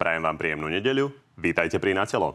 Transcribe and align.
Prajem 0.00 0.24
vám 0.24 0.40
príjemnú 0.40 0.72
nedeľu. 0.72 1.12
Vítajte 1.36 1.76
pri 1.76 1.92
Na 1.92 2.08
telo. 2.08 2.32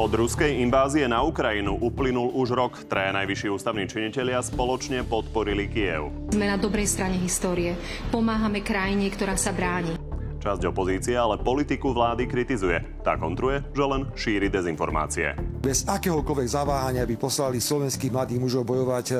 Od 0.00 0.08
ruskej 0.08 0.64
invázie 0.64 1.04
na 1.04 1.20
Ukrajinu 1.20 1.76
uplynul 1.76 2.32
už 2.32 2.56
rok. 2.56 2.72
Traja 2.88 3.12
najvyšší 3.12 3.52
ústavní 3.52 3.84
činitelia 3.84 4.40
spoločne 4.40 5.04
podporili 5.04 5.68
Kiev. 5.68 6.08
Sme 6.32 6.48
na 6.48 6.56
dobrej 6.56 6.88
strane 6.88 7.20
histórie. 7.20 7.76
Pomáhame 8.08 8.64
krajine, 8.64 9.12
ktorá 9.12 9.36
sa 9.36 9.52
bráni. 9.52 10.01
Časť 10.42 10.74
opozície 10.74 11.14
ale 11.14 11.38
politiku 11.38 11.94
vlády 11.94 12.26
kritizuje. 12.26 12.82
Tá 13.06 13.14
kontruje, 13.14 13.62
že 13.70 13.84
len 13.86 14.10
šíri 14.18 14.50
dezinformácie. 14.50 15.38
Bez 15.62 15.86
akéhokoľvek 15.86 16.48
zaváhania 16.50 17.06
by 17.06 17.14
poslali 17.14 17.62
slovenských 17.62 18.10
mladých 18.10 18.42
mužov 18.42 18.66
bojovať 18.66 19.06
e, 19.14 19.16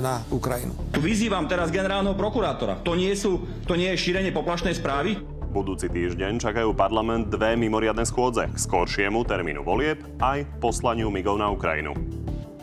na 0.00 0.24
Ukrajinu. 0.32 0.72
Tu 0.96 1.04
vyzývam 1.04 1.44
teraz 1.44 1.68
generálneho 1.68 2.16
prokurátora. 2.16 2.80
To 2.88 2.96
nie, 2.96 3.12
sú, 3.12 3.44
to 3.68 3.76
nie 3.76 3.92
je 3.92 4.00
šírenie 4.00 4.32
poplašnej 4.32 4.72
správy? 4.72 5.20
Budúci 5.52 5.92
týždeň 5.92 6.40
čakajú 6.40 6.72
parlament 6.72 7.28
dve 7.28 7.52
mimoriadne 7.60 8.08
schôdze 8.08 8.48
k 8.48 8.56
skoršiemu 8.56 9.28
termínu 9.28 9.60
volieb 9.60 10.00
aj 10.24 10.48
poslaniu 10.64 11.12
migov 11.12 11.36
na 11.36 11.52
Ukrajinu. 11.52 11.92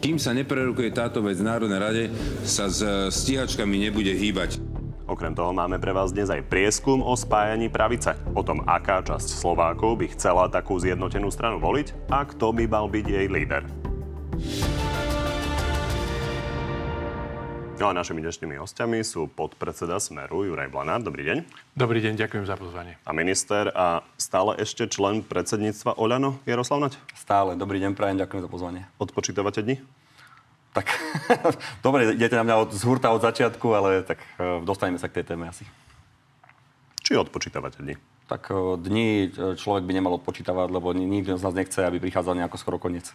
Kým 0.02 0.18
sa 0.18 0.34
neprerukuje 0.34 0.90
táto 0.90 1.22
vec 1.22 1.38
v 1.38 1.46
Národnej 1.46 1.78
rade, 1.78 2.04
sa 2.42 2.66
s 2.66 2.82
stíhačkami 3.14 3.86
nebude 3.86 4.10
hýbať. 4.10 4.69
Okrem 5.10 5.34
toho 5.34 5.50
máme 5.50 5.82
pre 5.82 5.90
vás 5.90 6.14
dnes 6.14 6.30
aj 6.30 6.46
prieskum 6.46 7.02
o 7.02 7.18
spájaní 7.18 7.66
pravice. 7.66 8.14
O 8.38 8.46
tom, 8.46 8.62
aká 8.70 9.02
časť 9.02 9.42
Slovákov 9.42 9.98
by 9.98 10.14
chcela 10.14 10.46
takú 10.54 10.78
zjednotenú 10.78 11.34
stranu 11.34 11.58
voliť 11.58 12.14
a 12.14 12.22
kto 12.30 12.54
by 12.54 12.70
mal 12.70 12.86
byť 12.86 13.06
jej 13.10 13.26
líder. 13.26 13.66
No 17.82 17.90
a 17.90 17.92
našimi 17.98 18.22
dnešnými 18.22 18.62
hostiami 18.62 19.02
sú 19.02 19.26
podpredseda 19.34 19.98
Smeru 19.98 20.46
Juraj 20.46 20.70
Blanár. 20.70 21.02
Dobrý 21.02 21.26
deň. 21.26 21.38
Dobrý 21.74 22.06
deň, 22.06 22.14
ďakujem 22.14 22.46
za 22.46 22.54
pozvanie. 22.54 23.02
A 23.02 23.10
minister 23.10 23.74
a 23.74 24.06
stále 24.14 24.62
ešte 24.62 24.86
člen 24.86 25.26
predsedníctva 25.26 25.98
Oľano 25.98 26.38
Jaroslav 26.46 26.86
Nať. 26.86 27.02
Stále. 27.18 27.58
Dobrý 27.58 27.82
deň, 27.82 27.98
prajem, 27.98 28.22
ďakujem 28.22 28.46
za 28.46 28.50
pozvanie. 28.52 28.86
Odpočítavate 29.02 29.66
dni? 29.66 29.82
Tak, 30.80 30.88
dobre, 31.86 32.16
idete 32.16 32.40
na 32.40 32.48
mňa 32.48 32.56
od, 32.56 32.70
z 32.72 32.82
hurta 32.88 33.12
od 33.12 33.20
začiatku, 33.20 33.68
ale 33.76 34.08
tak 34.08 34.24
uh, 34.40 34.64
dostaneme 34.64 34.96
sa 34.96 35.12
k 35.12 35.20
tej 35.20 35.36
téme 35.36 35.52
asi. 35.52 35.68
Či 37.04 37.20
odpočítavate 37.20 37.84
dni? 37.84 38.00
Tak 38.32 38.48
uh, 38.54 38.80
dni 38.80 39.28
e, 39.28 39.58
človek 39.60 39.84
by 39.84 39.92
nemal 39.92 40.16
odpočítavať, 40.22 40.70
lebo 40.70 40.94
nikto 40.96 41.36
z 41.36 41.44
nás 41.44 41.58
nechce, 41.58 41.84
aby 41.84 42.00
prichádzal 42.00 42.38
nejako 42.40 42.62
skoro 42.62 42.78
koniec. 42.80 43.12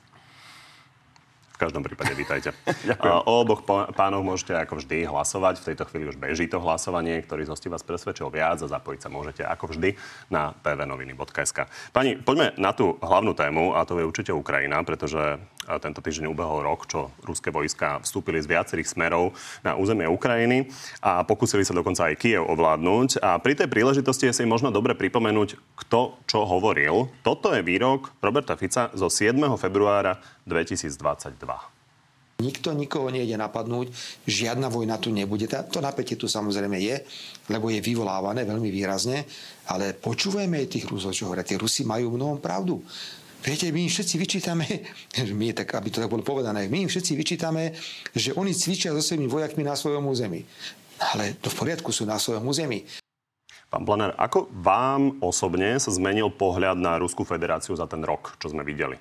V 1.55 1.63
každom 1.63 1.87
prípade 1.87 2.11
vítajte. 2.19 2.51
o 3.31 3.33
oboch 3.47 3.63
pánoch 3.95 4.27
môžete 4.27 4.59
ako 4.59 4.83
vždy 4.83 5.07
hlasovať. 5.07 5.63
V 5.63 5.67
tejto 5.71 5.87
chvíli 5.87 6.11
už 6.11 6.19
beží 6.19 6.51
to 6.51 6.59
hlasovanie, 6.59 7.23
ktorý 7.23 7.47
z 7.47 7.71
vás 7.71 7.87
presvedčil 7.87 8.27
viac 8.29 8.59
a 8.59 8.67
zapojiť 8.67 9.01
sa 9.01 9.09
môžete 9.09 9.43
ako 9.47 9.71
vždy 9.71 9.95
na 10.35 10.51
tvnoviny.sk. 10.67 11.71
Pani, 11.95 12.19
poďme 12.19 12.59
na 12.59 12.75
tú 12.75 12.99
hlavnú 12.99 13.39
tému 13.39 13.79
a 13.79 13.87
to 13.87 14.03
je 14.03 14.05
určite 14.05 14.35
Ukrajina, 14.35 14.83
pretože 14.83 15.39
tento 15.81 16.05
týždeň 16.05 16.31
ubehol 16.31 16.65
rok, 16.65 16.87
čo 16.89 17.11
ruské 17.25 17.49
vojska 17.49 18.01
vstúpili 18.05 18.41
z 18.41 18.51
viacerých 18.51 18.91
smerov 18.93 19.33
na 19.65 19.75
územie 19.75 20.09
Ukrajiny 20.09 20.69
a 21.01 21.25
pokúsili 21.25 21.65
sa 21.65 21.77
dokonca 21.77 22.09
aj 22.09 22.19
Kiev 22.21 22.47
ovládnuť. 22.47 23.25
A 23.25 23.41
pri 23.41 23.57
tej 23.57 23.69
príležitosti 23.69 24.29
je 24.29 24.37
si 24.37 24.45
možno 24.45 24.69
dobre 24.69 24.93
pripomenúť, 24.95 25.57
kto 25.85 26.21
čo 26.29 26.45
hovoril. 26.45 27.09
Toto 27.25 27.53
je 27.53 27.65
výrok 27.65 28.13
Roberta 28.21 28.55
Fica 28.55 28.93
zo 28.93 29.09
7. 29.09 29.37
februára 29.59 30.21
2022. 30.45 31.75
Nikto 32.35 32.75
nikoho 32.75 33.15
nejde 33.15 33.39
napadnúť, 33.39 33.95
žiadna 34.27 34.67
vojna 34.67 34.99
tu 34.99 35.15
nebude. 35.15 35.47
To 35.47 35.79
napätie 35.79 36.19
tu 36.19 36.27
samozrejme 36.27 36.83
je, 36.83 36.99
lebo 37.47 37.71
je 37.71 37.79
vyvolávané 37.79 38.43
veľmi 38.43 38.75
výrazne, 38.75 39.23
ale 39.71 39.95
počúvajme 39.95 40.67
tých 40.67 40.91
Rusov, 40.91 41.15
čo 41.15 41.31
hovoria. 41.31 41.47
Tí 41.47 41.55
Rusi 41.55 41.87
majú 41.87 42.19
mnohom 42.19 42.43
pravdu. 42.43 42.83
Viete, 43.45 43.69
my 43.69 43.85
im 43.85 43.93
všetci 43.93 44.17
vyčítame, 44.17 44.65
my, 45.41 45.53
tak, 45.53 45.77
aby 45.77 45.93
to 45.93 46.01
tak 46.01 46.09
bolo 46.09 46.25
povedané, 46.25 46.65
my 46.73 46.89
im 46.89 46.91
všetci 46.91 47.13
vyčítame, 47.13 47.77
že 48.17 48.33
oni 48.33 48.57
cvičia 48.57 48.97
so 48.97 49.05
svojimi 49.05 49.29
vojakmi 49.29 49.61
na 49.61 49.77
svojom 49.77 50.09
území. 50.09 50.41
Ale 51.13 51.37
to 51.37 51.53
v 51.53 51.59
poriadku 51.61 51.93
sú 51.93 52.09
na 52.09 52.17
svojom 52.17 52.41
území. 52.49 52.89
Pán 53.69 53.85
Planár, 53.85 54.17
ako 54.17 54.49
vám 54.49 55.21
osobne 55.21 55.77
sa 55.77 55.93
zmenil 55.93 56.33
pohľad 56.33 56.81
na 56.81 56.97
Ruskú 56.97 57.27
federáciu 57.29 57.77
za 57.77 57.85
ten 57.85 58.01
rok, 58.01 58.33
čo 58.41 58.49
sme 58.49 58.65
videli? 58.65 58.97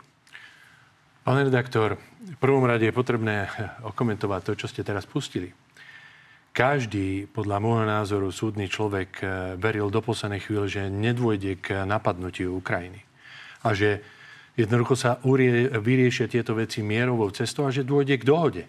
Pán 1.23 1.39
redaktor, 1.39 1.95
v 2.19 2.37
prvom 2.43 2.67
rade 2.67 2.83
je 2.83 2.91
potrebné 2.91 3.47
okomentovať 3.95 4.41
to, 4.43 4.51
čo 4.59 4.67
ste 4.67 4.83
teraz 4.83 5.07
pustili. 5.07 5.55
Každý, 6.51 7.31
podľa 7.31 7.57
môjho 7.63 7.85
názoru, 7.87 8.27
súdny 8.29 8.67
človek 8.67 9.09
eh, 9.23 9.29
veril 9.55 9.87
do 9.87 10.03
poslednej 10.03 10.43
chvíle, 10.43 10.67
že 10.67 10.91
nedôjde 10.91 11.63
k 11.63 11.87
napadnutiu 11.87 12.59
Ukrajiny. 12.59 12.99
A 13.63 13.71
že 13.71 14.03
Jednoducho 14.53 14.93
sa 14.93 15.17
urie, 15.25 15.65
vyriešia 15.65 16.29
tieto 16.29 16.53
veci 16.53 16.85
mierovou 16.85 17.33
cestou 17.33 17.65
a 17.65 17.73
že 17.73 17.81
dôjde 17.81 18.21
k 18.21 18.27
dohode. 18.27 18.63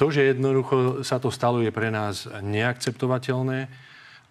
To, 0.00 0.08
že 0.08 0.32
jednoducho 0.32 1.04
sa 1.04 1.20
to 1.20 1.28
stalo, 1.28 1.60
je 1.60 1.74
pre 1.74 1.92
nás 1.92 2.24
neakceptovateľné 2.40 3.68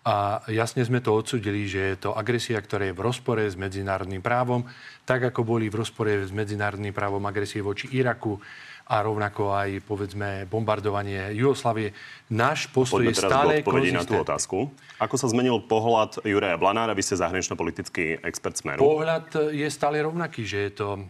a 0.08 0.40
jasne 0.48 0.88
sme 0.88 1.04
to 1.04 1.12
odsudili, 1.12 1.68
že 1.68 1.82
je 1.94 1.98
to 2.08 2.16
agresia, 2.16 2.56
ktorá 2.58 2.88
je 2.88 2.96
v 2.96 3.04
rozpore 3.04 3.44
s 3.44 3.60
medzinárodným 3.60 4.24
právom, 4.24 4.64
tak 5.04 5.28
ako 5.28 5.44
boli 5.44 5.68
v 5.68 5.84
rozpore 5.84 6.24
s 6.24 6.32
medzinárodným 6.32 6.96
právom 6.96 7.20
agresie 7.28 7.60
voči 7.60 7.92
Iraku, 7.92 8.40
a 8.88 9.04
rovnako 9.04 9.52
aj, 9.52 9.84
povedzme, 9.84 10.48
bombardovanie 10.48 11.36
Jugoslavie. 11.36 11.92
Náš 12.32 12.72
postoj 12.72 13.04
Poďme 13.04 13.12
je 13.12 13.20
stále 13.20 13.54
na 13.92 14.04
tú 14.08 14.16
otázku. 14.24 14.72
Ako 14.96 15.20
sa 15.20 15.28
zmenil 15.28 15.60
pohľad 15.68 16.24
Juraja 16.24 16.56
Blanára? 16.56 16.96
Vy 16.96 17.04
ste 17.04 17.20
zahranično-politický 17.20 18.24
expert 18.24 18.56
Smeru. 18.56 18.80
Pohľad 18.80 19.52
je 19.52 19.68
stále 19.68 20.00
rovnaký, 20.00 20.48
že 20.48 20.72
je 20.72 20.72
to 20.72 20.88
eh, 20.96 21.04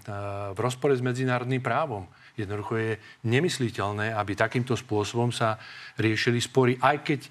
v 0.57 0.59
rozpore 0.59 0.97
s 0.97 1.05
medzinárodným 1.05 1.61
právom. 1.61 2.09
Jednoducho 2.33 2.81
je 2.81 2.91
nemysliteľné, 3.29 4.13
aby 4.13 4.33
takýmto 4.33 4.73
spôsobom 4.73 5.29
sa 5.29 5.61
riešili 6.01 6.41
spory, 6.41 6.81
aj 6.81 7.05
keď 7.05 7.21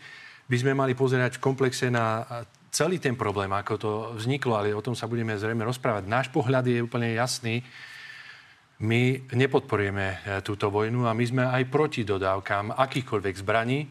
by 0.46 0.56
sme 0.62 0.72
mali 0.78 0.94
pozerať 0.94 1.38
v 1.38 1.42
komplexe 1.42 1.90
na 1.90 2.22
eh, 2.22 2.46
celý 2.70 3.02
ten 3.02 3.18
problém, 3.18 3.50
ako 3.50 3.74
to 3.74 3.90
vzniklo, 4.14 4.62
ale 4.62 4.70
o 4.70 4.84
tom 4.84 4.94
sa 4.94 5.10
budeme 5.10 5.34
zrejme 5.34 5.66
rozprávať. 5.66 6.06
Náš 6.06 6.30
pohľad 6.30 6.70
je 6.70 6.86
úplne 6.86 7.18
jasný 7.18 7.66
my 8.80 9.32
nepodporujeme 9.32 10.06
e, 10.06 10.16
túto 10.44 10.68
vojnu 10.68 11.08
a 11.08 11.16
my 11.16 11.24
sme 11.24 11.44
aj 11.48 11.64
proti 11.72 12.04
dodávkam 12.04 12.76
akýchkoľvek 12.76 13.34
zbraní. 13.40 13.88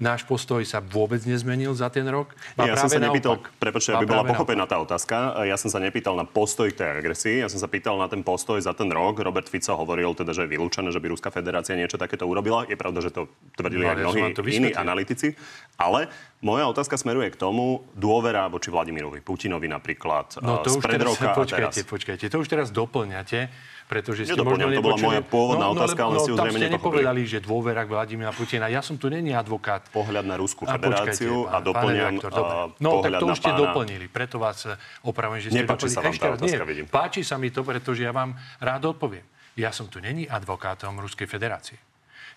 Náš 0.00 0.24
postoj 0.24 0.64
sa 0.64 0.80
vôbec 0.80 1.20
nezmenil 1.28 1.76
za 1.76 1.92
ten 1.92 2.08
rok. 2.08 2.32
A 2.56 2.64
ja 2.64 2.72
som 2.72 2.88
sa 2.88 2.96
nepýtal, 2.96 3.36
prepočte, 3.60 3.92
aby 3.92 4.08
bola 4.08 4.24
pochopená 4.24 4.64
tá 4.64 4.80
otázka, 4.80 5.44
ja 5.44 5.60
som 5.60 5.68
sa 5.68 5.76
nepýtal 5.76 6.16
na 6.16 6.24
postoj 6.24 6.72
k 6.72 6.80
tej 6.80 7.04
agresii, 7.04 7.44
ja 7.44 7.52
som 7.52 7.60
sa 7.60 7.68
pýtal 7.68 8.00
na 8.00 8.08
ten 8.08 8.24
postoj 8.24 8.56
za 8.64 8.72
ten 8.72 8.88
rok. 8.88 9.20
Robert 9.20 9.52
Fico 9.52 9.76
hovoril 9.76 10.16
teda, 10.16 10.32
že 10.32 10.48
je 10.48 10.56
vylúčené, 10.56 10.88
že 10.88 11.04
by 11.04 11.12
Ruská 11.12 11.28
federácia 11.28 11.76
niečo 11.76 12.00
takéto 12.00 12.24
urobila. 12.24 12.64
Je 12.64 12.80
pravda, 12.80 13.04
že 13.04 13.12
to 13.12 13.28
tvrdili 13.60 13.84
no, 13.84 13.92
aj 13.92 13.96
mnohí 14.00 14.20
iní 14.48 14.72
analytici. 14.72 15.36
Ale 15.76 16.08
moja 16.40 16.64
otázka 16.72 16.96
smeruje 16.96 17.28
k 17.28 17.36
tomu 17.36 17.84
dôvera 17.92 18.48
voči 18.48 18.72
Vladimirovi 18.72 19.20
Putinovi 19.20 19.68
napríklad 19.68 20.40
no, 20.40 20.64
to 20.64 20.72
z 20.72 20.80
pred 20.80 20.96
teraz, 20.96 21.12
roka 21.12 21.36
počkajte, 21.36 21.80
počkajte, 21.84 22.24
to 22.32 22.40
už 22.40 22.48
teraz 22.48 22.72
doplňate 22.72 23.52
pretože 23.90 24.22
ste 24.22 24.38
možno 24.38 24.70
to 24.70 24.86
bola 24.86 24.98
moja 25.02 25.22
pôvodná 25.26 25.66
no, 25.66 25.74
no, 25.74 25.82
otázka, 25.82 26.00
ale 26.06 26.14
no, 26.14 26.22
si 26.22 26.30
ju 26.30 26.36
zrejme 26.38 26.58
ste 26.62 26.70
nepovedali, 26.78 27.20
že 27.26 27.38
dôvera 27.42 27.82
k 27.82 27.90
Vladimíra 27.90 28.30
Putina. 28.30 28.70
Ja 28.70 28.86
som 28.86 28.94
tu 28.94 29.10
není 29.10 29.34
advokát. 29.34 29.90
Pohľad 29.90 30.22
na 30.22 30.38
Ruskú 30.38 30.62
federáciu 30.62 31.50
a, 31.50 31.58
a 31.58 31.64
doplňam 31.64 32.22
uh, 32.22 32.70
No 32.78 33.02
tak 33.02 33.18
to 33.18 33.26
už 33.26 33.42
ste 33.42 33.50
doplnili, 33.50 34.06
preto 34.06 34.38
vás 34.38 34.62
eh, 34.70 34.78
opravujem, 35.02 35.42
že 35.42 35.48
ste 35.50 35.66
Nepáči 35.66 35.90
sa 35.90 36.06
vám 36.06 36.14
tá 36.14 36.38
otázka, 36.38 36.62
vidím. 36.62 36.86
Páči 36.86 37.26
sa 37.26 37.34
mi 37.34 37.50
to, 37.50 37.66
pretože 37.66 38.06
ja 38.06 38.14
vám 38.14 38.38
rád 38.62 38.94
odpoviem. 38.94 39.26
Ja 39.58 39.74
som 39.74 39.90
tu 39.90 39.98
není 39.98 40.30
advokátom 40.30 40.94
Ruskej 41.02 41.26
federácie. 41.26 41.82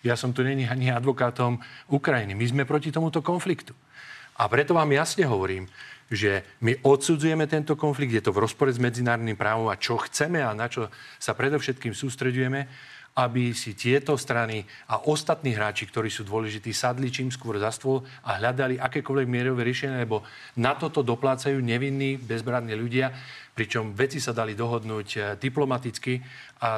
Ja 0.02 0.18
som 0.18 0.34
tu 0.34 0.42
není 0.42 0.66
ani 0.66 0.90
advokátom 0.90 1.62
Ukrajiny. 1.86 2.34
My 2.34 2.44
sme 2.50 2.62
proti 2.66 2.90
tomuto 2.90 3.22
konfliktu. 3.22 3.78
A 4.34 4.50
preto 4.50 4.74
vám 4.74 4.90
jasne 4.90 5.22
hovorím, 5.30 5.70
že 6.14 6.46
my 6.62 6.80
odsudzujeme 6.86 7.44
tento 7.50 7.74
konflikt, 7.74 8.14
je 8.14 8.24
to 8.24 8.32
v 8.32 8.42
rozpore 8.46 8.70
s 8.70 8.80
medzinárodným 8.80 9.36
právom 9.36 9.68
a 9.68 9.78
čo 9.78 9.98
chceme 10.00 10.40
a 10.40 10.54
na 10.54 10.70
čo 10.70 10.88
sa 11.18 11.34
predovšetkým 11.34 11.92
sústredujeme, 11.92 12.66
aby 13.14 13.54
si 13.54 13.78
tieto 13.78 14.18
strany 14.18 14.66
a 14.90 15.06
ostatní 15.06 15.54
hráči, 15.54 15.86
ktorí 15.86 16.10
sú 16.10 16.26
dôležití, 16.26 16.74
sadli 16.74 17.14
čím 17.14 17.30
skôr 17.30 17.62
za 17.62 17.70
stôl 17.70 18.02
a 18.26 18.42
hľadali 18.42 18.74
akékoľvek 18.82 19.30
mierové 19.30 19.62
riešenie, 19.70 20.02
lebo 20.02 20.26
na 20.58 20.74
toto 20.74 21.06
doplácajú 21.06 21.62
nevinní, 21.62 22.18
bezbranní 22.18 22.74
ľudia, 22.74 23.14
pričom 23.54 23.94
veci 23.94 24.18
sa 24.18 24.34
dali 24.34 24.58
dohodnúť 24.58 25.08
eh, 25.14 25.22
diplomaticky 25.38 26.18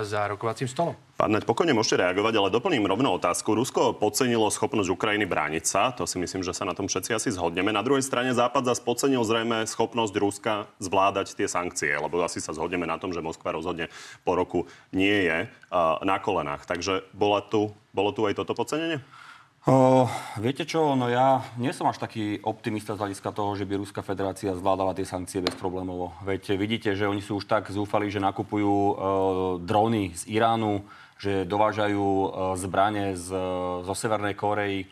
za 0.02 0.26
rokovacím 0.26 0.66
stolom. 0.66 0.94
Pán 1.16 1.32
Naď, 1.32 1.48
pokojne 1.48 1.72
môžete 1.72 2.04
reagovať, 2.04 2.34
ale 2.36 2.52
doplním 2.52 2.84
rovno 2.84 3.16
otázku. 3.16 3.56
Rusko 3.56 3.96
podcenilo 3.96 4.52
schopnosť 4.52 4.92
Ukrajiny 4.92 5.24
brániť 5.24 5.64
sa, 5.64 5.88
to 5.96 6.04
si 6.04 6.20
myslím, 6.20 6.44
že 6.44 6.52
sa 6.52 6.68
na 6.68 6.76
tom 6.76 6.92
všetci 6.92 7.16
asi 7.16 7.28
zhodneme. 7.32 7.72
Na 7.72 7.80
druhej 7.80 8.04
strane 8.04 8.36
Západ 8.36 8.68
zase 8.68 8.84
podcenil 8.84 9.24
zrejme 9.24 9.64
schopnosť 9.64 10.14
Ruska 10.20 10.54
zvládať 10.76 11.32
tie 11.32 11.48
sankcie, 11.48 11.96
lebo 11.96 12.20
asi 12.20 12.44
sa 12.44 12.52
zhodneme 12.52 12.84
na 12.84 13.00
tom, 13.00 13.16
že 13.16 13.24
Moskva 13.24 13.56
rozhodne 13.56 13.88
po 14.28 14.36
roku 14.36 14.68
nie 14.92 15.24
je 15.24 15.48
uh, 15.48 15.96
na 16.04 16.20
kolenách. 16.20 16.68
Takže 16.68 17.08
bola 17.16 17.40
tu, 17.40 17.72
bolo 17.96 18.12
tu 18.12 18.28
aj 18.28 18.36
toto 18.36 18.52
podcenenie? 18.52 19.00
O, 19.66 20.06
viete 20.38 20.62
čo, 20.62 20.94
no 20.94 21.10
ja 21.10 21.42
nie 21.58 21.74
som 21.74 21.90
až 21.90 21.98
taký 21.98 22.38
optimista 22.46 22.94
z 22.94 23.02
hľadiska 23.02 23.34
toho, 23.34 23.58
že 23.58 23.66
by 23.66 23.82
Ruská 23.82 23.98
federácia 23.98 24.54
zvládala 24.54 24.94
tie 24.94 25.02
sankcie 25.02 25.42
bez 25.42 25.58
problémov. 25.58 26.14
Veď 26.22 26.54
vidíte, 26.54 26.94
že 26.94 27.10
oni 27.10 27.18
sú 27.18 27.42
už 27.42 27.50
tak 27.50 27.66
zúfali, 27.74 28.06
že 28.06 28.22
nakupujú 28.22 28.70
e, 28.70 28.94
drony 29.66 30.14
z 30.14 30.22
Iránu, 30.30 30.86
že 31.18 31.42
dovážajú 31.42 31.98
e, 31.98 32.26
zbranie 32.62 33.18
z, 33.18 33.26
zo 33.82 33.94
Severnej 33.98 34.38
Korei 34.38 34.86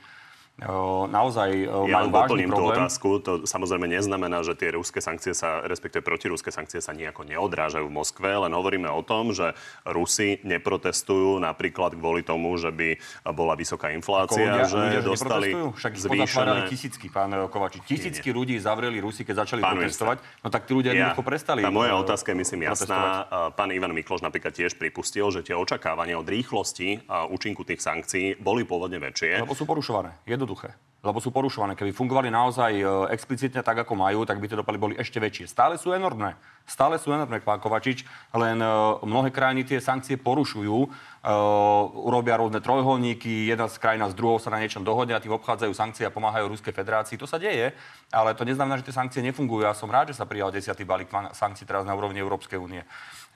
naozaj 1.10 1.66
ja 1.66 1.96
majú 1.98 2.14
vážny 2.14 2.46
problém. 2.46 2.54
tú 2.54 2.64
otázku. 2.78 3.08
To 3.26 3.32
samozrejme 3.42 3.90
neznamená, 3.90 4.46
že 4.46 4.54
tie 4.54 4.70
ruské 4.70 5.02
sankcie 5.02 5.34
sa, 5.34 5.66
respektíve 5.66 6.06
protiruské 6.06 6.54
sankcie 6.54 6.78
sa 6.78 6.94
nejako 6.94 7.26
neodrážajú 7.26 7.90
v 7.90 7.94
Moskve, 7.94 8.30
len 8.30 8.54
hovoríme 8.54 8.86
o 8.86 9.02
tom, 9.02 9.34
že 9.34 9.58
Rusi 9.82 10.38
neprotestujú 10.46 11.42
napríklad 11.42 11.98
kvôli 11.98 12.22
tomu, 12.22 12.54
že 12.54 12.70
by 12.70 12.96
bola 13.34 13.58
vysoká 13.58 13.90
inflácia, 13.90 14.46
ľudia, 14.46 14.64
že 14.70 14.76
ľudia, 14.78 15.00
dostali 15.02 15.48
Však 15.58 15.92
zvýšené... 15.98 16.70
tisícky, 16.70 17.10
pán 17.10 17.34
Kovači. 17.50 17.82
Tisícky 17.82 18.30
nie, 18.30 18.38
ľudí 18.38 18.54
zavreli 18.62 19.02
Rusi, 19.02 19.26
keď 19.26 19.42
začali 19.42 19.60
pán 19.60 19.74
protestovať. 19.74 20.22
No 20.46 20.48
tak 20.54 20.70
tí 20.70 20.72
ľudia 20.72 20.94
ja, 20.94 21.10
jednoducho 21.10 21.26
prestali. 21.26 21.66
Tá 21.66 21.74
moja 21.74 21.98
otázka 21.98 22.30
je, 22.30 22.36
myslím, 22.46 22.70
jasná. 22.70 23.26
Pán 23.58 23.74
Ivan 23.74 23.90
Mikloš 23.90 24.22
napríklad 24.22 24.54
tiež 24.54 24.78
pripustil, 24.78 25.34
že 25.34 25.42
tie 25.42 25.58
očakávania 25.58 26.14
od 26.14 26.30
rýchlosti 26.30 27.10
a 27.10 27.26
účinku 27.26 27.66
tých 27.66 27.82
sankcií 27.82 28.38
boli 28.38 28.62
pôvodne 28.62 29.02
väčšie. 29.02 29.42
Lebo 29.42 29.58
sú 29.58 29.66
porušované. 29.66 30.14
Jedno 30.24 30.43
jednoduché 30.44 30.76
lebo 31.04 31.20
sú 31.20 31.28
porušované. 31.28 31.76
Keby 31.76 31.92
fungovali 31.92 32.32
naozaj 32.32 32.80
e, 32.80 32.84
explicitne 33.12 33.60
tak, 33.60 33.84
ako 33.84 33.92
majú, 33.92 34.24
tak 34.24 34.40
by 34.40 34.48
tie 34.48 34.56
dopady 34.56 34.80
boli 34.80 34.94
ešte 34.96 35.20
väčšie. 35.20 35.52
Stále 35.52 35.76
sú 35.76 35.92
enormné. 35.92 36.32
Stále 36.64 36.96
sú 36.96 37.12
enormné, 37.12 37.44
pán 37.44 37.60
Kovačič, 37.60 38.08
len 38.32 38.56
e, 38.56 38.68
mnohé 39.04 39.28
krajiny 39.28 39.68
tie 39.68 39.84
sankcie 39.84 40.16
porušujú, 40.16 40.78
uh, 40.80 42.08
urobia 42.08 42.40
rôzne 42.40 42.64
trojholníky, 42.64 43.52
jedna 43.52 43.68
z 43.68 43.76
krajina 43.76 44.08
s 44.08 44.16
druhou 44.16 44.40
sa 44.40 44.48
na 44.48 44.56
niečom 44.56 44.80
dohodia, 44.80 45.20
tým 45.20 45.36
obchádzajú 45.36 45.72
sankcie 45.76 46.08
a 46.08 46.14
pomáhajú 46.14 46.48
Ruskej 46.48 46.72
federácii. 46.72 47.20
To 47.20 47.28
sa 47.28 47.36
deje, 47.36 47.76
ale 48.08 48.32
to 48.32 48.48
neznamená, 48.48 48.80
že 48.80 48.88
tie 48.88 48.96
sankcie 48.96 49.20
nefungujú. 49.20 49.68
Ja 49.68 49.76
som 49.76 49.92
rád, 49.92 50.16
že 50.16 50.16
sa 50.16 50.24
prijal 50.24 50.48
desiatý 50.56 50.88
balík 50.88 51.12
sankcií 51.36 51.68
teraz 51.68 51.84
na 51.84 51.92
úrovni 51.92 52.24
Európskej 52.24 52.56
únie. 52.56 52.80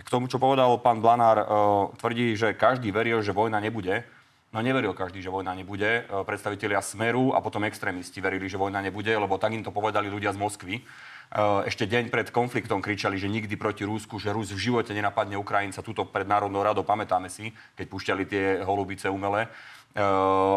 K 0.01 0.09
tomu, 0.09 0.25
čo 0.25 0.41
povedal 0.41 0.73
pán 0.81 1.05
Blanár, 1.05 1.45
tvrdí, 2.01 2.33
že 2.33 2.57
každý 2.57 2.95
veril, 2.95 3.21
že 3.21 3.37
vojna 3.37 3.61
nebude. 3.61 4.09
No 4.49 4.65
neveril 4.65 4.97
každý, 4.97 5.21
že 5.21 5.29
vojna 5.29 5.53
nebude. 5.53 6.09
E, 6.09 6.25
predstavitelia 6.25 6.81
Smeru 6.81 7.37
a 7.37 7.45
potom 7.45 7.69
extrémisti 7.69 8.17
verili, 8.25 8.49
že 8.49 8.57
vojna 8.57 8.81
nebude, 8.81 9.13
lebo 9.13 9.37
tak 9.37 9.53
im 9.53 9.61
to 9.61 9.69
povedali 9.69 10.09
ľudia 10.09 10.33
z 10.33 10.41
Moskvy. 10.41 10.75
E, 10.81 10.83
ešte 11.69 11.85
deň 11.85 12.09
pred 12.09 12.33
konfliktom 12.33 12.81
kričali, 12.81 13.21
že 13.21 13.29
nikdy 13.29 13.61
proti 13.61 13.85
Rúsku, 13.85 14.17
že 14.17 14.33
Rus 14.33 14.49
v 14.49 14.73
živote 14.73 14.97
nenapadne 14.97 15.37
Ukrajinca. 15.37 15.85
Tuto 15.85 16.09
pred 16.09 16.25
Národnou 16.25 16.65
radou 16.65 16.81
pamätáme 16.81 17.29
si, 17.29 17.53
keď 17.77 17.87
púšťali 17.93 18.25
tie 18.25 18.45
holubice 18.65 19.13
umelé. 19.13 19.53
E, 19.93 20.01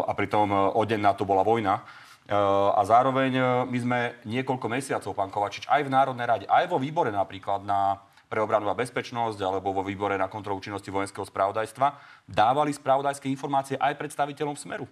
a 0.00 0.12
pritom 0.16 0.72
o 0.72 0.82
deň 0.88 1.00
na 1.04 1.12
to 1.12 1.28
bola 1.28 1.44
vojna. 1.44 1.84
A 2.32 2.78
zároveň 2.86 3.66
my 3.66 3.78
sme 3.82 3.98
niekoľko 4.24 4.70
mesiacov, 4.70 5.10
pán 5.10 5.28
Kovačič, 5.28 5.66
aj 5.66 5.82
v 5.82 5.90
Národnej 5.90 6.24
rade, 6.24 6.46
aj 6.46 6.70
vo 6.70 6.78
výbore 6.78 7.10
napríklad 7.10 7.66
na 7.66 7.98
pre 8.32 8.40
obranu 8.40 8.72
a 8.72 8.78
bezpečnosť 8.80 9.36
alebo 9.44 9.76
vo 9.76 9.84
výbore 9.84 10.16
na 10.16 10.32
kontrolu 10.32 10.56
činnosti 10.64 10.88
vojenského 10.88 11.28
spravodajstva 11.28 12.00
dávali 12.24 12.72
spravodajské 12.72 13.28
informácie 13.28 13.76
aj 13.76 14.00
predstaviteľom 14.00 14.56
Smeru 14.56 14.88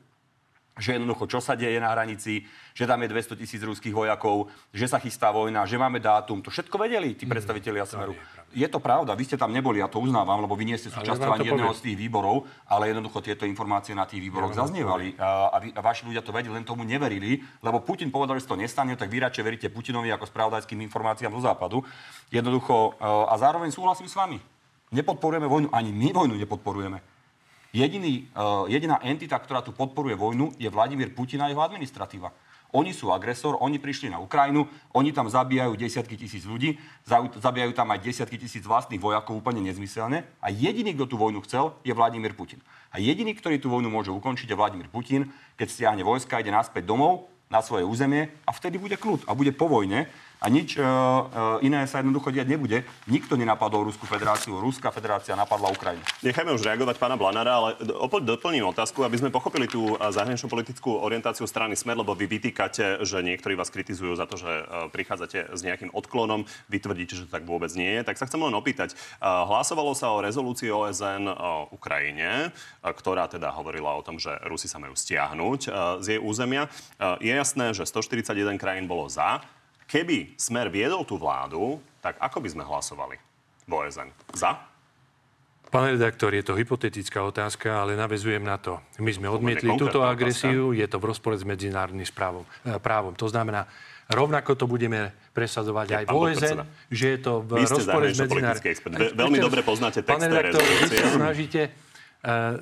že 0.78 0.96
jednoducho, 0.96 1.26
čo 1.26 1.42
sa 1.42 1.58
deje 1.58 1.76
na 1.82 1.92
hranici, 1.92 2.46
že 2.72 2.88
tam 2.88 3.02
je 3.02 3.12
200 3.12 3.40
tisíc 3.40 3.60
ruských 3.60 3.92
vojakov, 3.92 4.48
že 4.70 4.86
sa 4.86 5.02
chystá 5.02 5.28
vojna, 5.34 5.66
že 5.66 5.76
máme 5.76 5.98
dátum. 5.98 6.40
To 6.40 6.48
všetko 6.48 6.76
vedeli 6.78 7.18
tí 7.18 7.26
mhm. 7.26 7.32
predstaviteľia 7.36 7.84
mm, 7.84 7.90
Smeru. 7.90 8.14
Je, 8.54 8.64
je 8.64 8.68
to 8.70 8.78
pravda, 8.78 9.12
vy 9.18 9.24
ste 9.26 9.36
tam 9.36 9.50
neboli, 9.50 9.82
ja 9.82 9.90
to 9.90 9.98
uznávam, 9.98 10.40
lebo 10.40 10.54
vy 10.54 10.70
nie 10.70 10.78
ste 10.78 10.88
súčasťou 10.88 11.36
ani 11.36 11.50
jedného 11.50 11.74
z 11.74 11.84
tých 11.90 11.96
výborov, 11.98 12.46
ale 12.70 12.94
jednoducho 12.94 13.18
tieto 13.20 13.44
informácie 13.44 13.92
na 13.92 14.06
tých 14.06 14.22
výboroch 14.22 14.54
ja 14.54 14.64
zaznievali. 14.64 15.18
A, 15.18 15.52
a, 15.52 15.56
vy, 15.58 15.68
a 15.74 15.80
vaši 15.82 16.06
ľudia 16.06 16.22
to 16.22 16.30
vedeli, 16.30 16.54
len 16.54 16.66
tomu 16.66 16.86
neverili, 16.86 17.42
lebo 17.60 17.82
Putin 17.82 18.14
povedal, 18.14 18.38
že 18.38 18.46
to 18.46 18.54
nestane, 18.54 18.94
tak 18.94 19.10
vy 19.10 19.20
radšej 19.26 19.44
veríte 19.44 19.68
Putinovi 19.68 20.08
ako 20.14 20.30
spravodajským 20.30 20.80
informáciám 20.86 21.34
zo 21.34 21.42
západu. 21.44 21.82
Jednoducho, 22.30 22.94
a 23.02 23.34
zároveň 23.36 23.74
súhlasím 23.74 24.06
s 24.06 24.14
vami. 24.14 24.38
Nepodporujeme 24.90 25.46
vojnu, 25.46 25.68
ani 25.70 25.94
my 25.94 26.10
vojnu 26.10 26.34
nepodporujeme. 26.34 27.09
Jediný, 27.70 28.26
uh, 28.34 28.66
jediná 28.66 28.98
entita, 29.06 29.38
ktorá 29.38 29.62
tu 29.62 29.70
podporuje 29.70 30.18
vojnu, 30.18 30.58
je 30.58 30.66
Vladimír 30.66 31.14
Putin 31.14 31.46
a 31.46 31.46
jeho 31.46 31.62
administratíva. 31.62 32.34
Oni 32.70 32.94
sú 32.94 33.10
agresor, 33.10 33.58
oni 33.58 33.82
prišli 33.82 34.14
na 34.14 34.22
Ukrajinu, 34.22 34.66
oni 34.94 35.10
tam 35.10 35.26
zabíjajú 35.26 35.74
desiatky 35.74 36.14
tisíc 36.14 36.46
ľudí, 36.46 36.78
zabíjajú 37.42 37.74
tam 37.74 37.90
aj 37.90 37.98
desiatky 37.98 38.38
tisíc 38.38 38.62
vlastných 38.62 39.02
vojakov 39.02 39.42
úplne 39.42 39.58
nezmyselne. 39.66 40.22
A 40.38 40.54
jediný, 40.54 40.94
kto 40.94 41.10
tú 41.10 41.16
vojnu 41.18 41.42
chcel, 41.42 41.74
je 41.82 41.90
Vladimír 41.90 42.34
Putin. 42.38 42.62
A 42.94 43.02
jediný, 43.02 43.34
ktorý 43.34 43.58
tú 43.58 43.74
vojnu 43.74 43.90
môže 43.90 44.14
ukončiť, 44.14 44.54
je 44.54 44.58
Vladimír 44.58 44.86
Putin, 44.86 45.26
keď 45.58 45.66
stiahne 45.66 46.06
vojska, 46.06 46.38
ide 46.38 46.54
naspäť 46.54 46.86
domov 46.86 47.26
na 47.50 47.58
svoje 47.58 47.82
územie 47.82 48.30
a 48.46 48.54
vtedy 48.54 48.78
bude 48.78 48.94
kľud 48.94 49.26
a 49.26 49.34
bude 49.34 49.50
po 49.50 49.66
vojne 49.66 50.06
a 50.40 50.48
nič 50.48 50.80
uh, 50.80 51.60
iné 51.60 51.84
sa 51.84 52.00
jednoducho 52.00 52.32
diať 52.32 52.48
nebude. 52.48 52.88
Nikto 53.04 53.36
nenapadol 53.36 53.84
Rusku 53.84 54.08
federáciu, 54.08 54.56
Ruská 54.56 54.88
federácia 54.88 55.36
napadla 55.36 55.68
Ukrajinu. 55.68 56.00
Nechajme 56.24 56.56
už 56.56 56.64
reagovať 56.64 56.96
pána 56.96 57.20
Blanára, 57.20 57.52
ale 57.60 57.68
opäť 58.00 58.24
doplním 58.24 58.64
otázku, 58.72 59.04
aby 59.04 59.20
sme 59.20 59.28
pochopili 59.28 59.68
tú 59.68 60.00
zahraničnú 60.00 60.48
politickú 60.48 60.96
orientáciu 60.96 61.44
strany 61.44 61.76
Smer, 61.76 62.00
lebo 62.00 62.16
vy 62.16 62.24
vytýkate, 62.24 63.04
že 63.04 63.20
niektorí 63.20 63.52
vás 63.52 63.68
kritizujú 63.68 64.16
za 64.16 64.24
to, 64.24 64.40
že 64.40 64.48
prichádzate 64.96 65.52
s 65.52 65.60
nejakým 65.60 65.92
odklonom, 65.92 66.48
vy 66.72 66.78
tvrdíte, 66.80 67.20
že 67.20 67.28
to 67.28 67.36
tak 67.36 67.44
vôbec 67.44 67.68
nie 67.76 68.00
je. 68.00 68.02
Tak 68.08 68.16
sa 68.16 68.24
chcem 68.24 68.40
len 68.40 68.56
opýtať, 68.56 68.96
hlasovalo 69.20 69.92
sa 69.92 70.08
o 70.16 70.24
rezolúcii 70.24 70.72
OSN 70.72 71.28
o 71.28 71.68
Ukrajine, 71.76 72.48
ktorá 72.80 73.28
teda 73.28 73.52
hovorila 73.52 73.92
o 73.92 74.04
tom, 74.04 74.16
že 74.16 74.32
Rusi 74.48 74.72
sa 74.72 74.80
majú 74.80 74.96
stiahnuť 74.96 75.60
z 76.00 76.06
jej 76.16 76.20
územia. 76.20 76.72
Je 77.20 77.32
jasné, 77.32 77.76
že 77.76 77.84
141 77.84 78.56
krajín 78.56 78.88
bolo 78.88 79.04
za, 79.12 79.44
Keby 79.90 80.38
Smer 80.38 80.70
viedol 80.70 81.02
tú 81.02 81.18
vládu, 81.18 81.82
tak 81.98 82.14
ako 82.22 82.38
by 82.38 82.48
sme 82.54 82.62
hlasovali 82.62 83.18
v 83.66 83.70
OSN? 83.74 84.14
Za? 84.38 84.54
Pán 85.70 85.86
redaktor, 85.90 86.30
je 86.30 86.46
to 86.46 86.54
hypotetická 86.54 87.22
otázka, 87.26 87.82
ale 87.82 87.98
navezujem 87.98 88.42
na 88.42 88.54
to. 88.58 88.78
My 89.02 89.10
sme 89.10 89.26
odmietli 89.26 89.70
túto 89.74 90.02
agresiu, 90.06 90.70
je 90.74 90.86
to 90.86 91.02
v 91.02 91.10
rozpore 91.10 91.34
s 91.34 91.42
medzinárodným 91.42 92.06
správom, 92.06 92.46
eh, 92.66 92.78
právom. 92.78 93.14
To 93.18 93.26
znamená, 93.26 93.66
rovnako 94.10 94.54
to 94.54 94.70
budeme 94.70 95.10
presadzovať 95.34 95.86
aj 95.90 96.04
v 96.06 96.10
OSN, 96.14 96.58
že 96.90 97.06
je 97.14 97.18
to 97.22 97.32
v 97.42 97.50
rozpore 97.66 98.06
s 98.10 98.18
medzinárodným... 98.18 99.14
Veľmi 99.14 99.38
dobre 99.42 99.62
poznáte 99.66 100.06
text 100.06 100.10
Pán 100.10 100.22
redaktor, 100.22 100.62
vy 100.62 100.86
sa 100.86 101.10
snažíte 101.18 101.89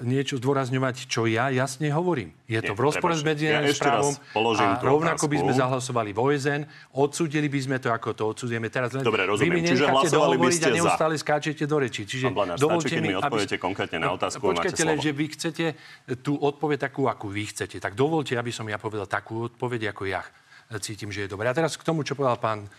niečo 0.06 0.38
zdôrazňovať, 0.38 1.10
čo 1.10 1.26
ja 1.26 1.50
jasne 1.50 1.90
hovorím. 1.90 2.30
Je 2.46 2.62
to 2.62 2.72
Nie, 2.72 2.78
v 2.78 2.80
rozpore 2.80 3.10
s 3.10 3.26
medzinárodným 3.26 3.74
ja 3.74 3.82
právom 3.82 4.14
a 4.54 4.78
rovnako 4.78 5.26
otázku. 5.26 5.32
by 5.34 5.36
sme 5.42 5.52
zahlasovali 5.58 6.10
v 6.14 6.18
OSN, 6.22 6.62
odsúdili 6.94 7.50
by 7.50 7.60
sme 7.66 7.76
to, 7.82 7.90
ako 7.90 8.14
to 8.14 8.22
odsúdime 8.30 8.70
teraz. 8.70 8.94
Len 8.94 9.02
Dobre, 9.02 9.26
rozumiem. 9.26 9.58
Vy 9.58 9.58
mi 9.58 9.68
Čiže 9.74 9.84
hlasovali 9.90 10.36
by 10.38 10.48
ste 10.54 10.70
a 10.70 10.76
neustále 10.78 11.14
za. 11.18 11.22
skáčete 11.26 11.66
do 11.66 11.76
reči. 11.82 12.06
Čiže 12.06 12.30
Blanáš, 12.30 12.62
dovolte 12.62 12.86
stačí, 12.86 13.02
mi, 13.02 13.10
mi 13.10 13.18
odpoviete 13.18 13.56
aby... 13.58 13.64
konkrétne 13.66 13.98
na 13.98 14.10
otázku. 14.14 14.42
Počkajte 14.46 14.82
len, 14.86 14.98
že 15.02 15.10
vy 15.10 15.26
chcete 15.34 15.64
tú 16.22 16.38
odpoveď 16.38 16.78
takú, 16.86 17.10
akú 17.10 17.26
vy 17.26 17.50
chcete. 17.50 17.82
Tak 17.82 17.98
dovolte, 17.98 18.38
aby 18.38 18.54
som 18.54 18.62
ja 18.70 18.78
povedal 18.78 19.10
takú 19.10 19.50
odpoveď, 19.50 19.90
ako 19.90 20.06
ja 20.06 20.22
cítim, 20.78 21.10
že 21.10 21.26
je 21.26 21.34
dobré. 21.34 21.50
A 21.50 21.54
teraz 21.56 21.74
k 21.74 21.82
tomu, 21.82 22.06
čo 22.06 22.14
povedal 22.14 22.38
pán 22.38 22.70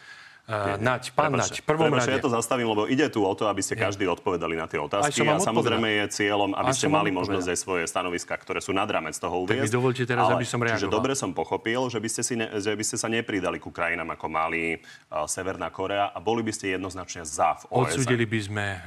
Uh, 0.50 0.82
Nať, 0.82 1.14
pán 1.14 1.30
Nať, 1.38 1.62
prvom 1.62 1.94
rade. 1.94 2.10
ja 2.10 2.18
to 2.18 2.34
zastavím, 2.34 2.74
lebo 2.74 2.90
ide 2.90 3.06
tu 3.14 3.22
o 3.22 3.30
to, 3.38 3.46
aby 3.46 3.62
ste 3.62 3.78
každý 3.78 4.10
odpovedali 4.10 4.58
na 4.58 4.66
tie 4.66 4.82
otázky. 4.82 5.22
A 5.22 5.38
samozrejme 5.38 5.86
je 5.86 6.06
cieľom, 6.10 6.58
aby 6.58 6.74
ste 6.74 6.90
mali 6.90 7.14
možnosť 7.14 7.54
aj 7.54 7.58
svoje 7.62 7.84
stanoviska, 7.86 8.34
ktoré 8.34 8.58
sú 8.58 8.74
nad 8.74 8.90
rámec 8.90 9.14
toho 9.14 9.46
uviezť. 9.46 9.62
Tak 9.62 9.70
mi 9.70 9.78
dovolte 9.78 10.04
teraz, 10.10 10.26
Ale, 10.26 10.42
aby 10.42 10.48
som 10.50 10.58
reagoval. 10.58 10.82
Čiže 10.82 10.90
dobre 10.90 11.14
som 11.14 11.38
pochopil, 11.38 11.78
že 11.94 12.02
by 12.02 12.10
ste, 12.10 12.22
si 12.26 12.34
ne, 12.34 12.50
že 12.58 12.74
by 12.74 12.82
ste 12.82 12.98
sa 12.98 13.06
nepridali 13.14 13.62
ku 13.62 13.70
krajinám 13.70 14.18
ako 14.18 14.26
Mali, 14.26 14.82
uh, 14.82 15.30
Severná 15.30 15.70
Korea 15.70 16.10
a 16.10 16.18
boli 16.18 16.42
by 16.42 16.50
ste 16.50 16.74
jednoznačne 16.74 17.30
za 17.30 17.54
v 17.54 17.70
OSN. 17.70 18.02
Odsúdili 18.02 18.26
by 18.26 18.40
sme 18.42 18.66
uh, 18.74 18.82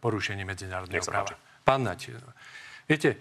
porušenie 0.00 0.48
medzinárodného 0.48 1.04
práva. 1.04 1.36
Pán 1.60 1.84
Nať, 1.84 2.08
viete, 2.88 3.20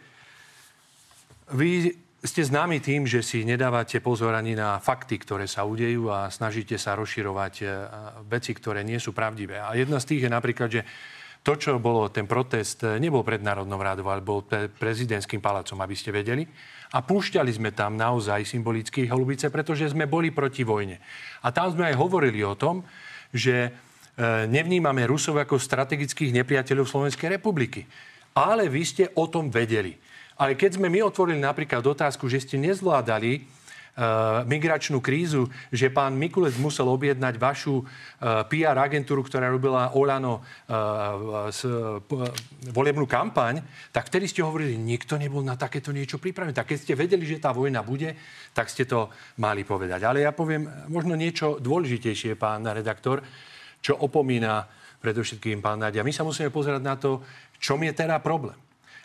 vy 1.51 1.91
ste 2.21 2.45
známi 2.45 2.77
tým, 2.77 3.09
že 3.09 3.25
si 3.25 3.41
nedávate 3.41 3.97
pozor 3.97 4.37
ani 4.37 4.53
na 4.53 4.77
fakty, 4.77 5.17
ktoré 5.17 5.49
sa 5.49 5.65
udejú 5.65 6.13
a 6.13 6.29
snažíte 6.29 6.77
sa 6.77 6.93
rozširovať 6.93 7.53
e, 7.61 7.65
veci, 8.29 8.53
ktoré 8.53 8.85
nie 8.85 9.01
sú 9.01 9.09
pravdivé. 9.09 9.57
A 9.57 9.73
jedna 9.73 9.97
z 9.97 10.05
tých 10.13 10.21
je 10.25 10.29
napríklad, 10.29 10.69
že 10.69 10.85
to, 11.41 11.57
čo 11.57 11.81
bolo 11.81 12.13
ten 12.13 12.29
protest, 12.29 12.85
e, 12.85 13.01
nebol 13.01 13.25
pred 13.25 13.41
Národnou 13.41 13.81
rádou, 13.81 14.05
ale 14.13 14.21
bol 14.21 14.45
pred 14.45 14.69
prezidentským 14.69 15.41
palácom, 15.41 15.81
aby 15.81 15.97
ste 15.97 16.13
vedeli. 16.13 16.45
A 16.93 17.01
púšťali 17.01 17.49
sme 17.49 17.73
tam 17.73 17.97
naozaj 17.97 18.45
symbolické 18.45 19.09
holubice, 19.09 19.49
pretože 19.49 19.89
sme 19.89 20.05
boli 20.05 20.29
proti 20.29 20.61
vojne. 20.61 21.01
A 21.41 21.49
tam 21.49 21.73
sme 21.73 21.89
aj 21.89 21.97
hovorili 21.97 22.45
o 22.45 22.53
tom, 22.53 22.85
že 23.33 23.71
nevnímame 24.51 25.07
Rusov 25.07 25.39
ako 25.39 25.55
strategických 25.55 26.35
nepriateľov 26.35 26.83
Slovenskej 26.83 27.39
republiky. 27.39 27.87
Ale 28.35 28.67
vy 28.67 28.83
ste 28.83 29.03
o 29.15 29.31
tom 29.31 29.47
vedeli. 29.47 29.95
Ale 30.41 30.57
keď 30.57 30.81
sme 30.81 30.89
my 30.89 31.05
otvorili 31.05 31.37
napríklad 31.37 31.85
otázku, 31.85 32.25
že 32.25 32.41
ste 32.41 32.57
nezvládali 32.57 33.45
uh, 33.45 34.41
migračnú 34.49 34.97
krízu, 34.97 35.45
že 35.69 35.93
pán 35.93 36.17
Mikulec 36.17 36.57
musel 36.57 36.89
objednať 36.89 37.37
vašu 37.37 37.85
uh, 37.85 37.85
PR 38.49 38.73
agentúru, 38.73 39.21
ktorá 39.21 39.53
robila 39.53 39.93
Olano 39.93 40.41
uh, 40.41 41.45
s, 41.53 41.61
volebnú 42.73 43.05
kampaň, 43.05 43.61
tak 43.93 44.09
vtedy 44.09 44.25
ste 44.25 44.41
hovorili, 44.41 44.81
nikto 44.81 45.21
nebol 45.21 45.45
na 45.45 45.53
takéto 45.53 45.93
niečo 45.93 46.17
pripravený. 46.17 46.57
Tak 46.57 46.73
keď 46.73 46.77
ste 46.89 46.97
vedeli, 46.97 47.21
že 47.21 47.37
tá 47.37 47.53
vojna 47.53 47.85
bude, 47.85 48.17
tak 48.49 48.65
ste 48.65 48.89
to 48.89 49.13
mali 49.37 49.61
povedať. 49.61 50.01
Ale 50.01 50.25
ja 50.25 50.33
poviem 50.33 50.65
možno 50.89 51.13
niečo 51.13 51.61
dôležitejšie, 51.61 52.33
pán 52.33 52.65
redaktor, 52.65 53.21
čo 53.77 53.93
opomína 53.93 54.65
predovšetkým 55.05 55.61
pán 55.61 55.85
Nadia. 55.85 56.01
My 56.01 56.09
sa 56.09 56.25
musíme 56.25 56.49
pozerať 56.49 56.81
na 56.81 56.97
to, 56.97 57.21
čom 57.61 57.77
je 57.85 57.93
teda 57.93 58.17
problém. 58.17 58.57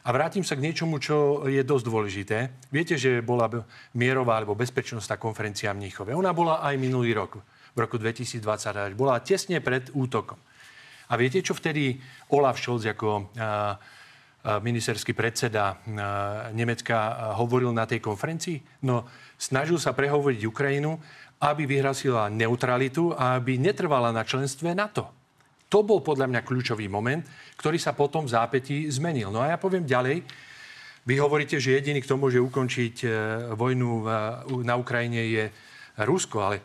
A 0.07 0.15
vrátim 0.15 0.47
sa 0.47 0.55
k 0.55 0.63
niečomu, 0.63 1.03
čo 1.03 1.43
je 1.51 1.59
dosť 1.67 1.83
dôležité. 1.83 2.39
Viete, 2.71 2.95
že 2.95 3.27
bola 3.27 3.51
mierová 3.91 4.39
alebo 4.39 4.55
bezpečnostná 4.55 5.19
konferencia 5.19 5.75
v 5.75 5.83
Mníchove. 5.83 6.15
Ona 6.15 6.31
bola 6.31 6.63
aj 6.63 6.79
minulý 6.79 7.11
rok, 7.11 7.43
v 7.75 7.79
roku 7.83 7.99
2020. 7.99 8.95
Bola 8.95 9.19
tesne 9.19 9.59
pred 9.59 9.91
útokom. 9.91 10.39
A 11.11 11.19
viete, 11.19 11.43
čo 11.43 11.59
vtedy 11.59 11.99
Olaf 12.31 12.63
Scholz 12.63 12.87
ako 12.87 13.35
ministerský 14.63 15.11
predseda 15.11 15.83
Nemecka 16.55 17.35
hovoril 17.35 17.75
na 17.75 17.83
tej 17.83 17.99
konferencii? 17.99 18.87
No, 18.87 19.11
snažil 19.35 19.83
sa 19.83 19.91
prehovoriť 19.91 20.47
Ukrajinu, 20.47 21.03
aby 21.43 21.67
vyhrasila 21.67 22.31
neutralitu 22.31 23.11
a 23.11 23.43
aby 23.43 23.59
netrvala 23.59 24.15
na 24.15 24.23
členstve 24.23 24.71
NATO. 24.71 25.16
To 25.71 25.83
bol 25.83 25.99
podľa 26.03 26.31
mňa 26.31 26.47
kľúčový 26.47 26.87
moment, 26.87 27.27
ktorý 27.59 27.79
sa 27.79 27.91
potom 27.93 28.27
v 28.27 28.35
zápätí 28.35 28.87
zmenil. 28.87 29.35
No 29.35 29.43
a 29.43 29.51
ja 29.51 29.59
poviem 29.59 29.83
ďalej. 29.83 30.23
Vy 31.07 31.15
hovoríte, 31.23 31.59
že 31.59 31.79
jediný, 31.79 32.03
kto 32.03 32.19
môže 32.19 32.39
ukončiť 32.43 32.95
e, 33.03 33.09
vojnu 33.55 33.91
na 34.67 34.75
Ukrajine 34.75 35.23
je 35.27 35.45
Rusko, 36.03 36.39
ale 36.43 36.57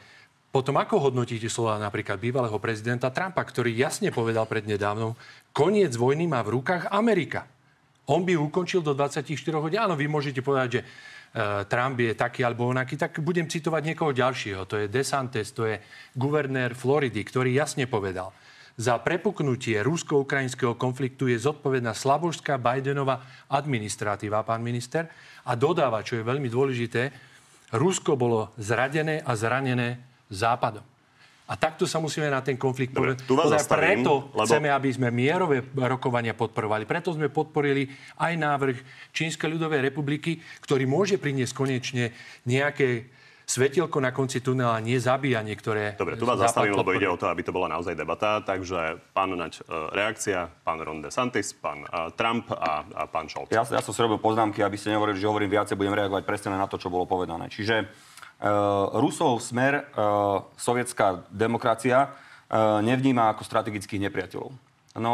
potom 0.52 0.76
ako 0.76 1.08
hodnotíte 1.08 1.48
slova 1.48 1.80
napríklad 1.80 2.20
bývalého 2.20 2.60
prezidenta 2.60 3.08
Trumpa, 3.08 3.40
ktorý 3.40 3.72
jasne 3.72 4.12
povedal 4.12 4.44
prednedávnom, 4.44 5.16
koniec 5.56 5.96
vojny 5.96 6.28
má 6.28 6.44
v 6.44 6.60
rukách 6.60 6.92
Amerika. 6.92 7.48
On 8.12 8.28
by 8.28 8.36
ukončil 8.36 8.84
do 8.84 8.92
24 8.92 9.32
hodín. 9.56 9.80
Áno, 9.80 9.96
vy 9.96 10.12
môžete 10.12 10.44
povedať, 10.44 10.70
že 10.76 10.82
e, 10.84 10.86
Trump 11.72 11.96
je 11.96 12.12
taký 12.12 12.44
alebo 12.44 12.68
onaký, 12.68 13.00
tak 13.00 13.24
budem 13.24 13.48
citovať 13.48 13.96
niekoho 13.96 14.12
ďalšieho. 14.12 14.68
To 14.68 14.76
je 14.76 14.92
DeSantis, 14.92 15.56
to 15.56 15.72
je 15.72 15.80
guvernér 16.20 16.76
Floridy, 16.76 17.24
ktorý 17.24 17.56
jasne 17.56 17.88
povedal, 17.88 18.36
za 18.80 18.98
prepuknutie 19.00 19.80
rusko-ukrajinského 19.84 20.76
konfliktu 20.80 21.28
je 21.28 21.38
zodpovedná 21.40 21.92
slabožská 21.92 22.56
Bidenová 22.56 23.24
administratíva, 23.52 24.48
pán 24.48 24.64
minister. 24.64 25.12
A 25.48 25.58
dodáva, 25.58 26.06
čo 26.06 26.20
je 26.20 26.28
veľmi 26.28 26.48
dôležité, 26.48 27.32
Rusko 27.72 28.20
bolo 28.20 28.52
zradené 28.60 29.24
a 29.24 29.32
zranené 29.36 30.04
Západom. 30.32 30.84
A 31.52 31.60
takto 31.60 31.84
sa 31.84 32.00
musíme 32.00 32.32
na 32.32 32.40
ten 32.40 32.56
konflikt 32.56 32.96
Dobre, 32.96 33.20
tu 33.28 33.36
vás 33.36 33.52
zastavím, 33.52 34.08
Preto 34.08 34.32
lebo... 34.32 34.48
chceme, 34.48 34.72
aby 34.72 34.88
sme 34.88 35.12
mierové 35.12 35.60
rokovania 35.76 36.32
podporovali. 36.32 36.88
Preto 36.88 37.12
sme 37.12 37.28
podporili 37.28 37.92
aj 38.24 38.40
návrh 38.40 38.78
Čínskej 39.12 39.60
ľudovej 39.60 39.84
republiky, 39.84 40.40
ktorý 40.64 40.88
môže 40.88 41.20
priniesť 41.20 41.52
konečne 41.52 42.16
nejaké 42.48 43.12
svetielko 43.52 44.00
na 44.00 44.16
konci 44.16 44.40
tunela 44.40 44.80
nezabíja 44.80 45.44
niektoré... 45.44 46.00
Dobre, 46.00 46.16
tu 46.16 46.24
vás 46.24 46.40
zastavím, 46.40 46.80
lebo 46.80 46.96
ide 46.96 47.12
o 47.12 47.20
to, 47.20 47.28
aby 47.28 47.44
to 47.44 47.52
bola 47.52 47.68
naozaj 47.68 48.00
debata. 48.00 48.40
Takže 48.40 49.04
pán 49.12 49.36
Nač, 49.36 49.60
e, 49.60 49.68
reakcia, 49.68 50.48
pán 50.64 50.80
Ron 50.80 51.04
DeSantis, 51.04 51.52
pán 51.52 51.84
e, 51.84 51.88
Trump 52.16 52.48
a, 52.56 52.88
a 52.88 53.04
pán 53.12 53.28
Scholz. 53.28 53.52
Ja, 53.52 53.68
ja 53.68 53.84
som 53.84 53.92
si 53.92 54.00
robil 54.00 54.24
poznámky, 54.24 54.64
aby 54.64 54.80
ste 54.80 54.96
nehovorili, 54.96 55.20
že 55.20 55.28
hovorím 55.28 55.52
viacej, 55.52 55.76
budem 55.76 56.00
reagovať 56.00 56.24
presne 56.24 56.56
na 56.56 56.64
to, 56.72 56.80
čo 56.80 56.88
bolo 56.88 57.04
povedané. 57.04 57.52
Čiže 57.52 57.84
uh, 57.84 58.96
Rusov 58.96 59.44
smer, 59.44 59.92
uh, 59.98 60.48
sovietská 60.56 61.28
demokracia 61.28 62.08
uh, 62.08 62.80
nevníma 62.80 63.34
ako 63.36 63.44
strategických 63.44 64.08
nepriateľov. 64.08 64.71
No, 64.92 65.14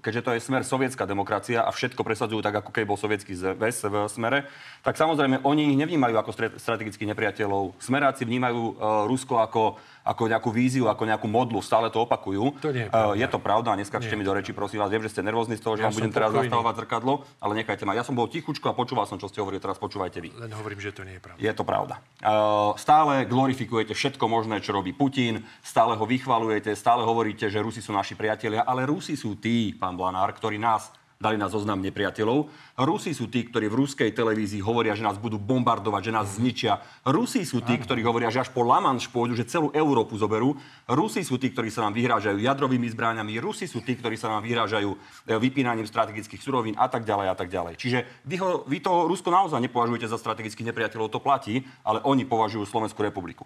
keďže 0.00 0.24
to 0.24 0.30
je 0.32 0.40
smer 0.40 0.64
sovietská 0.64 1.04
demokracia 1.04 1.60
a 1.60 1.68
všetko 1.68 2.00
presadzujú 2.00 2.40
tak, 2.40 2.64
ako 2.64 2.72
keď 2.72 2.84
bol 2.88 2.96
sovietský 2.96 3.36
zväz 3.36 3.84
v 3.84 4.08
smere, 4.08 4.48
tak 4.80 4.96
samozrejme 4.96 5.44
oni 5.44 5.76
ich 5.76 5.76
nevnímajú 5.76 6.16
ako 6.16 6.56
strategických 6.56 7.12
nepriateľov. 7.12 7.76
Smeráci 7.84 8.24
vnímajú 8.24 8.80
uh, 8.80 9.04
Rusko 9.04 9.44
ako 9.44 9.76
ako 10.04 10.30
nejakú 10.30 10.50
víziu, 10.50 10.88
ako 10.88 11.04
nejakú 11.04 11.28
modlu. 11.28 11.60
Stále 11.60 11.92
to 11.92 12.04
opakujú. 12.04 12.56
To 12.60 12.72
nie 12.72 12.86
je, 12.86 12.90
pravda. 12.90 13.12
Uh, 13.12 13.18
je 13.18 13.26
to 13.28 13.38
pravda, 13.38 13.76
neskačte 13.76 14.14
mi 14.16 14.24
do 14.24 14.32
reči, 14.32 14.56
prosím 14.56 14.80
vás. 14.80 14.88
Viem, 14.88 15.04
že 15.04 15.12
ste 15.12 15.20
nervózni 15.20 15.60
z 15.60 15.62
toho, 15.62 15.76
že 15.76 15.84
ja 15.84 15.92
vám 15.92 15.96
budem 16.00 16.14
teraz 16.14 16.30
nastavovať 16.32 16.74
zrkadlo, 16.84 17.12
ale 17.38 17.52
nechajte 17.60 17.84
ma. 17.84 17.92
Ja 17.92 18.04
som 18.06 18.16
bol 18.16 18.26
tichučko 18.28 18.72
a 18.72 18.74
počúval 18.74 19.04
som, 19.04 19.20
čo 19.20 19.28
ste 19.28 19.44
hovorili, 19.44 19.60
teraz 19.60 19.76
počúvajte 19.76 20.18
vy. 20.24 20.30
Len 20.36 20.52
hovorím, 20.56 20.80
že 20.80 20.90
to 20.96 21.04
nie 21.04 21.20
je 21.20 21.22
pravda. 21.22 21.40
Je 21.40 21.52
to 21.52 21.64
pravda. 21.64 21.94
Uh, 22.20 22.72
stále 22.80 23.28
glorifikujete 23.28 23.92
všetko 23.92 24.24
možné, 24.24 24.64
čo 24.64 24.72
robí 24.72 24.96
Putin, 24.96 25.44
stále 25.60 25.96
ho 25.96 26.04
vychvalujete, 26.08 26.72
stále 26.72 27.04
hovoríte, 27.04 27.48
že 27.52 27.60
Rusi 27.60 27.84
sú 27.84 27.92
naši 27.92 28.16
priatelia, 28.16 28.64
ale 28.64 28.88
Rusi 28.88 29.16
sú 29.16 29.36
tí, 29.36 29.76
pán 29.76 29.96
Blanár, 29.96 30.32
ktorí 30.32 30.56
nás 30.56 30.92
dali 31.20 31.36
na 31.36 31.52
zoznam 31.52 31.84
nepriateľov. 31.84 32.48
Rusi 32.80 33.12
sú 33.12 33.28
tí, 33.28 33.44
ktorí 33.44 33.68
v 33.68 33.84
ruskej 33.84 34.08
televízii 34.16 34.64
hovoria, 34.64 34.96
že 34.96 35.04
nás 35.04 35.20
budú 35.20 35.36
bombardovať, 35.36 36.08
že 36.08 36.16
nás 36.16 36.40
zničia. 36.40 36.80
Rusi 37.04 37.44
sú 37.44 37.60
tí, 37.60 37.76
ktorí 37.76 38.00
hovoria, 38.00 38.32
že 38.32 38.40
až 38.40 38.48
po 38.48 38.64
Lamanš 38.64 39.12
pôjdu, 39.12 39.36
že 39.36 39.44
celú 39.44 39.68
Európu 39.76 40.16
zoberú. 40.16 40.56
Rusi 40.88 41.20
sú 41.20 41.36
tí, 41.36 41.52
ktorí 41.52 41.68
sa 41.68 41.84
nám 41.84 41.92
vyhrážajú 41.92 42.40
jadrovými 42.40 42.88
zbráňami. 42.96 43.36
Rusi 43.36 43.68
sú 43.68 43.84
tí, 43.84 44.00
ktorí 44.00 44.16
sa 44.16 44.32
nám 44.32 44.40
vyhrážajú 44.48 44.96
e, 44.96 44.98
vypínaním 45.36 45.84
strategických 45.84 46.40
surovín 46.40 46.72
a 46.80 46.88
tak 46.88 47.04
ďalej 47.04 47.28
a 47.28 47.36
tak 47.36 47.52
ďalej. 47.52 47.76
Čiže 47.76 48.24
vy, 48.24 48.40
ho, 48.40 48.64
vy 48.64 48.80
to 48.80 49.04
Rusko 49.04 49.28
naozaj 49.28 49.60
nepovažujete 49.60 50.08
za 50.08 50.16
strategických 50.16 50.72
nepriateľov, 50.72 51.12
to 51.12 51.20
platí, 51.20 51.60
ale 51.84 52.00
oni 52.00 52.24
považujú 52.24 52.64
Slovenskú 52.64 53.04
republiku. 53.04 53.44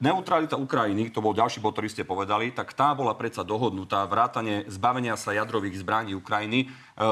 Neutralita 0.00 0.56
Ukrajiny, 0.56 1.12
to 1.12 1.20
bol 1.20 1.36
ďalší 1.36 1.60
bod, 1.60 1.76
ktorý 1.76 1.92
ste 1.92 2.08
povedali, 2.08 2.56
tak 2.56 2.72
tá 2.72 2.96
bola 2.96 3.12
predsa 3.12 3.44
dohodnutá 3.44 4.08
vrátane 4.08 4.64
zbavenia 4.64 5.12
sa 5.20 5.36
jadrových 5.36 5.84
zbraní 5.84 6.16
Ukrajiny 6.16 6.64
e, 6.64 6.66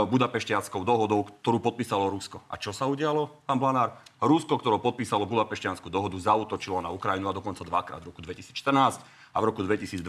Budapeštianskou 0.09 0.89
dohodou, 0.89 1.29
ktorú 1.45 1.61
podpísalo 1.61 2.09
Rusko. 2.09 2.41
A 2.49 2.57
čo 2.57 2.73
sa 2.73 2.89
udialo, 2.89 3.45
pán 3.45 3.61
Blanár? 3.61 4.01
Rusko, 4.25 4.57
ktoré 4.57 4.81
podpísalo 4.81 5.29
Budapeštianskú 5.29 5.93
dohodu, 5.93 6.17
zautočilo 6.17 6.81
na 6.81 6.89
Ukrajinu 6.89 7.29
a 7.29 7.37
dokonca 7.37 7.61
dvakrát 7.61 8.01
v 8.01 8.09
roku 8.09 8.25
2014 8.25 8.57
a 9.05 9.37
v 9.37 9.45
roku 9.45 9.61
2022. 9.69 10.01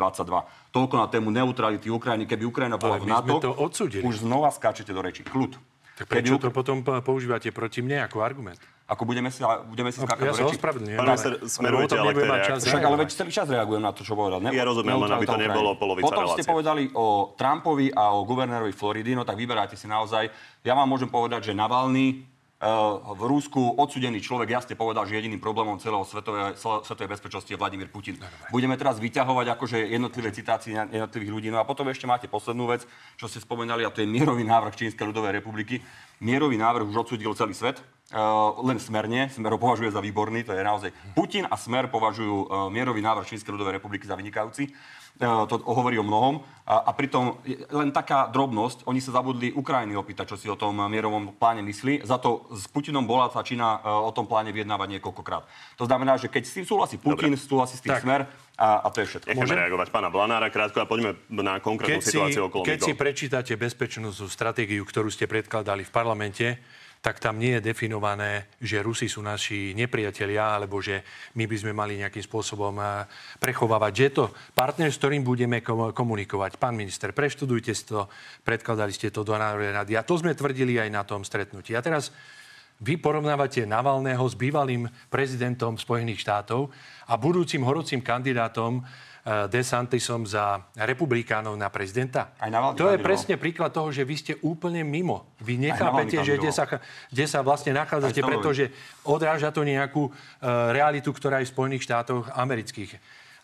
Toľko 0.72 0.96
na 0.96 1.08
tému 1.12 1.36
neutrality 1.36 1.92
Ukrajiny. 1.92 2.32
Keby 2.32 2.48
Ukrajina 2.48 2.80
bola 2.80 2.96
v 2.96 3.12
NATO, 3.12 3.44
to 3.44 3.60
odsudili. 3.60 4.08
už 4.08 4.24
znova 4.24 4.56
skáčete 4.56 4.96
do 4.96 5.04
reči. 5.04 5.28
Kľud. 5.28 5.60
Tak 6.00 6.08
prečo 6.08 6.40
Keby... 6.40 6.48
to 6.48 6.50
potom 6.56 6.80
používate 7.04 7.52
proti 7.52 7.84
mne 7.84 8.08
ako 8.08 8.24
argument? 8.24 8.79
Ako 8.90 9.06
budeme 9.06 9.30
si, 9.30 9.46
budeme 9.70 9.94
si 9.94 10.02
skákať 10.02 10.26
ja 10.26 10.34
do 10.34 10.38
reči. 10.50 10.58
Ja 10.58 10.98
Pán 10.98 11.08
minister, 11.14 11.34
smerujete 11.46 11.94
ale 11.94 12.10
k 12.10 12.18
tej 12.18 12.30
reakcii. 12.30 12.70
Však 12.74 12.84
ale 12.90 12.96
veď 12.98 13.10
celý 13.14 13.32
čas 13.32 13.46
reagujem 13.46 13.84
na 13.86 13.94
to, 13.94 14.02
čo 14.02 14.18
povedal. 14.18 14.42
Ne? 14.42 14.50
Ja 14.50 14.66
rozumiem, 14.66 14.98
len 14.98 15.12
aby 15.14 15.26
to 15.30 15.38
nebolo 15.38 15.78
polovica 15.78 16.10
Potom 16.10 16.26
relácie. 16.26 16.42
ste 16.42 16.50
povedali 16.50 16.84
o 16.98 17.38
Trumpovi 17.38 17.94
a 17.94 18.18
o 18.18 18.26
guvernérovi 18.26 18.74
Floridy, 18.74 19.14
no 19.14 19.22
tak 19.22 19.38
vyberáte 19.38 19.78
si 19.78 19.86
naozaj. 19.86 20.34
Ja 20.66 20.74
vám 20.74 20.90
môžem 20.90 21.06
povedať, 21.06 21.50
že 21.50 21.54
Navalny 21.54 22.29
v 22.60 23.22
Rúsku 23.24 23.80
odsudený 23.80 24.20
človek 24.20 24.52
jasne 24.52 24.76
povedal, 24.76 25.08
že 25.08 25.16
jediným 25.16 25.40
problémom 25.40 25.80
celého 25.80 26.04
svetovej, 26.04 26.60
svetovej 26.60 27.16
bezpečnosti 27.16 27.48
je 27.48 27.56
Vladimír 27.56 27.88
Putin. 27.88 28.20
Budeme 28.52 28.76
teraz 28.76 29.00
vyťahovať 29.00 29.48
akože 29.56 29.78
jednotlivé 29.88 30.36
citácie 30.36 30.76
jednotlivých 30.76 31.32
ľudí. 31.32 31.48
No 31.48 31.64
a 31.64 31.68
potom 31.68 31.88
ešte 31.88 32.04
máte 32.04 32.28
poslednú 32.28 32.68
vec, 32.68 32.84
čo 33.16 33.32
ste 33.32 33.40
spomenali, 33.40 33.88
a 33.88 33.94
to 33.96 34.04
je 34.04 34.12
mierový 34.12 34.44
návrh 34.44 34.76
Čínskej 34.76 35.08
ľudovej 35.08 35.40
republiky. 35.40 35.80
Mierový 36.20 36.60
návrh 36.60 36.92
už 36.92 37.08
odsudil 37.08 37.32
celý 37.32 37.56
svet. 37.56 37.80
Uh, 38.10 38.58
len 38.66 38.82
smerne, 38.82 39.30
Smer 39.30 39.54
ho 39.54 39.62
považuje 39.62 39.94
za 39.94 40.02
výborný, 40.02 40.42
to 40.42 40.52
je 40.52 40.66
naozaj. 40.66 40.90
Putin 41.14 41.46
a 41.46 41.56
Smer 41.56 41.88
považujú 41.88 42.36
uh, 42.44 42.68
mierový 42.68 43.00
návrh 43.00 43.30
Čínskej 43.30 43.56
ľudovej 43.56 43.80
republiky 43.80 44.04
za 44.04 44.20
vynikajúci. 44.20 44.74
E, 45.20 45.28
to 45.52 45.60
hovorí 45.68 46.00
o 46.00 46.06
mnohom. 46.08 46.40
A, 46.64 46.88
a 46.88 46.92
pritom 46.96 47.44
len 47.76 47.92
taká 47.92 48.32
drobnosť, 48.32 48.88
oni 48.88 49.04
sa 49.04 49.12
zabudli 49.12 49.52
Ukrajiny 49.52 49.92
opýtať, 50.00 50.32
čo 50.32 50.38
si 50.40 50.48
o 50.48 50.56
tom 50.56 50.80
mierovom 50.88 51.36
pláne 51.36 51.60
myslí. 51.60 52.08
Za 52.08 52.24
to 52.24 52.48
s 52.56 52.72
Putinom 52.72 53.04
bola 53.04 53.28
tá 53.28 53.44
Čína 53.44 53.84
e, 53.84 53.92
o 53.92 54.12
tom 54.16 54.32
pláne 54.32 54.56
vyjednávať 54.56 54.96
niekoľkokrát. 54.96 55.44
To 55.76 55.84
znamená, 55.84 56.16
že 56.16 56.32
keď 56.32 56.44
s 56.48 56.56
tým 56.56 56.64
súhlasí 56.64 56.96
Putin, 56.96 57.36
Dobre. 57.36 57.44
súhlasí 57.44 57.76
s 57.76 57.84
tým 57.84 58.00
tak. 58.00 58.04
smer 58.08 58.32
a, 58.56 58.80
a 58.80 58.88
to 58.96 59.04
je 59.04 59.12
všetko. 59.12 59.28
Môžeme 59.36 59.60
reagovať 59.60 59.88
pána 59.92 60.08
Blanára 60.08 60.48
krátko 60.48 60.80
a 60.80 60.88
poďme 60.88 61.20
na 61.28 61.60
konkrétnu 61.60 62.00
keď 62.00 62.08
situáciu 62.08 62.40
si, 62.40 62.48
okolo 62.48 62.64
Keď 62.64 62.80
si 62.80 62.94
prečítate 62.96 63.52
bezpečnostnú 63.60 64.32
stratégiu, 64.32 64.88
ktorú 64.88 65.12
ste 65.12 65.28
predkladali 65.28 65.84
v 65.84 65.92
parlamente, 65.92 66.64
tak 67.00 67.24
tam 67.24 67.40
nie 67.40 67.56
je 67.58 67.72
definované, 67.72 68.52
že 68.60 68.84
Rusi 68.84 69.08
sú 69.08 69.24
naši 69.24 69.72
nepriatelia, 69.72 70.60
alebo 70.60 70.84
že 70.84 71.00
my 71.40 71.48
by 71.48 71.56
sme 71.56 71.72
mali 71.72 71.96
nejakým 71.96 72.24
spôsobom 72.24 72.76
eh, 72.76 73.08
prechovávať. 73.40 73.92
Že 73.96 74.04
je 74.04 74.14
to 74.14 74.26
partner, 74.52 74.92
s 74.92 75.00
ktorým 75.00 75.24
budeme 75.24 75.64
komunikovať. 75.96 76.60
Pán 76.60 76.76
minister, 76.76 77.16
preštudujte 77.16 77.72
si 77.72 77.88
to, 77.88 78.12
predkladali 78.44 78.92
ste 78.92 79.16
to 79.16 79.24
do 79.24 79.32
Národnej 79.40 79.72
rady. 79.72 79.94
A 79.96 80.04
to 80.04 80.20
sme 80.20 80.36
tvrdili 80.36 80.76
aj 80.76 80.90
na 80.92 81.08
tom 81.08 81.24
stretnutí. 81.24 81.72
A 81.72 81.80
teraz 81.80 82.12
vy 82.80 82.96
porovnávate 82.96 83.68
Navalného 83.68 84.24
s 84.24 84.40
bývalým 84.40 84.88
prezidentom 85.12 85.76
Spojených 85.76 86.24
štátov 86.24 86.72
a 87.12 87.20
budúcim 87.20 87.60
horúcim 87.64 88.00
kandidátom 88.00 88.84
DeSantisom 89.30 90.26
za 90.26 90.66
republikánov 90.74 91.54
na 91.54 91.70
prezidenta? 91.70 92.34
Aj 92.42 92.50
na 92.50 92.74
to 92.74 92.90
je 92.90 92.98
presne 92.98 93.38
príklad 93.38 93.70
toho, 93.70 93.94
že 93.94 94.02
vy 94.02 94.16
ste 94.18 94.34
úplne 94.42 94.82
mimo. 94.82 95.38
Vy 95.44 95.62
nechápete, 95.62 96.24
že 96.26 96.42
kde 96.42 96.50
sa, 96.50 96.66
kde 97.12 97.26
sa 97.30 97.46
vlastne 97.46 97.76
nachádzate, 97.78 98.26
pretože 98.26 98.74
odráža 99.06 99.54
to 99.54 99.62
nejakú 99.62 100.10
uh, 100.10 100.14
realitu, 100.74 101.14
ktorá 101.14 101.44
je 101.44 101.50
v 101.50 101.54
Spojených 101.54 101.86
štátoch 101.86 102.32
amerických. 102.34 102.98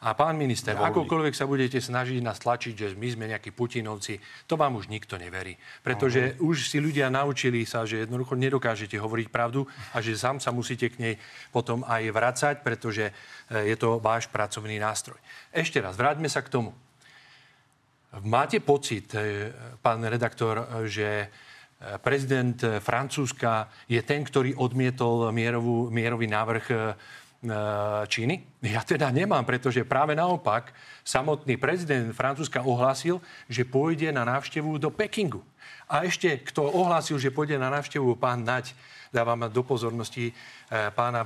A 0.06 0.14
pán 0.14 0.38
minister, 0.38 0.78
akokoľvek 0.78 1.34
sa 1.34 1.50
budete 1.50 1.82
snažiť 1.82 2.22
nás 2.22 2.38
tlačiť, 2.38 2.74
že 2.78 2.88
my 2.94 3.08
sme 3.10 3.26
nejakí 3.32 3.50
Putinovci, 3.50 4.22
to 4.46 4.54
vám 4.54 4.78
už 4.78 4.86
nikto 4.86 5.18
neverí. 5.18 5.58
Pretože 5.82 6.38
uh-huh. 6.38 6.52
už 6.52 6.70
si 6.70 6.78
ľudia 6.78 7.10
naučili 7.10 7.66
sa, 7.66 7.90
že 7.90 8.06
jednoducho 8.06 8.38
nedokážete 8.38 9.02
hovoriť 9.02 9.28
pravdu 9.34 9.66
a 9.96 10.06
že 10.06 10.14
sám 10.14 10.38
sa 10.38 10.54
musíte 10.54 10.94
k 10.94 11.00
nej 11.02 11.16
potom 11.50 11.82
aj 11.88 12.12
vracať, 12.14 12.56
pretože 12.62 13.10
eh, 13.10 13.35
je 13.50 13.76
to 13.78 14.02
váš 14.02 14.26
pracovný 14.32 14.82
nástroj. 14.82 15.18
Ešte 15.54 15.78
raz, 15.78 15.94
vráťme 15.94 16.26
sa 16.26 16.42
k 16.42 16.50
tomu. 16.50 16.72
Máte 18.24 18.64
pocit, 18.64 19.12
eh, 19.14 19.52
pán 19.84 20.02
redaktor, 20.02 20.88
že 20.88 21.30
prezident 22.02 22.56
Francúzska 22.80 23.68
je 23.86 24.00
ten, 24.02 24.24
ktorý 24.24 24.56
odmietol 24.56 25.30
mierovú, 25.36 25.92
mierový 25.92 26.26
návrh 26.32 26.66
Číny? 28.10 28.42
Ja 28.66 28.82
teda 28.82 29.14
nemám, 29.14 29.46
pretože 29.46 29.86
práve 29.86 30.18
naopak 30.18 30.74
samotný 31.06 31.62
prezident 31.62 32.10
Francúzska 32.16 32.66
ohlásil, 32.66 33.22
že 33.46 33.68
pôjde 33.68 34.10
na 34.10 34.26
návštevu 34.26 34.82
do 34.82 34.90
Pekingu. 34.90 35.46
A 35.86 36.06
ešte, 36.06 36.42
kto 36.42 36.66
ohlásil, 36.66 37.22
že 37.22 37.30
pôjde 37.30 37.62
na 37.62 37.70
návštevu 37.70 38.18
pán 38.18 38.42
Nať, 38.42 38.74
dávam 39.16 39.48
do 39.48 39.62
pozornosti 39.64 40.36
pána 40.92 41.22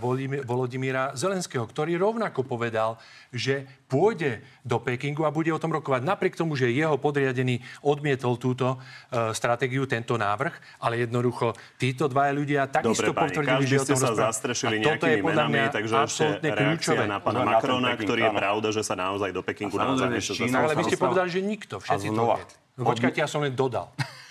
Volodimíra 0.46 1.16
Zelenského, 1.16 1.63
ktorý 1.63 1.96
rovnako 1.96 2.44
povedal, 2.44 3.00
že 3.32 3.66
pôjde 3.88 4.44
do 4.62 4.78
Pekingu 4.78 5.24
a 5.25 5.34
bude 5.34 5.50
o 5.50 5.58
tom 5.58 5.72
rokovať. 5.74 6.06
Napriek 6.06 6.36
tomu, 6.36 6.54
že 6.60 6.70
jeho 6.70 7.00
podriadený 7.00 7.63
odmietol 7.82 8.36
túto 8.36 8.78
uh, 8.78 9.32
stratégiu, 9.34 9.88
tento 9.88 10.20
návrh, 10.20 10.54
ale 10.84 11.08
jednoducho 11.08 11.56
títo 11.80 12.06
dvaja 12.12 12.32
ľudia 12.36 12.62
takisto 12.70 13.10
Dobre, 13.10 13.32
potvrdili, 13.32 13.63
že 13.66 13.78
o 13.80 13.86
tom 13.88 13.98
ste 13.98 14.06
sa 14.06 14.13
zastrešili 14.30 14.84
A 14.84 14.86
toto 14.86 15.06
je 15.08 15.18
nejakými 15.18 15.25
podľa 15.25 15.46
mňa 15.48 15.62
menami, 15.63 15.74
takže 15.74 15.94
ešte 16.06 16.25
kľúčové. 16.51 17.04
na 17.08 17.18
pána 17.24 17.39
ten 17.39 17.48
Macrona, 17.48 17.88
Peking, 17.96 18.06
ktorý 18.06 18.22
je 18.22 18.32
áno. 18.32 18.39
pravda, 18.44 18.68
že 18.75 18.82
sa 18.84 18.96
naozaj 19.00 19.30
do 19.32 19.42
Pekingu 19.42 19.75
naozaj 19.80 20.08
ešte 20.20 20.51
Ale 20.51 20.74
vy 20.75 20.84
ste 20.86 20.98
povedali, 21.00 21.30
že 21.32 21.39
nikto. 21.42 21.75
Všetci 21.80 22.08
to 22.12 22.24
viete. 22.38 22.56
No, 22.80 22.84
počkajte, 22.88 23.20
ja 23.24 23.28
som 23.28 23.42
len 23.42 23.56
dodal. 23.56 23.89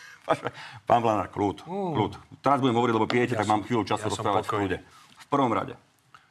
Pán 0.89 1.01
Blanár, 1.01 1.33
kľud, 1.33 1.65
kľud. 1.67 2.13
Teraz 2.45 2.59
budem 2.61 2.77
hovoriť, 2.77 2.95
lebo 2.95 3.09
pijete, 3.09 3.35
tak 3.35 3.49
mám 3.49 3.65
chvíľu 3.65 3.89
času 3.89 4.07
ja 4.07 4.11
som 4.11 4.13
rozprávať 4.21 4.45
v 4.45 4.51
kľude. 4.51 4.79
V 5.19 5.27
prvom 5.29 5.53
rade, 5.53 5.75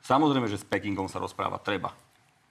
samozrejme, 0.05 0.47
že 0.49 0.61
s 0.61 0.65
Pekingom 0.65 1.09
sa 1.09 1.21
rozpráva 1.21 1.57
treba. 1.61 1.93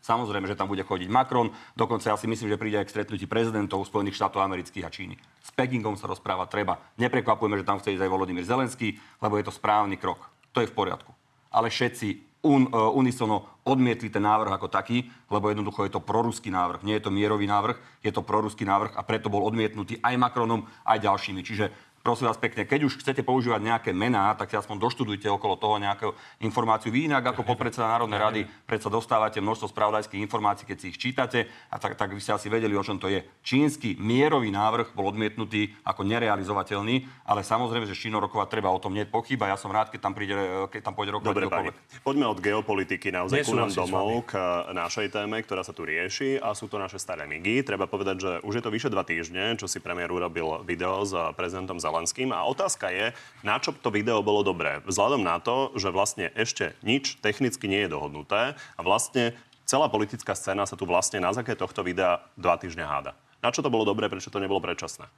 Samozrejme, 0.06 0.46
že 0.46 0.54
tam 0.54 0.70
bude 0.70 0.86
chodiť 0.86 1.10
Macron, 1.10 1.50
dokonca 1.74 2.06
ja 2.06 2.14
si 2.14 2.30
myslím, 2.30 2.46
že 2.46 2.60
príde 2.60 2.78
aj 2.78 2.86
k 2.86 2.94
stretnutí 2.94 3.26
prezidentov 3.26 3.82
Spojených 3.90 4.14
štátov 4.14 4.38
amerických 4.38 4.86
a 4.86 4.90
Číny. 4.94 5.18
S 5.42 5.50
Pekingom 5.50 5.98
sa 5.98 6.06
rozpráva 6.06 6.46
treba. 6.46 6.78
Neprekvapujeme, 6.94 7.58
že 7.58 7.66
tam 7.66 7.82
chce 7.82 7.98
ísť 7.98 8.06
aj 8.06 8.12
Volodymyr 8.14 8.46
Zelenský, 8.46 9.02
lebo 9.18 9.34
je 9.34 9.50
to 9.50 9.50
správny 9.50 9.98
krok. 9.98 10.30
To 10.54 10.62
je 10.62 10.70
v 10.70 10.76
poriadku. 10.78 11.10
Ale 11.50 11.74
všetci 11.74 12.35
un, 12.46 12.70
uh, 12.70 12.94
unisono 12.94 13.58
odmietli 13.66 14.06
ten 14.06 14.22
návrh 14.22 14.54
ako 14.54 14.70
taký, 14.70 15.10
lebo 15.26 15.50
jednoducho 15.50 15.82
je 15.84 15.92
to 15.98 16.00
proruský 16.00 16.54
návrh. 16.54 16.86
Nie 16.86 17.02
je 17.02 17.10
to 17.10 17.14
mierový 17.14 17.50
návrh, 17.50 17.76
je 18.06 18.14
to 18.14 18.22
proruský 18.22 18.62
návrh 18.62 18.94
a 18.94 19.02
preto 19.02 19.26
bol 19.26 19.42
odmietnutý 19.42 19.98
aj 19.98 20.14
Macronom, 20.14 20.70
aj 20.86 21.02
ďalšími. 21.02 21.42
Čiže 21.42 21.66
prosím 22.06 22.30
vás 22.30 22.38
pekne, 22.38 22.62
keď 22.62 22.86
už 22.86 23.02
chcete 23.02 23.26
používať 23.26 23.58
nejaké 23.66 23.90
mená, 23.90 24.30
tak 24.38 24.46
si 24.46 24.54
aspoň 24.54 24.78
doštudujte 24.78 25.26
okolo 25.26 25.58
toho 25.58 25.82
nejakú 25.82 26.14
informáciu. 26.38 26.94
Vy 26.94 27.10
inak 27.10 27.34
ako 27.34 27.42
podpredseda 27.42 27.90
Národnej 27.90 28.22
rady 28.22 28.40
predsa 28.62 28.86
dostávate 28.86 29.42
množstvo 29.42 29.74
spravodajských 29.74 30.22
informácií, 30.22 30.70
keď 30.70 30.78
si 30.78 30.86
ich 30.94 31.02
čítate, 31.02 31.50
a 31.66 31.82
tak, 31.82 31.98
tak 31.98 32.14
by 32.14 32.22
ste 32.22 32.38
asi 32.38 32.46
vedeli, 32.46 32.78
o 32.78 32.86
čom 32.86 33.02
to 33.02 33.10
je. 33.10 33.26
Čínsky 33.42 33.98
mierový 33.98 34.54
návrh 34.54 34.94
bol 34.94 35.10
odmietnutý 35.10 35.74
ako 35.82 36.06
nerealizovateľný, 36.06 37.26
ale 37.26 37.42
samozrejme, 37.42 37.90
že 37.90 37.98
s 37.98 38.06
Čínou 38.06 38.22
rokovať 38.22 38.54
treba, 38.54 38.70
o 38.70 38.78
tom 38.78 38.94
nie 38.94 39.02
je 39.02 39.10
pochyba. 39.10 39.50
Ja 39.50 39.58
som 39.58 39.74
rád, 39.74 39.90
keď 39.90 40.06
tam, 40.06 40.14
príde, 40.14 40.38
keď 40.70 40.86
tam 40.86 40.94
pôjde 40.94 41.10
rokovať 41.18 41.34
Dobre, 41.34 41.50
pani. 41.50 41.74
kdokoľvek. 41.74 42.06
Poďme 42.06 42.26
od 42.30 42.38
geopolitiky 42.38 43.10
naozaj 43.10 43.42
ku 43.42 43.58
nám 43.58 43.74
domov, 43.74 44.30
k 44.30 44.38
našej 44.70 45.10
téme, 45.10 45.42
ktorá 45.42 45.66
sa 45.66 45.74
tu 45.74 45.82
rieši 45.82 46.38
a 46.38 46.54
sú 46.54 46.70
to 46.70 46.78
naše 46.78 47.02
staré 47.02 47.26
migy. 47.26 47.66
Treba 47.66 47.90
povedať, 47.90 48.16
že 48.22 48.30
už 48.46 48.62
je 48.62 48.62
to 48.62 48.70
vyše 48.70 48.94
dva 48.94 49.02
týždne, 49.02 49.58
čo 49.58 49.66
si 49.66 49.82
premiér 49.82 50.14
urobil 50.14 50.62
video 50.62 51.02
s 51.02 51.10
prezidentom 51.34 51.82
Zelenským 51.96 52.28
a 52.28 52.44
otázka 52.44 52.92
je, 52.92 53.16
na 53.40 53.56
čo 53.56 53.72
to 53.72 53.88
video 53.88 54.20
bolo 54.20 54.44
dobré. 54.44 54.84
Vzhľadom 54.84 55.24
na 55.24 55.40
to, 55.40 55.72
že 55.80 55.88
vlastne 55.88 56.28
ešte 56.36 56.76
nič 56.84 57.16
technicky 57.24 57.64
nie 57.72 57.88
je 57.88 57.96
dohodnuté 57.96 58.52
a 58.52 58.80
vlastne 58.84 59.32
celá 59.64 59.88
politická 59.88 60.36
scéna 60.36 60.68
sa 60.68 60.76
tu 60.76 60.84
vlastne 60.84 61.24
na 61.24 61.32
základe 61.32 61.56
tohto 61.56 61.80
videa 61.80 62.20
dva 62.36 62.60
týždne 62.60 62.84
háda. 62.84 63.16
Na 63.40 63.48
čo 63.48 63.64
to 63.64 63.72
bolo 63.72 63.88
dobré, 63.88 64.12
prečo 64.12 64.28
to 64.28 64.44
nebolo 64.44 64.60
predčasné? 64.60 65.08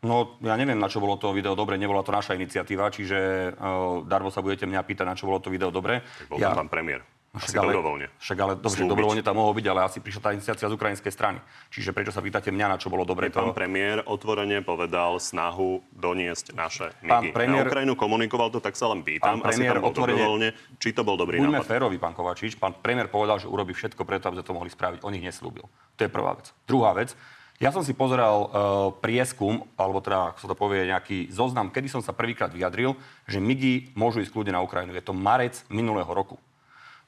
No, 0.00 0.40
ja 0.40 0.56
neviem, 0.56 0.80
na 0.80 0.88
čo 0.88 1.00
bolo 1.00 1.20
to 1.20 1.36
video 1.36 1.52
dobre, 1.52 1.76
nebola 1.76 2.00
to 2.00 2.12
naša 2.12 2.36
iniciatíva, 2.36 2.88
čiže 2.88 3.52
uh, 3.52 4.00
darmo 4.08 4.32
sa 4.32 4.40
budete 4.40 4.64
mňa 4.64 4.80
pýtať, 4.80 5.04
na 5.04 5.16
čo 5.16 5.28
bolo 5.28 5.44
to 5.44 5.52
video 5.52 5.68
dobre. 5.68 6.00
Tak 6.00 6.28
bol 6.32 6.40
tam 6.40 6.64
pán 6.64 6.72
premiér. 6.72 7.04
Asi 7.34 7.50
Však 7.50 7.58
ale, 7.58 7.66
dobrovoľne. 7.68 8.06
však 8.14 8.38
ale 8.38 8.52
dobre, 8.54 8.78
dobrovoľne 8.86 9.20
tam 9.20 9.34
mohol 9.34 9.52
byť, 9.52 9.66
ale 9.66 9.80
asi 9.82 9.98
prišla 9.98 10.22
tá 10.22 10.30
iniciácia 10.30 10.64
z 10.64 10.72
ukrajinskej 10.72 11.10
strany. 11.10 11.42
Čiže 11.66 11.90
prečo 11.90 12.14
sa 12.14 12.22
pýtate 12.22 12.48
mňa, 12.48 12.66
na 12.68 12.78
čo 12.78 12.86
bolo 12.86 13.02
dobre 13.02 13.26
Pán 13.26 13.50
to? 13.50 13.58
premiér 13.58 14.06
otvorene 14.06 14.62
povedal 14.62 15.18
snahu 15.18 15.82
doniesť 15.90 16.54
naše 16.54 16.94
Pán 17.00 17.26
migy. 17.26 17.34
premiér- 17.34 17.66
Na 17.66 17.70
Ukrajinu 17.74 17.92
komunikoval 17.94 18.48
to, 18.48 18.58
tak 18.58 18.74
sa 18.74 18.86
len 18.86 19.02
pýtam. 19.02 19.42
Pán 19.42 19.50
Asi 19.50 19.58
premiér 19.58 19.74
tam 19.74 19.82
bol 19.82 19.90
otvorene- 19.90 20.14
dobrovoľne. 20.16 20.48
Či 20.78 20.88
to 20.90 21.02
bol 21.02 21.16
dobrý 21.16 21.36
Buďme 21.36 21.58
nápad? 21.58 21.66
férovi, 21.68 21.96
pán 21.98 22.14
Kovačič. 22.14 22.54
Pán 22.54 22.78
premiér 22.78 23.10
povedal, 23.10 23.36
že 23.36 23.50
urobí 23.50 23.72
všetko 23.72 23.98
preto, 24.00 24.30
aby 24.30 24.38
sme 24.38 24.46
to 24.46 24.54
mohli 24.54 24.70
spraviť. 24.70 25.02
On 25.02 25.10
ich 25.10 25.20
neslúbil. 25.20 25.66
To 25.66 26.00
je 26.00 26.08
prvá 26.08 26.38
vec. 26.38 26.54
Druhá 26.64 26.94
vec. 26.94 27.18
Ja 27.56 27.70
som 27.70 27.82
si 27.82 27.94
pozeral 27.94 28.36
uh, 28.36 28.48
prieskum, 28.94 29.62
alebo 29.74 29.98
teda, 29.98 30.30
ako 30.30 30.38
sa 30.38 30.48
to 30.48 30.54
povie, 30.54 30.86
nejaký 30.86 31.30
zoznam, 31.30 31.66
kedy 31.68 31.86
som 31.88 31.98
sa 31.98 32.10
prvýkrát 32.10 32.50
vyjadril, 32.50 32.94
že 33.26 33.38
MIGI 33.38 33.94
môžu 33.94 34.18
ísť 34.20 34.30
kľudne 34.30 34.54
na 34.54 34.62
Ukrajinu. 34.62 34.90
Je 34.92 35.02
to 35.02 35.10
marec 35.12 35.62
minulého 35.66 36.06
roku. 36.06 36.38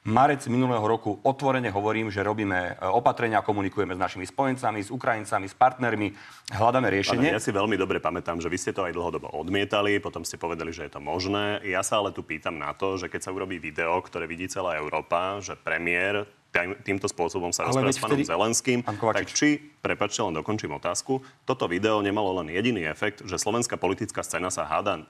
Marec 0.06 0.46
minulého 0.46 0.86
roku 0.86 1.18
otvorene 1.26 1.66
hovorím, 1.74 2.14
že 2.14 2.22
robíme 2.22 2.78
e, 2.78 2.86
opatrenia, 2.86 3.42
komunikujeme 3.42 3.98
s 3.98 4.00
našimi 4.00 4.22
spojencami, 4.22 4.78
s 4.78 4.94
Ukrajincami, 4.94 5.50
s 5.50 5.54
partnermi, 5.58 6.14
hľadáme 6.54 6.86
Pane, 6.86 6.94
riešenie. 6.94 7.34
ja 7.34 7.42
si 7.42 7.50
veľmi 7.50 7.74
dobre 7.74 7.98
pamätám, 7.98 8.38
že 8.38 8.46
vy 8.46 8.54
ste 8.54 8.70
to 8.70 8.86
aj 8.86 8.94
dlhodobo 8.94 9.34
odmietali, 9.34 9.98
potom 9.98 10.22
ste 10.22 10.38
povedali, 10.38 10.70
že 10.70 10.86
je 10.86 10.94
to 10.94 11.02
možné. 11.02 11.58
Ja 11.66 11.82
sa 11.82 11.98
ale 11.98 12.14
tu 12.14 12.22
pýtam 12.22 12.54
na 12.54 12.70
to, 12.70 12.94
že 12.94 13.10
keď 13.10 13.20
sa 13.26 13.34
urobí 13.34 13.58
video, 13.58 13.98
ktoré 13.98 14.30
vidí 14.30 14.46
celá 14.46 14.78
Európa, 14.78 15.42
že 15.42 15.58
premiér 15.58 16.22
tým- 16.54 16.78
týmto 16.86 17.10
spôsobom 17.10 17.50
sa 17.50 17.66
rozpráva 17.66 17.90
s 17.90 17.98
pánom 17.98 18.14
vtedy- 18.14 18.30
Zelenským, 18.30 18.78
tak 18.86 19.26
či, 19.34 19.58
prepačte, 19.82 20.22
len 20.22 20.38
dokončím 20.38 20.70
otázku, 20.78 21.18
toto 21.42 21.66
video 21.66 21.98
nemalo 21.98 22.30
len 22.40 22.54
jediný 22.54 22.86
efekt, 22.86 23.26
že 23.26 23.42
slovenská 23.42 23.74
politická 23.74 24.22
scéna 24.22 24.54
sa 24.54 24.70
háda 24.70 25.02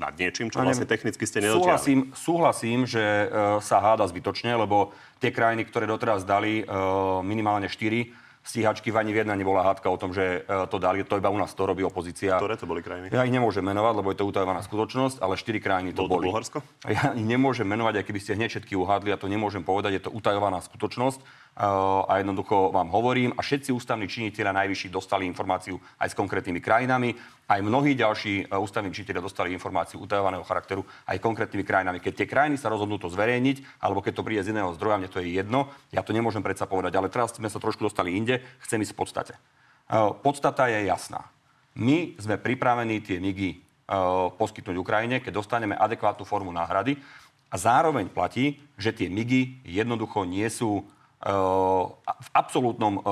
nad 0.00 0.16
niečím, 0.16 0.48
čo 0.48 0.64
vlastne 0.64 0.88
technicky 0.88 1.28
ste 1.28 1.44
nedotiahli. 1.44 1.60
Súhlasím, 1.60 2.00
súhlasím, 2.16 2.78
že 2.88 3.04
e, 3.04 3.26
sa 3.60 3.84
háda 3.84 4.08
zbytočne, 4.08 4.56
lebo 4.56 4.96
tie 5.20 5.28
krajiny, 5.28 5.68
ktoré 5.68 5.84
doteraz 5.84 6.24
dali 6.24 6.64
e, 6.64 6.74
minimálne 7.20 7.68
4 7.68 8.08
stíhačky, 8.40 8.88
v 8.88 8.96
ani 8.96 9.12
v 9.12 9.20
jedna 9.20 9.36
nebola 9.36 9.60
hádka 9.60 9.92
o 9.92 10.00
tom, 10.00 10.16
že 10.16 10.42
e, 10.48 10.64
to 10.72 10.80
dali. 10.80 11.04
To 11.04 11.20
iba 11.20 11.28
u 11.28 11.36
nás 11.36 11.52
to 11.52 11.68
robí 11.68 11.84
opozícia. 11.84 12.40
Ktoré 12.40 12.56
to 12.56 12.64
boli 12.64 12.80
krajiny? 12.80 13.12
Ja 13.12 13.28
ich 13.28 13.34
nemôžem 13.34 13.60
menovať, 13.60 13.94
lebo 14.00 14.08
je 14.08 14.18
to 14.18 14.24
utajovaná 14.24 14.64
skutočnosť, 14.64 15.20
ale 15.20 15.36
4 15.36 15.60
krajiny 15.60 15.90
to 15.92 16.08
Bolo 16.08 16.08
to 16.08 16.14
boli. 16.16 16.26
Bulharsko? 16.32 16.58
Ja 16.88 17.12
ich 17.12 17.26
nemôžem 17.28 17.68
menovať, 17.68 18.00
aj 18.00 18.04
keby 18.08 18.20
ste 18.24 18.32
hneď 18.40 18.48
všetky 18.56 18.74
uhádli, 18.80 19.12
ja 19.12 19.20
to 19.20 19.28
nemôžem 19.28 19.60
povedať, 19.60 20.00
je 20.00 20.02
to 20.08 20.10
utajovaná 20.10 20.64
skutočnosť. 20.64 21.20
A 21.60 22.16
jednoducho 22.16 22.72
vám 22.72 22.88
hovorím, 22.88 23.36
a 23.36 23.44
všetci 23.44 23.68
ústavní 23.68 24.08
činiteľia 24.08 24.56
najvyšší 24.64 24.88
dostali 24.88 25.28
informáciu 25.28 25.76
aj 26.00 26.08
s 26.08 26.16
konkrétnymi 26.16 26.56
krajinami, 26.56 27.12
aj 27.52 27.60
mnohí 27.60 27.92
ďalší 27.92 28.48
uh, 28.48 28.56
ústavní 28.56 28.88
činiteľia 28.88 29.20
dostali 29.20 29.52
informáciu 29.52 30.00
utajovaného 30.00 30.40
charakteru 30.40 30.88
aj 31.04 31.20
konkrétnymi 31.20 31.60
krajinami. 31.60 32.00
Keď 32.00 32.12
tie 32.16 32.30
krajiny 32.32 32.56
sa 32.56 32.72
rozhodnú 32.72 32.96
to 32.96 33.12
zverejniť, 33.12 33.84
alebo 33.84 34.00
keď 34.00 34.12
to 34.16 34.24
príde 34.24 34.40
z 34.40 34.56
iného 34.56 34.72
zdroja, 34.72 35.04
mne 35.04 35.12
to 35.12 35.20
je 35.20 35.36
jedno, 35.36 35.68
ja 35.92 36.00
to 36.00 36.16
nemôžem 36.16 36.40
predsa 36.40 36.64
povedať, 36.64 36.96
ale 36.96 37.12
teraz 37.12 37.36
sme 37.36 37.52
sa 37.52 37.60
trošku 37.60 37.84
dostali 37.84 38.16
inde, 38.16 38.40
chcem 38.64 38.80
ísť 38.80 38.96
v 38.96 39.00
podstate. 39.04 39.34
Uh, 39.92 40.16
podstata 40.16 40.64
je 40.72 40.88
jasná. 40.88 41.28
My 41.76 42.16
sme 42.16 42.40
pripravení 42.40 43.04
tie 43.04 43.20
MIGy 43.20 43.50
uh, 43.52 44.32
poskytnúť 44.32 44.80
Ukrajine, 44.80 45.20
keď 45.20 45.36
dostaneme 45.36 45.76
adekvátnu 45.76 46.24
formu 46.24 46.56
náhrady. 46.56 46.96
A 47.52 47.60
zároveň 47.60 48.08
platí, 48.08 48.64
že 48.80 48.96
tie 48.96 49.12
MIGy 49.12 49.66
jednoducho 49.66 50.24
nie 50.24 50.48
sú 50.48 50.88
v 51.20 52.28
absolútnom 52.32 52.96
uh, 52.96 53.02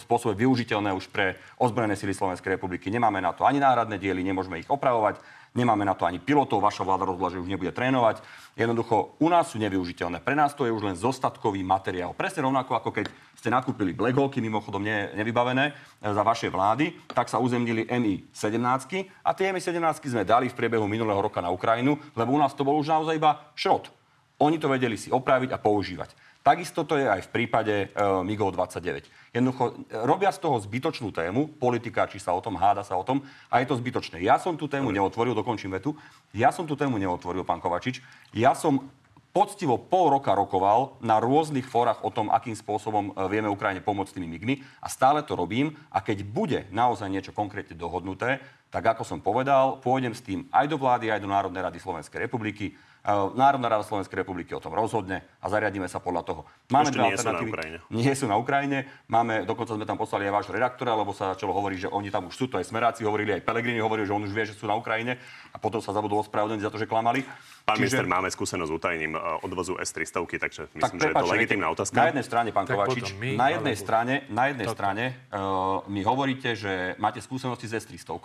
spôsobe 0.00 0.32
využiteľné 0.40 0.88
už 0.96 1.12
pre 1.12 1.36
ozbrojené 1.60 2.00
sily 2.00 2.16
Slovenskej 2.16 2.56
republiky. 2.56 2.88
Nemáme 2.88 3.20
na 3.20 3.36
to 3.36 3.44
ani 3.44 3.60
náhradné 3.60 4.00
diely, 4.00 4.24
nemôžeme 4.24 4.56
ich 4.56 4.72
opravovať, 4.72 5.20
nemáme 5.52 5.84
na 5.84 5.92
to 5.92 6.08
ani 6.08 6.16
pilotov, 6.16 6.64
vaša 6.64 6.80
vláda 6.80 7.04
rozhodla, 7.04 7.28
že 7.28 7.44
už 7.44 7.52
nebude 7.52 7.68
trénovať. 7.76 8.24
Jednoducho, 8.56 9.20
u 9.20 9.28
nás 9.28 9.52
sú 9.52 9.60
nevyužiteľné. 9.60 10.24
Pre 10.24 10.32
nás 10.32 10.56
to 10.56 10.64
je 10.64 10.72
už 10.72 10.80
len 10.80 10.96
zostatkový 10.96 11.60
materiál. 11.60 12.16
Presne 12.16 12.48
rovnako 12.48 12.72
ako 12.72 12.88
keď 12.88 13.06
ste 13.36 13.52
nakúpili 13.52 13.92
Black 13.92 14.16
mimochodom 14.16 14.80
ne, 14.80 15.12
nevybavené, 15.12 15.64
e, 15.68 15.72
za 16.08 16.24
vaše 16.24 16.48
vlády, 16.48 16.96
tak 17.12 17.28
sa 17.28 17.36
uzemnili 17.36 17.84
Mi-17 17.84 19.12
a 19.20 19.30
tie 19.36 19.52
Mi-17 19.52 20.08
sme 20.08 20.24
dali 20.24 20.48
v 20.48 20.56
priebehu 20.56 20.88
minulého 20.88 21.20
roka 21.20 21.44
na 21.44 21.52
Ukrajinu, 21.52 22.00
lebo 22.16 22.32
u 22.32 22.40
nás 22.40 22.56
to 22.56 22.64
bol 22.64 22.80
už 22.80 22.88
naozaj 22.88 23.20
iba 23.20 23.52
šrot. 23.52 23.92
Oni 24.38 24.56
to 24.56 24.70
vedeli 24.70 24.94
si 24.94 25.10
opraviť 25.10 25.50
a 25.50 25.58
používať. 25.58 26.14
Takisto 26.48 26.88
to 26.88 26.96
je 26.96 27.04
aj 27.04 27.28
v 27.28 27.32
prípade 27.36 27.92
uh, 27.92 28.24
MIGov 28.24 28.56
29. 28.56 29.04
Jednoducho 29.36 29.64
e, 29.68 30.00
robia 30.08 30.32
z 30.32 30.40
toho 30.40 30.56
zbytočnú 30.56 31.12
tému, 31.12 31.60
politika, 31.60 32.08
či 32.08 32.16
sa 32.16 32.32
o 32.32 32.40
tom 32.40 32.56
háda 32.56 32.80
sa 32.80 32.96
o 32.96 33.04
tom, 33.04 33.20
a 33.52 33.60
je 33.60 33.68
to 33.68 33.76
zbytočné. 33.76 34.24
Ja 34.24 34.40
som 34.40 34.56
tú 34.56 34.64
tému 34.64 34.88
neotvoril, 34.88 35.36
dokončím 35.36 35.76
vetu, 35.76 35.92
ja 36.32 36.48
som 36.48 36.64
tú 36.64 36.72
tému 36.72 36.96
neotvoril, 36.96 37.44
pán 37.44 37.60
Kovačič. 37.60 38.00
Ja 38.32 38.56
som 38.56 38.88
poctivo 39.36 39.76
pol 39.76 40.08
roka 40.08 40.32
rokoval 40.32 40.96
na 41.04 41.20
rôznych 41.20 41.68
fórach 41.68 42.00
o 42.00 42.08
tom, 42.08 42.32
akým 42.32 42.56
spôsobom 42.56 43.12
e, 43.12 43.28
vieme 43.28 43.52
Ukrajine 43.52 43.84
pomôcť 43.84 44.16
tými 44.16 44.32
migmi 44.32 44.64
a 44.80 44.88
stále 44.88 45.20
to 45.28 45.36
robím 45.36 45.76
a 45.92 46.00
keď 46.00 46.24
bude 46.24 46.64
naozaj 46.72 47.12
niečo 47.12 47.36
konkrétne 47.36 47.76
dohodnuté, 47.76 48.40
tak 48.72 48.96
ako 48.96 49.04
som 49.04 49.20
povedal, 49.20 49.84
pôjdem 49.84 50.16
s 50.16 50.24
tým 50.24 50.48
aj 50.48 50.64
do 50.64 50.80
vlády, 50.80 51.12
aj 51.12 51.20
do 51.20 51.28
Národnej 51.28 51.60
rady 51.60 51.76
Slovenskej 51.76 52.24
republiky 52.24 52.72
Národná 53.34 53.68
rada 53.72 53.84
Slovenskej 53.86 54.20
republiky 54.20 54.52
o 54.52 54.60
tom 54.60 54.74
rozhodne 54.74 55.24
a 55.40 55.46
zariadíme 55.48 55.86
sa 55.86 56.02
podľa 56.02 56.22
toho. 56.26 56.40
Máme 56.68 56.90
Ešte 56.92 57.00
nie 57.00 57.16
sú 57.16 57.28
na 57.30 57.40
Ukrajine. 57.40 57.76
Nie 57.88 58.12
sú 58.12 58.24
na 58.28 58.36
Ukrajine. 58.36 58.78
Máme, 59.08 59.48
dokonca 59.48 59.72
sme 59.78 59.88
tam 59.88 59.96
poslali 59.96 60.28
aj 60.28 60.34
vášho 60.34 60.52
redaktora, 60.52 60.98
lebo 60.98 61.16
sa 61.16 61.32
začalo 61.32 61.56
hovoriť, 61.56 61.78
že 61.86 61.88
oni 61.88 62.12
tam 62.12 62.28
už 62.28 62.34
sú, 62.36 62.44
to 62.50 62.60
aj 62.60 62.68
smeráci 62.68 63.06
hovorili, 63.06 63.32
aj 63.38 63.46
Pelegrini 63.46 63.80
hovorili, 63.80 64.04
že 64.04 64.12
on 64.12 64.26
už 64.26 64.34
vie, 64.34 64.44
že 64.44 64.58
sú 64.58 64.68
na 64.68 64.76
Ukrajine 64.76 65.16
a 65.52 65.56
potom 65.56 65.80
sa 65.80 65.96
zabudol 65.96 66.20
ospravedlniť 66.26 66.62
za 66.64 66.70
to, 66.74 66.76
že 66.76 66.90
klamali. 66.90 67.24
Pán 67.68 67.76
Čiže... 67.76 67.84
minister, 67.84 68.06
máme 68.08 68.28
skúsenosť 68.32 68.70
s 68.72 68.74
utajením 68.80 69.12
e, 69.12 69.20
odvozu 69.44 69.76
S-300, 69.76 70.24
takže 70.40 70.72
myslím, 70.72 70.80
tak, 70.80 70.92
že 71.04 71.08
je 71.12 71.16
to 71.20 71.28
legitimná 71.28 71.66
otázka. 71.68 72.00
Na 72.00 72.08
jednej 72.08 72.24
strane, 72.24 72.48
pán 72.48 72.64
tak 72.64 72.80
Kovačič, 72.80 73.12
my, 73.20 73.36
na 73.36 73.52
jednej 73.52 73.76
alebo... 73.76 73.84
strane, 73.84 74.14
na 74.32 74.44
jednej 74.48 74.66
to... 74.66 74.72
strane 74.72 75.04
uh, 75.12 75.84
mi 75.84 76.00
hovoríte, 76.00 76.56
že 76.56 76.96
máte 76.96 77.20
skúsenosti 77.20 77.68
s 77.68 77.84
S-300, 77.84 78.16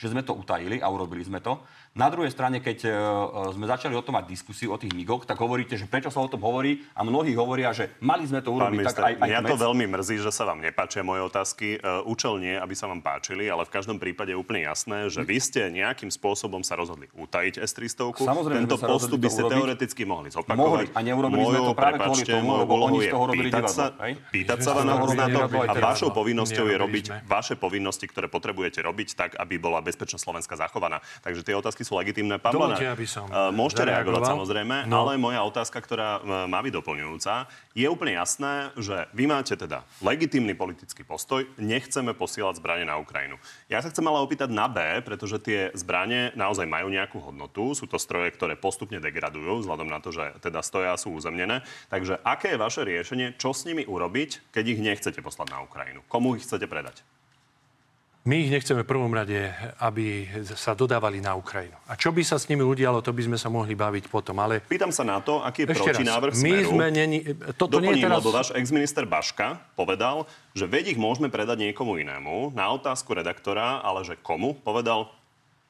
že 0.00 0.06
sme 0.08 0.24
to 0.24 0.32
utajili 0.32 0.80
a 0.80 0.88
urobili 0.88 1.20
sme 1.20 1.44
to. 1.44 1.60
Na 1.92 2.08
druhej 2.08 2.32
strane, 2.32 2.64
keď 2.64 2.88
uh, 2.88 3.52
sme 3.52 3.68
začali 3.68 3.92
o 3.92 4.00
tom 4.00 4.16
mať 4.16 4.32
diskusiu 4.32 4.72
o 4.72 4.80
tých 4.80 4.96
migoch, 4.96 5.28
tak 5.28 5.36
hovoríte, 5.44 5.76
že 5.76 5.84
prečo 5.84 6.08
sa 6.08 6.24
o 6.24 6.28
tom 6.32 6.40
hovorí 6.40 6.80
a 6.96 7.04
mnohí 7.04 7.36
hovoria, 7.36 7.76
že 7.76 7.92
mali 8.00 8.24
sme 8.24 8.40
to 8.40 8.56
urobiť 8.56 8.80
minister, 8.80 9.04
tak 9.04 9.12
aj, 9.12 9.14
aj 9.20 9.28
Mňa 9.28 9.40
to 9.44 9.56
veľmi 9.60 9.84
mrzí, 9.92 10.16
že 10.24 10.32
sa 10.32 10.48
vám 10.48 10.64
nepáčia 10.64 11.04
moje 11.04 11.20
otázky. 11.28 11.76
Uh, 11.84 12.00
účel 12.08 12.40
nie, 12.40 12.56
aby 12.56 12.72
sa 12.72 12.88
vám 12.88 13.04
páčili, 13.04 13.44
ale 13.44 13.68
v 13.68 13.72
každom 13.76 14.00
prípade 14.00 14.32
je 14.32 14.40
úplne 14.40 14.64
jasné, 14.64 15.12
že 15.12 15.20
vy 15.20 15.36
ste 15.36 15.68
nejakým 15.68 16.08
spôsobom 16.08 16.64
sa 16.64 16.80
rozhodli 16.80 17.12
utajiť 17.12 17.60
S-300. 17.60 18.24
Samozrejme, 18.24 18.64
Tento 18.64 18.85
postup 18.86 19.18
by 19.18 19.30
ste 19.30 19.42
teoreticky 19.46 20.02
mohli 20.06 20.28
zopakovať. 20.30 20.58
Mohli. 20.58 20.86
A 20.94 21.00
neurobili 21.02 21.44
sme 21.44 21.60
to 21.60 21.74
práve 21.74 21.96
kvôli 21.98 22.24
tomu, 22.24 22.50
lebo 22.62 22.72
oni 22.86 22.98
z 23.02 23.08
toho 23.10 23.24
robili 23.26 23.48
pýtať 23.50 23.66
sa, 23.68 23.84
pýtať 24.30 24.58
sa 24.62 24.70
na, 24.80 24.94
na 24.96 25.26
to 25.26 25.40
a 25.46 25.72
vašou 25.74 26.10
povinnosťou 26.14 26.66
je 26.70 26.76
robiť 26.78 27.04
vaše 27.26 27.54
povinnosti, 27.58 28.06
ktoré 28.06 28.30
potrebujete 28.30 28.80
robiť 28.80 29.08
tak, 29.18 29.30
aby 29.36 29.58
bola 29.58 29.82
bezpečnosť 29.82 30.22
Slovenska 30.22 30.54
zachovaná. 30.54 31.02
Takže 31.20 31.42
tie 31.42 31.54
otázky 31.58 31.82
sú 31.82 31.98
legitimné. 31.98 32.38
Pán 32.38 32.54
Dovolte, 32.54 32.86
aby 32.86 33.06
som 33.08 33.26
uh, 33.28 33.50
môžete 33.50 33.86
reagovať 33.88 34.22
samozrejme, 34.30 34.86
no. 34.86 35.06
ale 35.06 35.18
moja 35.18 35.42
otázka, 35.42 35.78
ktorá 35.82 36.18
uh, 36.18 36.46
má 36.46 36.62
byť 36.62 36.72
doplňujúca, 36.78 37.50
je 37.76 37.86
úplne 37.86 38.16
jasné, 38.16 38.72
že 38.80 39.08
vy 39.12 39.28
máte 39.28 39.52
teda 39.52 39.84
legitímny 40.00 40.56
politický 40.56 41.04
postoj, 41.04 41.44
nechceme 41.60 42.16
posielať 42.16 42.58
zbranie 42.60 42.88
na 42.88 42.96
Ukrajinu. 42.96 43.36
Ja 43.68 43.84
sa 43.84 43.92
chcem 43.92 44.06
ale 44.08 44.24
opýtať 44.24 44.48
na 44.48 44.68
B, 44.70 44.80
pretože 45.04 45.36
tie 45.42 45.68
zbranie 45.76 46.32
naozaj 46.32 46.64
majú 46.64 46.88
nejakú 46.88 47.20
hodnotu. 47.20 47.76
Sú 47.76 47.84
to 47.84 48.00
stroje, 48.00 48.32
ktoré 48.32 48.56
postupne 48.76 49.00
degradujú, 49.00 49.64
vzhľadom 49.64 49.88
na 49.88 50.04
to, 50.04 50.12
že 50.12 50.36
teda 50.44 50.60
stoja 50.60 50.92
a 50.92 51.00
sú 51.00 51.16
uzemnené. 51.16 51.64
Takže 51.88 52.20
aké 52.20 52.52
je 52.52 52.60
vaše 52.60 52.84
riešenie, 52.84 53.40
čo 53.40 53.56
s 53.56 53.64
nimi 53.64 53.88
urobiť, 53.88 54.52
keď 54.52 54.64
ich 54.68 54.80
nechcete 54.84 55.24
poslať 55.24 55.48
na 55.48 55.64
Ukrajinu? 55.64 56.04
Komu 56.12 56.36
ich 56.36 56.44
chcete 56.44 56.68
predať? 56.68 57.00
My 58.28 58.42
ich 58.42 58.50
nechceme 58.50 58.82
v 58.82 58.90
prvom 58.90 59.08
rade, 59.14 59.48
aby 59.80 60.28
sa 60.58 60.76
dodávali 60.76 61.22
na 61.24 61.38
Ukrajinu. 61.38 61.78
A 61.88 61.96
čo 61.96 62.12
by 62.12 62.20
sa 62.20 62.36
s 62.36 62.50
nimi 62.50 62.60
udialo, 62.60 63.00
to 63.00 63.14
by 63.16 63.22
sme 63.22 63.38
sa 63.40 63.48
mohli 63.48 63.72
baviť 63.72 64.10
potom. 64.12 64.36
Ale... 64.42 64.60
Pýtam 64.66 64.92
sa 64.92 65.06
na 65.06 65.22
to, 65.24 65.40
aký 65.40 65.64
je 65.64 65.72
Ešte 65.72 65.94
protinávrh 65.94 66.34
raz, 66.34 66.42
my 66.42 66.52
smeru. 66.52 66.70
Sme 66.74 66.86
neni... 66.90 67.18
Toto 67.56 67.80
Doplním, 67.80 67.96
nie 67.96 68.02
je 68.02 68.10
teraz... 68.10 68.18
lebo 68.20 68.34
váš 68.34 68.50
exminister 68.58 69.06
Baška 69.06 69.62
povedal, 69.78 70.26
že 70.58 70.66
veď 70.66 70.92
ich 70.92 71.00
môžeme 71.00 71.30
predať 71.30 71.70
niekomu 71.70 72.02
inému. 72.02 72.50
Na 72.52 72.68
otázku 72.74 73.14
redaktora, 73.14 73.78
ale 73.80 74.02
že 74.02 74.18
komu, 74.18 74.58
povedal, 74.58 75.06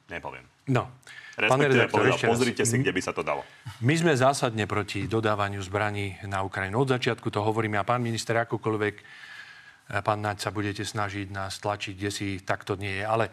nepoviem. 0.08 0.48
No. 0.64 0.88
Respektíve 1.36 1.92
povedal, 1.92 2.16
pozrite 2.32 2.64
si, 2.64 2.80
kde 2.80 2.96
by 2.96 3.00
sa 3.04 3.12
to 3.12 3.20
dalo. 3.20 3.44
My 3.84 3.92
sme 3.92 4.16
zásadne 4.16 4.64
proti 4.64 5.04
dodávaniu 5.04 5.60
zbraní 5.60 6.16
na 6.24 6.40
Ukrajinu. 6.40 6.80
Od 6.80 6.96
začiatku 6.96 7.28
to 7.28 7.44
hovoríme 7.44 7.76
a 7.76 7.84
pán 7.84 8.00
minister 8.00 8.40
akokoľvek, 8.40 8.94
eh, 8.96 10.00
pán 10.00 10.24
Naď, 10.24 10.48
sa 10.48 10.50
budete 10.50 10.80
snažiť 10.80 11.28
nás 11.28 11.60
tlačiť, 11.60 11.92
kde 11.92 12.10
si 12.10 12.40
takto 12.40 12.80
nie 12.80 13.00
je. 13.00 13.04
Ale 13.04 13.24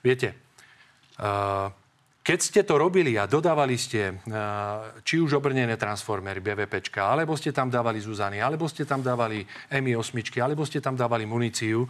viete, 0.00 0.32
uh, 1.20 1.68
keď 2.22 2.38
ste 2.40 2.60
to 2.64 2.80
robili 2.80 3.20
a 3.20 3.28
dodávali 3.28 3.76
ste 3.76 4.16
uh, 4.16 5.02
či 5.04 5.20
už 5.20 5.36
obrnené 5.36 5.76
transformery 5.76 6.40
BVPčka, 6.40 7.04
alebo 7.04 7.36
ste 7.36 7.52
tam 7.52 7.68
dávali 7.68 8.00
Zuzany, 8.00 8.40
alebo 8.40 8.64
ste 8.64 8.88
tam 8.88 9.04
dávali 9.04 9.44
Mi-8, 9.68 10.40
alebo 10.40 10.64
ste 10.64 10.80
tam 10.80 10.96
dávali 10.96 11.28
muníciu, 11.28 11.84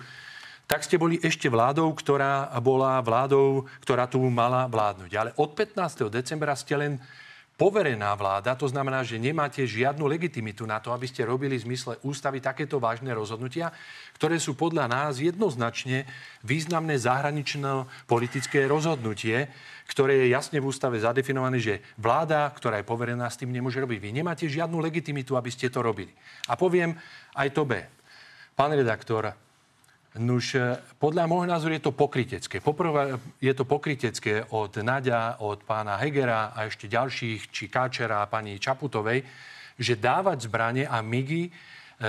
tak 0.72 0.88
ste 0.88 0.96
boli 0.96 1.20
ešte 1.20 1.52
vládou, 1.52 1.92
ktorá 1.92 2.48
bola 2.64 2.96
vládou, 3.04 3.68
ktorá 3.84 4.08
tu 4.08 4.24
mala 4.32 4.64
vládnuť. 4.72 5.10
Ale 5.12 5.30
od 5.36 5.52
15. 5.52 6.08
decembra 6.08 6.56
ste 6.56 6.72
len 6.80 6.96
poverená 7.60 8.16
vláda, 8.16 8.56
to 8.56 8.64
znamená, 8.72 9.04
že 9.04 9.20
nemáte 9.20 9.60
žiadnu 9.68 10.08
legitimitu 10.08 10.64
na 10.64 10.80
to, 10.80 10.88
aby 10.96 11.04
ste 11.04 11.28
robili 11.28 11.60
v 11.60 11.68
zmysle 11.68 12.00
ústavy 12.00 12.40
takéto 12.40 12.80
vážne 12.80 13.12
rozhodnutia, 13.12 13.68
ktoré 14.16 14.40
sú 14.40 14.56
podľa 14.56 14.88
nás 14.88 15.20
jednoznačne 15.20 16.08
významné 16.40 16.96
zahraničné 16.96 17.84
politické 18.08 18.64
rozhodnutie, 18.64 19.52
ktoré 19.92 20.24
je 20.24 20.32
jasne 20.32 20.56
v 20.56 20.72
ústave 20.72 20.96
zadefinované, 20.96 21.60
že 21.60 21.84
vláda, 22.00 22.48
ktorá 22.48 22.80
je 22.80 22.88
poverená, 22.88 23.28
s 23.28 23.36
tým 23.36 23.52
nemôže 23.52 23.76
robiť. 23.76 24.00
Vy 24.00 24.24
nemáte 24.24 24.48
žiadnu 24.48 24.80
legitimitu, 24.80 25.36
aby 25.36 25.52
ste 25.52 25.68
to 25.68 25.84
robili. 25.84 26.16
A 26.48 26.56
poviem 26.56 26.96
aj 27.36 27.52
to 27.52 27.68
B. 27.68 27.76
Pán 28.56 28.72
redaktor, 28.72 29.51
Nuž, 30.20 30.60
e, 30.60 30.76
podľa 31.00 31.24
môjho 31.24 31.48
názoru 31.48 31.72
je 31.72 31.88
to 31.88 31.96
pokrytecké. 31.96 32.60
Poprvé 32.60 33.16
je 33.40 33.52
to 33.56 33.64
pokrytecké 33.64 34.44
od 34.52 34.76
Naďa, 34.84 35.40
od 35.40 35.64
pána 35.64 35.96
Hegera 35.96 36.52
a 36.52 36.68
ešte 36.68 36.84
ďalších, 36.84 37.48
či 37.48 37.72
Káčera 37.72 38.20
a 38.20 38.28
pani 38.28 38.60
Čaputovej, 38.60 39.24
že 39.80 39.96
dávať 39.96 40.52
zbranie 40.52 40.84
a 40.84 41.00
migy 41.00 41.48
e, 41.48 41.50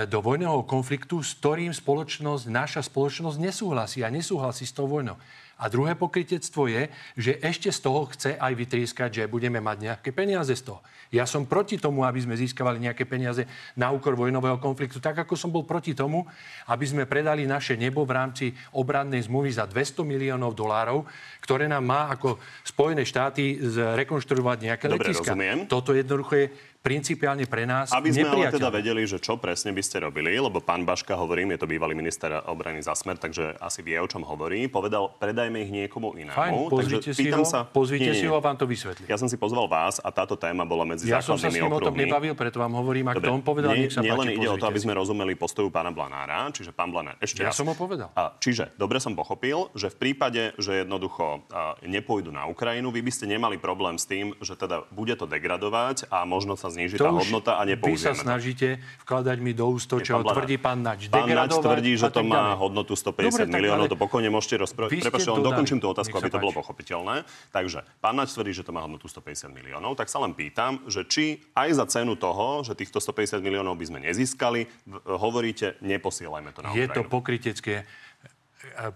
do 0.04 0.20
vojného 0.20 0.68
konfliktu, 0.68 1.24
s 1.24 1.32
ktorým 1.40 1.72
spoločnosť, 1.72 2.44
naša 2.52 2.84
spoločnosť 2.84 3.40
nesúhlasí 3.40 4.04
a 4.04 4.12
nesúhlasí 4.12 4.68
s 4.68 4.76
tou 4.76 4.84
vojnou. 4.84 5.16
A 5.58 5.70
druhé 5.70 5.94
pokrytectvo 5.94 6.66
je, 6.66 6.90
že 7.14 7.38
ešte 7.38 7.70
z 7.70 7.78
toho 7.78 8.10
chce 8.10 8.34
aj 8.34 8.52
vytrieskať, 8.58 9.10
že 9.22 9.30
budeme 9.30 9.62
mať 9.62 9.76
nejaké 9.90 10.10
peniaze 10.10 10.50
z 10.50 10.62
toho. 10.66 10.82
Ja 11.14 11.30
som 11.30 11.46
proti 11.46 11.78
tomu, 11.78 12.02
aby 12.02 12.18
sme 12.18 12.34
získavali 12.34 12.82
nejaké 12.82 13.06
peniaze 13.06 13.46
na 13.78 13.94
úkor 13.94 14.18
vojnového 14.18 14.58
konfliktu, 14.58 14.98
tak 14.98 15.22
ako 15.22 15.38
som 15.38 15.54
bol 15.54 15.62
proti 15.62 15.94
tomu, 15.94 16.26
aby 16.66 16.84
sme 16.84 17.06
predali 17.06 17.46
naše 17.46 17.78
nebo 17.78 18.02
v 18.02 18.12
rámci 18.18 18.46
obrannej 18.74 19.30
zmluvy 19.30 19.54
za 19.54 19.70
200 19.70 20.02
miliónov 20.02 20.58
dolárov, 20.58 21.06
ktoré 21.38 21.70
nám 21.70 21.86
má 21.86 22.10
ako 22.10 22.42
Spojené 22.66 23.06
štáty 23.06 23.62
zrekonštruovať 23.62 24.58
nejaké 24.66 24.86
Dobre, 24.90 25.06
letiska. 25.06 25.38
Rozumiem. 25.38 25.70
Toto 25.70 25.94
jednoducho 25.94 26.34
je 26.34 26.46
principiálne 26.84 27.48
pre 27.48 27.64
nás 27.64 27.88
Aby 27.96 28.12
sme 28.12 28.28
ale 28.28 28.52
teda 28.52 28.68
vedeli, 28.68 29.08
že 29.08 29.16
čo 29.16 29.40
presne 29.40 29.72
by 29.72 29.80
ste 29.80 30.04
robili, 30.04 30.36
lebo 30.36 30.60
pán 30.60 30.84
Baška, 30.84 31.16
hovorím, 31.16 31.56
je 31.56 31.64
to 31.64 31.66
bývalý 31.66 31.96
minister 31.96 32.44
obrany 32.44 32.84
za 32.84 32.92
smer, 32.92 33.16
takže 33.16 33.56
asi 33.56 33.80
vie, 33.80 33.96
o 33.96 34.04
čom 34.04 34.20
hovorí. 34.20 34.68
Povedal, 34.68 35.08
predajme 35.16 35.64
ich 35.64 35.72
niekomu 35.72 36.12
inému. 36.20 36.36
Fajn, 36.36 36.52
pozrite 36.68 37.16
si 37.16 37.32
ho, 37.32 37.40
sa... 37.40 37.64
pozrite 37.64 38.12
nie, 38.12 38.20
si 38.20 38.28
ho 38.28 38.36
a 38.36 38.42
vám 38.44 38.60
to 38.60 38.68
vysvetlí. 38.68 39.08
Ja 39.08 39.16
som 39.16 39.32
si 39.32 39.40
pozval 39.40 39.64
vás 39.64 39.96
a 39.96 40.12
táto 40.12 40.36
téma 40.36 40.68
bola 40.68 40.84
medzi 40.84 41.08
ja 41.08 41.24
základnými 41.24 41.24
Ja 41.24 41.32
som 41.32 41.40
sa 41.40 41.48
s 41.48 41.56
ním 41.56 41.72
o 41.72 41.80
tom 41.80 41.96
nebavil, 41.96 42.36
preto 42.36 42.60
vám 42.60 42.76
hovorím, 42.76 43.16
ak 43.16 43.16
Dobre, 43.16 43.28
to 43.32 43.32
on 43.32 43.40
povedal, 43.40 43.72
nie, 43.72 43.88
nech 43.88 43.96
sa 43.96 44.04
Nielen 44.04 44.36
ide 44.36 44.48
o 44.52 44.60
to, 44.60 44.68
aby 44.68 44.80
sme 44.84 44.92
rozumeli 44.92 45.32
postoju 45.40 45.72
pána 45.72 45.88
Blanára, 45.88 46.52
čiže 46.52 46.76
pán 46.76 46.92
Blanár, 46.92 47.16
ešte 47.16 47.40
Ja 47.40 47.48
raz. 47.48 47.56
som 47.56 47.64
ho 47.64 47.72
povedal. 47.72 48.12
A, 48.12 48.36
čiže, 48.36 48.76
dobre 48.76 49.00
som 49.00 49.16
pochopil, 49.16 49.72
že 49.72 49.88
v 49.88 49.96
prípade, 49.96 50.52
že 50.60 50.84
jednoducho 50.84 51.48
a, 51.48 51.80
nepôjdu 51.80 52.28
na 52.28 52.44
Ukrajinu, 52.44 52.92
vy 52.92 53.00
by 53.00 53.08
ste 53.08 53.24
nemali 53.24 53.56
problém 53.56 53.96
s 53.96 54.04
tým, 54.04 54.36
že 54.44 54.52
teda 54.52 54.84
bude 54.92 55.16
to 55.16 55.24
degradovať 55.24 56.12
a 56.12 56.28
možno 56.28 56.60
sa 56.60 56.73
zníži 56.74 56.98
tá 56.98 57.14
hodnota 57.14 57.56
a 57.56 57.62
nepoužijeme. 57.62 57.94
Vy 57.94 58.02
sa 58.02 58.12
snažíte 58.18 58.82
vkladať 59.06 59.38
mi 59.38 59.54
do 59.54 59.70
úst 59.70 59.86
to, 59.86 60.02
čo 60.02 60.18
tvrdí 60.20 60.58
pán 60.58 60.82
Nač. 60.82 61.06
Pán 61.06 61.30
Nač 61.30 61.54
tvrdí, 61.54 61.94
že 61.94 62.10
to 62.10 62.26
má 62.26 62.58
hodnotu 62.58 62.98
150 62.98 63.46
Dobre, 63.46 63.46
miliónov, 63.46 63.86
to 63.86 63.94
pokojne 63.94 64.28
môžete 64.34 64.58
rozprávať. 64.66 64.98
Prepačte, 65.06 65.30
len 65.30 65.46
dokončím 65.46 65.78
tú 65.78 65.86
otázku, 65.94 66.12
aby 66.18 66.34
to 66.34 66.42
bolo 66.42 66.50
pochopiteľné. 66.50 67.22
Takže 67.54 67.86
pán 68.02 68.18
Nač 68.18 68.34
tvrdí, 68.34 68.50
že 68.50 68.66
to 68.66 68.74
má 68.74 68.82
hodnotu 68.82 69.06
150 69.06 69.54
miliónov, 69.54 69.94
tak 69.94 70.10
sa 70.10 70.18
len 70.18 70.34
pýtam, 70.34 70.82
že 70.90 71.06
či 71.06 71.38
aj 71.54 71.70
za 71.78 71.86
cenu 71.86 72.18
toho, 72.18 72.66
že 72.66 72.74
týchto 72.74 72.98
150 72.98 73.38
miliónov 73.38 73.78
by 73.78 73.86
sme 73.86 73.98
nezískali, 74.02 74.66
hovoríte, 75.06 75.78
neposielajme 75.78 76.50
to 76.50 76.60
na 76.66 76.74
Ukrajinu. 76.74 76.82
Je 76.82 76.88
to 76.90 77.02
pokrytecké 77.06 77.86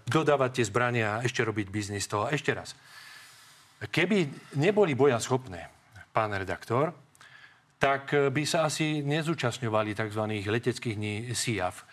dodávať 0.09 0.59
tie 0.59 0.65
zbrania 0.65 1.21
a 1.21 1.23
ešte 1.23 1.45
robiť 1.45 1.69
biznis 1.69 2.09
toho. 2.09 2.27
Ešte 2.27 2.51
raz. 2.51 2.73
Keby 3.79 4.27
neboli 4.59 4.91
boja 4.97 5.21
schopné, 5.23 5.71
pán 6.11 6.33
redaktor, 6.35 6.91
tak 7.79 8.13
eh, 8.13 8.29
by 8.29 8.43
sa 8.45 8.67
asi 8.67 9.01
nezúčastňovali 9.01 9.95
tzv. 9.95 10.23
leteckých 10.45 10.95
dní 10.99 11.15
SIAF. 11.31 11.87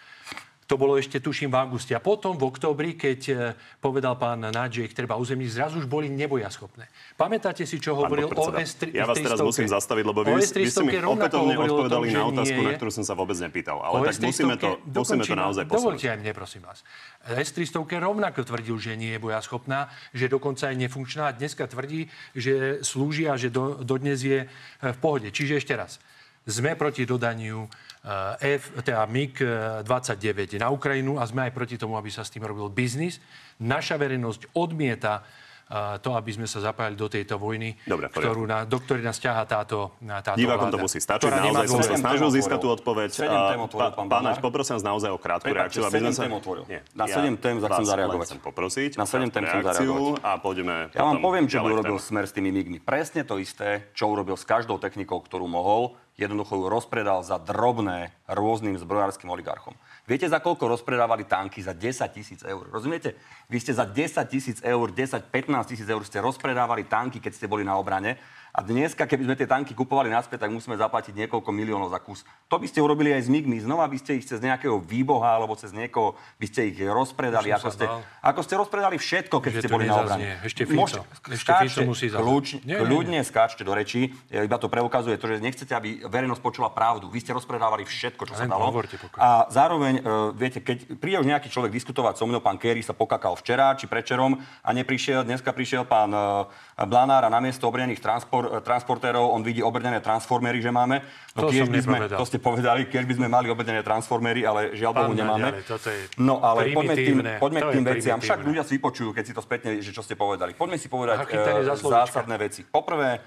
To 0.66 0.74
bolo 0.74 0.98
ešte, 0.98 1.22
tuším, 1.22 1.54
v 1.54 1.56
auguste. 1.62 1.94
A 1.94 2.02
potom 2.02 2.34
v 2.34 2.50
októbri, 2.50 2.98
keď 2.98 3.20
e, 3.30 3.34
povedal 3.78 4.18
pán 4.18 4.42
Náď, 4.42 4.82
že 4.82 4.90
ich 4.90 4.94
treba 4.98 5.14
uzemniť, 5.14 5.46
zrazu 5.46 5.78
už 5.78 5.86
boli 5.86 6.10
nebojaschopné. 6.10 6.90
Pamätáte 7.14 7.62
si, 7.62 7.78
čo 7.78 7.94
Pán 7.94 8.10
hovoril 8.10 8.26
o 8.26 8.34
podpredseda, 8.34 8.90
S-300? 8.90 8.98
Ja 8.98 9.06
vás 9.06 9.22
teraz 9.22 9.38
musím 9.38 9.70
zastaviť, 9.70 10.04
lebo 10.10 10.26
vy, 10.26 10.42
vy 10.42 10.66
ste 10.66 10.82
mi 10.82 10.98
opätovne 10.98 11.54
odpovedali 11.54 12.06
na 12.10 12.22
otázku, 12.34 12.60
na 12.66 12.72
ktorú 12.74 12.90
som 12.90 13.04
sa 13.06 13.14
vôbec 13.14 13.38
nepýtal. 13.38 13.78
Ale 13.78 14.10
tak 14.10 14.26
musíme 14.26 14.58
to, 14.58 14.82
musíme 14.90 15.22
to 15.22 15.34
naozaj 15.38 15.64
posunúť. 15.70 16.02
Dovolte 16.02 16.06
aj 16.10 16.18
mne, 16.18 16.32
prosím 16.34 16.62
vás. 16.66 16.82
S-300 17.22 17.86
rovnako 18.02 18.42
tvrdil, 18.42 18.76
že 18.82 18.98
nie 18.98 19.14
je 19.14 19.20
bojaschopná, 19.22 19.86
že 20.10 20.26
dokonca 20.26 20.74
je 20.74 20.76
nefunkčná. 20.82 21.30
Dneska 21.38 21.70
tvrdí, 21.70 22.10
že 22.34 22.82
slúži 22.82 23.30
a 23.30 23.38
že 23.38 23.54
do, 23.54 23.78
dodnes 23.86 24.18
je 24.18 24.44
e, 24.44 24.46
v 24.82 24.98
pohode. 24.98 25.30
Čiže 25.30 25.62
ešte 25.62 25.78
raz. 25.78 26.02
Sme 26.46 26.72
proti 26.72 27.02
dodaniu 27.02 27.66
eh, 28.00 28.56
F, 28.56 28.70
teda 28.78 29.02
MiG-29 29.04 30.22
na 30.56 30.70
Ukrajinu 30.70 31.18
a 31.18 31.26
sme 31.26 31.42
aj 31.42 31.52
proti 31.52 31.74
tomu, 31.74 31.94
aby 31.94 32.06
sa 32.06 32.22
s 32.22 32.30
tým 32.30 32.42
robil 32.42 32.68
biznis. 32.68 33.18
Naša 33.58 33.96
verejnosť 33.96 34.54
odmieta 34.54 35.26
eh, 35.66 35.98
to, 35.98 36.14
aby 36.14 36.30
sme 36.30 36.46
sa 36.46 36.62
zapájali 36.62 36.94
do 36.94 37.08
tejto 37.08 37.34
vojny, 37.34 37.74
Dobre, 37.82 38.06
ktorú 38.08 38.46
na, 38.46 38.62
do 38.62 38.78
ktorej 38.78 39.02
nás 39.02 39.18
ťaha 39.18 39.42
táto, 39.44 39.98
táto 39.98 40.38
Divákom 40.38 40.70
to 40.70 40.78
musí 40.78 41.02
stačiť. 41.02 41.26
ktorá 41.26 41.42
Naozaj 41.42 41.66
som 41.66 41.82
sa 41.82 41.94
snažil 41.98 42.28
získať 42.30 42.58
tú 42.58 42.68
odpoveď. 42.70 43.08
Sedem 43.10 43.42
tém 43.50 43.60
otvoril 43.60 43.90
pán 43.90 44.06
Pán 44.06 44.22
Naď, 44.22 44.38
Blanár. 44.38 44.46
poprosím 44.46 44.78
vás 44.78 44.86
naozaj 44.86 45.10
o 45.10 45.18
krátku 45.18 45.50
Prepáčte, 45.50 45.82
reakciu. 45.82 45.82
aby 45.82 45.98
sme 45.98 46.12
sa- 46.14 46.22
tém 46.22 46.34
otvoril. 46.38 46.64
Nie, 46.66 46.80
Na 46.94 47.04
ja 47.04 47.14
sedem 47.18 47.34
tém 47.34 47.56
vás 47.58 47.74
chcem 47.74 47.86
zareagovať. 47.90 48.26
chcem 48.30 48.40
poprosiť. 48.40 48.90
Na 48.94 49.02
sedem 49.04 49.26
krátku 49.26 49.34
tém 49.34 49.44
chcem 49.44 49.62
zareagovať. 49.66 50.22
A 50.22 50.30
poďme 50.38 50.74
Ja 50.94 51.02
vám 51.02 51.18
poviem, 51.18 51.50
čo 51.50 51.58
v 51.58 51.74
urobil 51.74 51.98
smer 51.98 52.22
s 52.22 52.32
tými 52.32 52.54
migmi. 52.54 52.78
Presne 52.78 53.26
to 53.26 53.34
isté, 53.36 53.90
čo 53.92 54.06
urobil 54.06 54.38
s 54.38 54.46
každou 54.46 54.78
technikou, 54.78 55.18
ktorú 55.18 55.50
mohol. 55.50 55.98
Jednoducho 56.16 56.56
ju 56.56 56.72
rozpredal 56.72 57.20
za 57.20 57.36
drobné 57.36 58.08
rôznym 58.24 58.72
zbrojárskym 58.80 59.28
oligarchom. 59.28 59.76
Viete, 60.08 60.24
za 60.24 60.40
koľko 60.40 60.64
rozpredávali 60.64 61.28
tanky? 61.28 61.60
Za 61.60 61.76
10 61.76 62.08
tisíc 62.16 62.40
eur. 62.40 62.72
Rozumiete? 62.72 63.20
Vy 63.52 63.60
ste 63.60 63.76
za 63.76 63.84
10 63.84 64.24
tisíc 64.24 64.58
eur, 64.64 64.88
10-15 64.88 65.28
tisíc 65.68 65.84
eur 65.84 66.00
ste 66.08 66.24
rozpredávali 66.24 66.88
tanky, 66.88 67.20
keď 67.20 67.32
ste 67.36 67.52
boli 67.52 67.68
na 67.68 67.76
obrane. 67.76 68.16
A 68.56 68.64
dneska, 68.64 69.04
keby 69.04 69.28
sme 69.28 69.36
tie 69.36 69.44
tanky 69.44 69.76
kupovali 69.76 70.08
naspäť, 70.08 70.48
tak 70.48 70.50
musíme 70.50 70.80
zaplatiť 70.80 71.12
niekoľko 71.12 71.50
miliónov 71.52 71.92
za 71.92 72.00
kus. 72.00 72.24
To 72.48 72.56
by 72.56 72.64
ste 72.64 72.80
urobili 72.80 73.12
aj 73.12 73.22
s 73.24 73.28
MIGmi. 73.28 73.60
Znova 73.60 73.84
by 73.84 74.00
ste 74.00 74.16
ich 74.16 74.24
cez 74.24 74.40
nejakého 74.40 74.80
výboha 74.80 75.36
alebo 75.36 75.52
cez 75.60 75.76
niekoho 75.76 76.16
by 76.40 76.46
ste 76.48 76.72
ich 76.72 76.80
rozpredali. 76.80 77.52
Ako 77.52 77.68
ste, 77.68 77.84
ako 78.24 78.40
ste 78.40 78.54
rozpredali 78.56 78.96
všetko, 78.96 79.44
keď 79.44 79.52
Že 79.52 79.60
ste 79.60 79.68
boli 79.68 79.84
na 79.84 80.00
obrane. 80.00 80.40
Ešte 80.40 80.64
Fico. 80.64 80.80
Môžete- 80.80 81.04
Ešte 81.04 81.36
skáčte, 81.36 81.68
Fico 81.68 81.92
musí 81.92 82.06
kľúč, 82.08 82.46
Nie, 82.64 82.64
nie, 82.64 82.76
kľudne 82.80 83.20
skáčte 83.20 83.60
do 83.60 83.76
rečí. 83.76 84.16
Iba 84.32 84.56
to 84.56 84.72
preukazuje 84.72 85.20
to, 85.20 85.28
že 85.28 85.44
nechcete, 85.44 85.76
aby 85.76 86.08
verejnosť 86.08 86.40
počula 86.40 86.72
pravdu. 86.72 87.12
Vy 87.12 87.20
ste 87.20 87.36
rozpredávali 87.36 87.84
všetko, 87.84 88.24
čo 88.24 88.40
sa 88.40 88.48
dalo. 88.48 88.72
A 89.20 89.52
zároveň, 89.52 90.00
e, 90.00 90.02
viete, 90.32 90.64
keď 90.64 90.96
príde 90.96 91.20
už 91.20 91.28
nejaký 91.28 91.52
človek 91.52 91.76
diskutovať 91.76 92.16
so 92.16 92.24
mnou, 92.24 92.40
pán 92.40 92.56
Kerry 92.56 92.80
sa 92.80 92.96
pokakal 92.96 93.36
včera 93.36 93.76
či 93.76 93.84
prečerom 93.84 94.40
a 94.64 94.68
neprišiel, 94.72 95.28
dneska 95.28 95.52
prišiel 95.52 95.84
pán 95.84 96.08
e, 96.08 96.48
Blanár 96.76 97.24
a 97.24 97.32
namiesto 97.32 97.64
obrnených 97.72 98.04
transpor, 98.04 98.60
transportérov 98.60 99.32
on 99.32 99.40
vidí 99.40 99.64
obrnené 99.64 99.96
transformery, 100.04 100.60
že 100.60 100.68
máme. 100.68 101.00
To 101.32 101.48
tiež 101.48 101.72
by 101.72 101.80
sme, 101.80 101.96
to 102.04 102.28
ste 102.28 102.36
povedali, 102.36 102.84
keď 102.84 103.08
by 103.08 103.14
sme 103.16 103.28
mali 103.32 103.48
obrnené 103.48 103.80
transformery, 103.80 104.44
ale 104.44 104.76
žiaľ 104.76 104.92
Bohu 104.92 105.16
nemáme. 105.16 105.56
Je 105.56 106.20
no 106.20 106.44
ale 106.44 106.76
poďme 106.76 106.92
k 106.92 107.04
tým, 107.08 107.18
poďme 107.40 107.60
k 107.64 107.68
tým 107.80 107.84
veciam. 107.88 108.18
Však 108.20 108.44
ľudia 108.44 108.60
si 108.60 108.76
vypočujú, 108.76 109.16
keď 109.16 109.24
si 109.24 109.32
to 109.32 109.40
spätne, 109.40 109.80
že 109.80 109.88
čo 109.88 110.04
ste 110.04 110.20
povedali. 110.20 110.52
Poďme 110.52 110.76
si 110.76 110.92
povedať 110.92 111.24
slovíčka. 111.24 112.04
zásadné 112.04 112.36
veci. 112.36 112.60
Poprvé, 112.60 113.24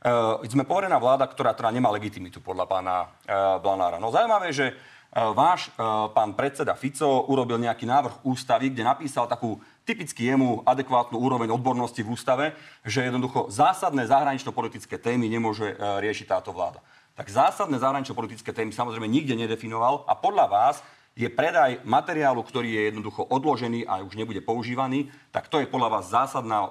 Uh, 0.00 0.40
sme 0.48 0.64
poverená 0.64 0.96
vláda, 0.96 1.28
ktorá 1.28 1.52
teda 1.52 1.68
nemá 1.68 1.92
legitimitu 1.92 2.40
podľa 2.40 2.64
pána 2.64 3.04
uh, 3.04 3.60
Blanára. 3.60 4.00
No 4.00 4.08
zaujímavé, 4.08 4.48
že 4.48 4.72
uh, 4.72 5.36
váš 5.36 5.68
uh, 5.76 6.08
pán 6.16 6.32
predseda 6.32 6.72
Fico 6.72 7.28
urobil 7.28 7.60
nejaký 7.60 7.84
návrh 7.84 8.24
ústavy, 8.24 8.72
kde 8.72 8.80
napísal 8.80 9.28
takú 9.28 9.60
typicky 9.90 10.30
jemu 10.30 10.62
adekvátnu 10.62 11.18
úroveň 11.18 11.50
odbornosti 11.50 12.06
v 12.06 12.14
ústave, 12.14 12.54
že 12.86 13.10
jednoducho 13.10 13.50
zásadné 13.50 14.06
zahranično-politické 14.06 15.02
témy 15.02 15.26
nemôže 15.26 15.74
uh, 15.74 15.98
riešiť 15.98 16.30
táto 16.30 16.54
vláda. 16.54 16.78
Tak 17.18 17.26
zásadné 17.26 17.82
zahranično-politické 17.82 18.54
témy 18.54 18.70
samozrejme 18.70 19.10
nikde 19.10 19.34
nedefinoval 19.34 20.06
a 20.06 20.14
podľa 20.14 20.46
vás 20.46 20.76
je 21.18 21.26
predaj 21.26 21.82
materiálu, 21.82 22.38
ktorý 22.40 22.70
je 22.70 22.82
jednoducho 22.94 23.26
odložený 23.26 23.82
a 23.84 23.98
už 24.00 24.14
nebude 24.14 24.38
používaný, 24.40 25.10
tak 25.34 25.50
to 25.50 25.58
je 25.58 25.66
podľa 25.66 26.00
vás 26.00 26.04
zásadná 26.06 26.58
e, 26.64 26.68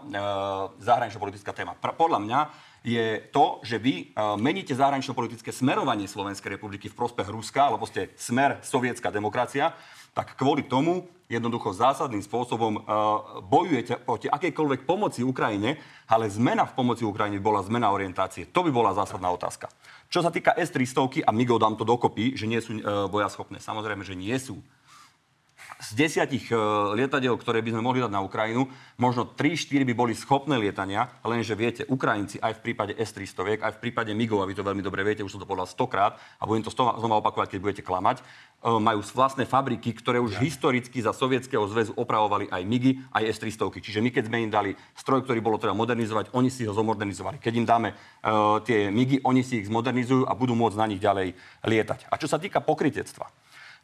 zahranično-politická 0.80 1.52
téma. 1.52 1.76
Pr- 1.76 1.94
podľa 1.94 2.20
mňa 2.24 2.40
je 2.82 3.20
to, 3.36 3.60
že 3.68 3.78
vy 3.78 4.10
e, 4.10 4.26
meníte 4.40 4.72
zahranično-politické 4.72 5.52
smerovanie 5.52 6.08
Slovenskej 6.08 6.56
republiky 6.56 6.88
v 6.88 6.98
prospech 6.98 7.28
Ruska, 7.28 7.68
lebo 7.68 7.84
ste 7.84 8.16
smer 8.16 8.64
sovietská 8.64 9.12
demokracia, 9.12 9.76
tak 10.14 10.36
kvôli 10.36 10.66
tomu 10.66 11.08
jednoducho 11.30 11.78
zásadným 11.78 12.26
spôsobom 12.26 12.82
e, 12.82 12.82
bojujete 13.46 14.02
proti 14.02 14.26
akejkoľvek 14.28 14.90
pomoci 14.90 15.22
Ukrajine, 15.22 15.78
ale 16.10 16.26
zmena 16.26 16.66
v 16.66 16.74
pomoci 16.74 17.06
Ukrajine 17.06 17.38
bola 17.38 17.62
zmena 17.62 17.94
orientácie. 17.94 18.50
To 18.50 18.66
by 18.66 18.74
bola 18.74 18.98
zásadná 18.98 19.30
otázka. 19.30 19.70
Čo 20.10 20.26
sa 20.26 20.34
týka 20.34 20.58
S-300 20.58 21.22
a 21.22 21.30
MIGov 21.30 21.62
dám 21.62 21.78
to 21.78 21.86
dokopy, 21.86 22.34
že 22.34 22.50
nie 22.50 22.58
sú 22.58 22.82
e, 22.82 22.84
bojaschopné. 23.14 23.62
Samozrejme, 23.62 24.02
že 24.02 24.18
nie 24.18 24.34
sú 24.42 24.58
z 25.80 25.96
desiatich 25.96 26.52
uh, 26.52 26.92
lietadiel, 26.92 27.40
ktoré 27.40 27.64
by 27.64 27.72
sme 27.72 27.80
mohli 27.80 28.04
dať 28.04 28.12
na 28.12 28.20
Ukrajinu, 28.20 28.68
možno 29.00 29.24
3-4 29.24 29.88
by 29.88 29.94
boli 29.96 30.12
schopné 30.12 30.60
lietania, 30.60 31.08
lenže 31.24 31.56
viete, 31.56 31.88
Ukrajinci 31.88 32.36
aj 32.44 32.60
v 32.60 32.64
prípade 32.68 32.94
S-300, 33.00 33.64
aj 33.64 33.74
v 33.80 33.82
prípade 33.88 34.12
MIGov, 34.12 34.44
a 34.44 34.50
vy 34.52 34.60
to 34.60 34.68
veľmi 34.68 34.84
dobre 34.84 35.08
viete, 35.08 35.24
už 35.24 35.40
som 35.40 35.42
to 35.42 35.48
povedal 35.48 35.72
stokrát 35.72 36.20
a 36.36 36.44
budem 36.44 36.68
to 36.68 36.76
znova, 36.76 37.24
opakovať, 37.24 37.56
keď 37.56 37.60
budete 37.64 37.84
klamať, 37.88 38.20
uh, 38.20 38.76
majú 38.76 39.00
vlastné 39.08 39.48
fabriky, 39.48 39.96
ktoré 39.96 40.20
už 40.20 40.44
historicky 40.44 41.00
za 41.00 41.16
Sovietskeho 41.16 41.64
zväzu 41.72 41.96
opravovali 41.96 42.52
aj 42.52 42.62
MIGy, 42.68 42.92
aj 43.16 43.40
S-300. 43.40 43.80
Čiže 43.80 44.04
my, 44.04 44.12
keď 44.12 44.24
sme 44.28 44.44
im 44.44 44.52
dali 44.52 44.76
stroj, 45.00 45.24
ktorý 45.24 45.40
bolo 45.40 45.56
treba 45.56 45.80
modernizovať, 45.80 46.36
oni 46.36 46.52
si 46.52 46.68
ho 46.68 46.76
zomodernizovali. 46.76 47.40
Keď 47.40 47.54
im 47.56 47.64
dáme 47.64 47.96
uh, 47.96 48.60
tie 48.68 48.92
MIGy, 48.92 49.24
oni 49.24 49.48
si 49.48 49.64
ich 49.64 49.72
zmodernizujú 49.72 50.28
a 50.28 50.36
budú 50.36 50.60
môcť 50.60 50.76
na 50.76 50.92
nich 50.92 51.00
ďalej 51.00 51.40
lietať. 51.64 52.12
A 52.12 52.20
čo 52.20 52.28
sa 52.28 52.36
týka 52.36 52.60
pokritectva, 52.60 53.32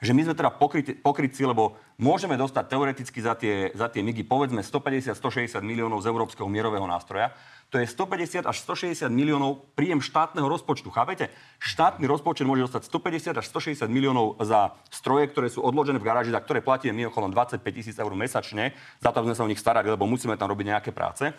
že 0.03 0.12
my 0.12 0.21
sme 0.27 0.36
teda 0.36 0.51
pokryt, 0.51 0.99
pokrytci, 0.99 1.47
lebo 1.47 1.79
môžeme 1.95 2.36
dostať 2.36 2.63
teoreticky 2.67 3.19
za 3.23 3.34
tie, 3.36 3.71
za 3.71 3.88
tie 3.88 4.03
MIGy 4.03 4.27
povedzme 4.27 4.60
150-160 4.60 5.60
miliónov 5.63 6.03
z 6.03 6.10
Európskeho 6.12 6.47
mierového 6.51 6.84
nástroja. 6.84 7.31
To 7.73 7.81
je 7.81 7.89
150 7.89 8.45
až 8.45 8.58
160 8.62 9.10
miliónov 9.10 9.67
príjem 9.73 9.99
štátneho 9.99 10.45
rozpočtu. 10.45 10.93
Chápete? 10.93 11.34
Štátny 11.58 12.05
rozpočet 12.05 12.45
môže 12.45 12.69
dostať 12.69 12.88
150 12.88 13.41
až 13.41 13.45
160 13.51 13.89
miliónov 13.89 14.38
za 14.39 14.77
stroje, 14.93 15.27
ktoré 15.34 15.49
sú 15.49 15.65
odložené 15.65 15.97
v 15.97 16.08
garáži, 16.08 16.31
za 16.31 16.39
ktoré 16.39 16.62
platíme 16.62 16.93
my 16.93 17.03
okolo 17.10 17.34
25 17.34 17.60
tisíc 17.73 17.97
eur 17.97 18.13
mesačne. 18.13 18.77
Za 19.01 19.10
to 19.10 19.25
sme 19.25 19.34
sa 19.34 19.43
o 19.43 19.49
nich 19.49 19.60
starali, 19.60 19.89
lebo 19.89 20.05
musíme 20.05 20.38
tam 20.38 20.53
robiť 20.53 20.65
nejaké 20.77 20.91
práce 20.93 21.34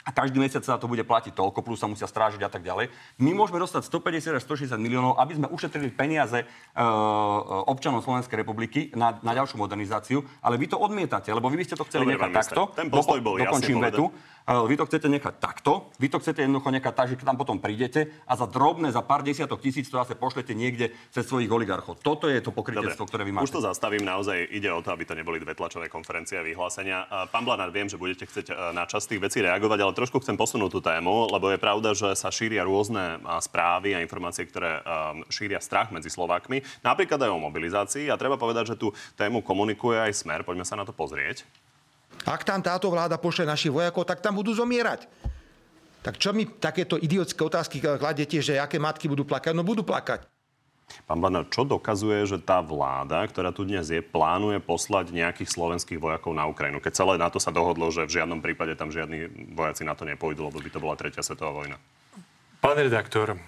a 0.00 0.10
každý 0.10 0.40
mesiac 0.40 0.64
sa 0.64 0.80
to 0.80 0.86
bude 0.86 1.04
platiť 1.04 1.32
toľko, 1.32 1.60
plus 1.60 1.76
sa 1.76 1.86
musia 1.86 2.08
strážiť 2.08 2.40
a 2.40 2.50
tak 2.50 2.62
ďalej. 2.62 2.88
My 3.20 3.30
môžeme 3.32 3.58
dostať 3.58 3.84
150 3.84 4.38
až 4.38 4.42
160 4.44 4.76
miliónov, 4.76 5.16
aby 5.16 5.36
sme 5.36 5.46
ušetrili 5.48 5.92
peniaze 5.92 6.40
e, 6.40 6.46
občanom 7.68 8.00
Slovenskej 8.00 8.40
republiky 8.40 8.90
na, 8.96 9.16
na 9.20 9.32
ďalšiu 9.32 9.60
modernizáciu, 9.60 10.24
ale 10.40 10.56
vy 10.56 10.66
to 10.66 10.76
odmietate, 10.76 11.28
lebo 11.30 11.48
vy 11.48 11.60
by 11.60 11.64
ste 11.66 11.76
to 11.76 11.84
chceli 11.84 12.08
Dobre, 12.08 12.16
nechať 12.16 12.30
takto. 12.32 12.62
ten 12.72 12.88
postoj 12.88 13.20
bol 13.20 13.36
jasne 13.36 13.46
dokončím 13.46 13.76
povedaný. 13.78 13.92
vetu. 13.92 14.04
E, 14.08 14.68
Vy 14.70 14.74
to 14.74 14.84
chcete 14.88 15.06
nechať 15.06 15.34
takto, 15.38 15.72
vy 16.00 16.08
to 16.08 16.18
chcete 16.18 16.40
jednoducho 16.42 16.70
nechať 16.72 16.94
tak, 16.96 17.06
že 17.12 17.20
tam 17.20 17.36
potom 17.36 17.60
prídete 17.60 18.10
a 18.26 18.34
za 18.34 18.48
drobné, 18.48 18.90
za 18.90 19.04
pár 19.04 19.20
desiatok 19.22 19.60
tisíc 19.60 19.86
to 19.86 20.00
zase 20.00 20.16
pošlete 20.16 20.56
niekde 20.56 20.90
cez 21.12 21.28
svojich 21.28 21.46
oligarchov. 21.46 22.00
Toto 22.00 22.26
je 22.26 22.40
to 22.40 22.50
pokrytectvo, 22.50 23.04
ktoré 23.06 23.22
vy 23.22 23.36
máte. 23.36 23.46
Už 23.46 23.54
to 23.54 23.62
zastavím, 23.62 24.02
naozaj 24.02 24.48
ide 24.50 24.72
o 24.72 24.80
to, 24.80 24.90
aby 24.90 25.04
to 25.04 25.14
neboli 25.14 25.38
dve 25.38 25.54
tlačové 25.54 25.86
konferencie 25.86 26.40
a 26.40 26.42
vyhlásenia. 26.42 27.04
A 27.06 27.28
Pán 27.28 27.44
Blanár, 27.44 27.70
viem, 27.70 27.86
že 27.86 28.00
budete 28.00 28.26
chcieť 28.26 28.46
e, 28.50 28.54
na 28.72 28.88
čas 28.88 29.04
tých 29.06 29.20
vecí 29.20 29.38
reagovať, 29.44 29.78
ale 29.80 29.89
trošku 29.92 30.22
chcem 30.24 30.38
posunúť 30.38 30.70
tú 30.72 30.80
tému, 30.82 31.30
lebo 31.30 31.50
je 31.50 31.58
pravda, 31.60 31.94
že 31.94 32.12
sa 32.18 32.32
šíria 32.32 32.66
rôzne 32.66 33.20
správy 33.42 33.94
a 33.94 34.02
informácie, 34.02 34.48
ktoré 34.48 34.80
šíria 35.28 35.60
strach 35.60 35.92
medzi 35.94 36.08
Slovákmi, 36.08 36.62
napríklad 36.80 37.20
aj 37.20 37.30
o 37.30 37.38
mobilizácii. 37.38 38.08
A 38.10 38.18
treba 38.20 38.40
povedať, 38.40 38.74
že 38.74 38.80
tú 38.80 38.90
tému 39.14 39.44
komunikuje 39.44 39.98
aj 39.98 40.24
Smer. 40.24 40.40
Poďme 40.42 40.64
sa 40.64 40.78
na 40.78 40.88
to 40.88 40.96
pozrieť. 40.96 41.44
Ak 42.28 42.44
tam 42.44 42.60
táto 42.60 42.92
vláda 42.92 43.16
pošle 43.16 43.48
našich 43.48 43.72
vojakov, 43.72 44.04
tak 44.04 44.20
tam 44.20 44.36
budú 44.36 44.52
zomierať. 44.52 45.08
Tak 46.00 46.16
čo 46.16 46.32
mi 46.32 46.48
takéto 46.48 46.96
idiotské 46.96 47.40
otázky 47.44 47.80
kladete, 47.80 48.40
že 48.40 48.56
aké 48.56 48.80
matky 48.80 49.04
budú 49.04 49.28
plakať? 49.28 49.52
No 49.52 49.60
budú 49.60 49.84
plakať. 49.84 50.24
Pán 51.06 51.18
Blanár, 51.18 51.50
čo 51.50 51.66
dokazuje, 51.66 52.22
že 52.26 52.38
tá 52.38 52.62
vláda, 52.62 53.22
ktorá 53.26 53.50
tu 53.50 53.66
dnes 53.66 53.86
je, 53.90 53.98
plánuje 54.02 54.62
poslať 54.62 55.10
nejakých 55.10 55.50
slovenských 55.50 55.98
vojakov 55.98 56.34
na 56.34 56.46
Ukrajinu? 56.46 56.78
Keď 56.78 56.92
celé 56.94 57.14
na 57.18 57.30
to 57.30 57.42
sa 57.42 57.50
dohodlo, 57.50 57.90
že 57.90 58.06
v 58.06 58.22
žiadnom 58.22 58.38
prípade 58.38 58.78
tam 58.78 58.94
žiadni 58.94 59.52
vojaci 59.54 59.82
na 59.82 59.98
to 59.98 60.06
nepôjdu, 60.06 60.46
lebo 60.46 60.58
by 60.58 60.70
to 60.70 60.82
bola 60.82 60.94
tretia 60.94 61.22
svetová 61.22 61.50
vojna. 61.50 61.76
Pán 62.60 62.76
redaktor, 62.76 63.40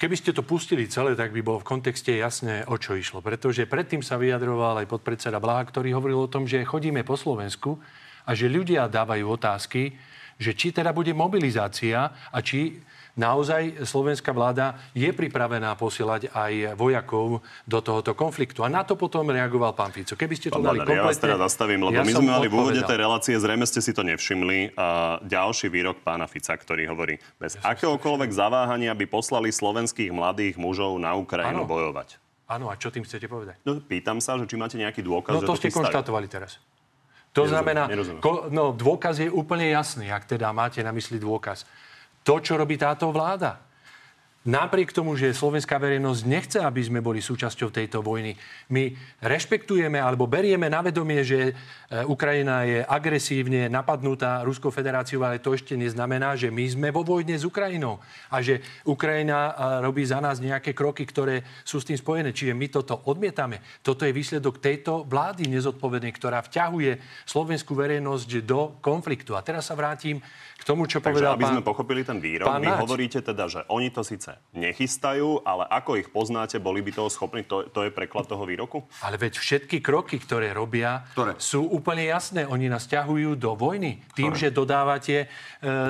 keby 0.00 0.16
ste 0.16 0.32
to 0.32 0.40
pustili 0.40 0.88
celé, 0.88 1.12
tak 1.12 1.30
by 1.30 1.44
bolo 1.44 1.60
v 1.60 1.68
kontexte 1.76 2.10
jasné, 2.16 2.64
o 2.64 2.80
čo 2.80 2.96
išlo. 2.96 3.20
Pretože 3.20 3.68
predtým 3.68 4.00
sa 4.00 4.16
vyjadroval 4.16 4.80
aj 4.80 4.88
podpredseda 4.88 5.36
Blaha, 5.36 5.68
ktorý 5.68 5.92
hovoril 5.92 6.24
o 6.24 6.32
tom, 6.32 6.48
že 6.48 6.64
chodíme 6.64 7.04
po 7.04 7.20
Slovensku 7.20 7.76
a 8.24 8.32
že 8.32 8.48
ľudia 8.48 8.88
dávajú 8.88 9.28
otázky, 9.28 9.92
že 10.36 10.52
či 10.52 10.72
teda 10.72 10.92
bude 10.92 11.12
mobilizácia 11.16 12.12
a 12.28 12.38
či 12.44 12.80
naozaj 13.16 13.82
slovenská 13.82 14.30
vláda 14.30 14.76
je 14.92 15.08
pripravená 15.10 15.72
posielať 15.74 16.30
aj 16.30 16.76
vojakov 16.76 17.40
do 17.64 17.78
tohoto 17.80 18.12
konfliktu. 18.12 18.60
A 18.62 18.68
na 18.68 18.84
to 18.84 18.94
potom 18.94 19.26
reagoval 19.32 19.72
pán 19.72 19.90
Fico. 19.90 20.14
Keby 20.14 20.34
ste 20.36 20.48
to 20.52 20.60
Pán 20.60 20.76
dali 20.76 20.78
Blanár, 20.84 20.92
ja 20.92 21.02
vás 21.02 21.16
kompletne... 21.16 21.24
teda 21.26 21.36
zastavím, 21.48 21.80
lebo 21.88 21.96
ja 21.96 22.04
my 22.04 22.12
sme 22.12 22.30
mali 22.30 22.46
v 22.46 22.54
úvode 22.54 22.82
tej 22.84 22.98
relácie, 23.00 23.34
zrejme 23.40 23.64
ste 23.64 23.80
si 23.80 23.96
to 23.96 24.04
nevšimli. 24.04 24.76
A 24.76 25.18
ďalší 25.24 25.72
výrok 25.72 26.04
pána 26.04 26.28
Fica, 26.28 26.52
ktorý 26.54 26.92
hovorí, 26.92 27.16
bez 27.40 27.56
akéhokoľvek 27.58 28.30
zaváhania 28.30 28.92
by 28.92 29.08
poslali 29.08 29.48
slovenských 29.48 30.12
mladých 30.12 30.60
mužov 30.60 31.00
na 31.00 31.16
Ukrajinu 31.16 31.64
Áno. 31.64 31.68
bojovať. 31.68 32.20
Áno, 32.46 32.70
a 32.70 32.78
čo 32.78 32.94
tým 32.94 33.02
chcete 33.02 33.26
povedať? 33.26 33.58
No, 33.66 33.82
pýtam 33.82 34.22
sa, 34.22 34.38
že 34.38 34.46
či 34.46 34.54
máte 34.54 34.78
nejaký 34.78 35.02
dôkaz, 35.02 35.34
No 35.34 35.42
to 35.42 35.58
to 35.58 35.66
ste 35.66 35.74
konštatovali 35.74 36.30
teraz. 36.30 36.62
To 37.34 37.42
Nerozumiem, 37.42 37.52
znamená, 37.52 37.82
nerozumiem. 37.90 38.22
ko, 38.22 38.48
no, 38.48 38.70
dôkaz 38.72 39.20
je 39.20 39.28
úplne 39.28 39.68
jasný, 39.68 40.08
ak 40.08 40.24
teda 40.24 40.54
máte 40.54 40.80
na 40.80 40.94
mysli 40.94 41.18
dôkaz. 41.18 41.66
To, 42.26 42.42
čo 42.42 42.58
robí 42.58 42.74
táto 42.74 43.14
vláda. 43.14 43.65
Napriek 44.46 44.94
tomu, 44.94 45.18
že 45.18 45.34
slovenská 45.34 45.74
verejnosť 45.74 46.22
nechce, 46.22 46.58
aby 46.62 46.78
sme 46.78 47.02
boli 47.02 47.18
súčasťou 47.18 47.74
tejto 47.74 47.98
vojny, 47.98 48.38
my 48.70 48.94
rešpektujeme 49.18 49.98
alebo 49.98 50.30
berieme 50.30 50.70
na 50.70 50.86
vedomie, 50.86 51.26
že 51.26 51.50
e, 51.50 51.52
Ukrajina 52.06 52.62
je 52.62 52.78
agresívne 52.86 53.66
napadnutá 53.66 54.46
Ruskou 54.46 54.70
federáciou, 54.70 55.26
ale 55.26 55.42
to 55.42 55.50
ešte 55.50 55.74
neznamená, 55.74 56.38
že 56.38 56.54
my 56.54 56.62
sme 56.62 56.88
vo 56.94 57.02
vojne 57.02 57.34
s 57.34 57.42
Ukrajinou 57.42 57.98
a 58.30 58.38
že 58.38 58.62
Ukrajina 58.86 59.50
e, 59.50 59.52
robí 59.82 60.06
za 60.06 60.22
nás 60.22 60.38
nejaké 60.38 60.70
kroky, 60.78 61.02
ktoré 61.02 61.42
sú 61.66 61.82
s 61.82 61.88
tým 61.90 61.98
spojené. 61.98 62.30
Čiže 62.30 62.54
my 62.54 62.70
toto 62.70 63.02
odmietame. 63.10 63.58
Toto 63.82 64.06
je 64.06 64.14
výsledok 64.14 64.62
tejto 64.62 65.02
vlády 65.10 65.50
nezodpovednej, 65.50 66.14
ktorá 66.14 66.38
vťahuje 66.46 67.02
slovenskú 67.26 67.74
verejnosť 67.74 68.46
do 68.46 68.78
konfliktu. 68.78 69.34
A 69.34 69.42
teraz 69.42 69.66
sa 69.66 69.74
vrátim 69.74 70.22
k 70.54 70.62
tomu, 70.62 70.86
čo 70.86 71.02
Takže 71.02 71.10
povedal 71.10 71.34
aby 71.34 71.44
pán... 71.50 71.54
sme 71.58 71.66
pochopili 71.66 72.06
ten 72.06 72.22
výrok, 72.22 72.46
vy 72.46 72.70
hovoríte 72.70 73.18
teda, 73.26 73.50
že 73.50 73.66
oni 73.66 73.90
to 73.90 74.06
síce 74.06 74.35
nechystajú, 74.56 75.44
ale 75.44 75.68
ako 75.68 76.00
ich 76.00 76.08
poznáte, 76.08 76.56
boli 76.56 76.80
by 76.80 76.90
toho 76.96 77.12
schopní, 77.12 77.44
to, 77.44 77.68
to 77.68 77.84
je 77.84 77.92
preklad 77.92 78.24
toho 78.24 78.42
výroku? 78.48 78.88
Ale 79.04 79.20
veď 79.20 79.36
všetky 79.36 79.84
kroky, 79.84 80.16
ktoré 80.16 80.56
robia, 80.56 81.04
Ktoré? 81.12 81.36
sú 81.36 81.68
úplne 81.68 82.08
jasné. 82.08 82.48
Oni 82.48 82.66
nás 82.72 82.88
ťahujú 82.88 83.36
do 83.36 83.52
vojny. 83.52 84.00
Tým, 84.16 84.32
že 84.32 84.48
dodávate 84.48 85.24
e, 85.24 85.26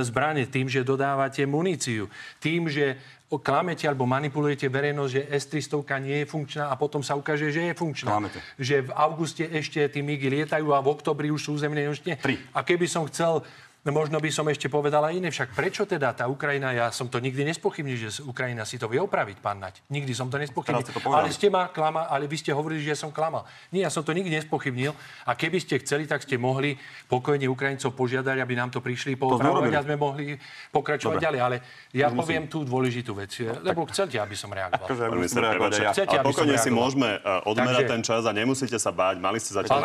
zbranie, 0.02 0.50
tým, 0.50 0.66
že 0.66 0.82
dodávate 0.82 1.46
muníciu, 1.46 2.10
tým, 2.42 2.66
že 2.66 2.98
klamete 3.26 3.90
alebo 3.90 4.06
manipulujete 4.06 4.70
verejnosť, 4.70 5.10
že 5.10 5.22
S-300 5.34 5.98
nie 5.98 6.22
je 6.22 6.26
funkčná 6.30 6.70
a 6.70 6.78
potom 6.78 7.02
sa 7.02 7.18
ukáže, 7.18 7.50
že 7.50 7.70
je 7.70 7.74
funkčná. 7.74 8.14
Klamete. 8.14 8.38
Že 8.54 8.86
v 8.86 8.90
auguste 8.94 9.44
ešte 9.50 9.82
tí 9.90 9.98
migy 9.98 10.30
lietajú 10.30 10.70
a 10.70 10.78
v 10.78 10.94
oktobri 10.94 11.34
už 11.34 11.42
sú. 11.42 11.58
Tri. 11.58 12.38
A 12.54 12.62
keby 12.62 12.86
som 12.86 13.02
chcel 13.10 13.42
No 13.86 13.94
možno 13.94 14.18
by 14.18 14.34
som 14.34 14.42
ešte 14.50 14.66
povedal 14.66 14.98
aj 15.06 15.14
iné. 15.14 15.30
Však 15.30 15.54
prečo 15.54 15.86
teda 15.86 16.10
tá 16.10 16.26
Ukrajina, 16.26 16.74
ja 16.74 16.90
som 16.90 17.06
to 17.06 17.22
nikdy 17.22 17.46
nespochybnil, 17.46 17.94
že 17.94 18.18
Ukrajina 18.26 18.66
si 18.66 18.82
to 18.82 18.90
vie 18.90 18.98
opraviť, 18.98 19.38
pán 19.38 19.62
Nať. 19.62 19.86
Nikdy 19.86 20.10
som 20.10 20.26
to 20.26 20.42
nespochybnil. 20.42 20.82
Ste 20.82 20.90
to. 20.90 21.06
Ale 21.06 21.30
ste 21.30 21.46
ma 21.46 21.70
klama, 21.70 22.10
ale 22.10 22.26
vy 22.26 22.34
ste 22.34 22.50
hovorili, 22.50 22.82
že 22.82 22.98
som 22.98 23.14
klamal. 23.14 23.46
Nie, 23.70 23.86
ja 23.86 23.90
som 23.94 24.02
to 24.02 24.10
nikdy 24.10 24.34
nespochybnil. 24.42 24.90
A 25.22 25.38
keby 25.38 25.62
ste 25.62 25.78
chceli, 25.78 26.10
tak 26.10 26.26
ste 26.26 26.34
mohli 26.34 26.74
pokojne 27.06 27.46
Ukrajincov 27.46 27.94
požiadať, 27.94 28.42
aby 28.42 28.58
nám 28.58 28.74
to 28.74 28.82
prišli 28.82 29.14
po 29.14 29.38
a 29.38 29.82
sme 29.86 29.94
mohli 29.94 30.34
pokračovať 30.74 31.16
Dobre. 31.22 31.26
ďalej. 31.30 31.40
Ale 31.46 31.56
ja 31.94 32.10
Už 32.10 32.18
musím. 32.18 32.22
poviem 32.26 32.44
tú 32.50 32.58
dôležitú 32.66 33.14
vec, 33.14 33.30
lebo 33.38 33.86
chcete, 33.86 34.18
aby 34.18 34.34
som 34.34 34.50
reagoval. 34.50 34.82
Akože 34.82 35.02
musím 35.14 35.46
reagovať 35.46 35.70
aj 35.70 35.78
prepáčte, 35.78 35.84
ja. 35.86 35.92
Chcete, 35.94 36.10
ale 36.10 36.18
aby 36.18 36.26
som 36.26 36.34
pokojne 36.34 36.56
si 36.58 36.70
môžeme 36.74 37.08
uh, 37.22 37.50
odmerať 37.50 37.86
Takže- 37.86 37.92
ten 37.94 38.02
čas 38.02 38.22
a 38.26 38.32
nemusíte 38.34 38.78
sa 38.82 38.90
báť. 38.90 39.16
Mali 39.22 39.38
ste 39.38 39.54
zatiaľ 39.54 39.78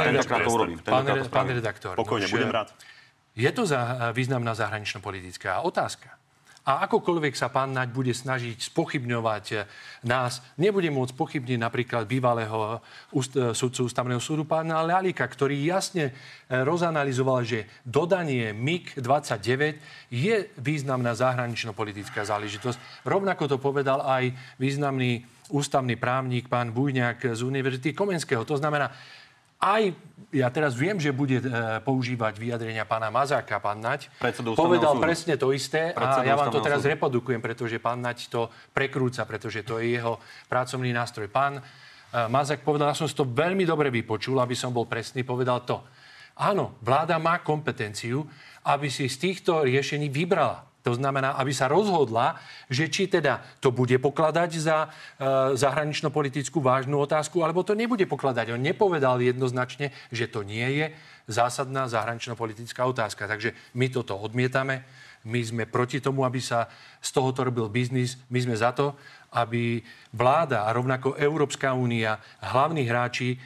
Pán 0.89 1.45
ten 1.45 1.55
redaktor. 1.61 1.93
Pokojne, 1.93 2.25
budem 2.25 2.49
rád. 2.49 2.73
Je 3.41 3.49
to 3.49 3.65
za 3.65 4.13
významná 4.13 4.54
zahranično-politická 4.54 5.65
otázka. 5.65 6.21
A 6.62 6.86
akokoľvek 6.86 7.34
sa 7.34 7.49
pán 7.49 7.73
Naď 7.73 7.89
bude 7.89 8.13
snažiť 8.13 8.69
spochybňovať 8.69 9.45
eh, 9.58 9.65
nás, 10.06 10.45
nebude 10.62 10.93
môcť 10.93 11.17
pochybniť 11.17 11.58
napríklad 11.58 12.06
bývalého 12.06 12.77
úst, 13.10 13.34
eh, 13.34 13.58
sudcu 13.58 13.89
ústavného 13.89 14.21
súdu 14.21 14.45
pána 14.45 14.86
Lalika, 14.86 15.25
ktorý 15.25 15.58
jasne 15.58 16.13
eh, 16.13 16.62
rozanalizoval, 16.62 17.41
že 17.41 17.65
dodanie 17.82 18.54
MiG-29 18.54 19.82
je 20.13 20.54
významná 20.62 21.17
zahranično-politická 21.17 22.21
záležitosť. 22.30 23.10
Rovnako 23.10 23.49
to 23.49 23.58
povedal 23.58 24.06
aj 24.06 24.30
významný 24.62 25.25
ústavný 25.49 25.97
právnik 25.97 26.45
pán 26.45 26.69
Bujňák 26.77 27.34
z 27.34 27.41
Univerzity 27.41 27.97
Komenského. 27.97 28.45
To 28.45 28.56
znamená, 28.62 28.93
aj 29.62 29.93
ja 30.32 30.47
teraz 30.47 30.80
viem, 30.80 30.95
že 30.95 31.12
bude 31.12 31.43
e, 31.43 31.45
používať 31.84 32.39
vyjadrenia 32.39 32.88
pána 32.88 33.12
Mazáka, 33.12 33.60
pán 33.60 33.84
Nať. 33.84 34.08
Povedal 34.56 34.95
súdu. 34.95 35.04
presne 35.04 35.36
to 35.36 35.52
isté 35.52 35.91
a 35.91 36.24
ja 36.24 36.39
vám 36.39 36.50
to 36.50 36.63
teraz 36.63 36.82
súdu. 36.82 36.95
reprodukujem, 36.95 37.43
pretože 37.43 37.76
pán 37.84 38.00
Nať 38.00 38.32
to 38.32 38.47
prekrúca, 38.71 39.28
pretože 39.28 39.67
to 39.67 39.84
je 39.84 40.00
jeho 40.00 40.24
pracovný 40.47 40.95
nástroj. 40.95 41.28
Pán 41.28 41.60
e, 41.60 41.62
Mazák 42.32 42.63
povedal, 42.63 42.95
ja 42.95 42.97
som 42.97 43.12
si 43.12 43.15
to 43.15 43.28
veľmi 43.28 43.67
dobre 43.67 43.91
vypočul, 43.91 44.39
aby 44.39 44.56
som 44.56 44.71
bol 44.71 44.88
presný, 44.88 45.28
povedal 45.28 45.67
to. 45.67 45.84
Áno, 46.39 46.80
vláda 46.80 47.19
má 47.19 47.43
kompetenciu, 47.43 48.24
aby 48.71 48.88
si 48.88 49.12
z 49.12 49.19
týchto 49.19 49.67
riešení 49.67 50.08
vybrala. 50.08 50.70
To 50.82 50.98
znamená, 50.98 51.38
aby 51.38 51.54
sa 51.54 51.70
rozhodla, 51.70 52.41
že 52.65 52.89
či 52.89 53.06
teda 53.06 53.41
to 53.62 53.70
bude 53.70 53.94
pokladať 54.02 54.50
za 54.58 54.78
e, 54.86 54.89
zahranično-politickú 55.54 56.58
vážnu 56.58 56.98
otázku, 56.98 57.46
alebo 57.46 57.62
to 57.62 57.78
nebude 57.78 58.06
pokladať. 58.10 58.58
On 58.58 58.62
nepovedal 58.62 59.22
jednoznačne, 59.22 59.94
že 60.10 60.26
to 60.26 60.41
nie 60.41 60.65
je 60.82 60.86
zásadná 61.30 61.86
zahranično-politická 61.86 62.82
otázka. 62.89 63.30
Takže 63.30 63.54
my 63.78 63.94
toto 63.94 64.17
odmietame. 64.17 64.82
My 65.22 65.38
sme 65.46 65.70
proti 65.70 66.02
tomu, 66.02 66.26
aby 66.26 66.41
sa 66.41 66.65
z 66.98 67.10
tohoto 67.13 67.46
robil 67.46 67.70
biznis. 67.70 68.17
My 68.34 68.41
sme 68.41 68.58
za 68.58 68.74
to, 68.74 68.98
aby 69.38 69.86
vláda 70.10 70.65
a 70.65 70.74
rovnako 70.74 71.13
Európska 71.13 71.78
únia, 71.78 72.17
hlavní 72.41 72.89
hráči, 72.89 73.38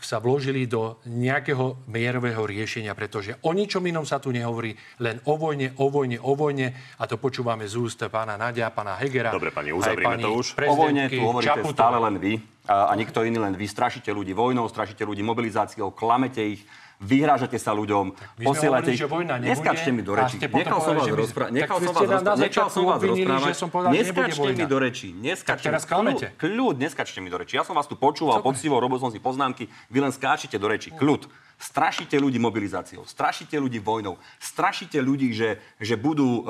sa 0.00 0.20
vložili 0.20 0.68
do 0.68 1.00
nejakého 1.08 1.88
mierového 1.88 2.44
riešenia, 2.44 2.92
pretože 2.92 3.40
o 3.48 3.56
ničom 3.56 3.80
inom 3.88 4.04
sa 4.04 4.20
tu 4.20 4.28
nehovorí, 4.36 4.76
len 5.00 5.16
o 5.24 5.40
vojne, 5.40 5.72
o 5.80 5.88
vojne, 5.88 6.20
o 6.20 6.36
vojne 6.36 6.76
a 7.00 7.08
to 7.08 7.16
počúvame 7.16 7.64
z 7.64 7.80
úst 7.80 8.04
pána 8.12 8.36
Nadia, 8.36 8.68
pána 8.68 9.00
Hegera. 9.00 9.32
Dobre, 9.32 9.48
pani, 9.48 9.72
uzavrieme 9.72 10.20
pani 10.20 10.24
to 10.28 10.36
už. 10.36 10.46
O 10.68 10.76
vojne 10.76 11.08
tu 11.08 11.24
hovoríte 11.24 11.56
Čaputovej. 11.56 11.72
stále 11.72 11.96
len 12.04 12.16
vy 12.20 12.32
a, 12.68 12.92
a 12.92 12.94
nikto 13.00 13.24
iný, 13.24 13.40
len 13.40 13.56
vy 13.56 13.64
strašíte 13.64 14.12
ľudí 14.12 14.36
vojnou, 14.36 14.68
strašíte 14.68 15.08
ľudí 15.08 15.24
mobilizáciou, 15.24 15.88
klamete 15.96 16.44
ich, 16.44 16.60
vyhrážate 17.00 17.56
sa 17.56 17.72
ľuďom, 17.72 18.12
posielate 18.38 18.92
ich. 18.92 19.00
Neskáčte 19.42 19.90
mi 19.90 20.04
do 20.04 20.12
rečí. 20.14 20.36
Nechal 20.36 20.78
som 20.78 20.94
vás 20.94 21.08
rozprávať. 21.08 21.50
Nechal 21.50 21.78
som 21.80 21.90
vás 21.90 22.04
rozprávať. 22.04 22.38
Nechal 22.38 22.68
som 22.68 22.84
vás 22.84 23.00
rozprávať. 23.00 23.52
Neskáčte 23.90 24.48
mi 24.52 24.64
do 24.66 24.78
rečí. 24.78 25.08
Neskáčte 25.10 25.66
teraz 25.66 25.82
mi- 25.82 25.88
klamete. 25.88 26.26
Kľud, 26.36 26.76
neskáčte 26.76 27.18
mi 27.18 27.28
do 27.28 27.38
rečí. 27.38 27.56
Ja 27.56 27.64
som 27.64 27.72
vás 27.72 27.88
tu 27.88 27.96
počúval, 27.96 28.40
poctivo, 28.40 28.76
robil 28.76 29.00
som 29.00 29.08
si 29.08 29.18
poznámky, 29.18 29.66
vy 29.88 29.98
len 29.98 30.12
skáčete 30.12 30.54
do 30.54 30.68
rečí. 30.68 30.92
Kľud. 30.92 31.24
Strašíte 31.60 32.16
ľudí 32.16 32.40
mobilizáciou, 32.40 33.04
strašíte 33.04 33.52
ľudí 33.60 33.84
vojnou, 33.84 34.16
strašíte 34.40 34.96
ľudí, 34.96 35.36
že, 35.36 35.60
že 35.76 35.92
budú 35.92 36.40
e, 36.40 36.42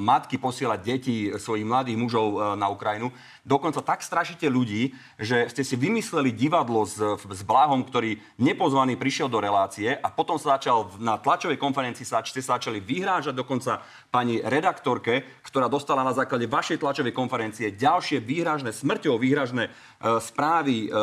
matky 0.00 0.40
posielať 0.40 0.80
deti 0.80 1.28
svojich 1.36 1.68
mladých 1.68 2.00
mužov 2.00 2.26
e, 2.32 2.36
na 2.56 2.72
Ukrajinu. 2.72 3.12
Dokonca 3.44 3.84
tak 3.84 4.00
strašíte 4.00 4.48
ľudí, 4.48 4.96
že 5.20 5.52
ste 5.52 5.60
si 5.60 5.76
vymysleli 5.76 6.32
divadlo 6.32 6.88
s, 6.88 6.96
s 7.20 7.40
Blahom, 7.44 7.84
ktorý 7.84 8.16
nepozvaný 8.40 8.96
prišiel 8.96 9.28
do 9.28 9.44
relácie 9.44 9.92
a 9.92 10.08
potom 10.08 10.40
sa 10.40 10.56
začal 10.56 10.88
na 11.04 11.20
tlačovej 11.20 11.60
konferencii 11.60 12.08
sa, 12.08 12.24
ste 12.24 12.40
sa 12.40 12.56
začali 12.56 12.80
vyhrážať 12.80 13.36
dokonca 13.36 13.84
pani 14.08 14.40
redaktorke, 14.40 15.44
ktorá 15.44 15.68
dostala 15.68 16.00
na 16.00 16.16
základe 16.16 16.48
vašej 16.48 16.80
tlačovej 16.80 17.12
konferencie 17.12 17.76
ďalšie 17.76 18.24
výhražné, 18.24 18.72
smrťou 18.72 19.20
výhražné 19.20 19.68
e, 19.68 19.70
správy, 20.16 20.88
e, 20.88 20.96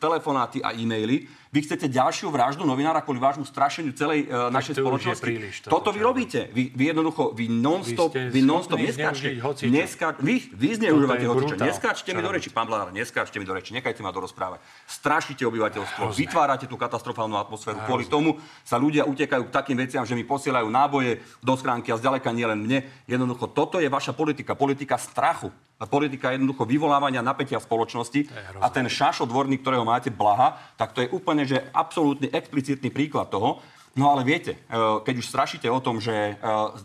telefonáty 0.00 0.64
a 0.64 0.72
e-maily. 0.72 1.28
Vy 1.50 1.66
chcete 1.66 1.90
ďalšiu 1.90 2.30
vraždu 2.30 2.62
novinára 2.62 3.02
kvôli 3.02 3.18
vášmu 3.18 3.42
strašeniu 3.42 3.90
celej 3.98 4.30
e, 4.30 4.54
našej 4.54 4.78
to 4.78 4.86
spoločnosti. 4.86 5.26
príliš, 5.26 5.54
toto, 5.66 5.82
Toto 5.82 5.88
vy 5.90 5.98
robíte. 5.98 6.46
Vy, 6.54 6.70
vy 6.70 6.94
jednoducho, 6.94 7.34
vy 7.34 7.50
non-stop, 7.50 8.14
Vy 8.14 8.30
vy 8.30 8.40
non-stop, 8.46 8.78
neskáčte, 8.78 9.34
neská, 9.66 10.14
vy, 10.22 10.46
vy 10.54 10.68
zneužívate 10.78 11.26
hocičo, 11.26 11.58
neskáčte 11.58 12.14
mi 12.14 12.22
do 12.22 12.30
reči, 12.30 12.54
pán 12.54 12.70
Blanár, 12.70 12.94
neskáčte 12.94 13.42
mi 13.42 13.46
do 13.46 13.50
reči, 13.50 13.74
nechajte 13.74 13.98
ma 13.98 14.14
dorozprávať. 14.14 14.62
Strašíte 14.86 15.42
obyvateľstvo, 15.42 16.14
vytvárate 16.14 16.70
tú 16.70 16.78
katastrofálnu 16.78 17.34
atmosféru. 17.34 17.82
Kvôli 17.82 18.06
tomu 18.06 18.38
sa 18.62 18.78
ľudia 18.78 19.02
utekajú 19.10 19.50
k 19.50 19.50
takým 19.50 19.74
veciam, 19.74 20.06
že 20.06 20.14
mi 20.14 20.22
posielajú 20.22 20.70
náboje 20.70 21.18
do 21.42 21.58
schránky 21.58 21.90
a 21.90 21.98
zďaleka 21.98 22.30
nie 22.30 22.46
len 22.46 22.62
mne. 22.62 22.78
Jednoducho, 23.10 23.50
toto 23.50 23.82
je 23.82 23.90
vaša 23.90 24.14
politika, 24.14 24.54
politika 24.54 24.94
strachu. 24.94 25.50
Politika 25.80 26.36
jednoducho 26.36 26.68
vyvolávania 26.68 27.24
napätia 27.24 27.56
v 27.56 27.64
spoločnosti. 27.64 28.28
A 28.60 28.68
ten 28.68 28.84
šašodvorný, 28.84 29.64
ktorého 29.64 29.80
máte 29.80 30.12
blaha, 30.12 30.60
tak 30.76 30.92
to 30.92 31.00
je 31.00 31.08
úplne, 31.08 31.39
že 31.44 31.68
absolútny 31.70 32.32
explicitný 32.32 32.88
príklad 32.90 33.28
toho. 33.28 33.60
No 33.98 34.14
ale 34.14 34.22
viete, 34.22 34.54
e, 34.54 34.58
keď 35.02 35.14
už 35.18 35.26
strašíte 35.26 35.66
o 35.66 35.82
tom, 35.82 35.98
že 35.98 36.14
e, 36.14 36.34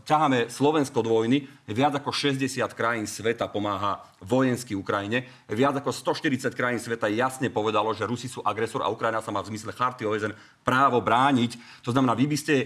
ťaháme 0.10 0.50
Slovensko 0.50 1.06
do 1.06 1.14
vojny, 1.14 1.46
viac 1.70 1.94
ako 2.02 2.10
60 2.10 2.66
krajín 2.74 3.06
sveta 3.06 3.46
pomáha 3.46 4.02
vojensky 4.26 4.74
Ukrajine, 4.74 5.30
viac 5.46 5.78
ako 5.78 5.94
140 5.94 6.50
krajín 6.58 6.82
sveta 6.82 7.06
jasne 7.14 7.54
povedalo, 7.54 7.94
že 7.94 8.10
Rusi 8.10 8.26
sú 8.26 8.42
agresor 8.42 8.82
a 8.82 8.90
Ukrajina 8.90 9.22
sa 9.22 9.30
má 9.30 9.46
v 9.46 9.54
zmysle 9.54 9.78
charty 9.78 10.02
OSN 10.02 10.34
právo 10.66 10.98
brániť. 10.98 11.86
To 11.86 11.94
znamená, 11.94 12.18
vy 12.18 12.26
by 12.26 12.38
ste 12.42 12.54
e, 12.58 12.66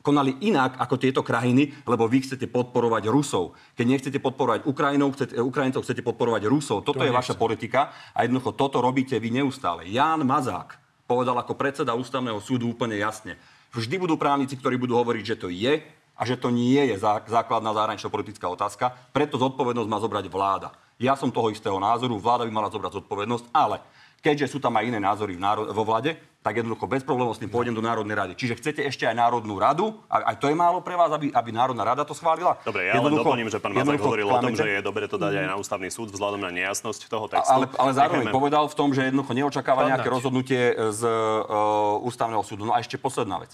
konali 0.00 0.40
inak 0.40 0.80
ako 0.80 0.96
tieto 0.96 1.20
krajiny, 1.20 1.76
lebo 1.84 2.08
vy 2.08 2.24
chcete 2.24 2.48
podporovať 2.48 3.12
Rusov. 3.12 3.58
Keď 3.76 3.86
nechcete 3.90 4.18
podporovať 4.24 4.64
Ukrajinov, 4.64 5.20
chcete, 5.20 5.36
Ukrajincov, 5.36 5.84
chcete 5.84 6.00
podporovať 6.00 6.48
Rusov. 6.48 6.80
Toto 6.80 7.02
To 7.02 7.04
je 7.04 7.12
nechcem. 7.12 7.20
vaša 7.20 7.34
politika 7.36 7.92
a 8.16 8.24
jednoducho 8.24 8.56
toto 8.56 8.80
robíte 8.80 9.20
vy 9.20 9.36
neustále. 9.36 9.84
Ján 9.84 10.24
Mazák 10.24 10.85
povedal 11.06 11.38
ako 11.38 11.54
predseda 11.54 11.94
ústavného 11.94 12.42
súdu 12.42 12.70
úplne 12.70 12.98
jasne. 12.98 13.38
Vždy 13.72 13.96
budú 13.98 14.18
právnici, 14.18 14.58
ktorí 14.58 14.76
budú 14.76 14.98
hovoriť, 14.98 15.24
že 15.24 15.36
to 15.38 15.48
je 15.48 15.82
a 16.16 16.22
že 16.26 16.36
to 16.36 16.50
nie 16.50 16.82
je 16.92 16.96
zá- 16.98 17.22
základná 17.24 17.70
zahranično-politická 17.72 18.46
otázka, 18.50 18.92
preto 19.14 19.38
zodpovednosť 19.38 19.88
má 19.90 19.98
zobrať 20.02 20.26
vláda. 20.26 20.68
Ja 20.96 21.12
som 21.12 21.28
toho 21.28 21.52
istého 21.52 21.76
názoru, 21.76 22.16
vláda 22.16 22.48
by 22.48 22.52
mala 22.52 22.72
zobrať 22.72 23.04
zodpovednosť, 23.04 23.52
ale 23.52 23.84
keďže 24.20 24.52
sú 24.52 24.58
tam 24.58 24.74
aj 24.76 24.84
iné 24.86 24.98
názory 24.98 25.34
v 25.34 25.42
náro- 25.42 25.68
vo 25.70 25.82
vlade, 25.82 26.14
tak 26.40 26.62
jednoducho 26.62 26.86
bez 26.86 27.02
problémov 27.02 27.34
s 27.34 27.42
tým 27.42 27.50
pôjdem 27.50 27.74
do 27.74 27.82
Národnej 27.82 28.14
rady. 28.14 28.32
Čiže 28.38 28.54
chcete 28.62 28.80
ešte 28.86 29.02
aj 29.02 29.18
Národnú 29.18 29.58
radu? 29.58 29.98
A 30.06 30.30
aj 30.30 30.38
to 30.38 30.46
je 30.46 30.54
málo 30.54 30.78
pre 30.78 30.94
vás, 30.94 31.10
aby, 31.10 31.34
aby 31.34 31.50
Národná 31.50 31.82
rada 31.82 32.06
to 32.06 32.14
schválila? 32.14 32.54
Dobre, 32.62 32.86
ja 32.86 32.94
len 32.94 33.02
Jednoducho- 33.02 33.26
doplním, 33.26 33.48
že 33.50 33.58
pán 33.58 33.74
Mazák 33.74 33.82
jednoducho 33.82 34.06
hovoril 34.06 34.26
o 34.26 34.30
tom, 34.30 34.40
klamete. 34.54 34.62
že 34.62 34.68
je 34.70 34.80
dobre 34.80 35.04
to 35.10 35.18
dať 35.18 35.32
aj 35.42 35.46
na 35.50 35.56
ústavný 35.58 35.88
súd 35.90 36.14
vzhľadom 36.14 36.38
na 36.38 36.54
nejasnosť 36.54 37.00
toho 37.10 37.26
textu. 37.26 37.50
Ale, 37.50 37.66
ale 37.74 37.90
zároveň 37.90 38.30
Nechajme- 38.30 38.38
povedal 38.38 38.64
v 38.70 38.76
tom, 38.78 38.88
že 38.94 39.10
jednoducho 39.10 39.32
neočakáva 39.34 39.80
Pán 39.82 39.90
nejaké 39.90 40.06
rozhodnutie 40.06 40.62
z 40.94 41.02
uh, 41.02 41.98
ústavného 42.06 42.46
súdu. 42.46 42.62
No 42.62 42.74
a 42.74 42.78
ešte 42.78 42.94
posledná 42.94 43.42
vec. 43.42 43.50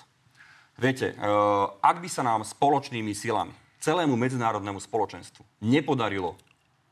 Viete, 0.76 1.16
uh, 1.16 1.72
ak 1.80 1.96
by 1.96 2.08
sa 2.12 2.20
nám 2.20 2.44
spoločnými 2.44 3.16
silami, 3.16 3.56
celému 3.80 4.20
medzinárodnému 4.20 4.78
spoločenstvu 4.78 5.64
nepodarilo 5.64 6.36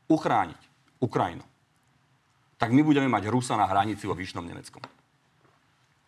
uchrániť 0.09 0.59
Ukrajinu, 0.97 1.45
tak 2.61 2.69
my 2.69 2.85
budeme 2.85 3.09
mať 3.09 3.25
Rusa 3.25 3.57
na 3.57 3.65
hranici 3.65 4.05
vo 4.05 4.13
Výšnom 4.13 4.45
Nemeckom. 4.45 4.85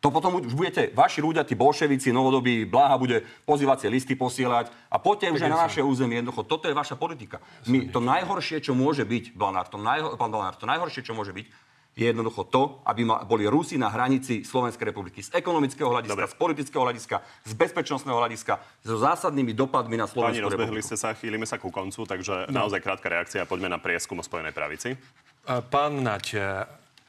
To 0.04 0.12
potom 0.12 0.36
už 0.43 0.51
budete, 0.51 0.91
vaši 0.91 1.24
ľudia, 1.24 1.47
tí 1.47 1.56
bolševici, 1.56 2.12
novodobí, 2.12 2.68
Bláha 2.68 2.99
bude 2.99 3.24
pozývacie 3.47 3.88
listy 3.88 4.20
posielať 4.20 4.68
a 4.91 4.99
poďte 4.99 5.32
už 5.32 5.41
aj 5.47 5.51
na 5.51 5.64
naše 5.64 5.80
územie. 5.80 6.20
Jednoducho, 6.20 6.43
toto 6.43 6.68
je 6.68 6.76
vaša 6.76 6.99
politika. 6.99 7.39
My, 7.72 7.88
to 7.88 8.04
najhoršie, 8.04 8.60
čo 8.60 8.76
môže 8.76 9.08
byť, 9.08 9.32
Blanár, 9.32 9.72
to, 9.72 9.80
najho, 9.80 10.20
pán 10.20 10.28
Blanár, 10.28 10.60
to 10.60 10.68
najhoršie, 10.68 11.08
čo 11.08 11.16
môže 11.16 11.32
byť, 11.32 11.47
je 11.93 12.10
jednoducho 12.10 12.43
to, 12.51 12.84
aby 12.84 13.06
ma, 13.08 13.24
boli 13.24 13.47
Rusi 13.47 13.80
na 13.80 13.88
hranici 13.88 14.43
Slovenskej 14.43 14.91
republiky 14.91 15.24
z 15.24 15.30
ekonomického 15.39 15.88
hľadiska, 15.88 16.20
Dobre. 16.20 16.28
z 16.28 16.36
politického 16.36 16.84
hľadiska, 16.84 17.16
z 17.47 17.54
bezpečnostného 17.54 18.18
hľadiska, 18.18 18.54
so 18.84 18.97
zásadnými 18.99 19.54
dopadmi 19.56 19.95
na 19.95 20.10
Slovenskú 20.10 20.51
rozbehli 20.51 20.84
republiku. 20.84 20.89
ste 20.89 20.97
sa, 20.99 21.16
chýlime 21.16 21.47
sa 21.47 21.56
ku 21.56 21.72
koncu, 21.72 22.04
takže 22.04 22.51
No. 22.51 22.66
naozaj 22.66 22.82
krátka 22.84 23.08
reakcia. 23.08 23.47
Poďme 23.47 23.72
na 23.72 23.80
prieskum 23.80 24.20
o 24.20 24.26
Spojenej 24.26 24.51
pravici. 24.51 24.99
A 25.44 25.60
Pán 25.60 26.00
Naď, 26.00 26.26
e, 26.34 26.39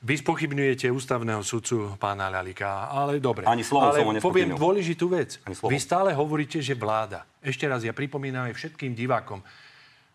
vy 0.02 0.14
spochybňujete 0.18 0.90
ústavného 0.90 1.40
sudcu 1.46 1.94
pána 1.96 2.26
Lalika, 2.28 2.90
ale 2.90 3.22
dobre. 3.22 3.46
Ani 3.46 3.62
slovom 3.62 3.94
ale 3.94 4.18
poviem 4.18 4.58
dôležitú 4.58 5.06
vec. 5.06 5.38
Vy 5.46 5.78
stále 5.78 6.10
hovoríte, 6.12 6.58
že 6.58 6.74
vláda. 6.74 7.22
Ešte 7.38 7.64
raz, 7.64 7.86
ja 7.86 7.94
pripomínam 7.94 8.50
aj 8.50 8.58
všetkým 8.58 8.92
divákom. 8.92 9.38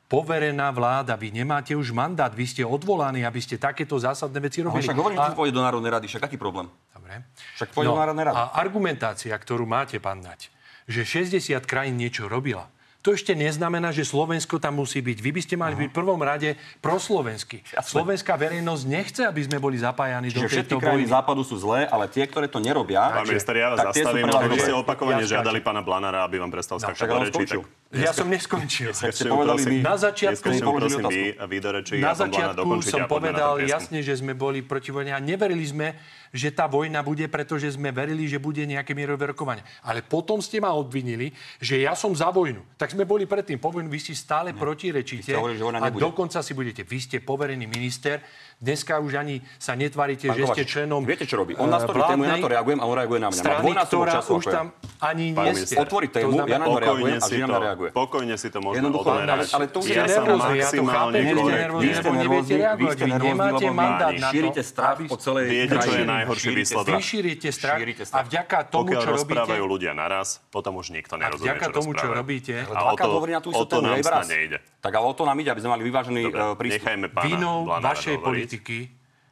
Poverená 0.09 0.73
vláda, 0.73 1.13
vy 1.13 1.29
nemáte 1.29 1.77
už 1.77 1.93
mandát, 1.93 2.33
vy 2.33 2.45
ste 2.49 2.65
odvolaní, 2.65 3.21
aby 3.23 3.39
ste 3.39 3.61
takéto 3.61 3.93
zásadné 3.95 4.41
veci 4.41 4.65
Ale 4.65 4.73
robili. 4.73 4.85
však 4.89 4.97
hovorím, 4.97 5.17
že 5.21 5.31
A- 5.31 5.37
pôjde 5.37 5.53
do 5.53 5.61
Národnej 5.61 5.91
rady, 5.93 6.05
však 6.09 6.23
aký 6.25 6.37
problém? 6.41 6.65
Dobre. 6.91 7.23
Však 7.55 7.69
pôjde 7.77 7.93
do 7.93 7.97
Národnej 8.01 8.25
rady. 8.25 8.35
a 8.35 8.43
argumentácia, 8.57 9.33
ktorú 9.37 9.69
máte, 9.69 10.01
pán 10.01 10.25
Nať, 10.25 10.49
že 10.89 11.05
60 11.05 11.61
krajín 11.69 11.95
niečo 12.01 12.25
robila, 12.25 12.73
to 12.99 13.15
ešte 13.15 13.31
neznamená, 13.31 13.95
že 13.95 14.03
Slovensko 14.03 14.59
tam 14.59 14.83
musí 14.83 14.99
byť. 14.99 15.17
Vy 15.23 15.31
by 15.31 15.41
ste 15.41 15.55
mali 15.55 15.71
byť 15.79 15.87
v 15.87 15.95
prvom 15.95 16.19
rade 16.19 16.59
proslovenský. 16.83 17.63
Slovenská 17.79 18.35
verejnosť 18.35 18.83
nechce, 18.83 19.21
aby 19.23 19.41
sme 19.47 19.55
boli 19.55 19.79
zapájani 19.79 20.35
do 20.35 20.43
Čiže 20.43 20.47
všetky 20.51 20.75
tejto 20.75 20.83
krajiny 20.83 21.07
vojny. 21.07 21.15
západu 21.15 21.41
sú 21.47 21.55
zlé, 21.55 21.87
ale 21.87 22.11
tie, 22.11 22.27
ktoré 22.27 22.51
to 22.51 22.59
nerobia... 22.59 23.23
Pán 23.23 23.23
minister, 23.23 23.55
ja 23.55 23.71
vás 23.71 23.79
tak 23.87 23.95
zastavím, 23.95 24.27
lebo 24.27 24.55
ste 24.59 24.73
opakovane 24.75 25.23
Ja 25.23 25.39
žiadali 25.39 25.63
pána 25.63 25.79
Blanára, 25.79 26.27
aby 26.27 26.43
vám 26.43 26.51
prestal 26.51 26.75
skákať 26.83 26.99
však 26.99 27.07
do 27.07 27.19
rečí. 27.23 27.31
skončil. 27.31 27.61
Ja 27.89 28.11
som 28.11 28.27
neskončil. 28.27 28.91
ste 28.91 29.31
povedali 29.31 29.79
Na 29.79 29.95
začiatku 29.95 30.45
prosím 30.59 31.03
vy, 31.07 31.39
vy 31.39 31.57
do 31.63 31.69
Na 31.73 32.11
ja 32.11 32.13
začiatku 32.13 32.83
som 32.83 33.07
povedal 33.07 33.63
jasne, 33.63 34.03
že 34.03 34.19
sme 34.19 34.35
boli 34.35 34.59
proti 34.59 34.91
vojne 34.91 35.15
a 35.15 35.23
neverili 35.23 35.63
sme, 35.63 35.95
že 36.31 36.49
tá 36.49 36.65
vojna 36.65 36.99
bude, 36.99 37.25
pretože 37.25 37.71
sme 37.71 37.89
verili, 37.89 38.25
že 38.25 38.37
bude 38.37 38.61
nejaké 38.61 38.91
mierové 38.91 39.27
rokovanie. 39.27 39.61
Ale 39.81 40.01
potom 40.01 40.37
ste 40.37 40.57
ma 40.57 40.71
obvinili, 40.71 41.31
že 41.57 41.79
ja 41.79 41.93
som 41.93 42.11
za 42.11 42.27
vojnu. 42.27 42.61
Tak 42.75 42.91
sme 42.91 43.03
boli 43.03 43.25
predtým 43.25 43.55
po 43.55 43.69
vojnu, 43.69 43.85
vy 43.85 43.99
si 43.99 44.13
stále 44.13 44.51
protirečíte 44.51 45.21
Vy 45.21 45.25
ste 45.25 45.35
hovorili, 45.35 45.57
že 45.57 45.65
vojna 45.65 45.79
a 45.79 45.87
nebude. 45.87 46.01
dokonca 46.01 46.39
si 46.39 46.51
budete. 46.51 46.81
Vy 46.81 46.97
ste 46.99 47.17
poverený 47.19 47.65
minister, 47.65 48.21
dneska 48.55 48.97
už 48.97 49.15
ani 49.15 49.41
sa 49.55 49.73
netvárite, 49.73 50.25
Pán 50.25 50.35
že 50.35 50.43
ste 50.47 50.63
členom 50.63 51.01
Viete, 51.01 51.23
čo 51.23 51.37
robí? 51.37 51.55
On 51.55 51.65
nastorí 51.65 51.99
tému, 51.99 52.23
ja 52.23 52.31
na 52.31 52.37
to 52.37 52.49
reagujem 52.49 52.79
a 52.79 52.85
on 52.85 52.95
reaguje 52.95 53.19
na 53.19 53.29
mňa. 53.29 53.39
Strany, 53.39 53.71
ktorá 53.87 54.11
času, 54.15 54.31
už 54.35 54.45
tam 54.47 54.65
ani 54.99 55.25
nie 55.31 55.53
ste. 55.55 55.75
Otvori 55.75 56.07
To 56.07 56.13
tému, 56.19 56.43
ja 56.43 56.57
na 56.57 56.67
to 56.67 56.77
reagujem 56.77 56.97
Pokojne 56.99 57.15
a 57.15 57.21
si, 57.21 57.31
Žilina 57.31 57.47
to, 57.47 57.51
na 57.51 57.59
reaguje. 57.63 57.89
pokojne 57.91 58.35
si 58.35 58.47
to 58.47 58.59
môžeme 58.59 58.77
Jednoducho, 58.83 59.09
odmerať. 59.09 59.31
ale- 59.31 59.45
ale 59.49 59.65
to 59.65 59.77
už 59.79 59.87
Ja 59.89 60.03
som 60.03 60.23
nervózni, 60.27 60.29
ja 60.29 60.67
to 60.69 60.75
maximálne 60.75 61.15
chápem, 61.15 61.23
Vy 61.23 61.31
ste 61.31 61.51
nervózni, 61.51 61.79
vy 61.79 62.59
reagovať. 62.59 62.93
ste 62.93 63.05
nervózni, 63.05 63.29
nemáte 63.29 63.53
lebo 63.59 63.73
mandát 63.73 63.99
páni, 64.05 64.19
na 64.19 64.27
to, 64.27 64.33
Šírite 64.35 64.61
strach 64.61 64.97
po 65.01 65.17
celej 65.17 65.45
krajine. 65.65 66.18
Najhorší 66.19 66.45
Šírite 66.45 66.61
výsledok? 66.61 66.93
Vy 66.93 67.03
šírite 67.03 67.47
strach 67.49 67.77
Šírite 67.77 68.01
a 68.01 68.07
strach. 68.07 68.25
vďaka 68.27 68.57
tomu, 68.67 68.81
Pokiaľ 68.85 68.99
čo 68.99 69.07
robíte, 69.07 69.19
rozprávajú 69.19 69.63
ľudia 69.65 69.91
naraz, 69.93 70.27
potom 70.49 70.73
už 70.77 70.87
nikto 70.91 71.13
a 71.15 71.17
nerozumie, 71.17 71.47
vďaka 71.47 71.65
čo 71.65 71.71
tomu, 71.71 71.89
čo 71.91 72.05
rozprávajú. 72.05 72.19
robíte, 72.19 72.53
A 72.59 72.69
o 72.69 72.73
Dvakrát 72.89 73.05
to, 73.05 73.15
hovorí 73.15 73.31
na 73.31 73.41
tú 73.41 73.49
o 73.49 73.53
istú 73.53 73.65
to 73.65 73.75
tému, 73.79 73.87
nám 73.87 73.99
raz. 74.01 74.27
nejde. 74.27 74.57
Tak 74.79 74.91
ale 74.91 75.05
o 75.05 75.13
to 75.13 75.23
nám 75.23 75.37
ide, 75.37 75.49
aby 75.49 75.61
sme 75.61 75.71
mali 75.71 75.83
vyvážený 75.83 76.21
Dobre, 76.25 76.39
eh, 76.39 76.55
prístup. 76.55 76.77
nechajme 76.83 77.07
pána 77.09 77.25
Vinou 77.25 77.57
vašej 77.65 78.15
hovoriť. 78.15 78.25
politiky 78.25 78.77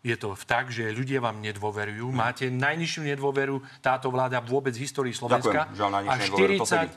je 0.03 0.15
to 0.15 0.29
tak, 0.47 0.71
že 0.71 0.87
ľudia 0.87 1.19
vám 1.19 1.43
nedôverujú. 1.43 2.07
Máte 2.09 2.47
najnižšiu 2.47 3.01
nedôveru 3.11 3.59
táto 3.83 4.07
vláda 4.07 4.39
vôbec 4.39 4.71
v 4.71 4.87
histórii 4.87 5.11
Slovenska. 5.11 5.67
Ďakujem, 5.67 6.07
a 6.07 6.15
nedôveru, 6.15 6.53
to 6.55 6.65
40 6.65 6.95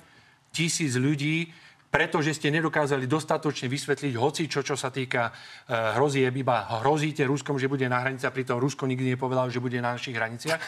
tisíc 0.51 0.93
ľudí 0.95 1.51
pretože 1.91 2.39
ste 2.39 2.55
nedokázali 2.55 3.11
dostatočne 3.11 3.67
vysvetliť 3.67 4.15
hoci 4.15 4.47
čo, 4.47 4.63
čo 4.63 4.79
sa 4.79 4.95
týka 4.95 5.35
uh, 5.35 5.99
hrozieb, 5.99 6.31
iba 6.39 6.81
hrozíte 6.81 7.27
Ruskom, 7.27 7.59
že 7.59 7.67
bude 7.67 7.91
na 7.91 7.99
hranici 7.99 8.23
a 8.25 8.31
pritom 8.31 8.63
Rusko 8.63 8.87
nikdy 8.87 9.19
nepovedalo, 9.19 9.51
že 9.51 9.59
bude 9.59 9.83
na 9.83 9.99
našich 9.99 10.15
hraniciach. 10.15 10.61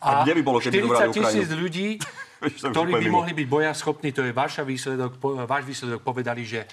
A 0.00 0.24
kde 0.24 0.40
by 0.40 0.42
bolo, 0.42 0.58
keby 0.64 0.80
40 0.80 0.88
dobrali 0.88 1.12
tisíc 1.12 1.48
ľudí, 1.52 1.88
ktorí 2.72 2.92
by 2.96 3.08
mohli 3.12 3.36
byť 3.36 3.46
bojaschopní, 3.46 4.16
to 4.16 4.24
je 4.24 4.32
váš 4.32 4.64
výsledok, 4.64 5.20
váš 5.44 5.68
výsledok, 5.68 6.00
povedali, 6.00 6.48
že 6.48 6.64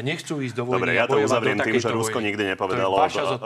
nechcú 0.00 0.42
ísť 0.42 0.54
do 0.58 0.62
vojny 0.66 0.80
Dobre, 0.80 0.90
ja 0.96 1.06
to 1.06 1.20
uzavriem 1.20 1.58
tým, 1.60 1.78
že 1.78 1.90
Rusko 1.92 2.18
vojny. 2.18 2.26
nikdy 2.32 2.42
nepovedalo 2.56 2.94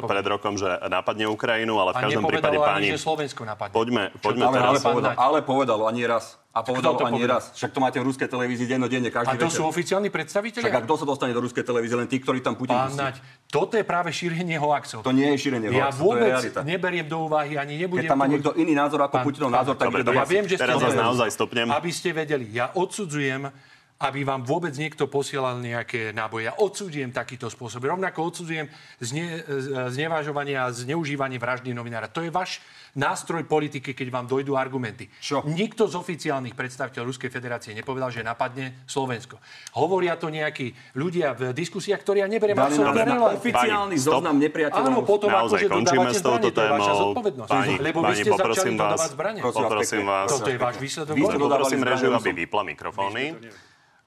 pred 0.07 0.25
rokom, 0.25 0.55
že 0.57 0.69
napadne 0.89 1.29
Ukrajinu, 1.29 1.77
ale 1.77 1.93
v 1.93 2.09
každom 2.09 2.25
prípade, 2.25 2.57
páni, 2.57 2.89
ani, 2.89 2.97
že 2.97 3.03
Slovensko 3.03 3.43
napadne. 3.45 3.75
poďme, 3.75 4.03
poďme 4.23 4.45
Ale, 4.49 4.57
ale, 4.57 4.79
teraz... 4.79 4.87
povedal, 4.87 5.13
ale 5.19 5.39
povedalo 5.45 5.83
ani 5.85 6.07
raz. 6.09 6.39
A 6.49 6.65
povedalo 6.67 6.99
to 6.99 7.07
ani 7.07 7.23
povedal? 7.23 7.39
raz. 7.39 7.55
Však 7.55 7.71
to 7.71 7.79
máte 7.79 7.99
v 8.03 8.05
ruskej 8.11 8.27
televízii 8.27 8.67
dennodenne, 8.67 9.15
každý 9.15 9.31
A 9.31 9.39
to 9.39 9.47
večer. 9.47 9.63
sú 9.63 9.69
oficiálni 9.69 10.09
Však 10.11 10.75
a 10.75 10.81
kto 10.83 10.95
sa 10.99 11.05
dostane 11.07 11.31
do 11.31 11.39
ruskej 11.39 11.63
televízie? 11.63 11.95
Len 11.95 12.11
tí, 12.11 12.19
ktorí 12.19 12.43
tam 12.43 12.59
Putin 12.59 12.75
Pán. 12.75 12.99
Naď, 12.99 13.23
toto 13.47 13.79
je 13.79 13.85
práve 13.87 14.11
šírenie 14.11 14.59
hoaxov. 14.59 15.07
To 15.07 15.15
nie 15.15 15.39
je 15.39 15.47
šírenie 15.47 15.71
Ja 15.71 15.87
hoaxu, 15.87 15.95
to 15.95 16.03
je 16.03 16.07
vôbec 16.09 16.31
realita. 16.35 16.61
neberiem 16.67 17.07
do 17.07 17.31
úvahy, 17.31 17.55
ani 17.55 17.79
nebudem... 17.79 18.03
Keď 18.03 18.11
tam 18.11 18.19
má 18.19 18.27
tu- 18.27 18.33
niekto 18.35 18.51
iný 18.59 18.75
názor 18.75 19.07
ako 19.07 19.15
Pán- 19.23 19.27
Putinov 19.29 19.51
názor, 19.55 19.75
tak 19.79 19.87
Dobre, 19.87 20.03
ide 20.03 20.07
do 20.09 20.11
dobre. 20.11 20.19
Ja 20.19 20.27
viem, 20.27 20.45
že 20.51 20.55
ste 20.59 20.65
Teraz 20.67 20.83
vás 20.83 20.95
naozaj 20.99 21.29
stopnem. 21.31 21.67
Aby 21.71 21.91
ste 21.95 22.09
vedeli, 22.11 22.45
ja 22.51 22.75
odsudzujem 22.75 23.55
aby 23.99 24.23
vám 24.23 24.47
vôbec 24.47 24.71
niekto 24.79 25.11
posielal 25.11 25.59
nejaké 25.59 26.15
náboje. 26.15 26.47
Ja 26.47 26.55
odsudzujem 26.55 27.11
takýto 27.11 27.51
spôsob. 27.51 27.83
Rovnako 27.83 28.31
odsudzujem 28.31 28.71
zne, 29.03 29.43
znevažovanie 29.91 30.55
a 30.55 30.71
zneužívanie 30.71 31.43
vraždy 31.43 31.75
novinára. 31.75 32.07
To 32.07 32.23
je 32.23 32.31
váš 32.31 32.63
nástroj 32.95 33.43
politiky, 33.51 33.99
keď 33.99 34.07
vám 34.15 34.31
dojdú 34.31 34.55
argumenty. 34.55 35.11
Čo? 35.19 35.43
Nikto 35.51 35.91
z 35.91 35.99
oficiálnych 35.99 36.55
predstaviteľov 36.55 37.11
Ruskej 37.11 37.27
federácie 37.27 37.75
nepovedal, 37.75 38.15
že 38.15 38.23
napadne 38.23 38.87
Slovensko. 38.87 39.43
Hovoria 39.75 40.15
to 40.15 40.31
nejakí 40.31 40.95
ľudia 40.95 41.35
v 41.35 41.51
diskusiách, 41.51 41.99
ktorí 41.99 42.23
ja 42.23 42.31
neberiem 42.31 42.55
absolútne 42.55 43.03
na 43.03 43.35
oficiálny 43.35 43.99
zoznam 43.99 44.39
nepriateľov. 44.39 44.95
Áno, 44.95 45.03
potom 45.03 45.27
Naozaj, 45.27 45.59
akože 45.59 45.75
končíme 45.75 46.07
dodávate 46.07 46.19
s 46.19 46.23
touto 46.23 46.47
zbranie, 46.47 46.55
to 46.55 46.61
je 46.63 46.71
vaša 46.71 46.87
témou. 46.87 47.03
zodpovednosť. 47.03 47.51
Pani, 47.51 47.75
lebo 47.83 47.99
vy 47.99 48.07
pani, 48.07 48.19
ste 48.23 48.31
začali 48.31 48.47
vás, 48.47 48.79
dodávať 48.79 49.11
zbranie. 49.11 49.41
Prosím 49.43 49.59
vás 49.59 49.67
Poprosím 49.67 50.05
vás. 50.07 50.29
Toto 50.31 50.49
je 50.55 50.59
váš 50.59 50.77
výsledok. 50.79 51.15
Vy 51.19 51.23
Poprosím 51.27 51.83
režiu, 51.83 52.11
aby 52.15 52.31
vypla 52.47 52.63
mikrofóny. 52.63 53.25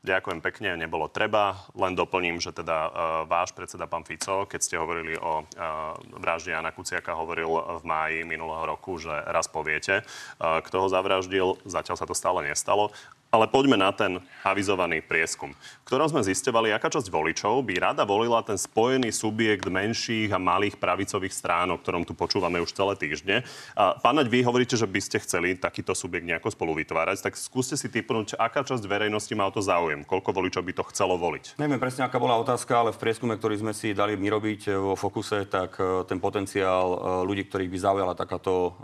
Ďakujem 0.01 0.41
pekne, 0.41 0.73
nebolo 0.81 1.05
treba. 1.13 1.61
Len 1.77 1.93
doplním, 1.93 2.41
že 2.41 2.49
teda 2.49 2.77
uh, 2.89 2.91
váš 3.29 3.53
predseda 3.53 3.85
pán 3.85 4.01
Fico, 4.01 4.49
keď 4.49 4.59
ste 4.65 4.81
hovorili 4.81 5.13
o 5.13 5.45
uh, 5.45 5.93
vražde 6.17 6.57
Jana 6.57 6.73
Kuciaka, 6.73 7.13
hovoril 7.13 7.45
v 7.77 7.83
máji 7.85 8.17
minulého 8.25 8.65
roku, 8.65 8.97
že 8.97 9.13
raz 9.13 9.45
poviete, 9.45 10.01
uh, 10.01 10.57
kto 10.65 10.81
ho 10.81 10.87
zavraždil. 10.89 11.61
Zatiaľ 11.69 12.01
sa 12.01 12.09
to 12.09 12.17
stále 12.17 12.41
nestalo. 12.41 12.89
Ale 13.31 13.47
poďme 13.47 13.79
na 13.79 13.95
ten 13.95 14.19
avizovaný 14.43 14.99
prieskum, 14.99 15.55
v 15.55 15.85
ktorom 15.87 16.11
sme 16.11 16.19
zistovali, 16.19 16.75
aká 16.75 16.91
časť 16.91 17.07
voličov 17.07 17.63
by 17.63 17.79
rada 17.79 18.03
volila 18.03 18.43
ten 18.43 18.59
spojený 18.59 19.07
subjekt 19.07 19.71
menších 19.71 20.35
a 20.35 20.39
malých 20.41 20.75
pravicových 20.75 21.31
strán, 21.31 21.71
o 21.71 21.79
ktorom 21.79 22.03
tu 22.03 22.11
počúvame 22.11 22.59
už 22.59 22.75
celé 22.75 22.91
týždne. 22.99 23.47
A 23.71 23.95
pán 23.95 24.19
Naď, 24.19 24.27
vy 24.27 24.43
hovoríte, 24.43 24.75
že 24.75 24.83
by 24.83 24.99
ste 24.99 25.23
chceli 25.23 25.55
takýto 25.55 25.95
subjekt 25.95 26.27
nejako 26.27 26.51
spolu 26.51 26.75
vytvárať, 26.83 27.23
tak 27.23 27.39
skúste 27.39 27.79
si 27.79 27.87
typnúť, 27.87 28.35
aká 28.35 28.67
časť 28.67 28.83
verejnosti 28.83 29.31
má 29.31 29.47
o 29.47 29.55
to 29.55 29.63
záujem, 29.63 30.03
koľko 30.03 30.35
voličov 30.35 30.67
by 30.67 30.73
to 30.75 30.83
chcelo 30.91 31.15
voliť. 31.15 31.55
Neviem 31.55 31.79
presne, 31.79 32.03
aká 32.03 32.19
bola 32.19 32.35
otázka, 32.35 32.83
ale 32.83 32.91
v 32.91 32.99
prieskume, 32.99 33.39
ktorý 33.39 33.63
sme 33.63 33.71
si 33.71 33.95
dali 33.95 34.19
my 34.19 34.27
robiť 34.27 34.67
e, 34.67 34.71
vo 34.75 34.99
Fokuse, 34.99 35.47
tak 35.47 35.79
e, 35.79 36.03
ten 36.03 36.19
potenciál 36.19 36.87
e, 36.91 36.97
ľudí, 37.23 37.47
ktorých 37.47 37.71
by 37.71 37.79
zaujala 37.79 38.11
takáto 38.11 38.75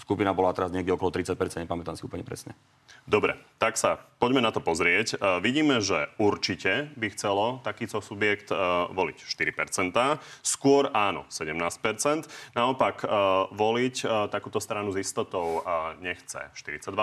skupina 0.00 0.34
bola 0.34 0.50
teraz 0.54 0.74
niekde 0.74 0.94
okolo 0.94 1.10
30%, 1.10 1.36
nepamätám 1.64 1.94
si 1.94 2.02
úplne 2.06 2.26
presne. 2.26 2.56
Dobre, 3.04 3.36
tak 3.60 3.76
sa 3.76 4.00
poďme 4.18 4.40
na 4.42 4.50
to 4.50 4.64
pozrieť. 4.64 5.18
Uh, 5.18 5.38
vidíme, 5.38 5.78
že 5.84 6.08
určite 6.16 6.90
by 6.96 7.12
chcelo 7.12 7.60
takýto 7.60 8.00
subjekt 8.00 8.50
uh, 8.50 8.88
voliť 8.90 9.16
4%, 9.22 9.92
skôr 10.40 10.88
áno 10.90 11.28
17%, 11.28 12.56
naopak 12.56 13.04
uh, 13.04 13.50
voliť 13.52 13.96
uh, 14.04 14.26
takúto 14.32 14.58
stranu 14.58 14.94
s 14.94 15.00
istotou 15.04 15.60
uh, 15.60 15.94
nechce 16.00 16.40
42%, 16.56 16.94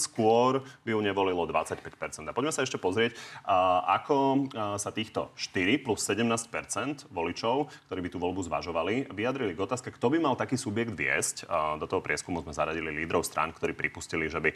skôr 0.00 0.64
by 0.82 0.90
ju 0.90 1.00
nevolilo 1.00 1.46
25%. 1.46 2.26
A 2.28 2.32
poďme 2.34 2.52
sa 2.52 2.66
ešte 2.66 2.76
pozrieť, 2.76 3.14
uh, 3.46 3.84
ako 3.94 4.16
uh, 4.16 4.76
sa 4.76 4.90
týchto 4.90 5.30
4 5.38 5.84
plus 5.86 6.00
17% 6.02 7.08
voličov, 7.08 7.70
ktorí 7.88 8.00
by 8.04 8.10
tú 8.10 8.18
voľbu 8.18 8.42
zvažovali, 8.44 9.12
vyjadrili 9.14 9.54
k 9.54 9.62
otázke, 9.64 9.94
kto 9.94 10.12
by 10.12 10.18
mal 10.18 10.34
taký 10.34 10.58
subjekt 10.58 10.92
viesť. 10.92 11.46
Uh, 11.46 11.76
do 11.78 11.86
toho 11.86 12.02
prieskumu 12.02 12.33
sme 12.40 12.56
zaradili 12.56 12.90
lídrov 12.90 13.22
strán, 13.22 13.52
ktorí 13.52 13.76
pripustili, 13.76 14.26
že 14.26 14.40
by 14.40 14.50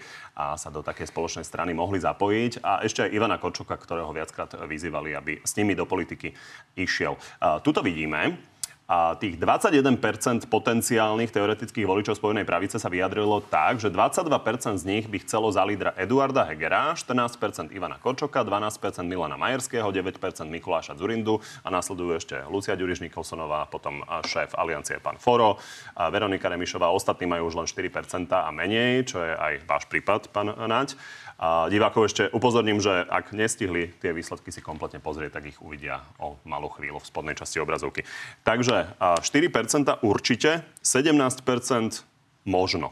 sa 0.56 0.72
do 0.72 0.82
také 0.82 1.04
spoločnej 1.04 1.44
strany 1.44 1.76
mohli 1.76 2.00
zapojiť. 2.00 2.64
A 2.64 2.82
ešte 2.82 3.04
aj 3.04 3.12
Ivana 3.12 3.36
Kočoka, 3.36 3.76
ktorého 3.76 4.10
viackrát 4.10 4.56
vyzývali, 4.64 5.12
aby 5.12 5.32
s 5.44 5.52
nimi 5.60 5.76
do 5.76 5.84
politiky 5.84 6.32
išiel. 6.74 7.14
Tuto 7.60 7.84
vidíme, 7.84 8.40
a 8.88 9.12
tých 9.20 9.36
21% 9.36 10.48
potenciálnych 10.48 11.28
teoretických 11.28 11.84
voličov 11.84 12.16
Spojenej 12.16 12.48
pravice 12.48 12.80
sa 12.80 12.88
vyjadrilo 12.88 13.44
tak, 13.44 13.84
že 13.84 13.92
22% 13.92 14.80
z 14.80 14.84
nich 14.88 15.04
by 15.04 15.20
chcelo 15.20 15.52
za 15.52 15.60
lídra 15.60 15.92
Eduarda 15.92 16.48
Hegera, 16.48 16.96
14% 16.96 17.68
Ivana 17.76 18.00
Korčoka, 18.00 18.40
12% 18.40 19.04
Milana 19.04 19.36
Majerského, 19.36 19.92
9% 19.92 20.16
Mikuláša 20.48 20.96
Zurindu 20.96 21.36
a 21.60 21.68
nasledujú 21.68 22.16
ešte 22.16 22.40
Lucia 22.48 22.80
Ďuriš 22.80 23.04
Nikolsonová, 23.04 23.68
potom 23.68 24.00
šéf 24.24 24.56
aliancie 24.56 24.96
pán 25.04 25.20
Foro, 25.20 25.60
a 25.92 26.08
Veronika 26.08 26.48
Remišová. 26.48 26.88
Ostatní 26.88 27.28
majú 27.28 27.52
už 27.52 27.60
len 27.60 27.68
4% 27.68 28.32
a 28.32 28.48
menej, 28.48 29.04
čo 29.04 29.20
je 29.20 29.36
aj 29.36 29.68
váš 29.68 29.84
prípad, 29.92 30.32
pán 30.32 30.48
Naď. 30.48 30.96
A 31.38 31.70
divákov 31.70 32.10
ešte 32.10 32.26
upozorním, 32.34 32.82
že 32.82 32.90
ak 33.06 33.30
nestihli 33.30 33.94
tie 34.02 34.10
výsledky 34.10 34.50
si 34.50 34.58
kompletne 34.58 34.98
pozrieť, 34.98 35.38
tak 35.38 35.54
ich 35.54 35.58
uvidia 35.62 36.02
o 36.18 36.34
malú 36.42 36.66
chvíľu 36.66 36.98
v 36.98 37.06
spodnej 37.06 37.38
časti 37.38 37.62
obrazovky. 37.62 38.02
Takže 38.42 38.98
4% 38.98 40.02
určite, 40.02 40.66
17% 40.82 42.02
možno. 42.42 42.90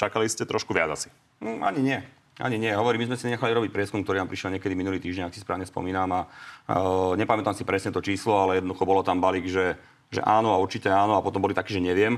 Čakali 0.00 0.32
ste 0.32 0.48
trošku 0.48 0.72
viac 0.72 0.96
asi? 0.96 1.12
Mm, 1.44 1.60
ani 1.60 1.80
nie. 1.84 1.98
Ani 2.40 2.56
nie. 2.56 2.72
Hovorím, 2.72 3.04
my 3.04 3.08
sme 3.12 3.20
si 3.20 3.28
nechali 3.28 3.52
robiť 3.52 3.68
prieskum, 3.68 4.00
ktorý 4.00 4.24
nám 4.24 4.32
prišiel 4.32 4.56
niekedy 4.56 4.72
minulý 4.72 4.96
týždeň, 4.96 5.28
ak 5.28 5.36
si 5.36 5.44
správne 5.44 5.68
spomínam. 5.68 6.08
A, 6.08 6.20
uh, 6.24 7.12
nepamätám 7.20 7.52
si 7.52 7.68
presne 7.68 7.92
to 7.92 8.00
číslo, 8.00 8.32
ale 8.32 8.64
jednoducho 8.64 8.88
bolo 8.88 9.04
tam 9.04 9.20
balík, 9.20 9.44
že, 9.44 9.76
že 10.08 10.24
áno 10.24 10.56
a 10.56 10.58
určite 10.58 10.88
áno 10.88 11.20
a 11.20 11.24
potom 11.24 11.44
boli 11.44 11.52
takí, 11.52 11.76
že 11.76 11.84
neviem. 11.84 12.16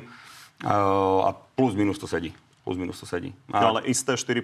Uh, 0.63 1.27
a 1.27 1.35
plus 1.35 1.75
minus 1.75 1.99
to 1.99 2.07
sedí 2.07 2.33
plus 2.67 2.83
minus 2.83 2.99
to 2.99 3.07
sedí. 3.07 3.31
A... 3.55 3.63
No, 3.63 3.79
ale 3.79 3.87
isté 3.87 4.19
4% 4.19 4.43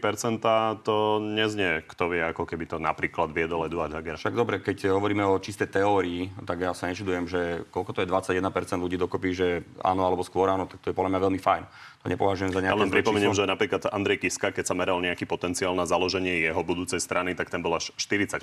to 0.86 1.18
neznie, 1.18 1.82
kto 1.90 2.14
vie, 2.14 2.22
ako 2.22 2.46
keby 2.46 2.70
to 2.70 2.78
napríklad 2.78 3.34
viedol 3.34 3.66
Eduard 3.66 3.90
Hager. 3.90 4.14
Však 4.14 4.38
dobre, 4.38 4.62
keď 4.62 4.94
hovoríme 4.94 5.26
o 5.26 5.42
čisté 5.42 5.66
teórii, 5.66 6.30
tak 6.46 6.62
ja 6.62 6.70
sa 6.70 6.86
nečudujem, 6.86 7.26
že 7.26 7.66
koľko 7.74 7.98
to 7.98 8.06
je 8.06 8.08
21% 8.14 8.78
ľudí 8.78 8.94
dokopy, 8.94 9.34
že 9.34 9.66
áno 9.82 10.06
alebo 10.06 10.22
skôr 10.22 10.46
áno, 10.54 10.70
tak 10.70 10.78
to 10.78 10.94
je 10.94 10.96
podľa 10.96 11.18
mňa 11.18 11.20
veľmi 11.26 11.40
fajn. 11.42 11.64
To 12.02 12.10
nepovažujem 12.10 12.50
za 12.50 12.58
nejaké 12.62 12.74
Ja 12.74 12.82
len 12.82 12.90
pripomeniem, 12.90 13.30
že 13.30 13.46
napríklad 13.46 13.86
Andrej 13.90 14.26
Kiska, 14.26 14.50
keď 14.50 14.70
sa 14.70 14.74
meral 14.74 14.98
nejaký 14.98 15.22
potenciál 15.22 15.74
na 15.78 15.86
založenie 15.86 16.46
jeho 16.46 16.62
budúcej 16.66 16.98
strany, 16.98 17.38
tak 17.38 17.46
ten 17.46 17.62
bol 17.62 17.74
až 17.78 17.94
40% 17.94 18.42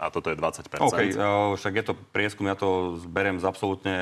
a 0.00 0.08
toto 0.08 0.32
je 0.32 0.36
20%. 0.36 0.80
OK, 0.80 1.00
uh, 1.12 1.56
však 1.60 1.72
je 1.76 1.84
to 1.84 1.92
prieskum, 2.12 2.48
ja 2.48 2.56
to 2.56 2.96
zberiem 3.04 3.36
s 3.36 3.44
absolútne 3.44 3.92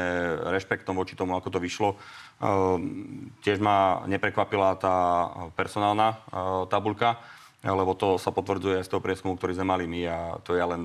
rešpektom 0.54 0.94
voči 0.94 1.18
tomu, 1.18 1.34
ako 1.34 1.50
to 1.50 1.58
vyšlo. 1.58 1.98
Uh, 2.42 2.74
tiež 3.46 3.62
ma 3.62 4.02
neprekvapila 4.10 4.74
tá 4.74 4.96
personálna 5.54 6.18
uh, 6.34 6.66
tabulka 6.66 7.22
lebo 7.62 7.94
to 7.94 8.18
sa 8.18 8.34
potvrdzuje 8.34 8.82
z 8.82 8.90
toho 8.90 8.98
prieskumu, 8.98 9.38
ktorý 9.38 9.54
sme 9.54 9.70
mali 9.70 9.86
my 9.86 10.00
a 10.10 10.18
to 10.42 10.58
ja 10.58 10.66
len 10.66 10.82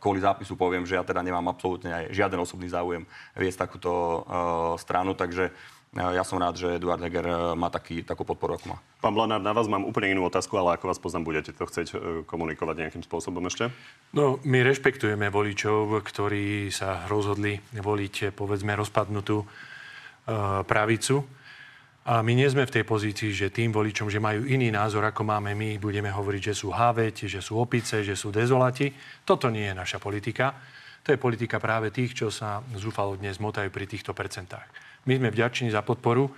kvôli 0.00 0.24
zápisu 0.24 0.56
poviem, 0.56 0.88
že 0.88 0.96
ja 0.96 1.04
teda 1.04 1.20
nemám 1.20 1.52
absolútne 1.52 1.92
aj 1.92 2.04
žiaden 2.16 2.40
osobný 2.40 2.72
záujem 2.72 3.04
viesť 3.36 3.68
takúto 3.68 3.92
uh, 3.92 4.20
stranu, 4.80 5.12
takže 5.12 5.52
ja 5.90 6.22
som 6.22 6.38
rád, 6.38 6.54
že 6.54 6.78
Eduard 6.78 7.02
Heger 7.02 7.58
má 7.58 7.66
taký, 7.66 8.06
takú 8.06 8.22
podporu, 8.22 8.54
ako 8.54 8.66
má. 8.70 8.78
Pán 9.02 9.10
Blanár, 9.10 9.42
na 9.42 9.50
vás 9.50 9.66
mám 9.66 9.82
úplne 9.82 10.14
inú 10.14 10.22
otázku, 10.22 10.54
ale 10.54 10.78
ako 10.78 10.86
vás 10.86 11.02
poznám, 11.02 11.26
budete 11.26 11.50
to 11.50 11.66
chcieť 11.66 11.88
komunikovať 12.30 12.76
nejakým 12.78 13.02
spôsobom 13.02 13.42
ešte? 13.50 13.74
No, 14.14 14.38
my 14.46 14.62
rešpektujeme 14.62 15.34
voličov, 15.34 15.98
ktorí 16.06 16.70
sa 16.70 17.10
rozhodli 17.10 17.58
voliť, 17.74 18.30
povedzme, 18.38 18.78
rozpadnutú 18.78 19.42
uh, 19.42 19.50
pravicu. 20.64 21.26
A 22.10 22.24
my 22.24 22.32
nie 22.32 22.48
sme 22.48 22.64
v 22.64 22.80
tej 22.80 22.84
pozícii, 22.88 23.30
že 23.30 23.52
tým 23.52 23.70
voličom, 23.70 24.08
že 24.08 24.18
majú 24.18 24.48
iný 24.48 24.72
názor, 24.72 25.04
ako 25.04 25.20
máme 25.20 25.52
my, 25.52 25.76
budeme 25.76 26.08
hovoriť, 26.08 26.50
že 26.50 26.54
sú 26.56 26.72
háveť, 26.72 27.28
že 27.28 27.44
sú 27.44 27.60
opice, 27.60 28.00
že 28.00 28.16
sú 28.16 28.32
dezolati. 28.32 28.88
Toto 29.22 29.52
nie 29.52 29.68
je 29.68 29.74
naša 29.76 30.00
politika. 30.00 30.56
To 31.04 31.12
je 31.12 31.20
politika 31.20 31.60
práve 31.60 31.92
tých, 31.92 32.16
čo 32.16 32.32
sa 32.32 32.64
zúfalo 32.76 33.20
dnes 33.20 33.36
motajú 33.36 33.68
pri 33.68 33.84
týchto 33.84 34.16
percentách. 34.16 34.64
My 35.08 35.20
sme 35.20 35.28
vďační 35.32 35.72
za 35.72 35.84
podporu 35.84 36.32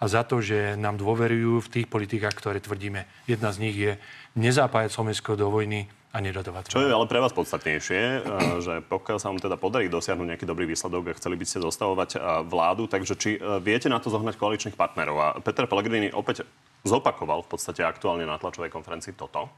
a 0.00 0.04
za 0.08 0.26
to, 0.26 0.42
že 0.42 0.74
nám 0.80 0.98
dôverujú 0.98 1.62
v 1.64 1.70
tých 1.70 1.86
politikách, 1.86 2.34
ktoré 2.34 2.58
tvrdíme. 2.58 3.06
Jedna 3.28 3.54
z 3.54 3.60
nich 3.62 3.76
je 3.76 3.96
nezapájať 4.34 4.90
Slovensko 4.90 5.36
do 5.38 5.52
vojny 5.52 5.86
a 6.12 6.20
nedodovať. 6.20 6.68
Čo 6.68 6.84
je 6.84 6.92
ale 6.92 7.08
pre 7.08 7.24
vás 7.24 7.32
podstatnejšie, 7.32 8.00
eh, 8.00 8.20
že 8.60 8.74
pokiaľ 8.84 9.16
sa 9.16 9.32
vám 9.32 9.40
teda 9.40 9.56
podarí 9.56 9.88
dosiahnuť 9.88 10.36
nejaký 10.36 10.44
dobrý 10.44 10.68
výsledok 10.68 11.08
a 11.08 11.16
chceli 11.16 11.40
by 11.40 11.44
ste 11.48 11.64
zostavovať 11.64 12.10
eh, 12.14 12.20
vládu, 12.44 12.84
takže 12.84 13.16
či 13.16 13.40
eh, 13.40 13.58
viete 13.64 13.88
na 13.88 13.96
to 13.96 14.12
zohnať 14.12 14.36
koaličných 14.36 14.76
partnerov? 14.76 15.16
A 15.16 15.26
Peter 15.40 15.64
Pellegrini 15.64 16.12
opäť 16.12 16.44
zopakoval 16.84 17.48
v 17.48 17.50
podstate 17.56 17.80
aktuálne 17.80 18.28
na 18.28 18.36
tlačovej 18.36 18.68
konferencii 18.68 19.16
toto. 19.16 19.48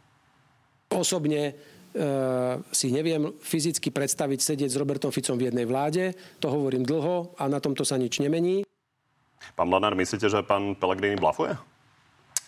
Osobne 0.94 1.74
si 2.74 2.90
neviem 2.90 3.38
fyzicky 3.38 3.94
predstaviť 3.94 4.42
sedieť 4.42 4.66
s 4.66 4.78
Robertom 4.82 5.14
Ficom 5.14 5.38
v 5.38 5.46
jednej 5.46 5.62
vláde. 5.62 6.10
To 6.42 6.50
hovorím 6.50 6.82
dlho 6.82 7.38
a 7.38 7.46
na 7.46 7.62
tomto 7.62 7.86
sa 7.86 7.94
nič 7.94 8.18
nemení. 8.18 8.66
Pán 9.54 9.70
Blanár, 9.70 9.94
myslíte, 9.94 10.26
že 10.26 10.42
pán 10.42 10.74
Pellegrini 10.74 11.14
blafuje? 11.14 11.54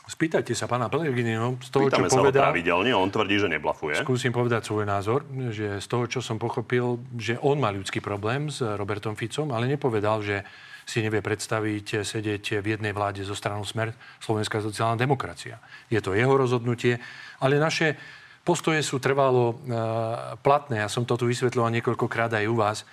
Spýtajte 0.07 0.55
sa 0.55 0.71
pána 0.71 0.87
Pellegriniho 0.87 1.59
z 1.59 1.69
toho, 1.75 1.91
Pýtame 1.91 2.07
čo 2.07 2.23
povedal. 2.23 2.55
pravidelne, 2.55 2.95
on 2.95 3.11
tvrdí, 3.11 3.43
že 3.43 3.51
neblafuje. 3.51 3.99
Skúsim 3.99 4.31
povedať 4.31 4.71
svoj 4.71 4.87
názor, 4.87 5.27
že 5.51 5.83
z 5.83 5.87
toho, 5.91 6.07
čo 6.07 6.23
som 6.23 6.39
pochopil, 6.39 7.03
že 7.19 7.35
on 7.43 7.59
má 7.59 7.75
ľudský 7.75 7.99
problém 7.99 8.47
s 8.47 8.63
Robertom 8.63 9.19
Ficom, 9.19 9.51
ale 9.51 9.67
nepovedal, 9.67 10.23
že 10.23 10.47
si 10.87 11.03
nevie 11.03 11.19
predstaviť 11.19 12.07
sedieť 12.07 12.63
v 12.63 12.79
jednej 12.79 12.95
vláde 12.95 13.27
zo 13.27 13.35
stranu 13.35 13.67
Smer 13.67 13.91
Slovenská 14.23 14.63
sociálna 14.63 14.95
demokracia. 14.95 15.59
Je 15.91 15.99
to 15.99 16.15
jeho 16.15 16.39
rozhodnutie, 16.39 17.03
ale 17.43 17.59
naše 17.59 17.99
postoje 18.47 18.87
sú 18.87 19.03
trvalo 19.03 19.51
uh, 19.51 20.39
platné. 20.39 20.87
Ja 20.87 20.89
som 20.89 21.03
to 21.03 21.19
tu 21.19 21.27
vysvetľoval 21.27 21.83
niekoľkokrát 21.83 22.31
aj 22.39 22.47
u 22.47 22.55
vás. 22.55 22.87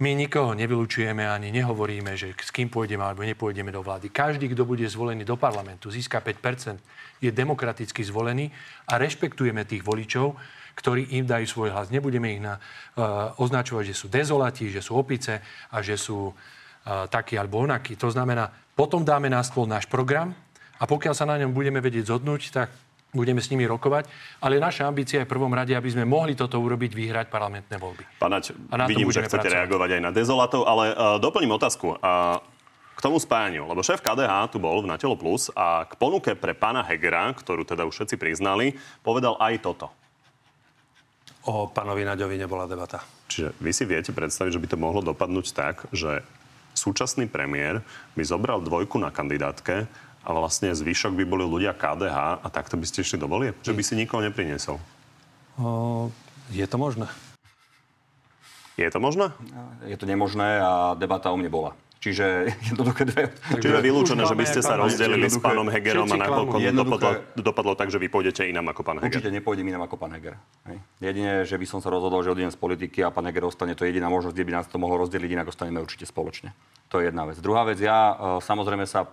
My 0.00 0.16
nikoho 0.16 0.56
nevylučujeme 0.56 1.28
ani 1.28 1.52
nehovoríme, 1.52 2.16
že 2.16 2.32
s 2.32 2.48
kým 2.48 2.72
pôjdeme 2.72 3.04
alebo 3.04 3.22
nepôjdeme 3.22 3.68
do 3.68 3.84
vlády. 3.84 4.08
Každý, 4.08 4.50
kto 4.50 4.64
bude 4.64 4.88
zvolený 4.88 5.22
do 5.22 5.36
parlamentu, 5.36 5.92
získa 5.92 6.24
5% 6.24 6.80
je 7.22 7.30
demokraticky 7.30 8.02
zvolený 8.02 8.50
a 8.88 8.98
rešpektujeme 8.98 9.62
tých 9.62 9.84
voličov, 9.86 10.34
ktorí 10.74 11.14
im 11.20 11.28
dajú 11.28 11.46
svoj 11.46 11.70
hlas. 11.70 11.92
Nebudeme 11.92 12.34
ich 12.34 12.42
na, 12.42 12.56
uh, 12.58 13.36
označovať, 13.38 13.92
že 13.92 13.94
sú 13.94 14.06
dezolati, 14.08 14.72
že 14.72 14.82
sú 14.82 14.98
opice 14.98 15.38
a 15.70 15.78
že 15.84 15.94
sú 15.94 16.32
uh, 16.32 16.34
takí 17.06 17.38
alebo 17.38 17.62
onakí. 17.62 17.94
To 18.00 18.10
znamená, 18.10 18.50
potom 18.74 19.04
dáme 19.04 19.30
na 19.30 19.44
stôl 19.44 19.68
náš 19.68 19.86
program 19.86 20.34
a 20.80 20.84
pokiaľ 20.88 21.14
sa 21.14 21.28
na 21.28 21.38
ňom 21.38 21.54
budeme 21.54 21.78
vedieť 21.78 22.10
zhodnúť, 22.10 22.42
tak 22.50 22.74
budeme 23.12 23.44
s 23.44 23.52
nimi 23.52 23.68
rokovať, 23.68 24.08
ale 24.40 24.56
naša 24.56 24.88
ambícia 24.88 25.20
je 25.20 25.28
v 25.28 25.32
prvom 25.36 25.52
rade, 25.52 25.76
aby 25.76 25.88
sme 25.92 26.08
mohli 26.08 26.32
toto 26.32 26.56
urobiť, 26.56 26.96
vyhrať 26.96 27.26
parlamentné 27.28 27.76
voľby. 27.76 28.08
Panať, 28.16 28.56
vidím, 28.88 29.12
že 29.12 29.28
chcete 29.28 29.46
pracovať. 29.46 29.56
reagovať 29.60 29.90
aj 30.00 30.02
na 30.02 30.10
dezolatov, 30.10 30.64
ale 30.64 30.96
uh, 30.96 31.20
doplním 31.20 31.52
otázku. 31.60 32.00
Uh, 32.00 32.40
k 32.92 33.00
tomu 33.00 33.16
spájaniu, 33.16 33.64
lebo 33.66 33.80
šéf 33.80 34.04
KDH 34.04 34.52
tu 34.52 34.60
bol 34.60 34.84
v 34.84 34.88
Natelo 34.88 35.16
Plus 35.16 35.48
a 35.56 35.88
k 35.88 35.96
ponuke 35.96 36.36
pre 36.36 36.52
pána 36.52 36.84
Hegera, 36.84 37.32
ktorú 37.32 37.64
teda 37.64 37.88
už 37.88 37.92
všetci 37.92 38.16
priznali, 38.20 38.76
povedal 39.00 39.40
aj 39.40 39.64
toto. 39.64 39.88
O 41.48 41.66
pánovi 41.66 42.06
Naďovi 42.06 42.38
nebola 42.38 42.70
debata. 42.70 43.02
Čiže 43.26 43.58
vy 43.58 43.72
si 43.74 43.84
viete 43.88 44.14
predstaviť, 44.14 44.54
že 44.54 44.62
by 44.62 44.68
to 44.70 44.78
mohlo 44.78 45.00
dopadnúť 45.02 45.46
tak, 45.50 45.90
že 45.90 46.22
súčasný 46.78 47.26
premiér 47.26 47.82
by 48.14 48.22
zobral 48.22 48.62
dvojku 48.62 49.00
na 49.02 49.10
kandidátke 49.10 49.90
a 50.22 50.28
vlastne 50.30 50.70
zvyšok 50.70 51.18
by 51.18 51.24
boli 51.26 51.44
ľudia 51.44 51.74
KDH 51.74 52.42
a 52.42 52.46
takto 52.48 52.78
by 52.78 52.86
ste 52.86 53.02
išli 53.02 53.18
do 53.18 53.26
volieb? 53.26 53.58
Že 53.66 53.74
by 53.74 53.82
si 53.82 53.94
nikoho 53.98 54.22
nepriniesol? 54.22 54.78
O, 55.58 56.08
je 56.54 56.64
to 56.64 56.76
možné. 56.78 57.10
Je 58.80 58.88
to 58.88 58.98
možné? 59.02 59.34
Je 59.84 59.96
to 60.00 60.08
nemožné 60.08 60.62
a 60.62 60.96
debata 60.96 61.28
o 61.28 61.36
mne 61.36 61.52
bola. 61.52 61.76
Čiže 62.02 62.50
jednoduché 62.74 63.06
dve... 63.06 63.30
Čiže 63.62 63.78
je 63.78 63.84
vylúčené, 63.86 64.26
že 64.26 64.34
by 64.34 64.44
ste 64.46 64.58
sa 64.58 64.74
rozdelili 64.74 65.30
s 65.30 65.38
pánom 65.38 65.70
Hegerom 65.70 66.10
a 66.10 66.18
klamú. 66.18 66.58
dopadlo, 66.58 67.10
dopadlo 67.38 67.72
tak, 67.78 67.94
že 67.94 68.02
vy 68.02 68.10
pôjdete 68.10 68.42
inám 68.42 68.74
ako 68.74 68.82
pán 68.82 68.98
Heger. 68.98 69.22
Určite 69.22 69.30
nepôjdem 69.30 69.70
inám 69.70 69.86
ako 69.86 69.96
pán 70.02 70.10
Heger. 70.10 70.34
Hej. 70.66 70.82
Jedine, 70.98 71.46
že 71.46 71.54
by 71.54 71.66
som 71.70 71.78
sa 71.78 71.94
rozhodol, 71.94 72.26
že 72.26 72.34
odídem 72.34 72.50
z 72.50 72.58
politiky 72.58 73.06
a 73.06 73.14
pán 73.14 73.30
Heger 73.30 73.46
ostane, 73.46 73.78
to 73.78 73.86
je 73.86 73.94
jediná 73.94 74.10
možnosť, 74.10 74.34
kde 74.34 74.46
by 74.50 74.52
nás 74.58 74.66
to 74.66 74.82
mohlo 74.82 74.98
rozdeliť, 74.98 75.30
inak 75.30 75.46
ostaneme 75.54 75.78
určite 75.78 76.10
spoločne. 76.10 76.50
To 76.90 76.98
je 76.98 77.06
jedna 77.06 77.22
vec. 77.22 77.38
Druhá 77.38 77.62
vec, 77.62 77.78
ja 77.78 78.18
e, 78.18 78.42
samozrejme 78.42 78.82
sa 78.82 79.06
e, 79.06 79.08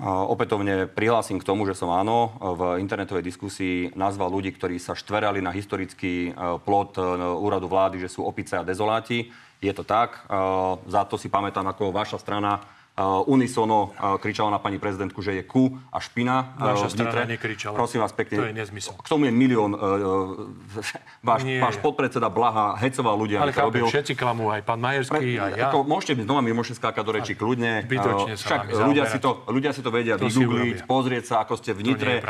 opätovne 0.00 0.88
prihlásim 0.88 1.36
k 1.36 1.44
tomu, 1.44 1.68
že 1.68 1.76
som 1.76 1.92
áno 1.92 2.32
v 2.40 2.80
internetovej 2.80 3.20
diskusii 3.20 3.92
nazval 3.92 4.32
ľudí, 4.32 4.48
ktorí 4.56 4.80
sa 4.80 4.96
štverali 4.96 5.44
na 5.44 5.52
historický 5.52 6.32
e, 6.32 6.56
plot 6.64 6.96
e, 6.96 7.04
úradu 7.36 7.68
vlády, 7.68 8.00
že 8.00 8.08
sú 8.08 8.24
opice 8.24 8.56
a 8.56 8.64
dezoláti. 8.64 9.28
Je 9.60 9.72
to 9.76 9.84
tak. 9.84 10.24
E, 10.24 10.40
Za 10.88 11.04
to 11.04 11.20
si 11.20 11.28
pamätám, 11.28 11.68
ako 11.68 11.92
vaša 11.92 12.16
strana 12.16 12.64
unisono 13.26 13.92
e, 13.92 14.18
kričala 14.18 14.50
na 14.50 14.58
pani 14.58 14.76
prezidentku, 14.76 15.20
že 15.20 15.36
je 15.36 15.42
ku 15.42 15.72
a 15.88 15.98
špina. 15.98 16.56
e, 16.56 16.64
Naša 16.64 16.88
strana 16.90 17.24
nekričala. 17.24 17.74
Prosím 17.74 18.00
vás 18.00 18.12
pekne. 18.12 18.36
To 18.36 18.46
je 18.48 18.54
nezmysel. 18.54 18.94
K 19.00 19.08
tomu 19.08 19.28
je 19.28 19.32
milión. 19.32 19.72
Váš, 21.20 21.44
Nie. 21.44 21.60
váš 21.60 21.76
podpredseda 21.78 22.32
Blaha 22.32 22.76
hecoval 22.80 23.12
ľudia. 23.16 23.44
Ale 23.44 23.52
to 23.52 23.60
chápem, 23.60 23.84
robil. 23.84 23.84
všetci 23.92 24.12
klamú, 24.16 24.48
aj 24.48 24.64
pán 24.64 24.80
Majerský, 24.80 25.36
aj 25.36 25.52
ja. 25.52 25.68
Ako, 25.68 25.84
môžete 25.84 26.16
byť 26.16 26.24
znova, 26.24 26.40
my 26.40 26.52
môžete 26.56 26.76
skákať 26.80 27.04
do 27.04 27.12
reči 27.12 27.32
kľudne. 27.36 27.84
Zbytočne 27.84 28.18
Uh, 28.30 28.36
sa 28.36 28.46
Však 28.46 28.60
ľudia 28.72 29.04
si, 29.08 29.18
to, 29.18 29.30
ľudia 29.48 29.70
si 29.74 29.80
to 29.80 29.90
vedia 29.90 30.14
To 30.16 30.26
vygoogliť, 30.28 30.84
pozrieť 30.84 31.24
sa, 31.28 31.34
ako 31.44 31.56
ste 31.56 31.72
v 31.76 31.92
Nitre 31.92 32.20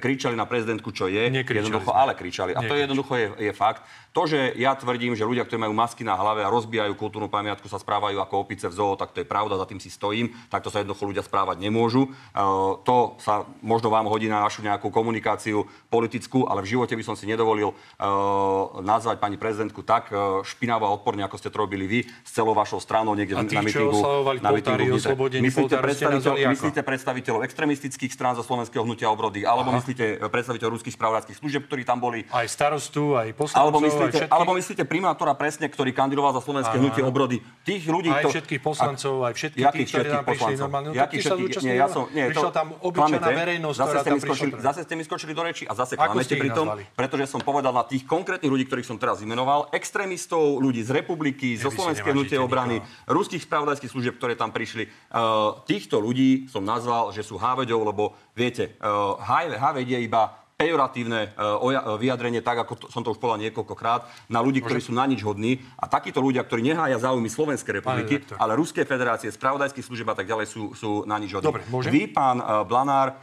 kričali 0.00 0.34
na 0.36 0.44
prezidentku, 0.44 0.90
čo 0.92 1.08
je. 1.08 1.28
Jednoducho, 1.28 1.90
sme. 1.90 1.98
ale 1.98 2.12
kričali. 2.14 2.52
A 2.54 2.60
to 2.60 2.72
Nekričali. 2.72 2.82
jednoducho 2.84 3.12
je, 3.16 3.26
je 3.48 3.52
fakt. 3.52 3.82
To, 4.16 4.24
že 4.26 4.56
ja 4.56 4.74
tvrdím, 4.74 5.14
že 5.14 5.22
ľudia, 5.22 5.44
ktorí 5.44 5.60
majú 5.62 5.74
masky 5.76 6.02
na 6.02 6.16
hlave 6.16 6.42
a 6.42 6.48
rozbijajú 6.50 6.96
kultúrnu 6.96 7.28
pamiatku, 7.30 7.68
sa 7.70 7.78
správajú 7.78 8.18
ako 8.18 8.34
opice 8.40 8.66
v 8.66 8.74
zoo, 8.74 8.96
tak 8.98 9.12
to 9.14 9.20
je 9.22 9.26
pravda, 9.28 9.60
za 9.60 9.66
tým 9.68 9.78
si 9.78 9.92
stojím. 10.18 10.34
Takto 10.50 10.68
sa 10.74 10.82
jednoducho 10.82 11.06
ľudia 11.06 11.22
správať 11.22 11.62
nemôžu. 11.62 12.10
Uh, 12.34 12.82
to 12.82 13.14
sa 13.22 13.46
možno 13.62 13.94
vám 13.94 14.10
hodí 14.10 14.26
na 14.26 14.42
našu 14.42 14.66
nejakú 14.66 14.90
komunikáciu 14.90 15.62
politickú, 15.86 16.50
ale 16.50 16.66
v 16.66 16.74
živote 16.74 16.98
by 16.98 17.04
som 17.06 17.14
si 17.14 17.30
nedovolil 17.30 17.70
uh, 17.70 18.82
nazvať 18.82 19.22
pani 19.22 19.38
prezidentku 19.38 19.86
tak 19.86 20.10
uh, 20.10 20.42
špinavo 20.42 20.90
a 20.90 20.90
odporne, 20.90 21.22
ako 21.22 21.38
ste 21.38 21.48
to 21.54 21.62
robili 21.62 21.86
vy 21.86 21.98
s 22.02 22.30
celou 22.34 22.52
vašou 22.58 22.82
stranou 22.82 23.14
niekde 23.14 23.38
A 23.38 23.42
na 23.42 23.44
tí, 23.46 23.56
čo 23.70 23.86
mítingu. 23.86 23.98
na 24.42 24.50
mítingu 24.50 24.98
Myslíte, 25.38 25.76
predstaviteľ, 25.78 26.32
myslíte 26.50 26.80
predstaviteľov 26.82 27.40
extremistických 27.46 28.10
strán 28.10 28.34
zo 28.34 28.42
Slovenského 28.42 28.82
hnutia 28.82 29.06
obrody, 29.12 29.44
alebo 29.44 29.70
myslíte 29.76 30.18
eh, 30.18 30.28
predstaviteľov 30.28 30.80
ruských 30.80 30.94
spravodajských 30.96 31.38
služieb, 31.38 31.62
ktorí 31.68 31.84
tam 31.84 32.02
boli, 32.02 32.24
Aj 32.32 32.48
starostu, 32.48 33.14
aj 33.14 33.36
poslancov, 33.36 33.62
alebo 33.68 33.78
aj 33.78 33.84
myslíte, 33.86 34.08
všetkých, 34.08 34.32
alebo 34.32 34.52
myslíte 34.56 34.82
primátora 34.88 35.32
presne, 35.36 35.66
ktorý 35.68 35.90
kandidoval 35.92 36.32
za 36.36 36.42
Slovenské 36.42 36.76
hnutie 36.80 37.02
obrody. 37.04 37.36
Tých 37.62 37.84
ľudí, 37.86 38.08
aj 38.08 38.24
všetkých 38.28 38.60
poslancov, 38.64 39.28
aj 39.28 39.34
všetkých 39.36 39.68
tých, 39.72 39.88
ktorí 39.92 40.07
všetkých 40.08 40.28
poslancov? 40.32 40.68
No, 40.72 40.90
sa 40.96 41.34
všetkých? 41.36 41.64
Nie, 41.68 41.76
ja 41.76 41.86
som, 41.92 42.08
nie, 42.10 42.24
to 42.32 42.48
tam 42.48 42.72
obyčajná 42.80 43.28
verejnosť, 43.28 43.76
zase 43.76 43.96
ste 44.00 44.10
mi 44.10 44.20
skočili. 44.24 44.50
Zase 44.56 44.80
ste 44.88 44.94
mi 44.96 45.04
skočili 45.04 45.32
do 45.36 45.42
reči 45.44 45.64
a 45.68 45.72
zase 45.76 46.00
klamete 46.00 46.34
pri 46.40 46.50
tom, 46.56 46.66
pretože 46.96 47.28
som 47.28 47.44
povedal 47.44 47.76
na 47.76 47.84
tých 47.84 48.08
konkrétnych 48.08 48.48
ľudí, 48.48 48.64
ktorých 48.64 48.88
som 48.88 48.96
teraz 48.96 49.20
vymenoval, 49.20 49.68
extrémistov, 49.76 50.62
ľudí 50.64 50.80
z 50.80 50.96
republiky, 50.96 51.58
zo 51.60 51.68
nevážite 51.68 52.10
hnutia 52.12 52.40
obrany, 52.40 52.80
ruských 53.06 53.42
spravodajských 53.44 53.90
služieb, 53.90 54.14
ktoré 54.16 54.38
tam 54.38 54.54
prišli. 54.54 54.88
Uh, 55.10 55.60
týchto 55.68 56.00
ľudí 56.00 56.48
som 56.48 56.64
nazval, 56.64 57.10
že 57.12 57.26
sú 57.26 57.36
háveďov, 57.36 57.80
lebo 57.84 58.16
viete, 58.32 58.78
uh, 58.80 59.18
háveď 59.20 59.98
je 59.98 59.98
iba 60.06 60.47
pejoratívne 60.58 61.38
oja- 61.62 61.86
uh, 61.86 61.94
vyjadrenie, 61.94 62.42
tak 62.42 62.66
ako 62.66 62.72
to, 62.74 62.86
som 62.90 63.06
to 63.06 63.14
už 63.14 63.22
povedal 63.22 63.38
niekoľkokrát, 63.46 64.26
na 64.26 64.42
ľudí, 64.42 64.58
ktorí 64.58 64.82
sú 64.82 64.90
na 64.90 65.06
nič 65.06 65.22
hodní. 65.22 65.62
A 65.78 65.86
takíto 65.86 66.18
ľudia, 66.18 66.42
ktorí 66.42 66.66
nehája 66.66 66.98
záujmy 66.98 67.30
Slovenskej 67.30 67.78
republiky, 67.78 68.26
ale 68.34 68.58
Ruskej 68.58 68.82
federácie, 68.82 69.30
spravodajských 69.30 69.86
služieb 69.86 70.10
a 70.10 70.18
tak 70.18 70.26
ďalej 70.26 70.50
sú, 70.50 70.74
sú 70.74 70.90
na 71.06 71.14
nič 71.22 71.30
hodní. 71.30 71.46
Dobre, 71.46 71.62
môžem? 71.70 71.94
Vy, 71.94 72.02
pán 72.10 72.42
uh, 72.42 72.66
Blanár, 72.66 73.14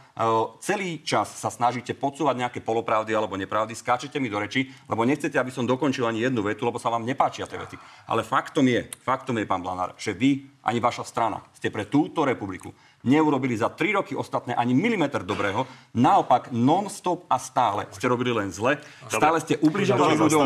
celý 0.64 1.04
čas 1.04 1.28
sa 1.28 1.52
snažíte 1.52 1.92
podsúvať 1.92 2.40
nejaké 2.40 2.64
polopravdy 2.64 3.12
alebo 3.12 3.36
nepravdy, 3.36 3.76
skáčete 3.76 4.16
mi 4.16 4.32
do 4.32 4.40
reči, 4.40 4.72
lebo 4.88 5.04
nechcete, 5.04 5.36
aby 5.36 5.52
som 5.52 5.68
dokončil 5.68 6.08
ani 6.08 6.24
jednu 6.24 6.40
vetu, 6.40 6.64
lebo 6.64 6.80
sa 6.80 6.88
vám 6.88 7.04
nepáčia 7.04 7.44
tie 7.44 7.60
vety. 7.60 7.76
Ale 8.08 8.24
faktom 8.24 8.64
je, 8.64 8.88
faktom 9.04 9.36
je, 9.36 9.44
pán 9.44 9.60
Blanár, 9.60 9.92
že 10.00 10.16
vy 10.16 10.48
ani 10.64 10.80
vaša 10.80 11.04
strana 11.04 11.44
ste 11.52 11.68
pre 11.68 11.84
túto 11.84 12.24
republiku 12.24 12.72
neurobili 13.06 13.54
za 13.54 13.70
tri 13.70 13.94
roky 13.94 14.18
ostatné 14.18 14.52
ani 14.52 14.74
milimeter 14.74 15.22
dobrého. 15.22 15.64
Naopak, 15.94 16.50
non-stop 16.50 17.24
a 17.30 17.38
stále 17.38 17.86
ste 17.94 18.10
robili 18.10 18.34
len 18.34 18.50
zle. 18.50 18.82
Stále 19.06 19.38
ste 19.38 19.56
ubližovali 19.62 20.18
sa 20.18 20.26
ľuďom, 20.26 20.44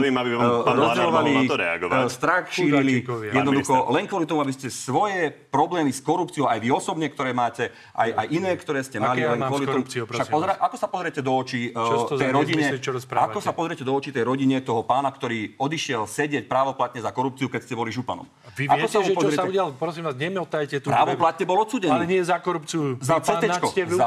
to 1.48 1.56
reagovať. 1.56 1.96
eh, 2.04 2.12
strach 2.12 2.44
šírili. 2.52 3.02
Jednoducho, 3.32 3.88
len 3.90 4.04
kvôli 4.04 4.28
tomu, 4.28 4.44
aby 4.44 4.52
ste 4.52 4.68
svoje 4.68 5.32
problémy 5.32 5.88
s 5.90 6.04
korupciou, 6.04 6.46
aj 6.46 6.61
vy 6.61 6.68
osobne, 6.68 7.08
ktoré 7.08 7.32
máte, 7.32 7.72
aj, 7.96 8.12
aj 8.12 8.26
iné, 8.28 8.52
ktoré 8.54 8.84
ste 8.84 9.00
mali, 9.00 9.24
len 9.24 9.40
kvôli 9.40 9.64
tomu. 9.64 9.82
Však 9.88 10.28
vás? 10.28 10.61
ako 10.61 10.76
sa 10.76 10.86
pozriete 10.92 11.20
do 11.24 11.32
očí 11.32 11.72
za 11.72 11.96
tej 12.20 12.30
rodine, 12.30 12.76
ako 13.08 13.40
sa 13.40 13.56
pozriete 13.56 13.82
do 13.82 13.92
očí 13.96 14.12
tej 14.12 14.28
rodine 14.28 14.61
toho 14.61 14.84
pána, 14.84 15.08
ktorý 15.08 15.56
odišiel 15.56 16.04
sedieť 16.04 16.44
právoplatne 16.44 17.00
za 17.00 17.11
korupciu, 17.11 17.48
keď 17.48 17.61
ste 17.64 17.74
boli 17.74 17.88
županom. 17.88 18.28
Vy 18.58 18.66
ako 18.68 18.76
viete, 18.76 18.98
mu 18.98 19.04
že 19.06 19.12
čo 19.14 19.30
sa 19.32 19.44
udialo? 19.46 19.70
Prosím 19.78 20.02
vás, 20.04 20.14
nemotajte 20.18 20.76
tu. 20.82 20.90
Právoplatne 20.90 21.44
bol 21.46 21.58
odsudený. 21.62 21.92
Ale 21.94 22.04
nie 22.04 22.20
za 22.20 22.36
korupciu. 22.51 22.98
Za 22.98 23.22
CT, 23.22 23.46
za 23.46 24.07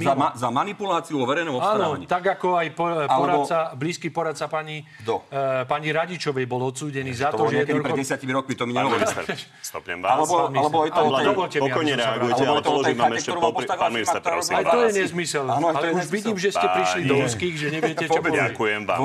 za, 0.00 0.12
ma, 0.16 0.32
za 0.32 0.48
manipuláciu 0.48 1.20
vo 1.20 1.28
verejnom 1.28 1.52
Áno, 1.54 1.60
obstarávaní. 1.60 2.04
tak 2.08 2.24
ako 2.24 2.48
aj 2.56 2.68
po, 2.72 2.84
poradca, 3.04 3.58
blízky 3.76 4.08
poradca 4.08 4.48
pani, 4.48 4.88
Kto? 5.04 5.28
e, 5.28 5.68
pani 5.68 5.92
Radičovej 5.92 6.48
bol 6.48 6.64
odsúdený 6.64 7.12
za 7.12 7.28
To 7.28 7.36
to, 7.36 7.38
bolo 7.44 7.50
že 7.52 7.56
niekedy 7.60 7.68
pred 7.68 7.92
jednoducho... 7.92 8.00
desiatimi 8.00 8.32
rokmi, 8.32 8.52
to 8.56 8.64
mi 8.64 8.72
Pán 8.72 8.80
nehovorí. 8.88 9.00
minister, 9.04 9.22
stopnem 9.60 9.98
vás. 10.00 10.10
Alebo, 10.16 10.34
alebo 10.48 10.78
je 10.88 10.90
to 10.90 11.00
Ale 11.04 11.08
o 11.12 11.20
dovolte 11.28 11.56
mi, 11.60 11.62
Pokojne 11.68 11.92
Alebo 12.00 12.26
ale 12.32 12.60
to 12.64 12.70
o 12.72 12.72
položím 12.72 12.96
vám 12.96 13.12
ešte 13.12 13.30
popri... 13.36 13.64
Pán 13.68 13.92
minister, 13.92 14.20
prosím 14.24 14.52
Aj 14.56 14.64
to 14.64 14.78
je 14.80 14.90
nezmysel. 15.04 15.44
Áno, 15.44 15.66
to 15.68 15.76
ale 15.76 15.86
je 15.86 15.92
už 16.00 16.06
vidím, 16.08 16.36
že 16.40 16.48
ste 16.56 16.66
prišli 16.66 17.00
do 17.04 17.14
úzkých, 17.20 17.54
že 17.60 17.66
neviete, 17.68 18.04
čo. 18.08 18.20
Ďakujem 18.24 18.80
vám. 18.88 18.98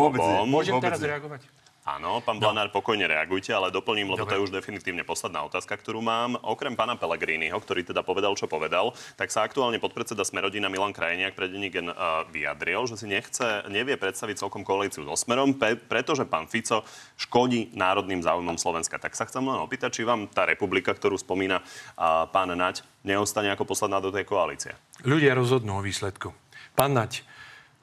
Môžem 0.48 0.74
teraz 0.80 1.04
reagovať? 1.04 1.63
Áno, 1.84 2.24
pán 2.24 2.40
Blanár, 2.40 2.72
pokojne 2.72 3.12
reagujte, 3.12 3.52
ale 3.52 3.68
doplním, 3.68 4.08
lebo 4.16 4.24
to 4.24 4.32
je 4.32 4.44
už 4.48 4.56
definitívne 4.56 5.04
posledná 5.04 5.44
otázka, 5.44 5.76
ktorú 5.76 6.00
mám. 6.00 6.40
Okrem 6.40 6.80
pána 6.80 6.96
Pellegriniho, 6.96 7.60
ktorý 7.60 7.84
teda 7.84 8.08
povedal, 8.08 8.40
čo 8.40 8.48
povedal, 8.48 8.96
tak 9.20 9.36
sa 9.36 9.44
aktuálne 9.44 9.84
podpredseda 9.84 10.24
Smerodina 10.24 10.72
Milan 10.72 10.96
Krajniak 10.96 11.36
pre 11.36 11.52
denní 11.52 11.68
gen 11.68 11.92
uh, 11.92 12.24
vyjadril, 12.32 12.88
že 12.88 13.04
si 13.04 13.12
nechce, 13.12 13.68
nevie 13.68 14.00
predstaviť 14.00 14.48
celkom 14.48 14.64
koalíciu 14.64 15.04
so 15.04 15.20
Smerom, 15.20 15.60
pe- 15.60 15.76
pretože 15.76 16.24
pán 16.24 16.48
Fico 16.48 16.88
škodí 17.20 17.76
národným 17.76 18.24
záujmom 18.24 18.56
Slovenska. 18.56 18.96
Tak 18.96 19.20
sa 19.20 19.28
chcem 19.28 19.44
len 19.44 19.60
opýtať, 19.60 20.00
či 20.00 20.08
vám 20.08 20.32
tá 20.32 20.48
republika, 20.48 20.96
ktorú 20.96 21.20
spomína 21.20 21.60
uh, 21.60 22.32
pán 22.32 22.56
Naď, 22.56 22.80
neostane 23.04 23.52
ako 23.52 23.68
posledná 23.68 24.00
do 24.00 24.08
tej 24.08 24.24
koalície. 24.24 24.72
Ľudia 25.04 25.36
rozhodnú 25.36 25.76
o 25.76 25.84
výsledku. 25.84 26.32
Pán 26.80 26.96
Naď, 26.96 27.28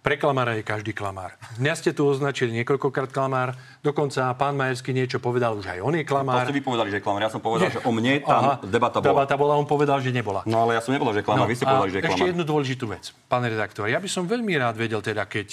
pre 0.01 0.16
klamára 0.16 0.57
je 0.57 0.64
každý 0.64 0.96
klamár. 0.96 1.36
Dnes 1.61 1.76
ste 1.76 1.92
tu 1.92 2.09
označili 2.09 2.57
niekoľkokrát 2.57 3.12
klamár, 3.12 3.53
dokonca 3.84 4.32
pán 4.32 4.57
Majerský 4.57 4.96
niečo 4.96 5.20
povedal, 5.20 5.61
už 5.61 5.76
aj 5.76 5.80
on 5.84 5.92
je 5.92 6.05
To 6.09 6.16
klamár. 6.16 6.48
ste 6.48 6.57
vy 6.57 6.64
povedali, 6.64 6.88
že 6.88 6.96
je 6.98 7.05
klamár. 7.05 7.20
Ja 7.20 7.32
som 7.32 7.44
povedal, 7.44 7.68
že 7.68 7.84
o 7.84 7.92
mne 7.92 8.24
tam 8.24 8.64
debata 8.64 9.05
bola. 9.05 9.12
Debata 9.12 9.34
bola, 9.36 9.53
on 9.61 9.68
povedal, 9.68 10.01
že 10.01 10.09
nebola. 10.09 10.40
No 10.48 10.64
ale 10.64 10.80
ja 10.80 10.80
som 10.80 10.96
nepovedal, 10.96 11.20
že 11.20 11.20
je 11.20 11.26
klamár. 11.28 11.46
Vy 11.53 11.57
ste 11.61 11.66
povedali, 11.68 11.90
že 11.92 11.96
je 11.96 12.03
ešte 12.09 12.16
klamár. 12.16 12.30
jednu 12.32 12.44
dôležitú 12.48 12.84
vec, 12.88 13.05
pán 13.28 13.44
redaktor. 13.44 13.84
Ja 13.92 14.01
by 14.01 14.09
som 14.09 14.24
veľmi 14.24 14.57
rád 14.57 14.80
vedel 14.80 15.05
teda, 15.05 15.28
keď 15.28 15.48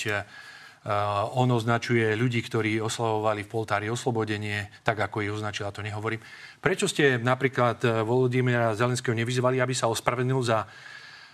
uh, 0.88 1.36
on 1.36 1.52
označuje 1.52 2.08
ľudí, 2.16 2.40
ktorí 2.40 2.80
oslavovali 2.80 3.44
v 3.44 3.50
Poltári 3.52 3.88
oslobodenie, 3.92 4.72
tak 4.88 5.04
ako 5.04 5.28
ich 5.28 5.32
označila, 5.36 5.76
to 5.76 5.84
nehovorím. 5.84 6.24
Prečo 6.64 6.88
ste 6.88 7.20
napríklad 7.20 7.78
eh, 7.84 8.02
Volodymyra 8.02 8.74
Zelenského 8.74 9.14
nevyzvali, 9.14 9.60
aby 9.60 9.76
sa 9.76 9.92
ospravedlnil 9.92 10.40
za 10.42 10.66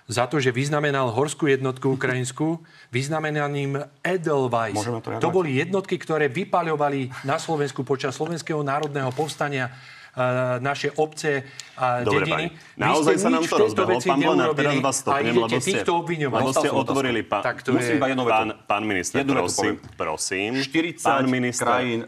za 0.08 0.28
to, 0.28 0.40
že 0.40 0.52
vyznamenal 0.52 1.12
horskú 1.16 1.48
jednotku 1.48 1.96
ukrajinskú 1.96 2.60
vyznamenaním 2.92 3.80
Edelweiss. 4.04 4.84
To 4.84 5.00
to 5.00 5.30
boli 5.32 5.56
jednotky, 5.56 5.96
ktoré 5.96 6.28
vypaľovali 6.28 7.24
na 7.24 7.40
Slovensku 7.40 7.88
počas 7.88 8.20
Slovenského 8.20 8.60
národného 8.60 9.10
povstania 9.16 9.72
e, 9.72 10.60
naše 10.60 10.92
obce 11.00 11.48
a 11.80 12.04
Dobre, 12.04 12.28
dediny. 12.28 12.32
pani. 12.36 12.48
Naozaj 12.76 13.16
sa 13.16 13.30
nám 13.32 13.44
to 13.48 13.56
rozbehlo. 13.56 13.98
Pán 14.04 14.20
Blanár, 14.20 14.52
teraz 14.54 14.76
vás 14.84 14.96
stopnem, 15.00 15.34
lebo 15.40 15.58
ste, 15.64 15.80
lebo 16.20 16.52
ste 16.52 16.70
otvorili... 16.70 17.22
Pán, 17.24 17.42
Tak 17.42 17.64
to 17.64 17.72
Musím 17.72 17.98
je... 17.98 18.16
pán, 18.28 18.50
pán 18.68 18.84
minister, 18.84 19.24
prosím, 19.24 19.80
prosím. 19.96 20.52
40 20.60 21.00
pán 21.00 21.26
minister, 21.32 21.64
krajín, 21.64 22.00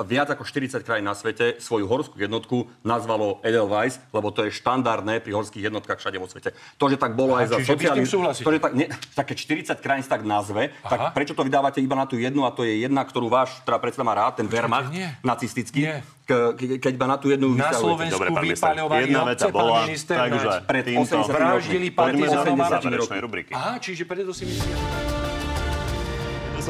viac 0.00 0.28
ako 0.30 0.42
40 0.42 0.80
krajín 0.82 1.04
na 1.04 1.14
svete 1.14 1.58
svoju 1.58 1.86
horskú 1.86 2.16
jednotku 2.16 2.68
nazvalo 2.80 3.38
Edelweiss, 3.40 4.00
lebo 4.10 4.30
to 4.30 4.44
je 4.44 4.50
štandardné 4.52 5.20
pri 5.20 5.32
horských 5.32 5.68
jednotkách 5.68 5.98
všade 5.98 6.16
vo 6.16 6.26
svete. 6.26 6.52
To, 6.76 6.84
že 6.86 6.96
tak 6.96 7.14
bolo 7.14 7.36
Aha, 7.36 7.44
aj 7.44 7.46
za 7.52 7.56
čiže 7.60 7.72
vy 7.72 7.76
s 7.76 7.76
tým 7.76 7.80
sociálny... 7.80 8.06
súhlasíte? 8.06 8.46
To, 8.46 8.52
že 8.52 8.60
tak, 8.60 8.72
nie, 8.74 8.86
také 9.12 9.32
40 9.34 9.76
krajín 9.78 10.04
tak 10.04 10.22
nazve, 10.24 10.70
Aha. 10.80 10.88
tak 10.88 11.00
prečo 11.12 11.32
to 11.32 11.42
vydávate 11.42 11.78
iba 11.78 11.94
na 11.94 12.06
tú 12.08 12.16
jednu 12.16 12.42
a 12.44 12.50
to 12.50 12.64
je 12.64 12.82
jedna, 12.82 13.04
ktorú 13.04 13.28
váš, 13.28 13.60
teda 13.62 13.78
predseda 13.78 14.04
má 14.04 14.14
rád, 14.14 14.40
ten 14.40 14.48
Wehrmacht 14.48 14.90
nie. 14.90 15.06
nacistický, 15.22 15.80
Nie. 15.86 16.02
ke- 16.26 16.52
ke- 16.56 16.78
keď 16.82 16.92
iba 16.94 17.06
na 17.06 17.16
tú 17.16 17.30
jednu 17.30 17.52
Na. 17.54 17.70
Slovensku 17.70 18.20
vypaľovali 18.20 19.10
obce, 19.14 19.46
pán 19.50 19.68
minister 19.86 20.16
takže. 20.16 20.48
Pred 20.66 20.84
týmto 20.84 21.16
80 21.22 21.32
Vraždili 21.32 21.88
poďme 21.90 22.26
partizánov 22.26 22.56
záverečnej 22.68 22.98
rokmi. 23.00 23.18
rubriky. 23.20 23.50
Aha, 23.54 23.78
čiže 23.78 24.02
myslíte... 24.04 24.74
To 24.76 25.19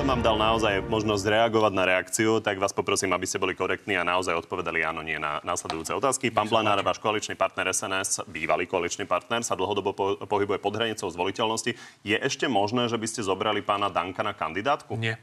som 0.00 0.16
vám 0.16 0.24
dal 0.24 0.40
naozaj 0.40 0.80
možnosť 0.88 1.28
reagovať 1.28 1.72
na 1.76 1.84
reakciu, 1.84 2.40
tak 2.40 2.56
vás 2.56 2.72
poprosím, 2.72 3.12
aby 3.12 3.28
ste 3.28 3.36
boli 3.36 3.52
korektní 3.52 4.00
a 4.00 4.08
naozaj 4.08 4.32
odpovedali 4.32 4.80
áno, 4.80 5.04
nie 5.04 5.20
na 5.20 5.44
následujúce 5.44 5.92
otázky. 5.92 6.32
Pán 6.32 6.48
Blanár, 6.48 6.80
váš 6.80 6.96
koaličný 7.04 7.36
partner 7.36 7.68
SNS, 7.68 8.24
bývalý 8.24 8.64
koaličný 8.64 9.04
partner, 9.04 9.44
sa 9.44 9.52
dlhodobo 9.52 9.92
po- 9.92 10.16
pohybuje 10.24 10.56
pod 10.56 10.72
hranicou 10.72 11.04
zvoliteľnosti. 11.12 11.76
Je 12.00 12.16
ešte 12.16 12.48
možné, 12.48 12.88
že 12.88 12.96
by 12.96 13.06
ste 13.12 13.28
zobrali 13.28 13.60
pána 13.60 13.92
Danka 13.92 14.24
na 14.24 14.32
kandidátku? 14.32 14.96
Nie. 14.96 15.20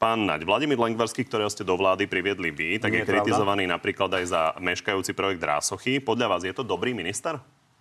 Pán 0.00 0.24
Naď, 0.24 0.48
Vladimír 0.48 0.80
Lengvarský, 0.80 1.28
ktorého 1.28 1.52
ste 1.52 1.60
do 1.60 1.76
vlády 1.76 2.08
priviedli 2.08 2.48
vy, 2.48 2.80
tak 2.80 2.96
Nie 2.96 3.04
je 3.04 3.04
je 3.04 3.10
kritizovaný 3.12 3.68
napríklad 3.68 4.08
aj 4.16 4.24
za 4.24 4.42
meškajúci 4.64 5.12
projekt 5.12 5.44
Rásochy. 5.44 6.00
Podľa 6.00 6.26
vás 6.32 6.40
je 6.48 6.56
to 6.56 6.64
dobrý 6.64 6.96
minister? 6.96 7.36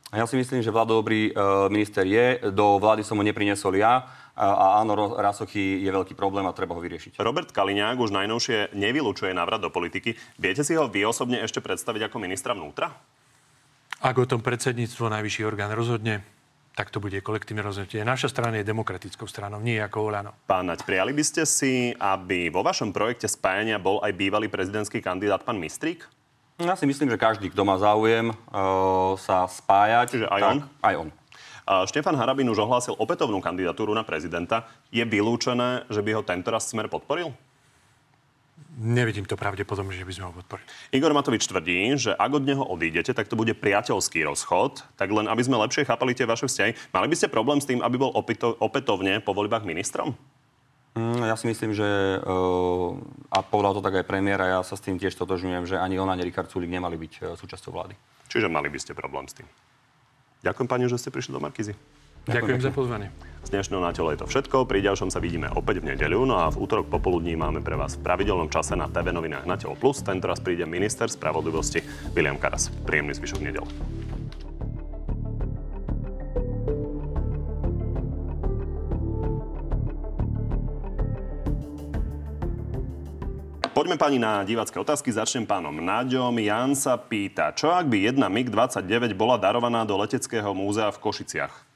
A 0.10 0.18
Ja 0.18 0.26
si 0.26 0.42
myslím, 0.42 0.66
že 0.66 0.74
Vlado 0.74 0.98
Dobrý 0.98 1.30
e, 1.30 1.34
minister 1.70 2.02
je. 2.02 2.42
Do 2.50 2.82
vlády 2.82 3.06
som 3.06 3.22
ho 3.22 3.24
neprinesol 3.24 3.78
ja. 3.78 4.10
A, 4.34 4.80
áno, 4.82 4.96
Rasochy 5.20 5.84
je 5.84 5.92
veľký 5.92 6.16
problém 6.16 6.48
a 6.48 6.56
treba 6.56 6.74
ho 6.74 6.82
vyriešiť. 6.82 7.20
Robert 7.20 7.52
Kaliňák 7.52 8.00
už 8.00 8.16
najnovšie 8.16 8.72
nevylučuje 8.72 9.36
návrat 9.36 9.60
do 9.62 9.70
politiky. 9.70 10.16
Viete 10.40 10.64
si 10.64 10.74
ho 10.80 10.88
vy 10.88 11.04
osobne 11.06 11.44
ešte 11.44 11.60
predstaviť 11.60 12.08
ako 12.08 12.18
ministra 12.24 12.56
vnútra? 12.56 12.90
Ak 14.00 14.16
o 14.16 14.24
tom 14.24 14.40
predsedníctvo 14.40 15.12
najvyšší 15.12 15.44
orgán 15.44 15.76
rozhodne, 15.76 16.24
tak 16.72 16.88
to 16.88 17.04
bude 17.04 17.20
kolektívne 17.20 17.60
rozhodnutie. 17.60 18.00
Naša 18.08 18.32
strana 18.32 18.64
je 18.64 18.66
demokratickou 18.72 19.28
stranou, 19.28 19.60
nie 19.60 19.76
ako 19.76 20.08
Olano. 20.08 20.32
Pán 20.48 20.72
Naď, 20.72 20.88
prijali 20.88 21.12
by 21.12 21.24
ste 21.28 21.44
si, 21.44 21.92
aby 22.00 22.48
vo 22.48 22.64
vašom 22.64 22.96
projekte 22.96 23.28
spájania 23.28 23.76
bol 23.76 24.00
aj 24.00 24.16
bývalý 24.16 24.48
prezidentský 24.48 25.04
kandidát 25.04 25.44
pán 25.44 25.60
Mistrík? 25.60 26.08
Ja 26.60 26.76
si 26.76 26.84
myslím, 26.84 27.08
že 27.08 27.16
každý, 27.16 27.48
kto 27.48 27.64
má 27.64 27.80
záujem 27.80 28.36
e, 28.36 28.36
sa 29.16 29.48
spájať... 29.48 30.08
Čiže 30.12 30.28
aj 30.28 30.42
tak, 30.44 30.52
on? 30.52 30.58
Aj 30.84 30.96
on. 31.00 31.08
A 31.64 31.88
Štefan 31.88 32.20
Harabin 32.20 32.52
už 32.52 32.68
ohlásil 32.68 33.00
opätovnú 33.00 33.40
kandidatúru 33.40 33.96
na 33.96 34.04
prezidenta. 34.04 34.68
Je 34.92 35.00
vylúčené, 35.08 35.88
že 35.88 36.04
by 36.04 36.20
ho 36.20 36.22
tento 36.26 36.52
raz 36.52 36.68
smer 36.68 36.92
podporil? 36.92 37.32
Nevidím 38.76 39.24
to 39.24 39.40
pravdepodobne, 39.40 39.96
že 39.96 40.04
by 40.04 40.14
sme 40.16 40.26
ho 40.28 40.34
podporili. 40.36 40.68
Igor 40.92 41.16
Matovič 41.16 41.48
tvrdí, 41.48 41.96
že 41.96 42.12
ak 42.12 42.32
od 42.32 42.44
neho 42.44 42.64
odídete, 42.68 43.16
tak 43.16 43.32
to 43.32 43.40
bude 43.40 43.56
priateľský 43.56 44.28
rozchod. 44.28 44.84
Tak 45.00 45.08
len 45.16 45.32
aby 45.32 45.40
sme 45.40 45.64
lepšie 45.64 45.88
chápali 45.88 46.12
tie 46.12 46.28
vaše 46.28 46.52
vzťahy. 46.52 46.92
Mali 46.92 47.08
by 47.08 47.16
ste 47.16 47.32
problém 47.32 47.64
s 47.64 47.68
tým, 47.72 47.80
aby 47.80 47.96
bol 47.96 48.12
opito- 48.12 48.60
opätovne 48.60 49.24
po 49.24 49.32
voľbách 49.32 49.64
ministrom? 49.64 50.12
Mm, 50.98 51.26
Ja 51.30 51.36
si 51.38 51.46
myslím, 51.46 51.78
že, 51.78 51.86
uh, 52.22 52.98
a 53.30 53.46
povedal 53.46 53.78
to 53.78 53.86
tak 53.86 54.02
aj 54.02 54.06
premiér, 54.10 54.40
a 54.42 54.48
ja 54.58 54.60
sa 54.66 54.74
s 54.74 54.82
tým 54.82 54.98
tiež 54.98 55.14
totožňujem, 55.14 55.70
že 55.70 55.76
ani 55.78 56.02
on, 56.02 56.10
ani 56.10 56.26
Richard 56.26 56.50
Sulik 56.50 56.72
nemali 56.72 56.98
byť 56.98 57.14
uh, 57.22 57.26
súčasťou 57.38 57.72
vlády. 57.74 57.94
Čiže 58.30 58.50
mali 58.50 58.70
by 58.70 58.80
ste 58.82 58.98
problém 58.98 59.30
s 59.30 59.38
tým. 59.38 59.48
Ďakujem 60.42 60.68
pani, 60.70 60.86
že 60.88 60.98
ste 60.98 61.14
prišli 61.14 61.36
do 61.36 61.42
Markizy. 61.44 61.74
Ďakujem 62.30 62.62
za 62.62 62.72
pozvanie. 62.72 63.08
Z 63.42 63.50
dnešného 63.56 63.82
na 63.82 63.90
telo 63.96 64.14
je 64.14 64.22
to 64.22 64.28
všetko. 64.30 64.70
Pri 64.70 64.86
ďalšom 64.86 65.10
sa 65.10 65.18
vidíme 65.18 65.50
opäť 65.50 65.82
v 65.82 65.96
nedeľu. 65.96 66.30
No 66.30 66.36
a 66.38 66.52
v 66.54 66.62
útorok 66.62 66.92
popoludní 66.92 67.34
máme 67.34 67.64
pre 67.64 67.74
vás 67.74 67.98
v 67.98 68.06
pravidelnom 68.06 68.52
čase 68.52 68.78
na 68.78 68.86
TV 68.92 69.10
novinách 69.10 69.50
na 69.50 69.58
telo 69.58 69.74
plus. 69.74 70.06
Tentoraz 70.06 70.38
príde 70.44 70.68
minister 70.70 71.10
spravodlivosti 71.10 71.82
William 72.14 72.38
Karas. 72.38 72.70
Príjemný 72.86 73.18
zvyšok 73.18 73.42
nedel. 73.42 73.66
Poďme 83.70 84.02
pani 84.02 84.18
na 84.18 84.42
divácké 84.42 84.82
otázky. 84.82 85.14
Začnem 85.14 85.46
pánom 85.46 85.78
Naďom. 85.78 86.34
Jan 86.42 86.74
sa 86.74 86.98
pýta, 86.98 87.54
čo 87.54 87.70
ak 87.70 87.86
by 87.86 88.10
jedna 88.10 88.26
MiG-29 88.26 89.14
bola 89.14 89.38
darovaná 89.38 89.86
do 89.86 89.94
Leteckého 89.94 90.58
múzea 90.58 90.90
v 90.90 90.98
Košiciach? 90.98 91.69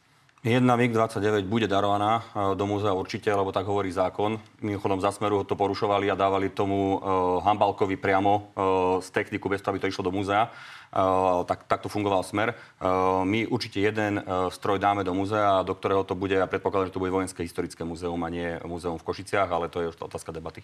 Jedna 0.44 0.76
MiG-29 0.76 1.48
bude 1.48 1.72
darovaná 1.72 2.20
e, 2.20 2.52
do 2.60 2.68
múzea 2.68 2.92
určite, 2.92 3.32
lebo 3.32 3.56
tak 3.56 3.64
hovorí 3.64 3.88
zákon. 3.96 4.36
Mimochodom 4.60 5.00
za 5.00 5.16
Smeru 5.16 5.48
to 5.48 5.56
porušovali 5.56 6.12
a 6.12 6.20
dávali 6.20 6.52
tomu 6.52 7.00
uh, 7.00 7.40
Hambalkovi 7.48 7.96
priamo 7.96 8.52
uh, 8.52 9.00
z 9.00 9.08
techniku, 9.16 9.48
bez 9.48 9.64
toho, 9.64 9.72
aby 9.72 9.80
to 9.80 9.88
išlo 9.88 10.04
do 10.04 10.12
múzea. 10.12 10.52
Uh, 10.92 11.48
tak, 11.48 11.64
takto 11.64 11.88
fungoval 11.88 12.28
Smer. 12.28 12.60
Uh, 12.76 13.24
my 13.24 13.48
určite 13.48 13.80
jeden 13.80 14.20
uh, 14.20 14.52
stroj 14.52 14.84
dáme 14.84 15.08
do 15.08 15.16
múzea, 15.16 15.64
do 15.64 15.80
ktorého 15.80 16.04
to 16.04 16.12
bude, 16.12 16.36
ja 16.36 16.44
predpokladám, 16.44 16.92
že 16.92 16.96
to 16.96 17.00
bude 17.00 17.16
Vojenské 17.16 17.48
historické 17.48 17.88
múzeum 17.88 18.20
a 18.20 18.28
nie 18.28 18.60
múzeum 18.68 19.00
v 19.00 19.08
Košiciach, 19.08 19.48
ale 19.48 19.72
to 19.72 19.80
je 19.80 19.96
už 19.96 19.98
otázka 20.04 20.36
debaty. 20.36 20.60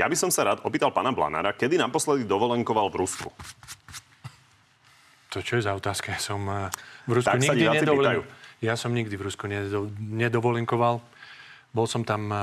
Ja 0.00 0.08
by 0.08 0.16
som 0.16 0.32
sa 0.32 0.48
rád 0.48 0.64
opýtal 0.64 0.88
pána 0.88 1.12
Blanára, 1.12 1.52
kedy 1.52 1.76
naposledy 1.76 2.24
dovolenkoval 2.24 2.88
v 2.88 3.04
Rusku? 3.04 3.28
To 5.36 5.44
čo 5.44 5.60
je 5.60 5.68
za 5.68 5.76
otázka? 5.76 6.16
Ja 6.16 6.20
som 6.24 6.48
v 7.04 7.12
Rusku 7.12 7.28
Tak 7.28 7.44
nikdy 7.44 7.68
pýtajú. 7.76 8.37
Ja 8.58 8.74
som 8.74 8.90
nikdy 8.90 9.14
v 9.14 9.26
Rusku 9.30 9.46
nedo, 9.46 9.86
nedovolenkoval. 9.98 10.98
Bol 11.70 11.86
som 11.86 12.02
tam, 12.02 12.32
eh, 12.32 12.38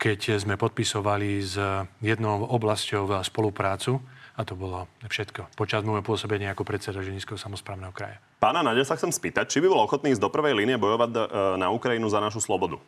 keď 0.00 0.40
sme 0.40 0.58
podpisovali 0.58 1.38
s 1.38 1.54
jednou 2.02 2.48
oblasťou 2.48 3.22
spoluprácu 3.22 4.02
a 4.32 4.40
to 4.48 4.56
bolo 4.56 4.88
všetko. 5.04 5.52
Počas 5.52 5.84
môjho 5.84 6.00
pôsobenia 6.00 6.56
ako 6.56 6.64
predseda 6.64 7.04
Ženického 7.04 7.36
samozprávneho 7.36 7.92
kraja. 7.92 8.16
Pána 8.40 8.64
Nadia 8.64 8.82
sa 8.82 8.96
chcem 8.96 9.12
spýtať, 9.12 9.46
či 9.52 9.60
by 9.60 9.68
bol 9.68 9.84
ochotný 9.84 10.16
ísť 10.16 10.22
do 10.24 10.32
prvej 10.32 10.56
línie 10.56 10.80
bojovať 10.80 11.10
e, 11.12 11.18
na 11.60 11.68
Ukrajinu 11.68 12.08
za 12.08 12.18
našu 12.18 12.40
slobodu? 12.40 12.80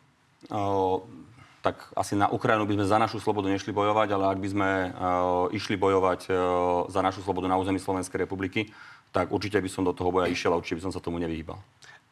O, 0.49 1.05
tak 1.61 1.79
asi 1.93 2.17
na 2.17 2.27
Ukrajinu 2.33 2.65
by 2.65 2.73
sme 2.81 2.85
za 2.89 2.97
našu 2.97 3.21
slobodu 3.21 3.47
nešli 3.47 3.69
bojovať, 3.71 4.07
ale 4.17 4.25
ak 4.33 4.39
by 4.41 4.49
sme 4.49 4.69
o, 4.69 4.89
išli 5.53 5.77
bojovať 5.77 6.21
o, 6.27 6.35
za 6.89 7.05
našu 7.05 7.21
slobodu 7.21 7.45
na 7.45 7.61
území 7.61 7.77
Slovenskej 7.77 8.25
republiky, 8.25 8.73
tak 9.13 9.29
určite 9.31 9.61
by 9.61 9.69
som 9.69 9.85
do 9.85 9.93
toho 9.93 10.11
boja 10.11 10.27
išiel 10.27 10.51
a 10.51 10.59
určite 10.59 10.81
by 10.81 10.89
som 10.89 10.93
sa 10.93 10.99
tomu 10.99 11.21
nevyhýbal. 11.21 11.61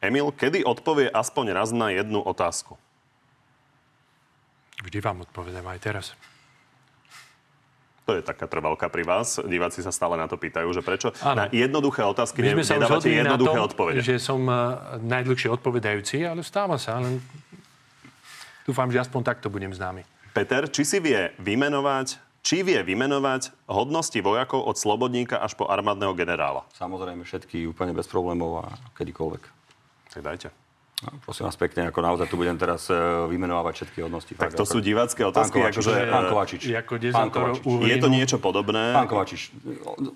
Emil, 0.04 0.28
kedy 0.28 0.60
odpovie 0.68 1.08
aspoň 1.08 1.56
raz 1.56 1.72
na 1.72 1.88
jednu 1.88 2.20
otázku? 2.20 2.76
Vždy 4.84 5.00
vám 5.00 5.24
odpovedám 5.24 5.64
aj 5.64 5.80
teraz. 5.80 6.06
To 8.04 8.12
je 8.12 8.20
taká 8.20 8.44
trvalka 8.44 8.84
pri 8.92 9.00
vás. 9.00 9.40
Diváci 9.40 9.80
sa 9.80 9.88
stále 9.88 10.20
na 10.20 10.28
to 10.28 10.36
pýtajú, 10.36 10.68
že 10.76 10.84
prečo 10.84 11.08
Áno. 11.24 11.40
na 11.40 11.44
jednoduché 11.48 12.04
otázky 12.04 12.44
My 12.44 12.52
ne, 12.52 12.54
sme 12.60 12.64
sa 12.68 12.76
už 12.76 12.80
nedávate 12.84 13.08
jednoduché 13.08 13.56
tom, 13.56 13.68
odpovede. 13.72 14.00
že 14.04 14.20
som 14.20 14.44
eh, 14.44 14.56
najdlhšie 15.00 15.48
odpovedajúci, 15.48 16.20
ale 16.28 16.44
stáva 16.44 16.76
sa. 16.76 17.00
Len 17.00 17.16
dúfam, 18.68 18.92
že 18.92 19.00
aspoň 19.00 19.20
takto 19.24 19.48
budem 19.48 19.72
známy. 19.72 20.04
Peter, 20.36 20.68
či 20.68 20.84
si 20.84 21.00
vie 21.00 21.32
vymenovať, 21.40 22.20
či 22.44 22.60
vie 22.60 22.76
vymenovať 22.84 23.56
hodnosti 23.72 24.20
vojakov 24.20 24.68
od 24.68 24.76
slobodníka 24.76 25.40
až 25.40 25.56
po 25.56 25.64
armádneho 25.64 26.12
generála? 26.12 26.68
Samozrejme 26.76 27.24
všetky 27.24 27.64
úplne 27.64 27.96
bez 27.96 28.04
problémov 28.04 28.68
a 28.68 28.76
kedykoľvek. 29.00 29.53
Tak 30.14 30.22
dajte. 30.22 30.48
No, 31.02 31.18
prosím 31.20 31.50
vás 31.50 31.58
pekne, 31.58 31.90
ako 31.90 32.00
naozaj 32.00 32.30
tu 32.30 32.38
budem 32.38 32.54
teraz 32.54 32.86
e, 32.88 32.94
vymenovať 33.28 33.74
všetky 33.82 33.98
hodnosti. 34.06 34.32
Tak 34.38 34.54
Fakt, 34.54 34.56
to 34.56 34.64
ako- 34.64 34.72
sú 34.72 34.78
divácké 34.78 35.20
otázky, 35.26 35.58
Pán 35.58 35.68
Kovačič, 35.68 35.84
akože, 35.84 35.94
Pán 36.06 36.24
Kovačič. 36.30 36.62
Ako 36.70 36.92
Pán 37.10 37.30
Kovačič. 37.34 37.62
Je 37.82 37.96
to 37.98 38.08
niečo 38.08 38.36
podobné? 38.38 38.94
Pán 38.94 39.10
Kovačič, 39.10 39.50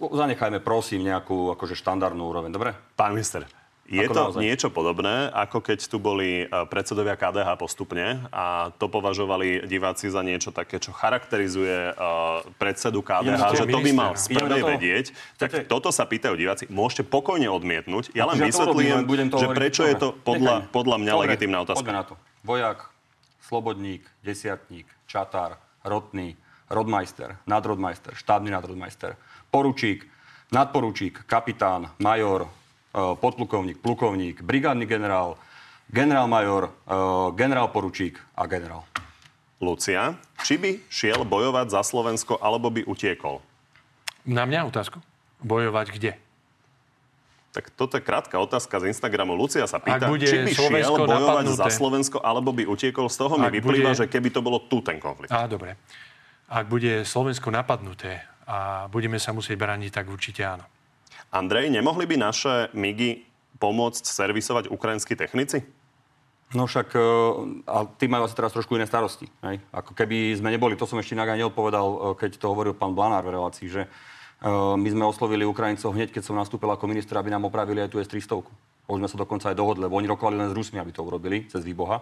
zanechajme 0.01 0.63
prosím 0.63 1.05
nejakú 1.05 1.51
akože 1.59 1.75
štandardnú 1.75 2.23
úroveň, 2.31 2.55
dobre? 2.55 2.71
Pán 2.95 3.13
minister, 3.13 3.45
je 3.89 4.05
Ako 4.05 4.13
to 4.13 4.21
naozaj? 4.21 4.41
niečo 4.45 4.69
podobné, 4.69 5.33
ako 5.33 5.65
keď 5.65 5.79
tu 5.89 5.97
boli 5.97 6.45
e, 6.45 6.47
predsedovia 6.69 7.17
KDH 7.17 7.57
postupne 7.57 8.29
a 8.29 8.69
to 8.77 8.93
považovali 8.93 9.65
diváci 9.65 10.13
za 10.13 10.21
niečo 10.21 10.53
také, 10.53 10.77
čo 10.77 10.93
charakterizuje 10.93 11.97
uh, 11.97 12.45
predsedu 12.61 13.01
KDH, 13.01 13.65
že 13.65 13.65
to 13.65 13.81
by 13.81 13.93
mal 13.97 14.13
toho? 14.13 14.69
vedieť. 14.77 15.17
Tak 15.41 15.49
Chcete- 15.49 15.67
toto 15.73 15.89
sa 15.89 16.05
pýtajú 16.05 16.37
diváci. 16.37 16.69
Môžete 16.69 17.09
pokojne 17.09 17.49
odmietnúť. 17.49 18.13
Ja 18.13 18.29
len 18.29 18.37
Akože 18.37 18.49
vysvetlím, 18.53 18.95
len 19.09 19.29
to 19.33 19.41
že 19.41 19.49
prečo 19.57 19.83
je 19.89 19.97
to 19.97 20.09
podľa, 20.13 20.69
podľa 20.69 20.97
mňa 21.01 21.13
Dobre, 21.17 21.25
legitímna 21.25 21.59
otázka. 21.65 21.81
Poďme 21.81 21.97
na 21.97 22.05
to. 22.05 22.15
Vojak, 22.45 22.79
slobodník, 23.49 24.05
desiatník, 24.21 24.85
čatár, 25.09 25.57
rotný, 25.81 26.37
rodmajster, 26.69 27.41
nadrodmajster, 27.49 28.13
štátny 28.13 28.53
nadrodmajster, 28.53 29.17
poručík, 29.49 30.05
nadporučík, 30.53 31.25
kapitán, 31.25 31.89
major, 31.97 32.53
podplukovník, 32.93 33.79
plukovník, 33.79 34.41
brigádny 34.41 34.85
generál, 34.85 35.37
generál-major, 35.89 36.63
eh, 36.65 36.95
generál-poručík 37.33 38.17
a 38.33 38.45
generál. 38.45 38.85
Lucia, 39.59 40.15
či 40.39 40.55
by 40.55 40.87
šiel 40.87 41.25
bojovať 41.25 41.67
za 41.69 41.83
Slovensko, 41.83 42.39
alebo 42.39 42.71
by 42.71 42.85
utiekol? 42.85 43.43
Na 44.23 44.47
mňa 44.47 44.65
otázku? 44.65 45.03
Bojovať 45.41 45.87
kde? 45.91 46.13
Tak 47.51 47.73
toto 47.73 47.97
je 47.97 48.05
krátka 48.05 48.39
otázka 48.39 48.79
z 48.79 48.93
Instagramu. 48.93 49.35
Lucia 49.35 49.67
sa 49.67 49.81
pýta, 49.81 49.99
Ak 49.99 50.13
bude 50.13 50.23
či 50.23 50.37
by 50.39 50.53
šiel 50.53 50.59
Slovensko 50.69 51.01
bojovať 51.03 51.19
napadnuté. 51.43 51.59
za 51.59 51.67
Slovensko, 51.73 52.17
alebo 52.21 52.51
by 52.53 52.65
utiekol. 52.65 53.09
Z 53.09 53.17
toho 53.19 53.35
mi 53.35 53.47
Ak 53.47 53.53
vyplýva, 53.53 53.91
bude- 53.91 53.99
že 53.99 54.07
keby 54.07 54.29
to 54.31 54.41
bolo 54.41 54.59
tu 54.61 54.79
ten 54.79 55.01
konflikt. 55.01 55.33
Á, 55.33 55.49
dobre. 55.49 55.75
Ak 56.47 56.69
bude 56.69 57.03
Slovensko 57.03 57.51
napadnuté 57.51 58.21
a 58.47 58.87
budeme 58.87 59.19
sa 59.19 59.33
musieť 59.33 59.59
brániť, 59.59 59.91
tak 59.91 60.07
určite 60.07 60.47
áno. 60.47 60.63
Andrej, 61.29 61.69
nemohli 61.69 62.09
by 62.09 62.17
naše 62.17 62.73
MIGy 62.73 63.29
pomôcť 63.59 64.05
servisovať 64.07 64.71
ukrajinskí 64.71 65.19
technici? 65.19 65.67
No 66.57 66.65
však, 66.65 66.97
e, 66.97 67.01
a 67.69 67.85
tí 67.85 68.09
majú 68.09 68.25
asi 68.25 68.33
teraz 68.33 68.57
trošku 68.57 68.73
iné 68.73 68.89
starosti. 68.89 69.29
Hej? 69.45 69.61
Ako 69.69 69.93
keby 69.93 70.33
sme 70.33 70.49
neboli, 70.49 70.81
to 70.81 70.89
som 70.89 70.97
ešte 70.97 71.13
inak 71.13 71.37
aj 71.37 71.45
neodpovedal, 71.45 71.87
e, 71.87 71.99
keď 72.17 72.41
to 72.41 72.49
hovoril 72.49 72.73
pán 72.73 72.97
Blanár 72.97 73.21
v 73.29 73.37
relácii, 73.37 73.69
že 73.69 73.85
e, 73.85 73.89
my 74.81 74.89
sme 74.89 75.05
oslovili 75.05 75.45
Ukrajincov 75.45 75.93
hneď, 75.93 76.09
keď 76.09 76.25
som 76.25 76.41
nastúpil 76.41 76.73
ako 76.73 76.89
minister, 76.89 77.21
aby 77.21 77.29
nám 77.29 77.45
opravili 77.45 77.85
aj 77.85 77.93
tú 77.93 78.01
S-300. 78.01 78.41
Už 78.89 78.97
sme 78.97 79.13
sa 79.13 79.21
dokonca 79.21 79.53
aj 79.53 79.61
dohodli, 79.61 79.85
lebo 79.85 80.01
oni 80.01 80.09
rokovali 80.09 80.41
len 80.41 80.49
s 80.49 80.57
Rusmi, 80.57 80.81
aby 80.81 80.89
to 80.89 81.05
urobili 81.05 81.45
cez 81.53 81.61
výboha. 81.61 82.01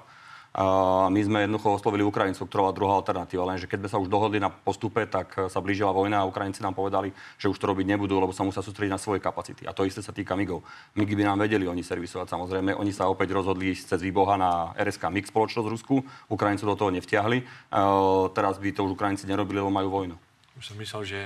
My 1.12 1.20
sme 1.20 1.44
jednoducho 1.44 1.76
oslovili 1.76 2.00
Ukrajincov, 2.00 2.48
ktorá 2.48 2.64
bola 2.64 2.72
druhá 2.72 2.94
alternatíva, 2.96 3.44
lenže 3.44 3.68
keď 3.68 3.84
sme 3.84 3.90
sa 3.92 3.98
už 4.00 4.08
dohodli 4.08 4.40
na 4.40 4.48
postupe, 4.48 5.04
tak 5.04 5.52
sa 5.52 5.60
blížila 5.60 5.92
vojna 5.92 6.24
a 6.24 6.28
Ukrajinci 6.28 6.64
nám 6.64 6.72
povedali, 6.72 7.12
že 7.36 7.52
už 7.52 7.60
to 7.60 7.68
robiť 7.68 7.84
nebudú, 7.84 8.16
lebo 8.16 8.32
sa 8.32 8.40
musia 8.40 8.64
sústrediť 8.64 8.88
na 8.88 8.96
svoje 8.96 9.20
kapacity. 9.20 9.68
A 9.68 9.76
to 9.76 9.84
isté 9.84 10.00
sa 10.00 10.16
týka 10.16 10.32
MIGov. 10.32 10.64
MIGy 10.96 11.12
by 11.12 11.24
nám 11.28 11.44
vedeli 11.44 11.68
oni 11.68 11.84
servisovať, 11.84 12.32
samozrejme. 12.32 12.72
Oni 12.72 12.88
sa 12.88 13.04
opäť 13.04 13.36
rozhodli 13.36 13.76
ísť 13.76 13.96
cez 13.96 14.00
výboha 14.00 14.40
na 14.40 14.72
RSK 14.80 15.12
MIG 15.12 15.28
spoločnosť 15.28 15.68
Rusku. 15.68 16.00
Ukrajincov 16.32 16.72
do 16.72 16.76
toho 16.80 16.90
nevtiahli. 16.96 17.44
Uh, 17.68 18.32
teraz 18.32 18.56
by 18.56 18.72
to 18.72 18.88
už 18.88 18.96
Ukrajinci 18.96 19.28
nerobili, 19.28 19.60
lebo 19.60 19.68
majú 19.68 19.92
vojnu. 19.92 20.16
Už 20.56 20.72
som 20.72 20.76
myslel, 20.80 21.02
že 21.04 21.18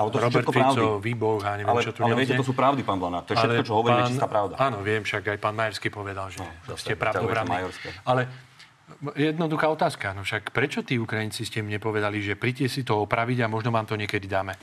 Ale 0.00 0.08
to 0.08 0.16
Robert. 0.16 0.48
Fico, 0.48 0.96
Výboh 0.96 1.44
a 1.44 1.60
neviem, 1.60 1.68
Ale, 1.68 1.84
čo 1.84 1.92
tu 1.92 2.00
ale 2.00 2.16
viete, 2.16 2.32
to 2.32 2.40
sú 2.40 2.56
pravdy, 2.56 2.80
pán 2.80 2.96
Blanár. 2.96 3.28
To 3.28 3.36
je 3.36 3.44
všetko, 3.44 3.68
čo 3.68 3.74
hovoríme, 3.76 4.08
čistá 4.08 4.24
pravda. 4.24 4.56
Áno, 4.56 4.80
viem, 4.80 5.04
však 5.04 5.36
aj 5.36 5.38
pán 5.44 5.52
Majerský 5.52 5.92
povedal, 5.92 6.32
že 6.32 6.40
No, 6.40 6.80
ste 6.80 6.96
pravdobranní. 6.96 7.68
Ale 8.08 8.32
jednoduchá 9.12 9.68
otázka. 9.68 10.12
No 10.12 10.22
však 10.22 10.50
prečo 10.50 10.80
tí 10.80 10.96
Ukrajinci 10.96 11.42
ste 11.42 11.60
mne 11.60 11.76
povedali, 11.76 12.18
že 12.18 12.34
príďte 12.34 12.66
si 12.66 12.80
to 12.80 12.98
opraviť 12.98 13.42
a 13.42 13.46
možno 13.46 13.68
vám 13.68 13.84
to 13.84 13.94
niekedy 13.94 14.24
dáme? 14.24 14.54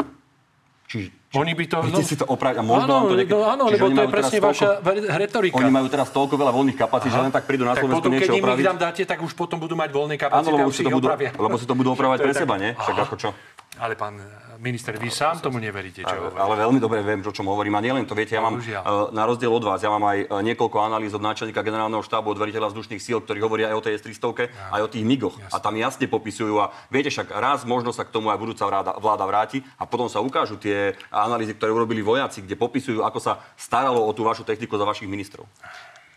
Čiže, 0.90 1.38
Oni 1.38 1.54
by 1.54 1.66
to... 1.70 1.78
Príďte 1.80 2.02
si 2.04 2.18
to 2.18 2.26
opraviť 2.26 2.58
a 2.58 2.64
možno 2.66 2.94
áno, 2.98 3.06
to 3.06 3.16
niekedy- 3.16 3.30
no, 3.32 3.46
áno, 3.46 3.64
lebo 3.70 3.86
to 3.88 4.02
je 4.02 4.10
presne 4.10 4.38
toľko- 4.38 4.50
vaša 4.50 4.70
retorika. 5.16 5.56
Oni 5.56 5.70
majú 5.70 5.86
teraz 5.86 6.10
toľko 6.10 6.34
veľa 6.34 6.50
voľných 6.50 6.80
kapacít, 6.82 7.14
že 7.14 7.22
len 7.22 7.30
tak 7.30 7.46
prídu 7.46 7.62
na 7.62 7.78
tak 7.78 7.86
Slovensku 7.86 8.02
potom, 8.02 8.12
keď 8.12 8.18
niečo 8.20 8.34
im 8.34 8.42
ich 8.42 8.46
opraviť. 8.50 8.66
dáte, 8.82 9.02
tak 9.06 9.22
už 9.22 9.38
potom 9.38 9.62
budú 9.62 9.78
mať 9.78 9.90
voľné 9.94 10.18
Áno, 10.18 10.24
kapacity 10.26 10.50
lebo 10.50 10.66
a 10.66 10.66
už 10.66 10.74
si, 10.74 10.82
to 10.82 10.90
budú, 10.90 11.06
opravia. 11.06 11.30
lebo 11.30 11.56
si 11.56 11.66
to 11.70 11.76
budú 11.78 11.90
opravať 11.96 12.18
pre 12.20 12.34
tak- 12.34 12.42
seba, 12.42 12.56
nie? 12.58 12.72
Však 12.74 12.98
ako 13.06 13.16
čo? 13.22 13.30
Ale 13.78 13.94
pán 13.94 14.18
minister, 14.60 14.91
vy 14.99 15.07
sám 15.07 15.39
tomu 15.39 15.57
neveríte, 15.57 16.03
čo 16.03 16.16
hovoríte. 16.16 16.39
Ale 16.39 16.53
veľmi 16.60 16.80
dobre 16.84 16.99
viem, 16.99 17.24
o 17.24 17.32
čom 17.32 17.47
hovorím. 17.47 17.80
A 17.80 17.82
nielen 17.82 18.03
to, 18.03 18.14
viete, 18.14 18.36
ja 18.36 18.43
mám 18.43 18.60
e, 18.60 18.76
na 19.16 19.24
rozdiel 19.24 19.49
od 19.49 19.64
vás, 19.64 19.80
ja 19.80 19.88
mám 19.88 20.03
aj 20.03 20.18
e, 20.24 20.26
niekoľko 20.51 20.78
analýz 20.84 21.16
od 21.16 21.24
náčelníka 21.24 21.64
generálneho 21.64 22.03
štábu, 22.03 22.36
od 22.36 22.39
veliteľa 22.43 22.70
vzdušných 22.76 23.01
síl, 23.01 23.24
ktorí 23.24 23.39
hovoria 23.39 23.72
aj 23.72 23.76
o 23.80 23.84
tej 23.88 23.93
S-300, 24.03 24.51
aj 24.51 24.82
o 24.84 24.91
tých 24.91 25.03
MIGoch. 25.07 25.39
A 25.49 25.57
tam 25.64 25.80
jasne 25.80 26.05
popisujú 26.12 26.60
a 26.60 26.76
viete, 26.91 27.07
však 27.10 27.32
raz 27.32 27.64
možno 27.64 27.95
sa 27.95 28.03
k 28.03 28.12
tomu 28.12 28.30
aj 28.30 28.38
budúca 28.38 28.68
vláda, 28.68 28.91
vláda 28.99 29.26
vráti 29.26 29.64
a 29.80 29.88
potom 29.88 30.12
sa 30.12 30.20
ukážu 30.20 30.60
tie 30.60 30.93
analýzy, 31.10 31.55
ktoré 31.55 31.72
urobili 31.72 32.03
vojaci, 32.03 32.43
kde 32.43 32.60
popisujú, 32.60 33.01
ako 33.01 33.20
sa 33.24 33.39
staralo 33.55 34.03
o 34.03 34.12
tú 34.12 34.28
vašu 34.28 34.43
techniku 34.43 34.76
za 34.76 34.84
vašich 34.84 35.07
ministrov. 35.07 35.47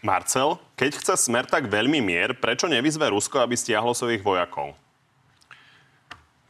Marcel, 0.03 0.59
keď 0.75 0.99
chce 0.99 1.15
smer 1.31 1.47
tak 1.47 1.71
veľmi 1.71 2.03
mier, 2.03 2.35
prečo 2.35 2.67
nevyzve 2.67 3.07
Rusko, 3.07 3.39
aby 3.39 3.55
stiahlo 3.55 3.95
svojich 3.95 4.19
vojakov? 4.19 4.75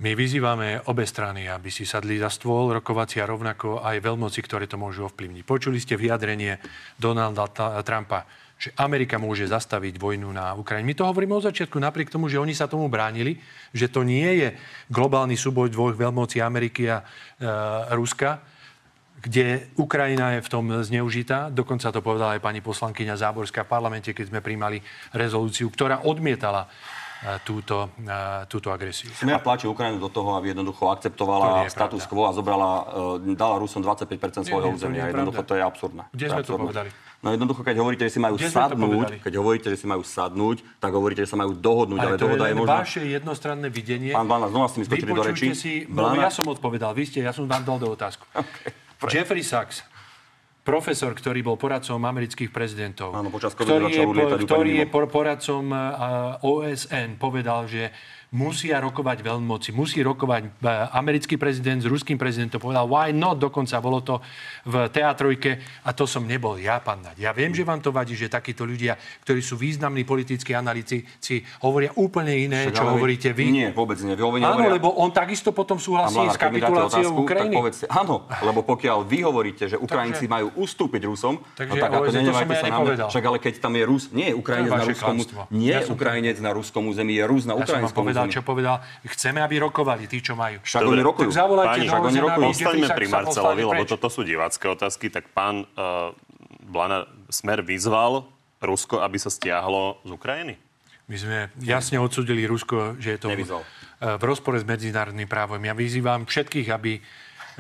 My 0.03 0.19
vyzývame 0.19 0.83
obe 0.91 1.07
strany, 1.07 1.47
aby 1.47 1.71
si 1.71 1.87
sadli 1.87 2.19
za 2.19 2.27
stôl 2.27 2.75
rokovacia 2.75 3.23
rovnako 3.23 3.87
aj 3.87 4.03
veľmoci, 4.03 4.43
ktoré 4.43 4.67
to 4.67 4.75
môžu 4.75 5.07
ovplyvniť. 5.07 5.47
Počuli 5.47 5.79
ste 5.79 5.95
vyjadrenie 5.95 6.59
Donalda 6.99 7.47
Trumpa, 7.87 8.27
že 8.59 8.75
Amerika 8.83 9.23
môže 9.23 9.47
zastaviť 9.47 10.03
vojnu 10.03 10.27
na 10.35 10.59
Ukrajine. 10.59 10.91
My 10.91 10.99
to 10.99 11.07
hovoríme 11.07 11.39
od 11.39 11.47
začiatku, 11.47 11.79
napriek 11.79 12.11
tomu, 12.11 12.27
že 12.27 12.43
oni 12.43 12.51
sa 12.51 12.67
tomu 12.67 12.91
bránili, 12.91 13.39
že 13.71 13.87
to 13.87 14.03
nie 14.03 14.43
je 14.43 14.59
globálny 14.91 15.39
súboj 15.39 15.71
dvoch 15.71 15.95
veľmocí 15.95 16.43
Ameriky 16.43 16.91
a 16.91 16.99
e, 16.99 17.05
Ruska, 17.95 18.43
kde 19.23 19.71
Ukrajina 19.79 20.35
je 20.35 20.43
v 20.43 20.51
tom 20.51 20.67
zneužitá. 20.83 21.47
Dokonca 21.55 21.95
to 21.95 22.03
povedala 22.03 22.35
aj 22.35 22.43
pani 22.43 22.59
poslankyňa 22.59 23.23
Záborská 23.23 23.63
v 23.63 23.71
parlamente, 23.71 24.11
keď 24.11 24.35
sme 24.35 24.43
príjmali 24.43 24.83
rezolúciu, 25.15 25.71
ktorá 25.71 26.03
odmietala 26.03 26.67
túto, 27.47 27.91
túto 28.51 28.75
agresiu. 28.75 29.11
Smer 29.15 29.39
tlačí 29.39 29.71
Ukrajinu 29.71 30.03
do 30.03 30.11
toho, 30.11 30.35
aby 30.35 30.51
jednoducho 30.51 30.91
akceptovala 30.91 31.67
je 31.67 31.71
status 31.71 32.03
pravda. 32.03 32.11
quo 32.11 32.23
a 32.27 32.33
zobrala, 32.35 32.71
e, 33.23 33.39
dala 33.39 33.63
Rusom 33.63 33.83
25% 33.83 34.51
svojho 34.51 34.75
územia. 34.75 35.07
je 35.07 35.15
Jednoducho 35.15 35.43
to 35.47 35.55
je 35.55 35.63
absurdné. 35.63 36.03
Kde 36.11 36.27
je 36.27 36.31
sme 36.35 36.43
to 36.43 36.59
povedali? 36.59 36.91
No 37.23 37.31
jednoducho, 37.31 37.63
keď 37.63 37.77
hovoríte, 37.79 38.03
že 38.11 38.19
si 38.19 38.21
majú 38.21 38.35
Kde 38.35 38.51
sadnúť, 38.51 39.23
keď 39.23 39.33
hovoríte, 39.39 39.71
že 39.71 39.79
si 39.79 39.87
majú 39.87 40.03
sadnúť, 40.03 40.59
tak 40.83 40.91
hovoríte, 40.91 41.23
že 41.23 41.31
sa 41.31 41.39
majú 41.39 41.55
dohodnúť, 41.55 41.99
ale, 42.03 42.11
Ale 42.11 42.19
to 42.19 42.27
je 42.27 42.31
dohoda 42.35 42.45
je 42.45 42.51
len 42.51 42.59
možná... 42.59 42.79
vaše 42.83 43.03
jednostranné 43.07 43.69
videnie. 43.71 44.11
Pán 44.11 44.27
Blanár, 44.27 44.51
znova 44.51 44.67
ste 44.67 44.79
mi 44.83 44.85
skočili 44.91 45.11
do 45.15 45.23
rečí. 45.23 45.47
Si, 45.55 45.87
no, 45.87 46.03
Blanár- 46.03 46.27
ja 46.27 46.31
som 46.35 46.43
odpovedal, 46.51 46.91
vy 46.91 47.07
ste, 47.07 47.23
ja 47.23 47.31
som 47.31 47.47
vám 47.47 47.63
dal 47.63 47.79
do 47.79 47.95
otázku. 47.95 48.27
Jeffrey 49.15 49.47
Sachs, 49.47 49.87
profesor, 50.63 51.11
ktorý 51.11 51.43
bol 51.43 51.59
poradcom 51.59 51.99
amerických 51.99 52.55
prezidentov, 52.55 53.11
Áno, 53.13 53.35
počas 53.35 53.53
ktorý, 53.59 53.91
je, 53.91 54.07
po, 54.07 54.27
ktorý 54.47 54.71
je 54.83 54.87
poradcom 54.89 55.65
OSN, 56.39 57.19
povedal, 57.19 57.67
že 57.67 57.91
musia 58.33 58.81
rokovať 58.81 59.21
veľmoci, 59.21 59.77
musí 59.77 60.01
rokovať 60.01 60.43
e, 60.49 60.51
americký 60.97 61.37
prezident 61.37 61.85
s 61.85 61.87
ruským 61.87 62.17
prezidentom. 62.17 62.57
Povedal, 62.65 62.89
why 62.89 63.13
not? 63.13 63.37
Dokonca 63.37 63.77
bolo 63.85 64.01
to 64.01 64.25
v 64.65 64.89
teatrojke 64.89 65.61
a 65.85 65.93
to 65.93 66.09
som 66.09 66.25
nebol 66.25 66.57
ja, 66.57 66.81
pán 66.81 67.05
Naď. 67.05 67.21
Ja 67.21 67.31
viem, 67.37 67.53
že 67.53 67.61
vám 67.61 67.85
to 67.85 67.93
vadí, 67.93 68.17
že 68.17 68.33
takíto 68.33 68.65
ľudia, 68.65 68.97
ktorí 69.29 69.45
sú 69.45 69.61
významní 69.61 70.09
politickí 70.09 70.57
analytici, 70.57 71.45
hovoria 71.61 71.93
úplne 72.01 72.33
iné, 72.33 72.73
Však 72.73 72.77
čo 72.81 72.85
hovoríte 72.89 73.31
vy. 73.37 73.45
Nie, 73.53 73.69
vôbec 73.69 74.01
nie. 74.01 74.17
Vy 74.17 74.25
hovoríte, 74.25 74.49
Áno, 74.49 74.65
hovoria- 74.65 74.77
lebo 74.81 74.89
on 74.97 75.13
takisto 75.13 75.53
potom 75.53 75.77
súhlasí 75.77 76.17
Blanár, 76.17 76.33
s 76.33 76.41
kapituláciou 76.41 77.13
otázku, 77.13 77.23
Ukrajiny. 77.29 77.55
Povedzte, 77.55 77.85
áno, 77.93 78.25
lebo 78.41 78.65
pokiaľ 78.65 78.99
vy 79.05 79.19
hovoríte, 79.29 79.69
že 79.69 79.77
Ukrajinci 79.77 80.25
Takže- 80.25 80.33
majú 80.33 80.47
ustúpiť 80.57 81.05
Rusom, 81.05 81.37
Takže 81.53 81.69
no 81.69 81.83
tak 81.85 81.91
ako 82.01 82.09
nenevajte 82.09 82.49
ja 82.49 82.57
sa 82.57 82.65
na 82.65 82.71
nepovedal. 82.73 83.09
Však 83.13 83.25
ale 83.29 83.39
keď 83.45 83.55
tam 83.61 83.73
je 83.77 83.85
Rus, 83.85 84.05
nie 84.17 84.33
je 84.33 84.35
Ukrajinec 84.41 84.73
na 84.73 84.85
ruskom, 84.89 85.17
nie 85.53 85.75
je 85.77 85.85
Ukrajinec 85.93 86.39
na 86.41 86.51
ruskom 86.57 86.83
území, 86.89 87.13
je 87.21 87.25
Rus 87.29 87.45
na 87.45 87.55
ukrajinskom 87.61 88.22
povedal, 88.27 88.35
čo 88.35 88.41
povedal. 88.47 88.77
Chceme, 89.03 89.39
aby 89.43 89.59
rokovali 89.59 90.05
tí, 90.07 90.23
čo 90.23 90.39
majú. 90.39 90.63
Však 90.63 90.83
Dobre. 90.87 90.95
oni 90.95 91.03
rokujú. 91.03 91.31
Tak 91.33 91.39
zavolajte 91.43 91.71
Páni, 91.75 91.87
však 91.91 92.03
oni 92.03 92.21
rokujú. 92.23 92.45
Ostaňme 92.55 92.89
pri 92.95 93.07
Marcelovi, 93.11 93.63
lebo 93.67 93.83
toto 93.89 94.07
sú 94.07 94.21
divácké 94.23 94.65
otázky. 94.71 95.07
Tak 95.11 95.35
pán 95.35 95.67
uh, 95.77 96.15
Blana 96.63 97.11
Smer 97.29 97.61
vyzval 97.61 98.25
Rusko, 98.63 99.03
aby 99.03 99.19
sa 99.19 99.29
stiahlo 99.29 99.99
z 100.07 100.11
Ukrajiny? 100.15 100.55
My 101.11 101.17
sme 101.19 101.39
jasne 101.61 101.99
odsudili 101.99 102.47
Rusko, 102.47 102.97
že 102.97 103.15
je 103.15 103.19
to 103.19 103.29
v, 103.29 103.43
Nevyzval. 103.43 103.63
v 104.17 104.23
rozpore 104.23 104.57
s 104.57 104.65
medzinárodným 104.65 105.27
právom. 105.27 105.59
Ja 105.59 105.75
vyzývam 105.75 106.25
všetkých, 106.25 106.71
aby 106.71 107.03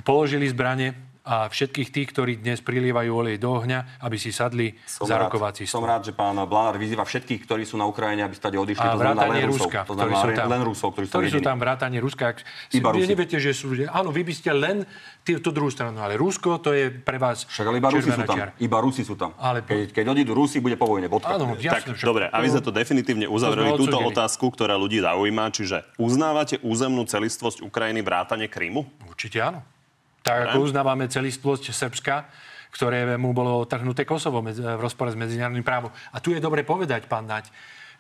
položili 0.07 0.49
zbranie 0.49 0.95
a 1.23 1.47
všetkých 1.47 1.89
tých, 1.89 2.09
ktorí 2.11 2.33
dnes 2.37 2.59
prilievajú 2.59 3.11
olej 3.15 3.39
do 3.39 3.55
ohňa, 3.55 4.03
aby 4.03 4.19
si 4.19 4.35
sadli 4.35 4.75
Som 4.83 5.07
za 5.07 5.15
rád, 5.15 5.31
rokovací 5.31 5.63
som 5.65 5.79
stôl. 5.79 5.87
rád, 5.87 6.03
že 6.03 6.13
pán 6.13 6.35
Blanár 6.43 6.75
vyzýva 6.75 7.07
všetkých, 7.07 7.47
ktorí 7.47 7.63
sú 7.63 7.79
na 7.79 7.87
Ukrajine, 7.87 8.23
aby 8.23 8.35
stade 8.35 8.59
odišli. 8.59 8.83
A 8.83 8.91
to 8.91 8.99
znamená 8.99 9.15
vrátanie 9.23 9.39
len 9.39 9.47
Rusov. 9.47 9.67
Ruska, 9.71 9.81
To 9.81 9.95
ktorí 9.95 10.11
znamená 10.11 10.19
sú 10.19 10.31
tam. 10.35 10.49
len 10.51 10.63
Rusov, 10.67 10.89
ktorí 10.91 11.05
sú 11.05 11.11
tam 11.11 11.15
ktorí 11.15 11.29
sú 11.31 11.41
tam, 11.41 11.57
vrátanie 11.57 11.99
Ruska. 11.99 12.25
Ak 12.27 12.39
si, 12.67 12.77
Iba 12.77 12.91
Rusi. 12.91 13.07
neviete, 13.07 13.37
že 13.39 13.51
sú... 13.51 13.67
Áno, 13.89 14.11
vy 14.11 14.23
by 14.23 14.35
ste 14.35 14.51
len 14.51 14.77
tý, 15.23 15.39
tú 15.39 15.51
druhú 15.51 15.71
stranu, 15.71 16.03
ale 16.03 16.19
Rusko 16.19 16.59
to 16.59 16.75
je 16.75 16.91
pre 16.91 17.23
vás 17.23 17.47
Však 17.47 17.65
ale 17.65 17.79
iba 17.79 17.89
Rusi 17.89 18.11
sú 18.11 18.23
tam. 18.25 18.37
Iba 18.59 18.79
Rusi 18.83 19.03
sú 19.03 19.15
tam. 19.15 19.31
Ale- 19.39 19.63
Keď, 19.63 19.95
keď 19.95 20.05
odídu 20.09 20.35
Rusi, 20.35 20.59
bude 20.59 20.75
po 20.75 20.85
vojne. 20.85 21.07
Bodka. 21.07 21.33
Áno, 21.33 21.55
Tak, 21.55 21.63
jasne. 21.63 21.95
však 21.95 22.03
dobre, 22.05 22.27
aby 22.27 22.47
sme 22.49 22.61
to 22.61 22.75
definitívne 22.75 23.27
uzavreli, 23.27 23.71
túto 23.79 23.95
otázku, 23.97 24.51
ktorá 24.51 24.75
ľudí 24.75 24.99
zaujíma, 24.99 25.55
čiže 25.55 25.87
uznávate 25.97 26.59
územnú 26.61 27.07
celistvosť 27.07 27.63
Ukrajiny 27.63 28.03
vrátane 28.03 28.51
Krymu? 28.51 28.83
Určite 29.07 29.39
áno. 29.39 29.63
Tak 30.23 30.55
ako 30.55 30.71
uznávame 30.71 31.11
celistvosť 31.11 31.75
Srbska, 31.75 32.15
ktoré 32.73 33.19
mu 33.21 33.35
bolo 33.37 33.61
otrhnuté 33.61 34.07
Kosovo 34.07 34.41
v 34.41 34.81
rozpore 34.81 35.13
s 35.13 35.19
medzinárodným 35.19 35.67
právom. 35.67 35.93
A 36.15 36.23
tu 36.23 36.33
je 36.33 36.41
dobre 36.41 36.65
povedať, 36.65 37.11
pán 37.11 37.29
Naď, 37.29 37.51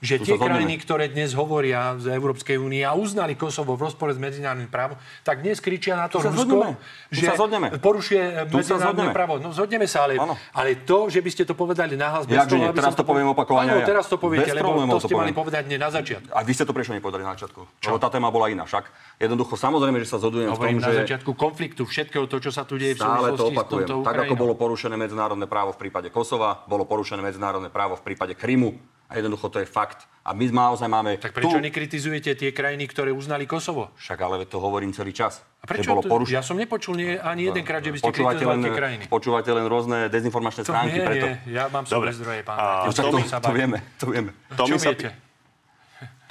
že 0.03 0.18
Tu 0.18 0.26
tie 0.26 0.34
krajiny, 0.34 0.74
ktoré 0.82 1.07
dnes 1.07 1.30
hovoria 1.38 1.94
z 1.94 2.11
Európskej 2.11 2.59
únie 2.59 2.82
a 2.82 2.98
uznali 2.98 3.38
Kosovo 3.38 3.78
v 3.78 3.86
rozpore 3.86 4.11
s 4.11 4.18
medzinárodným 4.18 4.66
právom, 4.66 4.98
tak 5.22 5.46
dnes 5.46 5.62
kričia 5.62 5.94
na 5.94 6.11
to 6.11 6.18
Tu 6.18 6.26
Rusko, 6.26 6.74
že 7.14 7.30
porušuje 7.78 8.50
medzinárodné 8.50 9.14
právo. 9.14 9.38
No 9.38 9.55
zhodneme 9.55 9.86
sa, 9.86 10.11
ale, 10.11 10.18
ale 10.50 10.82
to, 10.82 11.07
že 11.07 11.22
by 11.22 11.30
ste 11.30 11.42
to 11.46 11.55
povedali 11.55 11.94
nahlas 11.94 12.26
bez 12.26 12.34
toho, 12.50 12.59
nie? 12.59 12.66
aby 12.66 12.82
Teraz 12.82 12.98
to 12.98 13.07
poviem 13.07 13.30
opakovane 13.30 13.70
Áno, 13.70 13.78
ja. 13.78 13.86
teraz 13.86 14.11
to 14.11 14.18
poviete, 14.18 14.50
Bez 14.50 14.59
lebo 14.59 14.74
to 14.74 14.98
to 14.98 15.07
ste 15.07 15.14
mali 15.14 15.30
povedať 15.30 15.70
hneď 15.70 15.78
na 15.78 15.90
začiatku. 15.94 16.34
A 16.34 16.42
vy 16.42 16.53
ste 16.53 16.64
to 16.66 16.74
prečo 16.74 16.90
nepovedali 16.90 17.22
na 17.22 17.38
začiatku? 17.38 17.61
Lebo 17.62 17.98
tá 18.03 18.09
téma 18.11 18.34
bola 18.34 18.50
iná. 18.50 18.66
Však 18.66 18.90
jednoducho, 19.22 19.55
samozrejme, 19.55 20.03
že 20.03 20.11
sa 20.11 20.18
zhodujem 20.18 20.50
v 20.50 20.59
tom, 20.59 20.59
Hovorím 20.59 20.82
na 20.82 20.90
že 20.90 21.07
začiatku 21.07 21.30
konfliktu, 21.38 21.86
všetkého 21.86 22.26
to, 22.26 22.42
čo 22.42 22.50
sa 22.50 22.66
tu 22.66 22.74
deje 22.74 22.98
v 22.98 23.07
stále 23.07 23.38
to 23.38 23.55
opakujem. 23.55 24.03
Tak 24.03 24.16
ako 24.26 24.34
bolo 24.34 24.59
porušené 24.59 24.98
medzinárodné 24.98 25.46
právo 25.46 25.70
v 25.70 25.78
prípade 25.78 26.11
Kosova, 26.11 26.66
bolo 26.66 26.82
porušené 26.82 27.22
medzinárodné 27.22 27.70
právo 27.70 27.94
v 27.94 28.03
prípade 28.03 28.34
Krymu. 28.34 28.74
A 29.12 29.20
jednoducho 29.20 29.52
to 29.52 29.60
je 29.60 29.68
fakt. 29.68 30.08
A 30.24 30.32
my 30.32 30.48
naozaj 30.48 30.88
máme 30.88 31.18
Tak 31.18 31.34
prečo 31.34 31.52
tu... 31.52 31.60
nekritizujete 31.60 32.32
tie 32.32 32.50
krajiny, 32.50 32.88
ktoré 32.88 33.12
uznali 33.12 33.44
Kosovo? 33.44 33.92
Však 33.98 34.18
ale 34.18 34.46
to 34.48 34.56
hovorím 34.56 34.94
celý 34.94 35.12
čas. 35.12 35.42
A 35.60 35.66
prečo 35.68 35.92
bolo 35.92 36.00
to, 36.00 36.08
porušené. 36.08 36.38
Ja 36.38 36.42
som 36.42 36.56
nepočul 36.56 36.94
nie, 36.96 37.18
ani 37.18 37.50
jedenkrát, 37.50 37.82
že 37.82 37.90
by 37.90 37.98
ste 37.98 38.08
Počúvate 38.08 38.40
kritizovali 38.40 38.56
len, 38.56 38.64
tie 38.64 38.72
krajiny. 38.74 39.04
počúvate 39.06 39.50
len 39.50 39.66
rôzne 39.66 39.98
dezinformačné 40.08 40.62
To 40.62 40.70
stránky, 40.72 40.98
nie, 40.98 41.06
preto... 41.06 41.26
nie, 41.26 41.54
ja 41.54 41.64
mám 41.68 41.84
svoje 41.86 42.18
zdroje, 42.18 42.40
pán. 42.42 42.56
A. 42.58 42.66
No, 42.86 42.90
To 42.90 43.02
to, 43.02 43.18
to, 43.20 43.50
vieme, 43.52 43.78
to 43.98 44.06
vieme. 44.10 44.30
Tomi 44.54 44.70
Čo 44.70 44.76
sa, 44.78 44.90
viete? 44.94 45.06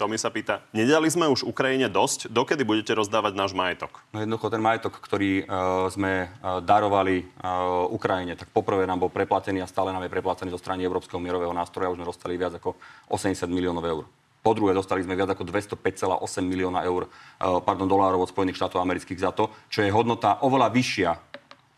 Tomi 0.01 0.17
sa 0.17 0.33
pýta, 0.33 0.65
nedali 0.73 1.13
sme 1.13 1.29
už 1.29 1.45
Ukrajine 1.45 1.85
dosť? 1.85 2.33
Dokedy 2.33 2.65
budete 2.65 2.97
rozdávať 2.97 3.37
náš 3.37 3.53
majetok? 3.53 4.01
No 4.09 4.17
jednoducho 4.17 4.49
ten 4.49 4.57
majetok, 4.57 4.97
ktorý 4.97 5.45
uh, 5.45 5.85
sme 5.93 6.25
uh, 6.25 6.57
darovali 6.57 7.21
uh, 7.21 7.85
Ukrajine, 7.85 8.33
tak 8.33 8.49
poprvé 8.49 8.89
nám 8.89 9.05
bol 9.05 9.13
preplatený 9.13 9.61
a 9.61 9.69
stále 9.69 9.93
nám 9.93 10.01
je 10.01 10.09
preplatený 10.09 10.49
zo 10.49 10.57
strany 10.57 10.81
Európskeho 10.89 11.21
mierového 11.21 11.53
nástroja. 11.53 11.93
Už 11.93 12.01
sme 12.01 12.09
dostali 12.09 12.33
viac 12.33 12.57
ako 12.57 12.81
80 13.13 13.45
miliónov 13.45 13.85
eur. 13.85 14.09
Po 14.41 14.57
druhé, 14.57 14.73
dostali 14.73 15.05
sme 15.05 15.13
viac 15.13 15.37
ako 15.37 15.45
205,8 15.45 16.17
milióna 16.49 16.81
eur, 16.81 17.05
uh, 17.05 17.61
pardon, 17.61 17.85
dolárov 17.85 18.25
od 18.25 18.33
Spojených 18.33 18.57
štátov 18.57 18.81
amerických 18.81 19.21
za 19.21 19.29
to, 19.37 19.53
čo 19.69 19.85
je 19.85 19.93
hodnota 19.93 20.41
oveľa 20.41 20.73
vyššia, 20.73 21.11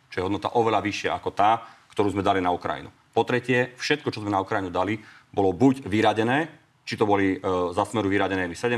čo 0.08 0.16
je 0.16 0.24
hodnota 0.24 0.56
oveľa 0.56 0.80
vyššia 0.80 1.12
ako 1.20 1.30
tá, 1.36 1.60
ktorú 1.92 2.16
sme 2.16 2.24
dali 2.24 2.40
na 2.40 2.56
Ukrajinu. 2.56 2.88
Po 3.12 3.28
tretie, 3.28 3.76
všetko, 3.76 4.16
čo 4.16 4.24
sme 4.24 4.32
na 4.32 4.40
Ukrajinu 4.40 4.72
dali, 4.72 4.96
bolo 5.36 5.52
buď 5.52 5.84
vyradené, 5.92 6.63
či 6.84 7.00
to 7.00 7.08
boli 7.08 7.36
e, 7.36 7.48
za 7.72 7.88
smeru 7.88 8.12
vyradené 8.12 8.52
17 8.52 8.76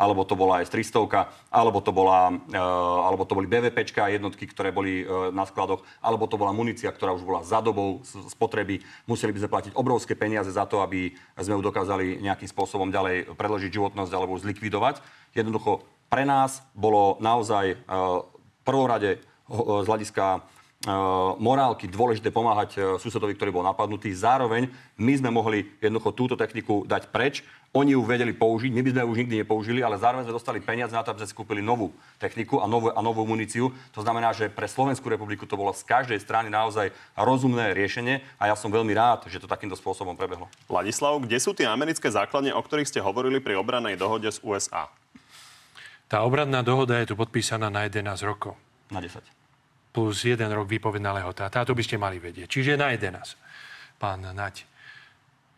alebo 0.00 0.24
to 0.24 0.34
bola 0.36 0.64
aj 0.64 0.72
300 0.72 1.52
alebo 1.52 1.78
to, 1.84 1.92
bola, 1.92 2.32
e, 2.32 2.56
alebo 3.04 3.28
to 3.28 3.36
boli 3.36 3.44
BVPčka 3.44 4.08
jednotky, 4.08 4.48
ktoré 4.48 4.72
boli 4.72 5.04
e, 5.04 5.32
na 5.36 5.44
skladoch, 5.44 5.84
alebo 6.00 6.24
to 6.24 6.40
bola 6.40 6.56
munícia, 6.56 6.88
ktorá 6.88 7.12
už 7.12 7.28
bola 7.28 7.44
za 7.44 7.60
dobou 7.60 8.00
spotreby. 8.32 8.80
Museli 9.04 9.36
by 9.36 9.40
sme 9.44 9.52
platiť 9.52 9.72
obrovské 9.76 10.16
peniaze 10.16 10.48
za 10.48 10.64
to, 10.64 10.80
aby 10.80 11.12
sme 11.36 11.60
ju 11.60 11.62
dokázali 11.62 12.24
nejakým 12.24 12.48
spôsobom 12.48 12.88
ďalej 12.88 13.36
predložiť 13.36 13.70
životnosť 13.70 14.12
alebo 14.16 14.40
zlikvidovať. 14.40 15.04
Jednoducho 15.36 15.84
pre 16.08 16.24
nás 16.24 16.64
bolo 16.72 17.20
naozaj 17.20 17.64
e, 17.72 17.76
v 17.84 18.62
prvom 18.64 18.88
rade 18.88 19.20
ho- 19.50 19.82
z 19.82 19.86
hľadiska 19.86 20.24
e, 20.24 20.40
morálky 21.40 21.90
dôležité 21.90 22.30
pomáhať 22.30 23.00
susedovi, 23.00 23.34
ktorý 23.34 23.50
bol 23.50 23.64
napadnutý. 23.66 24.12
Zároveň 24.14 24.70
my 25.00 25.12
sme 25.18 25.32
mohli 25.34 25.66
jednoducho 25.82 26.14
túto 26.14 26.34
techniku 26.38 26.86
dať 26.86 27.10
preč. 27.10 27.42
Oni 27.74 27.92
ju 27.92 28.00
vedeli 28.06 28.32
použiť, 28.32 28.72
my 28.72 28.80
by 28.80 28.90
sme 28.94 29.02
ju 29.04 29.08
už 29.12 29.18
nikdy 29.20 29.36
nepoužili, 29.42 29.80
ale 29.84 30.00
zároveň 30.00 30.24
sme 30.24 30.38
dostali 30.38 30.58
peniaze 30.64 30.96
na 30.96 31.04
to, 31.04 31.12
aby 31.12 31.20
sme 31.20 31.28
si 31.28 31.36
kúpili 31.36 31.60
novú 31.60 31.92
techniku 32.16 32.62
a 32.62 32.70
novú, 32.70 32.88
a 32.88 33.00
novú 33.04 33.26
muníciu. 33.28 33.68
To 33.92 34.00
znamená, 34.00 34.32
že 34.32 34.48
pre 34.48 34.64
Slovenskú 34.64 35.12
republiku 35.12 35.44
to 35.44 35.60
bolo 35.60 35.76
z 35.76 35.84
každej 35.84 36.16
strany 36.22 36.48
naozaj 36.48 36.88
rozumné 37.18 37.76
riešenie 37.76 38.24
a 38.40 38.48
ja 38.48 38.56
som 38.56 38.72
veľmi 38.72 38.96
rád, 38.96 39.28
že 39.28 39.42
to 39.42 39.50
takýmto 39.50 39.76
spôsobom 39.76 40.16
prebehlo. 40.16 40.48
Ladislav, 40.72 41.20
kde 41.20 41.36
sú 41.36 41.52
tie 41.52 41.68
americké 41.68 42.08
základne, 42.08 42.56
o 42.56 42.62
ktorých 42.64 42.88
ste 42.88 43.04
hovorili 43.04 43.44
pri 43.44 43.60
obranej 43.60 44.00
dohode 44.00 44.30
z 44.32 44.40
USA? 44.40 44.88
Tá 46.08 46.24
obradná 46.24 46.64
dohoda 46.64 46.96
je 47.02 47.12
tu 47.12 47.14
podpísaná 47.18 47.68
na 47.68 47.84
11 47.84 48.22
rokov. 48.24 48.56
Na 48.88 49.04
10. 49.04 49.35
Plus 49.96 50.28
jeden 50.28 50.52
rok 50.52 50.68
výpovedná 50.68 51.16
lehota. 51.16 51.48
Táto 51.48 51.72
by 51.72 51.80
ste 51.80 51.96
mali 51.96 52.20
vedieť. 52.20 52.52
Čiže 52.52 52.76
na 52.76 52.92
11. 52.92 53.16
Pán 53.96 54.20
Nať. 54.20 54.68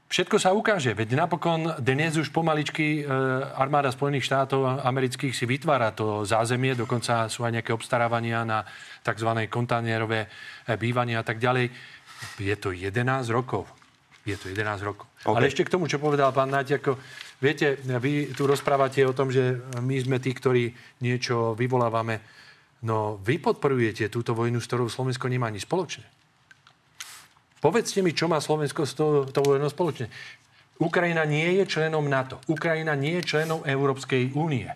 Všetko 0.09 0.39
sa 0.39 0.55
ukáže, 0.55 0.95
veď 0.95 1.27
napokon 1.27 1.75
dnes 1.83 2.17
už 2.17 2.33
pomaličky 2.33 3.03
e, 3.03 3.13
armáda 3.59 3.93
Spojených 3.93 4.25
štátov 4.25 4.81
amerických 4.81 5.37
si 5.37 5.45
vytvára 5.45 5.93
to 5.93 6.25
zázemie, 6.25 6.73
dokonca 6.73 7.29
sú 7.29 7.45
aj 7.45 7.61
nejaké 7.61 7.77
obstarávania 7.77 8.41
na 8.41 8.65
tzv. 9.05 9.29
kontajnerové 9.53 10.25
e, 10.25 10.29
bývanie 10.81 11.19
a 11.19 11.27
tak 11.27 11.43
ďalej. 11.43 11.69
Je 12.41 12.57
to 12.57 12.73
11 12.73 13.05
rokov. 13.29 13.69
Je 14.25 14.39
to 14.41 14.49
11 14.49 14.81
rokov. 14.81 15.11
Okay. 15.29 15.35
Ale 15.35 15.51
ešte 15.51 15.69
k 15.69 15.73
tomu, 15.77 15.91
čo 15.91 16.01
povedal 16.01 16.33
pán 16.33 16.49
Nať, 16.49 16.81
ako, 16.81 16.97
viete, 17.43 17.77
vy 17.85 18.33
tu 18.33 18.49
rozprávate 18.49 19.05
o 19.05 19.13
tom, 19.13 19.29
že 19.29 19.61
my 19.77 19.99
sme 20.01 20.17
tí, 20.23 20.33
ktorí 20.33 20.73
niečo 21.05 21.53
vyvolávame. 21.53 22.39
No, 22.87 23.19
vy 23.19 23.43
podporujete 23.43 24.07
túto 24.07 24.39
vojnu, 24.39 24.63
s 24.63 24.71
ktorou 24.71 24.87
Slovensko 24.87 25.27
nemá 25.27 25.51
nič 25.51 25.67
spoločné. 25.67 26.07
Povedzte 27.59 28.07
mi, 28.07 28.15
čo 28.15 28.31
má 28.31 28.39
Slovensko 28.39 28.87
s 28.87 28.95
tou, 28.95 29.27
tou 29.27 29.43
vojnou 29.43 29.67
spoločne. 29.67 30.07
Ukrajina 30.79 31.27
nie 31.27 31.59
je 31.59 31.67
členom 31.67 32.07
NATO. 32.07 32.39
Ukrajina 32.47 32.95
nie 32.95 33.19
je 33.19 33.35
členom 33.35 33.67
Európskej 33.67 34.31
únie. 34.39 34.71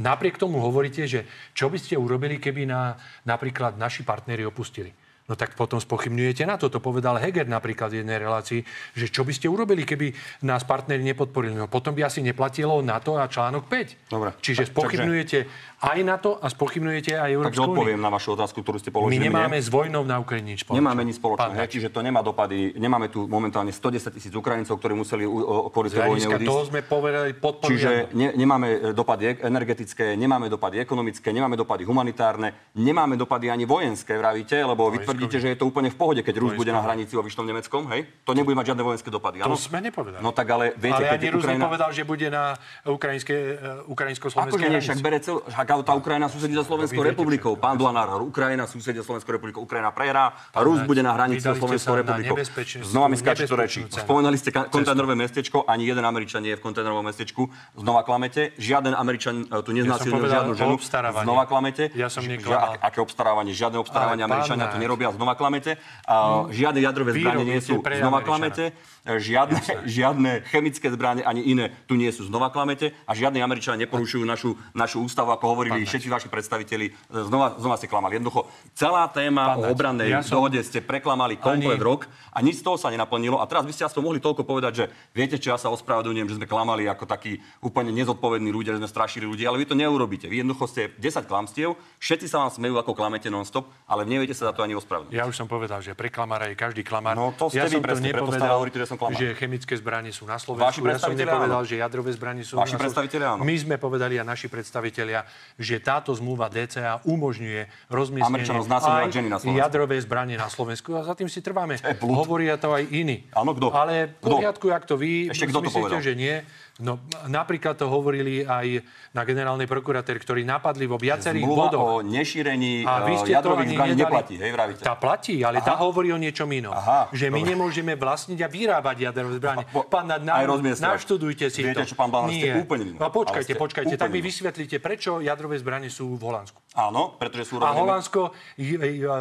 Napriek 0.00 0.40
tomu 0.40 0.64
hovoríte, 0.64 1.04
že 1.04 1.28
čo 1.52 1.68
by 1.68 1.76
ste 1.76 2.00
urobili, 2.00 2.40
keby 2.40 2.64
na, 2.64 2.96
napríklad 3.28 3.76
naši 3.76 4.00
partneri 4.00 4.48
opustili. 4.48 4.88
No 5.30 5.38
tak 5.38 5.54
potom 5.54 5.78
spochybňujete 5.78 6.42
na 6.42 6.58
to. 6.58 6.66
To 6.66 6.82
povedal 6.82 7.14
Heger 7.14 7.46
napríklad 7.46 7.94
v 7.94 8.02
jednej 8.02 8.18
relácii, 8.18 8.66
že 8.98 9.06
čo 9.14 9.22
by 9.22 9.30
ste 9.30 9.46
urobili, 9.46 9.86
keby 9.86 10.10
nás 10.42 10.66
partneri 10.66 11.06
nepodporili. 11.06 11.54
No 11.54 11.70
potom 11.70 11.94
by 11.94 12.10
asi 12.10 12.18
neplatilo 12.18 12.82
NATO 12.82 13.14
a 13.14 13.30
článok 13.30 13.70
5. 13.70 14.10
Dobre. 14.10 14.34
Čiže 14.42 14.74
spochybňujete 14.74 15.38
aj 15.82 15.98
NATO 16.02 16.36
a 16.36 16.46
spochybňujete 16.46 17.12
aj 17.12 17.20
Takže 17.20 17.34
Európsku 17.34 17.56
úniu. 17.58 17.72
odpoviem 17.72 17.98
na 17.98 18.10
vašu 18.10 18.28
otázku, 18.32 18.58
ktorú 18.58 18.76
ste 18.76 18.88
My 18.88 18.94
položili. 18.94 19.24
nemáme 19.24 19.48
mne. 19.50 19.60
s 19.60 19.68
vojnou 19.68 20.02
na 20.02 20.16
Ukrajine 20.16 20.52
nič 20.52 20.60
spoločné. 20.62 20.76
Nemáme 20.76 21.02
nič 21.02 21.16
spoločné, 21.16 21.52
hej, 21.56 21.68
čiže 21.70 21.88
to 21.88 22.00
nemá 22.00 22.20
dopady. 22.20 22.76
Nemáme 22.76 23.08
tu 23.08 23.24
momentálne 23.26 23.70
110 23.70 24.12
tisíc 24.12 24.28
Ukrajincov, 24.30 24.76
ktorí 24.76 24.92
museli 24.92 25.24
kvôli 25.24 25.88
tej 25.88 26.00
vojne 26.02 26.26
odísť. 26.30 26.44
toho 26.46 26.62
sme 26.66 26.80
povedali, 26.82 27.32
podporujeme. 27.32 27.72
Čiže 27.72 27.90
ne, 28.12 28.28
nemáme 28.34 28.68
e, 28.68 28.76
dopady 28.92 29.24
ek- 29.30 29.40
energetické, 29.42 30.04
nemáme 30.14 30.46
dopady 30.46 30.76
ekonomické, 30.78 31.30
nemáme 31.30 31.56
dopady 31.56 31.82
humanitárne, 31.82 32.52
nemáme 32.74 33.16
dopady 33.16 33.48
ani 33.48 33.64
vojenské, 33.64 34.14
vravíte, 34.14 34.60
lebo 34.60 34.84
vy 34.86 35.00
tvrdíte, 35.00 35.36
že 35.36 35.48
je 35.48 35.56
to 35.56 35.64
úplne 35.64 35.88
v 35.88 35.96
pohode, 35.96 36.20
keď 36.20 36.36
Rus 36.36 36.52
bude 36.52 36.70
na 36.70 36.80
hranici 36.80 37.14
o 37.14 37.22
Vyšnom 37.22 37.46
Nemeckom, 37.46 37.88
hej? 37.88 38.04
To 38.22 38.32
nebude 38.32 38.52
mať 38.52 38.70
žiadne 38.70 38.84
vojenské 38.84 39.08
dopady, 39.08 39.40
To 39.40 39.48
áno? 39.48 39.56
sme 39.56 39.80
nepovedali. 39.80 40.20
No 40.20 40.30
tak 40.30 40.44
ale 40.46 40.76
viete, 40.76 41.00
ale 41.00 41.08
keď 41.08 41.20
ani 41.20 41.30
Rus 41.30 41.42
Ukrajina... 41.42 41.60
nepovedal, 41.62 41.90
že 41.90 42.02
bude 42.02 42.28
na 42.28 42.44
ukrajinské, 42.84 43.34
uh, 43.54 43.88
ukrajinsko-slovenskej 43.88 44.52
Akože 44.52 44.60
nie, 44.62 44.72
hranici. 44.74 44.86
však 44.86 45.00
bere 45.00 45.18
cel, 45.18 45.36
však 45.40 45.68
tá 45.78 45.94
Ukrajina 45.94 46.26
susedí 46.26 46.58
so 46.58 46.66
Slovenskou 46.66 46.98
No, 46.98 47.06
republikou. 47.06 47.54
Pán 47.54 47.78
Blanár, 47.78 48.18
Ukrajina 48.26 48.66
susedia 48.66 49.06
Slovenskou 49.06 49.30
republikou. 49.30 49.62
Ukrajina 49.62 49.94
prehrá 49.94 50.34
a 50.50 50.58
Rus 50.66 50.82
bude 50.82 51.02
na 51.02 51.14
hranici 51.14 51.46
so 51.46 51.54
Slovenskou 51.54 51.94
republikou. 51.94 52.34
Znova 52.82 53.06
mi 53.06 53.16
skáče 53.16 53.46
to 53.46 53.56
reči. 53.56 53.86
Spomenali 53.86 54.34
ste 54.34 54.50
kontajnerové 54.50 55.14
mestečko, 55.14 55.62
ani 55.70 55.86
jeden 55.86 56.02
Američan 56.02 56.42
nie 56.42 56.52
je 56.52 56.58
v 56.58 56.64
kontajnerovom 56.66 57.06
mestečku. 57.06 57.46
Znova 57.78 58.02
klamete. 58.02 58.50
Žiaden 58.58 58.94
Američan 58.98 59.46
e, 59.46 59.62
tu 59.62 59.70
neznásilnil 59.70 60.18
povedal 60.18 60.42
žiadnu 60.50 60.52
ženu. 60.58 60.74
Znova 61.22 61.44
klamete. 61.46 61.94
Ja 61.94 62.10
som 62.10 62.26
neklamal. 62.26 62.76
Aké 62.82 62.98
obstarávanie? 62.98 63.54
Žiadne 63.54 63.78
obstarávanie 63.78 64.26
Američania 64.26 64.66
tu 64.68 64.82
nerobia. 64.82 65.14
Znova 65.14 65.38
klamete. 65.38 65.78
A 66.10 66.46
žiadne 66.50 66.82
jadrové 66.82 67.14
zbranie 67.14 67.46
nie 67.46 67.60
sú. 67.62 67.78
Znova 67.78 68.20
klamete. 68.26 68.74
Žiadne, 69.00 69.60
žiadne 69.98 70.30
chemické 70.48 70.92
zbranie 70.92 71.24
ani 71.24 71.40
iné 71.42 71.72
tu 71.88 71.96
nie 71.96 72.08
sú. 72.08 72.28
Znova 72.28 72.52
klamete. 72.52 72.92
A 73.08 73.16
žiadni 73.16 73.40
Američania 73.40 73.80
neporušujú 73.84 74.22
našu, 74.22 74.54
našu 74.72 75.00
ústavu, 75.00 75.32
ako 75.32 75.44
hovorili 75.48 75.82
všetci 75.82 76.06
vaši 76.06 76.28
predstaviteľi. 76.28 76.92
Znova, 77.08 77.56
znova 77.56 77.80
ste 77.80 77.88
klamali. 77.88 78.20
Jednoducho, 78.20 78.44
celá 78.72 79.08
téma 79.08 79.56
Pán 79.56 79.58
o 79.58 79.62
Naď, 79.64 79.72
obrannej 79.72 80.08
ja 80.08 80.20
som- 80.20 80.38
dohode 80.38 80.60
ste 80.60 80.84
preklamali 80.84 81.40
komplet 81.40 81.80
Ani- 81.80 81.82
rok 81.82 82.04
a 82.30 82.38
nič 82.40 82.60
z 82.60 82.64
toho 82.64 82.76
sa 82.76 82.92
nenaplnilo. 82.92 83.40
A 83.40 83.48
teraz 83.48 83.64
by 83.64 83.72
ste 83.72 83.88
aspoň 83.88 84.02
mohli 84.04 84.20
toľko 84.20 84.44
povedať, 84.44 84.72
že 84.74 84.84
viete, 85.10 85.40
čo 85.40 85.50
ja 85.50 85.58
sa 85.58 85.72
ospravedlňujem, 85.72 86.28
že 86.28 86.36
sme 86.36 86.44
klamali 86.44 86.84
ako 86.84 87.08
takí 87.08 87.40
úplne 87.60 87.90
nezodpovední 87.96 88.52
ľudia, 88.52 88.76
že 88.76 88.84
sme 88.84 88.90
strašili 88.90 89.24
ľudí, 89.24 89.48
ale 89.48 89.56
vy 89.56 89.66
to 89.66 89.74
neurobíte. 89.74 90.28
Vy 90.28 90.44
jednoducho 90.44 90.68
ste 90.68 90.92
10 90.92 91.24
klamstiev, 91.24 91.72
všetci 91.98 92.26
sa 92.26 92.44
vám 92.44 92.52
smejú, 92.52 92.76
ako 92.76 92.92
klamete 92.92 93.32
non-stop, 93.32 93.64
ale 93.86 94.04
neviete 94.04 94.36
sa 94.36 94.50
za 94.50 94.52
to 94.52 94.60
ani 94.60 94.76
ospravedlniť. 94.76 95.14
Ja 95.14 95.24
už 95.24 95.34
som 95.34 95.48
povedal, 95.48 95.80
že 95.80 95.96
pre 95.96 96.10
klamára 96.10 96.46
je 96.46 96.54
každý 96.54 96.84
klamár. 96.84 97.14
No, 97.14 97.32
to 97.32 97.48
ste 97.48 97.58
ja 97.58 97.66
vy 97.66 97.78
som 97.78 97.82
presne, 97.82 98.10
preto 98.10 98.28
stále 98.28 98.42
nepovedal, 98.42 98.58
hovoríte, 98.58 98.78
že 98.78 98.89
som 98.90 98.98
klamár. 98.98 99.14
že 99.14 99.38
chemické 99.38 99.78
zbranie 99.78 100.10
sú 100.10 100.26
na 100.26 100.34
Vaši 100.34 100.50
Slovensku. 100.50 100.82
Ja 100.82 100.98
som 100.98 101.14
nepovedal, 101.14 101.62
áno. 101.62 101.68
že 101.68 101.78
jadrové 101.78 102.10
zbranie 102.10 102.42
sú 102.42 102.58
Vaši 102.58 102.74
na 102.74 102.90
Slovensku. 102.90 103.22
áno. 103.22 103.42
My 103.46 103.54
sme 103.54 103.76
povedali 103.78 104.18
a 104.18 104.24
naši 104.26 104.50
predstavitelia, 104.50 105.22
že 105.54 105.78
táto 105.78 106.10
zmluva 106.10 106.50
DCA 106.50 107.06
umožňuje 107.06 107.60
rozmiestnenie 107.86 108.34
Američanom 108.42 108.66
znásilňovať 108.66 109.06
aj 109.06 109.14
ženy 109.14 109.28
na 109.30 109.38
Slovensku. 109.38 109.62
jadrové 109.62 109.96
zbranie 110.02 110.34
na 110.34 110.48
Slovensku. 110.50 110.90
A 110.98 111.06
za 111.06 111.14
tým 111.14 111.30
si 111.30 111.38
trváme. 111.38 111.78
Hovoria 112.02 112.58
to 112.58 112.74
aj 112.74 112.82
iní. 112.90 113.30
Áno, 113.30 113.54
kto? 113.54 113.70
Ale 113.70 114.18
v 114.18 114.40
poriadku, 114.40 114.66
ak 114.74 114.84
to 114.88 114.98
vy 114.98 115.30
Ešte 115.30 115.46
kto 115.46 115.62
to 115.62 115.64
myslíte, 115.70 115.94
povedal? 115.94 116.02
že 116.02 116.12
nie. 116.18 116.34
No, 116.80 116.96
napríklad 117.28 117.76
to 117.76 117.92
hovorili 117.92 118.40
aj 118.40 118.80
na 119.12 119.28
generálnej 119.28 119.68
prokurátor, 119.68 120.16
ktorí 120.16 120.48
napadli 120.48 120.88
vo 120.88 120.96
viacerých 120.96 121.44
Zmluva 121.44 121.68
bodoch. 121.68 121.84
o 121.84 121.94
nešírení 122.00 122.88
A 122.88 123.04
vy 123.04 123.14
e, 123.14 123.20
ste 123.20 123.36
to 123.36 123.36
jadrových 123.36 123.68
zbraní 123.76 123.94
neplatí, 124.00 124.34
hej, 124.40 124.48
vravíte? 124.48 124.80
Tá 124.80 124.96
platí, 124.96 125.44
ale 125.44 125.60
tá 125.60 125.76
hovorí 125.76 126.08
o 126.08 126.16
niečom 126.16 126.48
inom. 126.48 126.72
Aha, 126.72 127.12
že 127.12 127.28
my 127.28 127.44
dobre. 127.44 127.50
nemôžeme 127.52 127.92
vlastniť 128.00 128.38
a 128.40 128.48
vyrábať 128.48 128.79
jadrové 128.82 129.32
zbranie. 129.34 129.64
Po- 129.66 129.84
Pán, 129.84 130.06
na, 130.06 130.16
aj 130.18 130.44
rozmiestňovať. 130.46 130.94
naštudujte 130.94 131.46
si 131.46 131.60
Viete 131.62 131.82
to. 131.82 131.88
čo, 131.88 131.94
pán 131.94 132.08
Blanár, 132.08 132.30
ste 132.30 132.48
úplne 132.54 132.84
mimo. 132.86 132.96
No, 132.96 133.08
počkajte, 133.08 133.52
počkajte. 133.54 133.94
Tak 133.96 134.08
mi 134.08 134.20
vysvetlíte, 134.20 134.76
prečo 134.78 135.18
jadrové 135.18 135.56
zbranie 135.56 135.88
sú 135.88 136.12
v 136.12 136.22
Holandsku. 136.22 136.59
Áno, 136.70 137.18
pretože 137.18 137.50
sú 137.50 137.58
A 137.58 137.66
robené- 137.66 137.82
Holandsko 137.82 138.30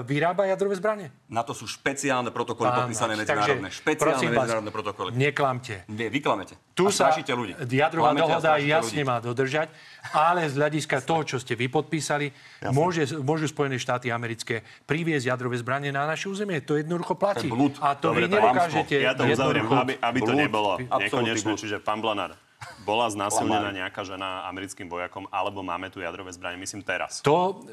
vyrába 0.03 0.45
jadrové 0.45 0.77
zbranie? 0.77 1.09
Na 1.27 1.41
to 1.41 1.51
sú 1.51 1.65
špeciálne 1.65 2.29
protokoly 2.29 2.69
Pán 2.69 2.85
podpísané 2.85 3.17
medzinárodné. 3.17 3.73
takže, 3.73 3.73
Špeciálne 3.73 4.05
prosím 4.05 4.29
vás, 4.29 4.37
medzinárodné 4.45 4.71
protokoly. 4.71 5.09
Neklamte. 5.11 5.75
Nie, 5.87 6.07
vy 6.07 6.19
klamete. 6.19 6.53
Tu 6.71 6.85
a 6.85 6.93
sa 6.93 7.09
ľudí. 7.09 7.57
jadrová 7.57 8.13
Klamete 8.13 8.21
a 8.21 8.29
dohoda 8.31 8.51
jasne 8.61 9.01
ľudí. 9.01 9.09
má 9.09 9.17
dodržať, 9.17 9.67
ale 10.11 10.45
z 10.45 10.55
hľadiska 10.55 11.01
toho, 11.01 11.25
čo 11.25 11.35
ste 11.35 11.57
vy 11.57 11.67
podpísali, 11.67 12.29
môže, 12.69 13.17
môžu 13.17 13.49
Spojené 13.49 13.75
štáty 13.75 14.13
americké 14.13 14.61
priviesť 14.85 15.25
jadrové 15.27 15.57
zbranie 15.57 15.89
na 15.89 16.05
naše 16.05 16.29
územie. 16.29 16.61
To 16.61 16.77
jednoducho 16.77 17.17
platí. 17.17 17.45
To 17.45 17.49
je 17.49 17.57
blúd. 17.57 17.73
A 17.81 17.97
to 17.97 18.13
Dobre, 18.13 18.29
vy 18.29 18.31
nedokážete 18.31 18.95
Ja 18.95 19.17
to 19.17 19.25
uzavriem, 19.25 19.65
aby, 19.65 19.93
aby 19.97 20.19
to 20.21 20.25
Blúd. 20.27 20.37
nebolo 20.39 20.69
nekonečné. 20.77 21.51
Čiže 21.57 21.81
pán 21.81 21.97
Blanár, 21.97 22.37
bola 22.83 23.07
znásilnená 23.07 23.71
nejaká 23.71 24.03
žena 24.03 24.47
americkým 24.51 24.91
vojakom, 24.91 25.27
alebo 25.31 25.63
máme 25.63 25.87
tu 25.87 26.03
jadrové 26.03 26.33
zbranie, 26.35 26.59
myslím 26.59 26.83
teraz. 26.83 27.23
To 27.23 27.63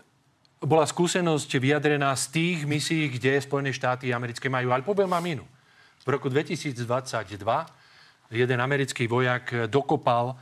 bola 0.63 0.87
skúsenosť 0.87 1.51
vyjadrená 1.59 2.15
z 2.17 2.25
tých 2.33 2.59
misií, 2.65 3.13
kde 3.13 3.43
Spojené 3.43 3.75
štáty 3.75 4.15
americké 4.15 4.49
majú. 4.49 4.73
Ale 4.73 4.87
poviem 4.87 5.11
vám 5.11 5.27
inú. 5.27 5.45
V 6.07 6.09
roku 6.09 6.31
2022 6.31 6.79
jeden 8.31 8.59
americký 8.59 9.07
vojak 9.11 9.71
dokopal 9.71 10.35
e, 10.35 10.37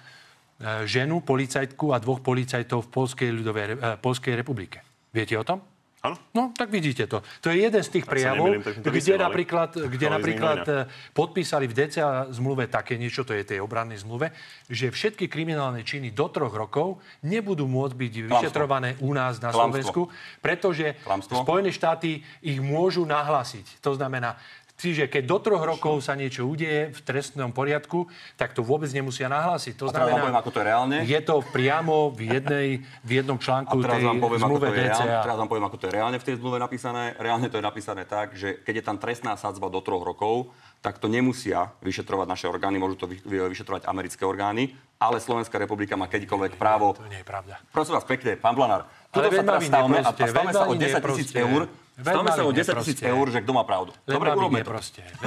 ženu, 0.88 1.20
policajtku 1.24 1.92
a 1.92 2.00
dvoch 2.00 2.20
policajtov 2.20 2.88
v 2.88 2.92
Polskej, 2.92 3.28
ľudovej, 3.32 3.64
e, 3.74 3.76
Polskej 4.00 4.36
republike. 4.36 4.84
Viete 5.12 5.36
o 5.40 5.44
tom? 5.44 5.73
Áno? 6.04 6.20
No, 6.36 6.52
tak 6.52 6.68
vidíte 6.68 7.08
to. 7.08 7.24
To 7.40 7.48
je 7.48 7.64
jeden 7.64 7.80
z 7.80 7.88
tých 7.88 8.04
prejavov, 8.04 8.52
nemýlim, 8.52 8.60
tak 8.60 8.74
kde 8.84 9.14
napríklad, 9.16 9.70
kde 9.72 10.06
napríklad 10.12 10.60
novinách. 10.60 10.92
e, 10.92 11.16
podpísali 11.16 11.64
v 11.64 11.72
DCA 11.72 12.28
zmluve 12.28 12.68
také 12.68 13.00
niečo, 13.00 13.24
to 13.24 13.32
je 13.32 13.40
tej 13.40 13.64
obrannej 13.64 14.04
zmluve, 14.04 14.28
že 14.68 14.92
všetky 14.92 15.32
kriminálne 15.32 15.80
činy 15.80 16.12
do 16.12 16.28
troch 16.28 16.52
rokov 16.52 17.00
nebudú 17.24 17.64
môcť 17.64 17.94
byť 17.96 18.12
vyšetrované 18.28 19.00
u 19.00 19.16
nás 19.16 19.40
na 19.40 19.48
Klamstvo. 19.48 19.56
Slovensku, 19.56 20.00
pretože 20.44 20.92
Klamstvo. 21.08 21.40
Spojené 21.40 21.72
štáty 21.72 22.20
ich 22.44 22.60
môžu 22.60 23.08
nahlásiť. 23.08 23.80
To 23.80 23.96
znamená, 23.96 24.36
Čiže 24.74 25.06
keď 25.06 25.22
do 25.22 25.38
troch 25.38 25.62
rokov 25.62 26.02
sa 26.02 26.18
niečo 26.18 26.50
udeje 26.50 26.90
v 26.90 27.00
trestnom 27.06 27.54
poriadku, 27.54 28.10
tak 28.34 28.58
to 28.58 28.60
vôbec 28.60 28.90
nemusia 28.90 29.30
nahlásiť. 29.30 29.78
To 29.78 29.86
A 29.86 29.94
teraz 29.94 30.10
vám 30.10 30.26
poviem, 30.26 30.38
ako 30.42 30.50
to 30.50 30.58
je 30.58 30.66
reálne. 30.66 30.96
Je 31.06 31.20
to 31.22 31.34
priamo 31.46 32.10
v, 32.10 32.20
jednej, 32.26 32.66
v 33.06 33.10
jednom 33.22 33.38
článku 33.38 33.70
A 33.70 33.80
teraz 33.80 34.02
tej 34.02 34.06
vám, 34.10 34.18
poviem, 34.18 34.42
ako 34.42 34.50
zmluve 34.50 34.66
to 34.66 34.74
je 34.74 34.82
reálne, 34.82 35.06
DCA. 35.06 35.22
teraz 35.22 35.36
vám 35.38 35.48
poviem, 35.48 35.66
ako 35.70 35.76
to 35.78 35.84
je 35.86 35.92
reálne 35.94 36.18
v 36.18 36.24
tej 36.26 36.34
zmluve 36.42 36.56
napísané. 36.58 37.02
Reálne 37.16 37.46
to 37.46 37.56
je 37.56 37.64
napísané 37.64 38.02
tak, 38.02 38.34
že 38.34 38.58
keď 38.60 38.74
je 38.74 38.84
tam 38.84 38.96
trestná 38.98 39.32
sadzba 39.38 39.70
do 39.70 39.78
troch 39.78 40.02
rokov, 40.02 40.50
tak 40.82 40.98
to 40.98 41.06
nemusia 41.06 41.70
vyšetrovať 41.80 42.26
naše 42.28 42.46
orgány, 42.50 42.76
môžu 42.76 42.98
to 42.98 43.06
vy- 43.06 43.22
vy- 43.22 43.46
vyšetrovať 43.48 43.86
americké 43.86 44.26
orgány, 44.26 44.74
ale 44.98 45.16
Slovenská 45.16 45.54
republika 45.56 45.94
má 45.94 46.10
kedykoľvek 46.10 46.58
právo. 46.58 46.98
To 46.98 47.06
nie 47.06 47.22
je 47.22 47.26
pravda. 47.26 47.62
Prosím 47.70 47.94
vás 47.94 48.04
pekne, 48.04 48.36
pán 48.36 48.52
Blanár, 48.52 48.90
tuto 49.08 49.30
sa 49.30 49.40
teraz 49.40 49.62
stavme 49.64 49.98
a 50.02 50.10
stavme 50.10 50.52
sa 50.52 50.66
o 50.66 50.74
vy 50.74 50.82
10 50.82 50.98
tisíc 51.14 51.30
eur. 51.32 51.70
Ma 51.94 52.26
sa 52.28 52.42
o 52.42 52.50
10 52.50 52.74
tisíc 52.82 52.98
eur, 53.00 53.26
že 53.28 53.38
kto 53.38 53.52
má 53.52 53.62
pravdu. 53.62 53.94
Len 54.04 54.18
Dobre, 54.18 54.34
urobme 54.34 54.58
to. 54.60 54.74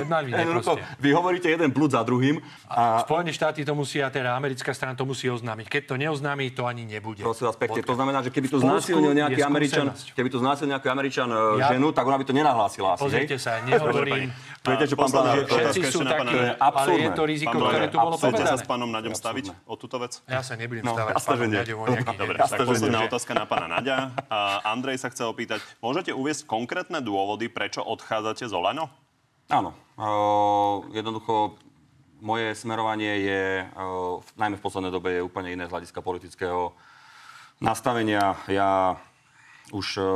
ma 0.04 0.20
vy 0.20 0.36
Jednoducho, 0.36 0.76
neproste. 0.76 1.00
Vy 1.00 1.10
hovoríte 1.12 1.48
jeden 1.48 1.72
blúd 1.72 1.90
za 1.90 2.04
druhým 2.04 2.44
a 2.68 3.00
Spojené 3.02 3.32
štáty 3.32 3.64
to 3.64 3.72
musia, 3.72 4.08
teda 4.08 4.36
americká 4.36 4.76
strana 4.76 4.92
to 4.92 5.08
musí 5.08 5.32
oznámiť. 5.32 5.64
Keď 5.66 5.82
to 5.86 5.96
neoznámi, 5.96 6.52
to 6.52 6.64
ani 6.64 6.84
nebude. 6.84 7.24
Prosím 7.24 7.48
vás 7.48 7.56
pekne, 7.56 7.80
to 7.80 7.96
znamená, 7.96 8.20
že 8.20 8.30
keby 8.30 8.48
tu 8.48 8.60
znásilnil 8.60 9.16
nejaký 9.16 9.42
Američan, 9.42 9.86
keby 10.12 10.28
tu 10.28 10.38
znásilnil 10.38 10.76
nejaký 10.76 10.90
Američan 10.90 11.28
e, 11.28 11.38
Ja- 11.58 11.72
ženu, 11.72 11.88
tak 11.90 12.04
ona 12.04 12.16
by 12.16 12.26
to 12.26 12.34
nenahlásila 12.34 12.90
Pozrite 13.00 13.40
sa, 13.40 13.64
nehovorím. 13.64 14.36
Viete, 14.60 14.86
čo 14.86 15.00
pán 15.00 15.08
Blanár, 15.08 15.48
Všetci 15.48 15.80
sú 15.88 16.04
takí, 16.04 16.36
ale 16.60 16.92
je 17.00 17.10
to 17.10 17.24
riziko, 17.24 17.56
ktoré 17.56 17.88
tu 17.88 17.96
bolo 17.96 18.20
chcete 18.20 18.44
sa 18.44 18.52
povedané. 18.52 18.60
s 18.60 18.68
pánom 18.68 18.90
Naďom 18.92 19.14
staviť 19.14 19.46
o 19.64 19.80
túto 19.80 19.96
vec? 19.96 20.20
Ja 20.28 20.44
sa 20.44 20.60
nebudem 20.60 20.84
No, 20.84 20.92
stávať 20.92 21.14
s 21.14 21.16
jasné, 21.16 21.24
že 21.24 21.32
pánom 21.32 21.48
nie. 21.48 21.58
Naďom 21.58 21.78
o 21.78 21.86
nejaký 21.88 22.16
Dobre, 22.18 22.36
tak 22.36 22.50
že 22.52 22.68
posledná 22.68 23.00
otázka 23.08 23.32
na 23.32 23.46
pána 23.46 23.68
Naďa. 23.70 23.98
Andrej 24.68 24.98
sa 25.00 25.08
chce 25.08 25.24
opýtať, 25.24 25.64
môžete 25.80 26.12
uviesť 26.12 26.44
konkrétne 26.58 27.06
dôvody, 27.06 27.54
prečo 27.54 27.86
odchádzate 27.86 28.50
z 28.50 28.54
Olano? 28.58 28.90
Áno. 29.54 29.78
Uh, 29.94 30.90
jednoducho, 30.90 31.54
moje 32.18 32.58
smerovanie 32.58 33.22
je, 33.22 33.44
uh, 33.62 34.18
v- 34.18 34.34
najmä 34.42 34.58
v 34.58 34.66
poslednej 34.66 34.90
dobe, 34.90 35.14
je 35.14 35.22
úplne 35.22 35.54
iné 35.54 35.70
z 35.70 35.74
hľadiska 35.78 36.02
politického 36.02 36.74
nastavenia. 37.62 38.34
Ja 38.50 38.98
už 39.70 39.88
uh, 40.02 40.10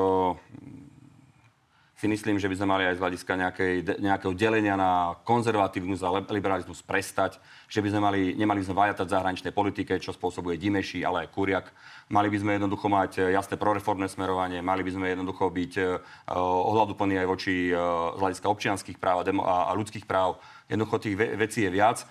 si 2.01 2.09
myslím, 2.09 2.41
že 2.41 2.49
by 2.49 2.57
sme 2.57 2.65
mali 2.73 2.89
aj 2.89 2.97
z 2.97 3.03
hľadiska 3.05 3.33
nejakej, 3.37 3.73
nejakého 4.01 4.33
delenia 4.33 4.73
na 4.73 5.13
konzervatívnu 5.21 5.93
a 6.01 6.25
liberalizmus 6.33 6.81
prestať, 6.81 7.37
že 7.69 7.77
by 7.77 7.93
sme 7.93 8.01
mali, 8.01 8.21
nemali 8.33 8.57
by 8.57 8.65
sme 8.65 8.81
vajatať 8.81 9.05
zahraničnej 9.05 9.53
politike, 9.53 10.01
čo 10.01 10.09
spôsobuje 10.09 10.57
Dimeši, 10.57 11.05
ale 11.05 11.29
aj 11.29 11.29
Kuriak. 11.29 11.69
Mali 12.09 12.33
by 12.33 12.37
sme 12.41 12.57
jednoducho 12.57 12.89
mať 12.89 13.11
e, 13.21 13.37
jasné 13.37 13.53
proreformné 13.53 14.09
smerovanie, 14.09 14.65
mali 14.65 14.81
by 14.81 14.97
sme 14.97 15.13
jednoducho 15.13 15.53
byť 15.53 15.73
uh, 15.77 16.01
ohľaduplní 16.41 17.21
aj 17.21 17.27
voči 17.29 17.69
z 17.69 18.17
hľadiska 18.17 18.49
občianských 18.49 18.97
práv 18.97 19.21
a, 19.21 19.23
demo- 19.23 19.45
a, 19.45 19.69
ľudských 19.77 20.09
práv. 20.09 20.41
Jednoducho 20.65 21.05
tých 21.05 21.15
ve- 21.15 21.37
vecí 21.37 21.61
je 21.61 21.69
viac. 21.69 22.01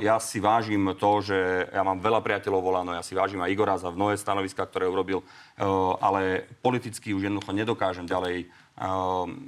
Ja 0.00 0.22
si 0.22 0.38
vážim 0.38 0.86
to, 0.94 1.18
že 1.18 1.66
ja 1.66 1.82
mám 1.82 1.98
veľa 1.98 2.22
priateľov 2.22 2.62
volano, 2.62 2.94
ja 2.94 3.02
si 3.02 3.10
vážim 3.10 3.42
aj 3.42 3.50
Igora 3.50 3.74
za 3.74 3.90
mnohé 3.90 4.14
stanoviská, 4.14 4.70
ktoré 4.70 4.86
urobil, 4.86 5.26
ale 5.98 6.46
politicky 6.62 7.10
už 7.10 7.26
jednoducho 7.26 7.50
nedokážem 7.50 8.06
ďalej 8.06 8.46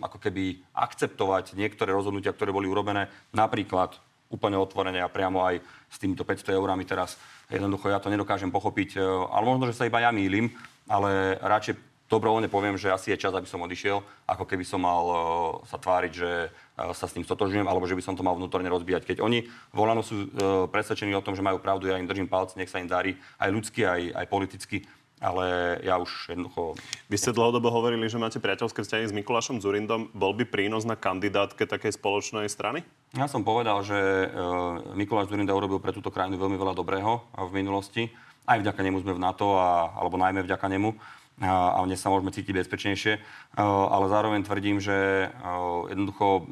ako 0.05 0.19
keby 0.23 0.63
akceptovať 0.71 1.59
niektoré 1.59 1.91
rozhodnutia, 1.91 2.31
ktoré 2.31 2.55
boli 2.55 2.71
urobené, 2.71 3.11
napríklad 3.35 3.99
úplne 4.31 4.59
otvorene 4.59 4.99
a 5.03 5.13
priamo 5.13 5.47
aj 5.47 5.63
s 5.91 5.97
týmito 5.99 6.27
500 6.27 6.59
eurami 6.59 6.83
teraz. 6.83 7.15
Jednoducho 7.47 7.93
ja 7.93 8.03
to 8.03 8.11
nedokážem 8.11 8.51
pochopiť, 8.51 8.99
uh, 8.99 9.31
ale 9.31 9.47
možno, 9.47 9.71
že 9.71 9.77
sa 9.79 9.87
iba 9.87 10.03
ja 10.03 10.11
mýlim, 10.11 10.51
ale 10.91 11.39
radšej 11.39 11.77
dobrovoľne 12.05 12.53
poviem, 12.53 12.77
že 12.77 12.93
asi 12.93 13.11
je 13.15 13.23
čas, 13.23 13.33
aby 13.33 13.49
som 13.49 13.65
odišiel, 13.65 14.03
ako 14.29 14.45
keby 14.45 14.65
som 14.67 14.83
mal 14.83 15.05
uh, 15.07 15.19
sa 15.67 15.79
tváriť, 15.79 16.13
že 16.13 16.31
sa 16.75 17.07
s 17.07 17.15
tým 17.15 17.23
stotožňujem, 17.23 17.71
alebo 17.71 17.87
že 17.87 17.95
by 17.95 18.03
som 18.03 18.19
to 18.19 18.27
mal 18.27 18.35
vnútorne 18.35 18.67
rozbíjať. 18.67 19.07
Keď 19.07 19.19
oni 19.23 19.47
volano 19.71 20.03
sú 20.03 20.27
presvedčení 20.75 21.15
o 21.15 21.23
tom, 21.23 21.39
že 21.39 21.47
majú 21.47 21.63
pravdu, 21.63 21.87
ja 21.87 22.03
im 22.03 22.11
držím 22.11 22.27
palce, 22.27 22.59
nech 22.59 22.67
sa 22.67 22.83
im 22.83 22.91
darí 22.91 23.15
aj 23.39 23.47
ľudsky, 23.55 23.87
aj, 23.87 24.11
aj 24.11 24.27
politicky, 24.27 24.83
ale 25.25 25.81
ja 25.81 25.97
už 25.97 26.29
jednoducho 26.29 26.77
Vy 27.09 27.17
ste 27.17 27.33
dlhodobo 27.33 27.73
hovorili, 27.73 28.05
že 28.13 28.21
máte 28.21 28.37
priateľské 28.37 28.85
vzťahy 28.85 29.09
s 29.09 29.17
Mikulášom 29.17 29.65
Zurindom. 29.65 30.13
Bol 30.13 30.37
by 30.37 30.45
prínos 30.45 30.85
na 30.85 31.01
kandidátke 31.01 31.65
takej 31.65 31.97
spoločnej 31.97 32.45
strany? 32.53 32.85
Ja 33.17 33.25
som 33.25 33.41
povedal, 33.41 33.81
že 33.81 33.97
uh, 33.97 34.93
Mikuláš 34.93 35.33
Zurinda 35.33 35.57
urobil 35.57 35.81
pre 35.81 35.97
túto 35.97 36.13
krajinu 36.13 36.37
veľmi 36.37 36.61
veľa 36.61 36.77
dobrého 36.77 37.25
v 37.33 37.51
minulosti. 37.57 38.13
Aj 38.45 38.61
vďaka 38.61 38.85
nemu 38.85 39.01
sme 39.01 39.17
v 39.17 39.25
NATO, 39.25 39.57
a, 39.57 39.97
alebo 39.97 40.21
najmä 40.21 40.45
vďaka 40.45 40.69
nemu. 40.69 40.93
A, 41.41 41.81
dnes 41.89 42.05
sa 42.05 42.13
môžeme 42.13 42.29
cítiť 42.29 42.53
bezpečnejšie. 42.61 43.13
Uh, 43.57 43.89
ale 43.89 44.13
zároveň 44.13 44.45
tvrdím, 44.45 44.77
že 44.77 45.33
uh, 45.33 45.89
jednoducho 45.89 46.45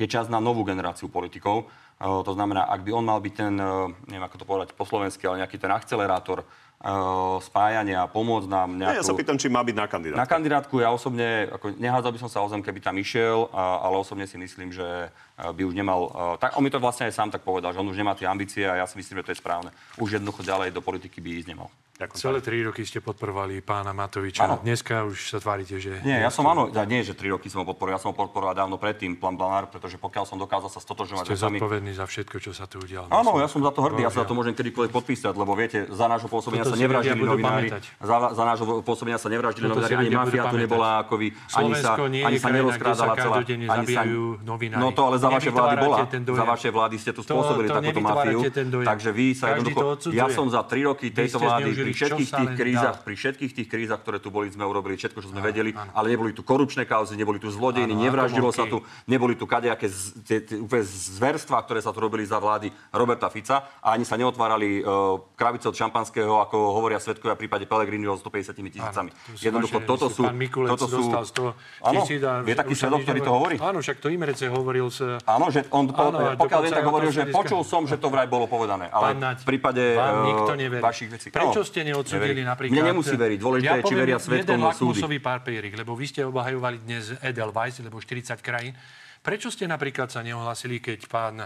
je 0.00 0.08
čas 0.08 0.32
na 0.32 0.40
novú 0.40 0.64
generáciu 0.64 1.12
politikov. 1.12 1.68
To 2.00 2.32
znamená, 2.32 2.64
ak 2.64 2.80
by 2.80 2.96
on 2.96 3.04
mal 3.04 3.20
byť 3.20 3.34
ten, 3.36 3.52
neviem 4.08 4.24
ako 4.24 4.40
to 4.40 4.48
povedať 4.48 4.68
po 4.72 4.88
slovensky, 4.88 5.28
ale 5.28 5.44
nejaký 5.44 5.60
ten 5.60 5.68
akcelerátor 5.68 6.48
uh, 6.80 7.36
spájania, 7.44 8.08
pomôcť 8.08 8.48
nám 8.48 8.68
Ja, 8.76 8.78
nejakú... 8.92 8.98
ja 9.00 9.04
sa 9.04 9.14
pýtam, 9.16 9.36
či 9.36 9.52
má 9.52 9.60
byť 9.60 9.76
na 9.76 9.86
kandidátke. 9.86 10.20
Na 10.20 10.28
kandidátku 10.28 10.74
ja 10.80 10.88
osobne, 10.88 11.48
ako 11.52 11.76
nehádzal 11.76 12.10
by 12.16 12.20
som 12.20 12.30
sa 12.32 12.40
o 12.40 12.48
zem, 12.48 12.64
keby 12.64 12.80
tam 12.80 12.96
išiel, 12.96 13.52
a, 13.52 13.84
ale 13.84 14.00
osobne 14.00 14.24
si 14.24 14.40
myslím, 14.40 14.72
že 14.72 14.84
a, 14.84 15.52
by 15.52 15.62
už 15.64 15.74
nemal, 15.76 16.00
a, 16.10 16.40
tak 16.40 16.56
on 16.56 16.64
mi 16.64 16.72
to 16.72 16.80
vlastne 16.80 17.08
aj 17.08 17.14
sám 17.14 17.30
tak 17.30 17.44
povedal, 17.44 17.72
že 17.72 17.80
on 17.80 17.88
už 17.88 18.00
nemá 18.00 18.16
tie 18.16 18.28
ambície 18.28 18.64
a 18.64 18.80
ja 18.80 18.86
si 18.88 18.96
myslím, 18.96 19.20
že 19.20 19.26
to 19.28 19.32
je 19.36 19.42
správne. 19.42 19.70
Už 20.00 20.16
jednoducho 20.16 20.40
ďalej 20.40 20.72
do 20.72 20.80
politiky 20.80 21.20
by 21.20 21.30
ísť 21.44 21.48
nemal. 21.52 21.68
Ďakujem. 22.00 22.16
Celé 22.16 22.38
tri 22.40 22.64
roky 22.64 22.80
ste 22.88 23.04
podporovali 23.04 23.60
pána 23.60 23.92
Matoviča. 23.92 24.48
Áno. 24.48 24.56
Dneska 24.64 25.04
už 25.04 25.36
sa 25.36 25.36
tvárite, 25.36 25.76
že... 25.76 26.00
Nie, 26.00 26.24
ja 26.24 26.32
som 26.32 26.48
áno, 26.48 26.72
ja 26.72 26.88
nie, 26.88 27.04
že 27.04 27.12
tri 27.12 27.28
roky 27.28 27.52
som 27.52 27.60
ho 27.60 27.68
podporil, 27.68 27.92
ja 27.92 28.00
som 28.00 28.10
ho 28.12 28.16
podporoval 28.16 28.56
dávno 28.56 28.80
predtým, 28.80 29.20
plán 29.20 29.36
Blanár, 29.36 29.68
pretože 29.68 30.00
pokiaľ 30.00 30.24
som 30.24 30.40
dokázal 30.40 30.72
sa 30.72 30.80
stotožňovať 30.80 31.28
Ste 31.28 31.36
vecami- 31.36 31.60
zodpovední 31.60 31.92
za 31.92 32.08
všetko, 32.08 32.36
čo 32.40 32.56
sa 32.56 32.64
tu 32.64 32.80
udialo. 32.80 33.12
Áno, 33.12 33.36
ja 33.36 33.52
som 33.52 33.60
za 33.60 33.68
to 33.68 33.84
hrdý, 33.84 34.08
ja 34.08 34.08
sa 34.08 34.24
za 34.24 34.32
to 34.32 34.32
môžem 34.32 34.56
kedykoľvek 34.56 34.92
podpísať, 34.96 35.34
lebo 35.36 35.52
viete, 35.52 35.92
za 35.92 36.08
nášho 36.08 36.32
pôsobenia 36.32 36.64
Toto 36.64 36.72
sa 36.72 36.80
nevraždili 36.80 37.20
novinári, 37.20 37.68
za, 38.00 38.16
za 38.32 38.44
nášho 38.48 38.64
pôsobenia 38.80 39.18
sa 39.20 39.28
nevraždili 39.28 39.68
Toto 39.68 39.84
novinári, 39.84 40.08
ani 40.08 40.16
mafia 40.16 40.42
tu 40.48 40.56
nebola 40.56 40.88
ako 41.04 41.14
vy, 41.20 41.28
ani 41.36 41.72
sa, 41.76 42.00
nie 42.08 42.24
ani 42.24 42.38
sa 42.40 42.48
nerozkrádala 42.48 43.12
celá. 43.12 43.36
ani 43.44 43.86
sa-. 43.92 44.08
No 44.80 44.88
to 44.96 45.00
ale 45.04 45.20
za 45.20 45.28
vaše 45.28 45.52
vlády 45.52 45.76
bola. 45.76 46.08
Za 46.08 46.46
vaše 46.48 46.68
vlády 46.72 46.96
ste 46.96 47.12
tu 47.12 47.20
spôsobili 47.20 47.68
to 47.68 47.76
takúto 47.76 48.00
mafiu. 48.00 48.40
Takže 48.88 49.10
vy 49.12 49.36
sa 49.36 49.52
jednoducho... 49.52 50.00
Ja 50.16 50.32
som 50.32 50.48
za 50.48 50.64
tri 50.64 50.88
roky 50.88 51.12
tejto 51.12 51.36
vlády 51.36 51.89
pri 51.90 51.96
všetkých 51.96 52.30
tých 52.30 52.52
krízach, 52.54 52.96
dá. 52.96 53.02
pri 53.02 53.14
všetkých 53.14 53.52
tých 53.52 53.68
krízach, 53.68 54.00
ktoré 54.00 54.18
tu 54.18 54.28
boli, 54.28 54.46
sme 54.46 54.62
urobili 54.62 54.94
všetko, 54.94 55.18
čo 55.18 55.28
sme 55.28 55.42
vedeli, 55.42 55.70
ale 55.74 56.06
neboli 56.08 56.30
tu 56.30 56.40
korupčné 56.40 56.84
kauzy, 56.84 57.14
neboli 57.14 57.36
tu 57.36 57.48
zlodejiny, 57.48 57.90
Áno, 57.90 58.02
nevraždilo 58.02 58.50
sa 58.50 58.64
tu, 58.64 58.78
neboli 59.04 59.34
tu 59.34 59.44
kadejaké 59.44 59.86
z- 59.86 60.22
tie- 60.22 60.40
tie 60.40 60.56
úplne 60.56 60.82
zverstvá, 60.82 61.58
ktoré 61.60 61.80
sa 61.80 61.90
tu 61.90 61.98
robili 61.98 62.22
za 62.22 62.38
vlády 62.38 62.70
Roberta 62.90 63.26
Fica 63.26 63.66
a 63.76 63.92
ani 63.92 64.04
sa 64.04 64.14
neotvárali 64.14 64.80
uh, 64.80 65.18
krabice 65.34 65.66
od 65.66 65.74
šampanského, 65.74 66.38
ako 66.40 66.56
hovoria 66.72 66.96
svetkovia 66.96 67.34
v 67.34 67.46
prípade 67.46 67.64
Pellegriniho 67.66 68.14
s 68.14 68.22
150 68.22 68.54
tisícami. 68.54 69.10
Áno, 69.10 69.36
Jednoducho, 69.36 69.82
toto 69.82 70.06
sú... 70.06 70.22
Pán 70.22 70.36
Mikulec 70.36 70.70
toto 70.70 70.86
sú 70.86 71.02
dostal 71.02 71.24
z 71.24 71.32
toho 71.32 71.50
Áno, 71.82 72.00
je 72.44 72.54
taký 72.54 72.74
svedok, 72.74 73.02
ktorý 73.02 73.20
to 73.20 73.32
hovorí? 73.32 73.56
Áno, 73.58 73.80
však 73.80 73.98
to 73.98 74.08
Imrece 74.08 74.46
hovoril 74.46 74.86
s... 74.88 75.02
Áno, 75.26 75.48
že 75.48 75.66
on, 75.70 75.88
Áno, 75.90 76.36
pokiaľ 76.36 76.60
viem, 76.62 76.72
tak 76.72 76.84
hovoril, 76.84 77.10
že 77.10 77.22
počul 77.30 77.62
som, 77.62 77.84
že 77.84 77.96
to 77.96 78.08
vraj 78.08 78.26
bolo 78.26 78.46
povedané. 78.46 78.86
Ale 78.90 79.16
v 79.16 79.44
prípade 79.46 79.82
neverí. 80.56 80.82
vašich 80.82 81.10
vecí... 81.10 81.28
Prečo 81.30 81.60
No, 81.60 81.66
ste 81.80 81.88
neodsudili 81.88 82.44
napríklad... 82.44 82.76
Mne 82.76 82.92
nemusí 82.92 83.16
veriť, 83.16 83.38
dôležité 83.40 83.72
ja 83.72 83.80
je, 83.80 83.88
či 83.88 83.96
veria 83.96 84.18
svetkom 84.20 84.60
jeden 84.60 84.60
lakmusový 84.60 85.18
papierik, 85.24 85.72
lebo 85.80 85.96
vy 85.96 86.06
ste 86.12 86.20
obhajovali 86.28 86.84
dnes 86.84 87.16
Edelweiss, 87.24 87.80
lebo 87.80 87.96
40 87.96 88.36
krajín. 88.44 88.76
Prečo 89.24 89.48
ste 89.48 89.64
napríklad 89.64 90.12
sa 90.12 90.20
neohlasili, 90.20 90.84
keď 90.84 91.00
pán 91.08 91.40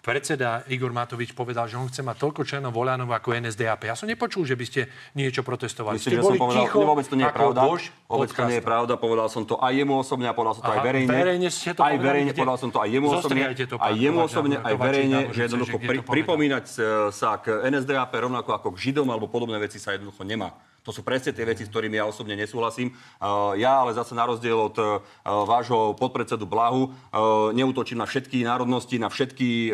predseda 0.00 0.64
Igor 0.72 0.90
Matovič 0.96 1.36
povedal, 1.36 1.68
že 1.68 1.76
on 1.76 1.86
chce 1.86 2.00
mať 2.00 2.16
toľko 2.16 2.40
členov 2.48 2.72
Volanov 2.72 3.12
ako 3.12 3.36
NSDAP. 3.36 3.92
Ja 3.92 3.94
som 3.94 4.08
nepočul, 4.08 4.48
že 4.48 4.56
by 4.56 4.64
ste 4.64 4.80
niečo 5.12 5.44
protestovali. 5.44 6.00
Myslím, 6.00 6.16
ste 6.16 6.20
že 6.20 6.24
som 6.24 6.40
povedal, 6.40 6.64
ticho, 6.64 6.78
vôbec 6.80 7.04
to 7.04 7.16
nie 7.20 7.28
je 7.28 7.34
pravda. 7.36 7.60
Bož 7.68 7.82
Vôbec 8.10 8.32
to 8.34 8.42
nie 8.48 8.58
je 8.58 8.64
pravda, 8.64 8.92
povedal 8.98 9.28
som 9.30 9.46
to 9.46 9.54
aj 9.60 9.70
jemu 9.70 9.94
osobne 10.02 10.26
a 10.26 10.34
povedal 10.34 10.58
som 10.58 10.64
to 10.66 10.72
aj 10.74 10.80
Aha, 10.82 10.88
verejne. 10.90 11.10
verejne 11.14 11.48
ste 11.52 11.70
to 11.76 11.82
aj 11.86 11.96
verejne, 12.00 12.30
povedal 12.34 12.58
som 12.58 12.70
to 12.74 12.78
aj 12.82 12.90
jemu 12.90 13.06
osobne. 13.06 13.42
To, 13.54 13.76
aj 13.78 13.94
jemu 13.94 14.18
osobne, 14.26 14.56
aj 14.58 14.74
verejne, 14.74 15.18
že 15.30 15.40
jednoducho 15.46 15.76
pri, 15.78 15.98
pripomínať 16.02 16.64
e, 16.66 16.74
sa 17.14 17.38
k 17.38 17.62
NSDAP 17.70 18.10
rovnako 18.10 18.50
ako 18.56 18.68
k 18.74 18.90
Židom 18.90 19.06
alebo 19.14 19.30
podobné 19.30 19.62
veci 19.62 19.78
sa 19.78 19.94
jednoducho 19.94 20.26
nemá. 20.26 20.50
To 20.90 20.98
sú 20.98 21.06
presne 21.06 21.30
tie 21.30 21.46
veci, 21.46 21.62
s 21.62 21.70
ktorými 21.70 22.02
ja 22.02 22.10
osobne 22.10 22.34
nesúhlasím. 22.34 22.90
Uh, 23.22 23.54
ja 23.54 23.86
ale 23.86 23.94
zase 23.94 24.10
na 24.18 24.26
rozdiel 24.26 24.58
od 24.58 24.74
uh, 24.74 24.98
vášho 25.22 25.94
podpredsedu 25.94 26.50
Blahu 26.50 26.90
uh, 26.90 27.54
neútočím 27.54 28.02
na 28.02 28.10
všetky 28.10 28.42
národnosti, 28.42 28.98
na 28.98 29.06
všetky 29.06 29.70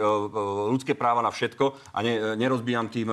ľudské 0.68 0.92
práva, 0.92 1.24
na 1.24 1.32
všetko 1.32 1.72
a 1.96 1.98
ne, 2.04 2.36
nerozbijam 2.36 2.92
tým 2.92 3.08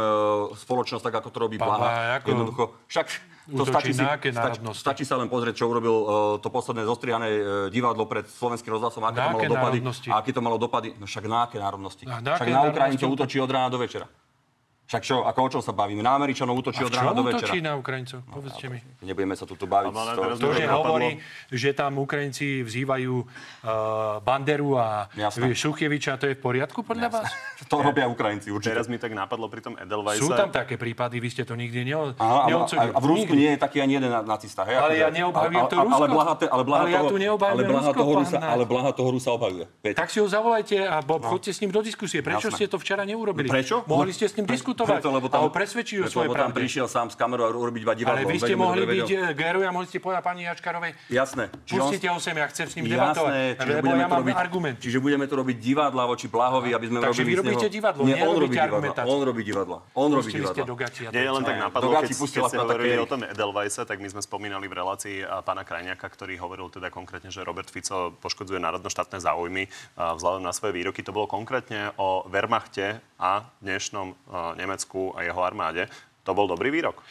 spoločnosť 0.52 1.04
tak, 1.06 1.16
ako 1.24 1.30
to 1.32 1.40
robí 1.40 1.56
Blaha. 1.56 2.20
Ako 2.20 2.28
Jednoducho, 2.28 2.64
však 2.92 3.08
to 3.44 3.64
stačí, 3.68 3.92
si, 3.92 4.04
stačí, 4.04 4.60
stačí 4.72 5.04
sa 5.04 5.20
len 5.20 5.28
pozrieť, 5.28 5.64
čo 5.64 5.68
urobil 5.68 5.96
uh, 5.96 6.08
to 6.40 6.48
posledné 6.48 6.84
zostrihané 6.88 7.28
uh, 7.30 7.44
divadlo 7.68 8.08
pred 8.08 8.28
slovenským 8.28 8.72
rozhlasom, 8.72 9.04
aké 9.04 9.20
to 9.20 9.32
malo 9.32 9.48
dopady. 9.48 9.80
A 10.12 10.14
aké 10.20 10.32
to 10.32 10.42
malo 10.44 10.58
dopady? 10.60 10.96
No 11.00 11.08
však 11.08 11.24
na 11.28 11.48
aké 11.48 11.60
národnosti? 11.60 12.04
Na 12.04 12.20
však 12.20 12.48
na 12.52 12.72
národnosti? 12.72 13.04
útočí 13.04 13.38
od 13.44 13.52
rána 13.52 13.70
do 13.70 13.80
večera. 13.80 14.08
Však 14.84 15.02
čo, 15.02 15.16
ako 15.24 15.40
o 15.40 15.50
čom 15.50 15.62
sa 15.62 15.72
bavíme? 15.72 16.00
Na 16.00 16.14
Američanov 16.14 16.54
útočí 16.56 16.84
od 16.84 16.92
rána 16.92 17.12
do 17.12 17.24
večera. 17.24 17.40
útočí 17.42 17.60
na 17.60 17.74
Ukrajincov? 17.74 18.20
Povedzte 18.26 18.68
mi. 18.68 18.78
Nebudeme 19.00 19.34
sa 19.34 19.44
tu 19.44 19.56
baviť. 19.56 19.90
Teraz 19.90 20.38
To, 20.38 20.50
že 20.52 20.66
hovorí, 20.68 21.18
že 21.48 21.72
tam 21.72 21.98
Ukrajinci 21.98 22.62
vzývajú 22.62 23.14
uh, 23.16 23.26
Banderu 24.20 24.76
a. 24.76 25.08
Šuchieviča, 25.34 26.16
to 26.16 26.28
je 26.28 26.36
v 26.36 26.42
poriadku 26.42 26.82
podľa 26.82 27.10
vás? 27.10 27.28
To 27.64 27.80
robia 27.80 28.06
Ukrajinci 28.06 28.52
určite. 28.52 28.76
Teraz 28.76 28.86
mi 28.86 29.00
tak 29.00 29.16
napadlo 29.16 29.48
pri 29.48 29.64
tom 29.64 29.74
Edelweisse. 29.74 30.20
Sú 30.20 30.30
tam 30.30 30.52
také 30.52 30.76
prípady, 30.76 31.18
vy 31.18 31.30
ste 31.32 31.42
to 31.42 31.56
nikdy 31.56 31.86
neo, 31.86 32.12
Aha, 32.14 32.46
neodsudili. 32.46 32.92
a 32.92 33.00
v 33.00 33.06
Rusku 33.08 33.32
Nikdy. 33.32 33.40
nie 33.40 33.50
je 33.50 33.60
taký 33.60 33.78
ani 33.80 33.94
jeden 33.96 34.12
na- 34.12 34.20
nacista, 34.22 34.62
hej? 34.64 34.76
Ale 34.76 34.94
Akože- 34.94 35.00
ja 35.00 35.08
neobhajujem 35.10 35.56
ale- 35.56 35.64
to 35.64 35.74
ale- 35.74 35.82
Ale 35.82 35.88
Rusko. 35.96 36.14
blaha, 36.14 36.34
te- 36.36 36.52
ale 36.52 36.64
blaha 36.64 36.82
Ale 36.84 36.92
ja 36.92 37.00
toho, 37.00 37.10
tu 37.10 37.18
neobhajujem 37.18 37.56
ale 37.56 37.64
blaha 37.66 37.88
Rusko, 37.88 37.98
toho 37.98 38.12
Rusa, 38.14 38.38
ale 38.38 38.64
blaha 38.66 38.90
toho 38.92 39.10
Rusa 39.10 39.30
obhajuje. 39.32 39.66
Tak 39.96 40.08
si 40.08 40.18
ho 40.20 40.28
zavolajte 40.28 40.76
a 40.84 40.96
bo, 41.00 41.16
chodte 41.24 41.50
s 41.50 41.60
ním 41.62 41.72
do 41.72 41.80
diskusie. 41.80 42.20
Prečo 42.20 42.52
ste 42.52 42.68
to 42.68 42.76
včera 42.76 43.08
neurobili? 43.08 43.48
Prečo? 43.48 43.88
Mohli 43.88 44.12
No, 44.12 44.18
ste 44.20 44.26
s 44.28 44.36
ním 44.36 44.44
pre- 44.46 44.60
diskutovať 44.74 45.00
preto, 45.00 45.10
lebo 45.14 45.28
a 45.30 45.38
ho 45.38 45.50
presvedčiť 45.54 45.98
o 46.02 46.08
svojej 46.10 46.30
lebo 46.30 46.34
tam 46.34 46.50
pravde. 46.50 46.58
prišiel 46.58 46.88
sám 46.90 47.08
z 47.14 47.16
kamerou 47.16 47.46
a 47.46 47.50
urobiť 47.54 47.82
iba 47.86 47.94
divadlo. 47.94 48.18
Ale 48.18 48.26
vy 48.26 48.38
ste 48.42 48.56
mohli 48.58 48.84
byť 48.90 49.10
eh, 49.14 49.22
Geru 49.38 49.60
a 49.62 49.70
mohli 49.70 49.88
ste 49.88 50.00
povedať 50.02 50.22
pani 50.26 50.42
Jačkarovej, 50.50 50.92
Jasné. 51.14 51.44
Čiže 51.70 51.80
pustite 51.80 52.08
ho 52.10 52.18
sem, 52.18 52.36
ja 52.36 52.48
chcem 52.50 52.66
s 52.66 52.74
ním 52.82 52.86
debatovať. 52.90 53.32
Jasné, 53.32 53.42
čiže 53.62 53.74
Lebo 53.74 53.86
budeme 53.86 54.04
ja 54.04 54.08
to 54.08 54.14
mám 54.14 54.22
robiť, 54.26 54.36
argument. 54.36 54.78
Čiže 54.82 54.98
budeme 55.00 55.26
tu 55.30 55.36
robiť 55.38 55.58
divadla 55.62 56.04
voči 56.10 56.28
Blahovi, 56.28 56.70
aby 56.74 56.86
sme 56.90 56.98
Takže 57.04 57.22
robili 57.22 57.30
vy 57.30 57.36
robíte 57.40 57.68
divadlo, 57.70 58.02
Nie, 58.04 58.16
on 58.26 58.36
robí 58.36 58.56
divadla. 58.58 58.66
argumentáciu. 58.74 59.14
On 59.14 59.22
robí 59.22 59.42
divadla. 59.46 59.78
On 59.94 60.10
robí 60.10 60.30
Pustili 60.34 60.46
ste 60.50 60.62
divadla. 60.66 60.88
to 60.90 61.14
Nie, 61.14 61.24
je 61.24 61.32
len 61.32 61.44
tak 61.46 61.58
napadlo, 61.62 61.90
keď, 62.02 62.10
ste 62.14 62.40
hovorili 62.58 62.96
o 62.98 63.08
tom 63.08 63.22
Edelweisse, 63.22 63.82
tak 63.86 63.98
my 64.02 64.10
sme 64.10 64.22
spomínali 64.24 64.66
v 64.66 64.74
relácii 64.74 65.16
pána 65.46 65.62
Krajniaka, 65.68 66.08
ktorý 66.10 66.40
hovoril 66.42 66.68
teda 66.74 66.90
konkrétne, 66.90 67.30
že 67.30 67.46
Robert 67.46 67.70
Fico 67.70 68.16
poškodzuje 68.18 68.58
národno-štátne 68.58 69.20
záujmy 69.20 69.68
vzhľadom 69.98 70.42
na 70.42 70.56
svoje 70.56 70.74
výroky. 70.74 71.06
To 71.06 71.12
bolo 71.14 71.28
konkrétne 71.30 71.92
o 72.00 72.26
Wehrmachte 72.32 73.04
a 73.20 73.48
dnešnom 73.62 74.08
a, 74.28 74.56
Nemecku 74.64 75.12
a 75.12 75.28
jeho 75.28 75.44
armáde. 75.44 75.92
To 76.24 76.32
bol 76.32 76.48
dobrý 76.48 76.72
výrok. 76.72 77.04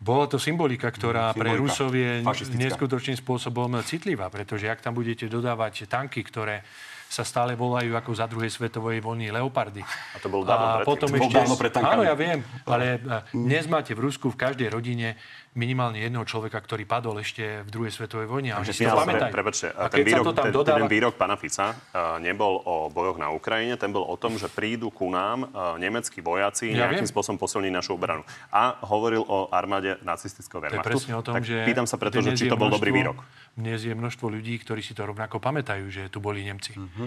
Bola 0.00 0.24
to 0.24 0.40
symbolika, 0.40 0.88
ktorá 0.88 1.36
pre 1.36 1.52
Symbolika. 1.52 1.60
Rusov 1.60 1.92
je 1.92 2.24
neskutočným 2.56 3.20
spôsobom 3.20 3.68
citlivá, 3.84 4.32
pretože 4.32 4.64
ak 4.64 4.80
tam 4.80 4.96
budete 4.96 5.28
dodávať 5.28 5.84
tanky, 5.84 6.24
ktoré 6.24 6.64
sa 7.10 7.26
stále 7.26 7.58
volajú 7.58 7.98
ako 7.98 8.10
za 8.14 8.30
druhej 8.30 8.46
svetovej 8.46 9.02
vojny 9.02 9.34
Leopardy. 9.34 9.82
A 9.82 10.18
to 10.22 10.30
bolo 10.30 10.46
dávno 10.46 10.62
a 10.62 10.70
predtým. 10.78 10.90
potom 10.94 11.08
To 11.10 11.16
ešte... 11.18 11.34
dávno 11.34 11.54
pred 11.58 11.72
tankami. 11.74 11.90
Áno, 11.98 12.02
ja 12.06 12.14
viem, 12.14 12.38
ale 12.62 13.02
dnes 13.34 13.66
máte 13.66 13.98
v 13.98 14.06
Rusku 14.06 14.30
v 14.30 14.38
každej 14.38 14.70
rodine 14.70 15.18
minimálne 15.50 15.98
jedného 15.98 16.22
človeka, 16.22 16.62
ktorý 16.62 16.86
padol 16.86 17.18
ešte 17.18 17.66
v 17.66 17.70
druhej 17.74 17.90
svetovej 17.90 18.30
vojne. 18.30 18.54
A 18.54 18.62
si 18.62 18.86
to 18.86 18.94
Ale 18.94 19.02
pamätajú. 19.02 19.34
Prepačte, 19.34 19.66
A 19.74 19.90
ten 19.90 20.06
výrok, 20.06 20.30
ten, 20.30 20.54
dodáva... 20.54 20.78
ten 20.78 20.86
výrok 20.86 21.18
pána 21.18 21.34
Fica 21.34 21.74
uh, 21.74 22.22
nebol 22.22 22.62
o 22.62 22.86
bojoch 22.86 23.18
na 23.18 23.34
Ukrajine, 23.34 23.74
ten 23.74 23.90
bol 23.90 24.06
o 24.06 24.14
tom, 24.14 24.38
že 24.38 24.46
prídu 24.46 24.94
ku 24.94 25.10
nám 25.10 25.50
uh, 25.50 25.74
nemeckí 25.74 26.22
vojaci 26.22 26.70
Ja 26.70 26.86
nejakým 26.86 27.02
viem. 27.02 27.10
spôsobom 27.10 27.42
posilniť 27.42 27.72
našu 27.74 27.98
obranu. 27.98 28.22
A 28.54 28.78
hovoril 28.86 29.26
o 29.26 29.50
armáde 29.50 29.98
nacistického 30.06 30.62
To 30.62 30.70
je 30.70 30.70
Wehrmachtu. 30.70 30.90
presne 30.94 31.12
o 31.18 31.22
tom, 31.26 31.34
tak 31.34 31.42
že... 31.42 31.66
pýtam 31.66 31.90
sa 31.90 31.98
preto, 31.98 32.22
že 32.22 32.38
či 32.38 32.46
to 32.46 32.54
bol 32.54 32.70
dobrý 32.70 32.94
množstvo- 32.94 33.18
výrok. 33.18 33.18
Dnes 33.56 33.82
je 33.82 33.94
množstvo 33.94 34.30
ľudí, 34.30 34.58
ktorí 34.62 34.80
si 34.80 34.94
to 34.94 35.06
rovnako 35.06 35.42
pamätajú, 35.42 35.90
že 35.90 36.12
tu 36.12 36.22
boli 36.22 36.46
Nemci. 36.46 36.76
Mhm. 36.76 37.06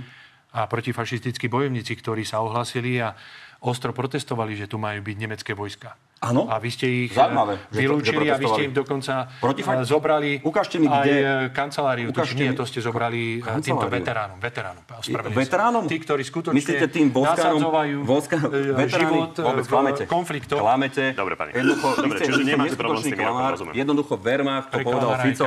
A 0.54 0.70
protifašistickí 0.70 1.50
bojovníci, 1.50 1.98
ktorí 1.98 2.22
sa 2.22 2.46
ohlasili 2.46 3.02
a 3.02 3.18
ostro 3.66 3.90
protestovali, 3.90 4.54
že 4.54 4.70
tu 4.70 4.78
majú 4.78 5.02
byť 5.02 5.18
nemecké 5.18 5.58
vojska. 5.58 5.98
Áno. 6.24 6.48
A 6.48 6.56
vy 6.56 6.72
ste 6.72 6.88
ich 6.88 7.12
Zaujímavé, 7.12 7.60
eh, 7.60 7.84
vylúčili 7.84 8.26
že 8.26 8.32
a 8.32 8.38
vy 8.40 8.48
ste 8.48 8.62
im 8.64 8.74
dokonca 8.74 9.28
eh, 9.28 9.84
zobrali 9.84 10.40
Ukážte 10.40 10.80
mi, 10.80 10.88
aj 10.88 11.04
kde- 11.04 11.20
eh, 11.20 11.52
kanceláriu. 11.52 12.08
Ukážte 12.10 12.40
nie, 12.40 12.50
mi- 12.50 12.56
to 12.56 12.64
ste 12.64 12.80
zobrali 12.80 13.44
týmto 13.60 13.92
veteránom. 13.92 14.40
Veteránom. 14.40 14.84
Veteránom? 15.30 15.84
Tí, 15.84 16.00
ktorí 16.00 16.24
skutočne 16.24 16.56
Myslíte 16.56 16.88
tým 16.88 17.12
voskárom? 17.12 17.60
nasadzovajú 17.60 17.98
život 18.88 19.32
Vôbec 19.36 19.66
klamete. 19.68 20.04
konfliktoch. 20.08 20.60
Klamete. 20.60 21.12
Dobre, 21.12 21.36
pani. 21.36 21.52
Jednoducho, 21.54 21.88
Dobre, 22.00 22.18
čiže 22.18 22.42
nemáte 22.42 22.76
problém 22.80 23.00
s 23.00 23.06
tým, 23.06 23.14
ja 23.14 23.20
to 23.20 23.24
klamár. 23.28 23.52
rozumiem. 23.54 23.74
Jednoducho 23.76 24.14
Wehrmacht 24.16 24.68
to 24.72 24.78
povedal 24.80 25.12
Fico. 25.20 25.46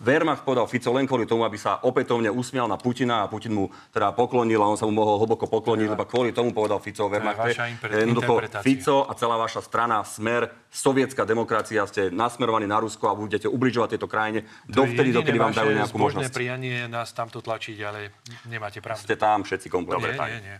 Wehrmacht 0.00 0.42
povedal 0.42 0.66
Fico 0.66 0.90
len 0.90 1.06
kvôli 1.06 1.24
tomu, 1.24 1.46
aby 1.46 1.54
sa 1.54 1.78
opätovne 1.80 2.28
usmial 2.28 2.66
na 2.66 2.74
Putina 2.74 3.22
a 3.22 3.26
Putin 3.30 3.54
mu 3.54 3.64
teda 3.90 4.10
poklonil 4.10 4.58
a 4.58 4.66
on 4.66 4.74
sa 4.74 4.90
mu 4.90 4.92
mohol 4.92 5.22
hlboko 5.22 5.46
pokloniť, 5.46 5.86
lebo 5.86 6.02
kvôli 6.02 6.34
tomu 6.34 6.50
povedal 6.50 6.82
Fico 6.82 7.06
interpretácia. 7.06 8.64
Fico 8.64 9.06
a 9.06 9.12
celá 9.14 9.36
vaša 9.36 9.60
strana, 9.60 9.99
smer, 10.02 10.50
sovietská 10.70 11.24
demokracia, 11.24 11.84
ste 11.86 12.12
nasmerovaní 12.12 12.66
na 12.66 12.80
Rusko 12.80 13.10
a 13.10 13.14
budete 13.14 13.46
ubližovať 13.46 13.96
tejto 13.96 14.08
krajine 14.08 14.46
dovtedy, 14.66 15.14
dokedy 15.14 15.38
vám 15.38 15.54
dajú 15.54 15.70
nejakú 15.74 15.96
možnosť. 15.98 16.32
prianie 16.34 16.86
nás 16.86 17.12
tamto 17.14 17.40
tlačiť, 17.40 17.76
ale 17.84 18.14
nemáte 18.50 18.82
pravdu. 18.82 19.04
Ste 19.04 19.16
tam 19.16 19.46
všetci 19.46 19.68
kompletne. 19.70 20.14
Dobre, 20.14 20.18
nie, 20.18 20.40
nie, 20.40 20.40
nie. 20.54 20.58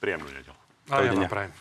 Príjemnú 0.00 0.28
nedeľu. 0.28 0.54
Ale 0.86 1.00
ja 1.08 1.12
vám 1.18 1.26
prajem. 1.26 1.52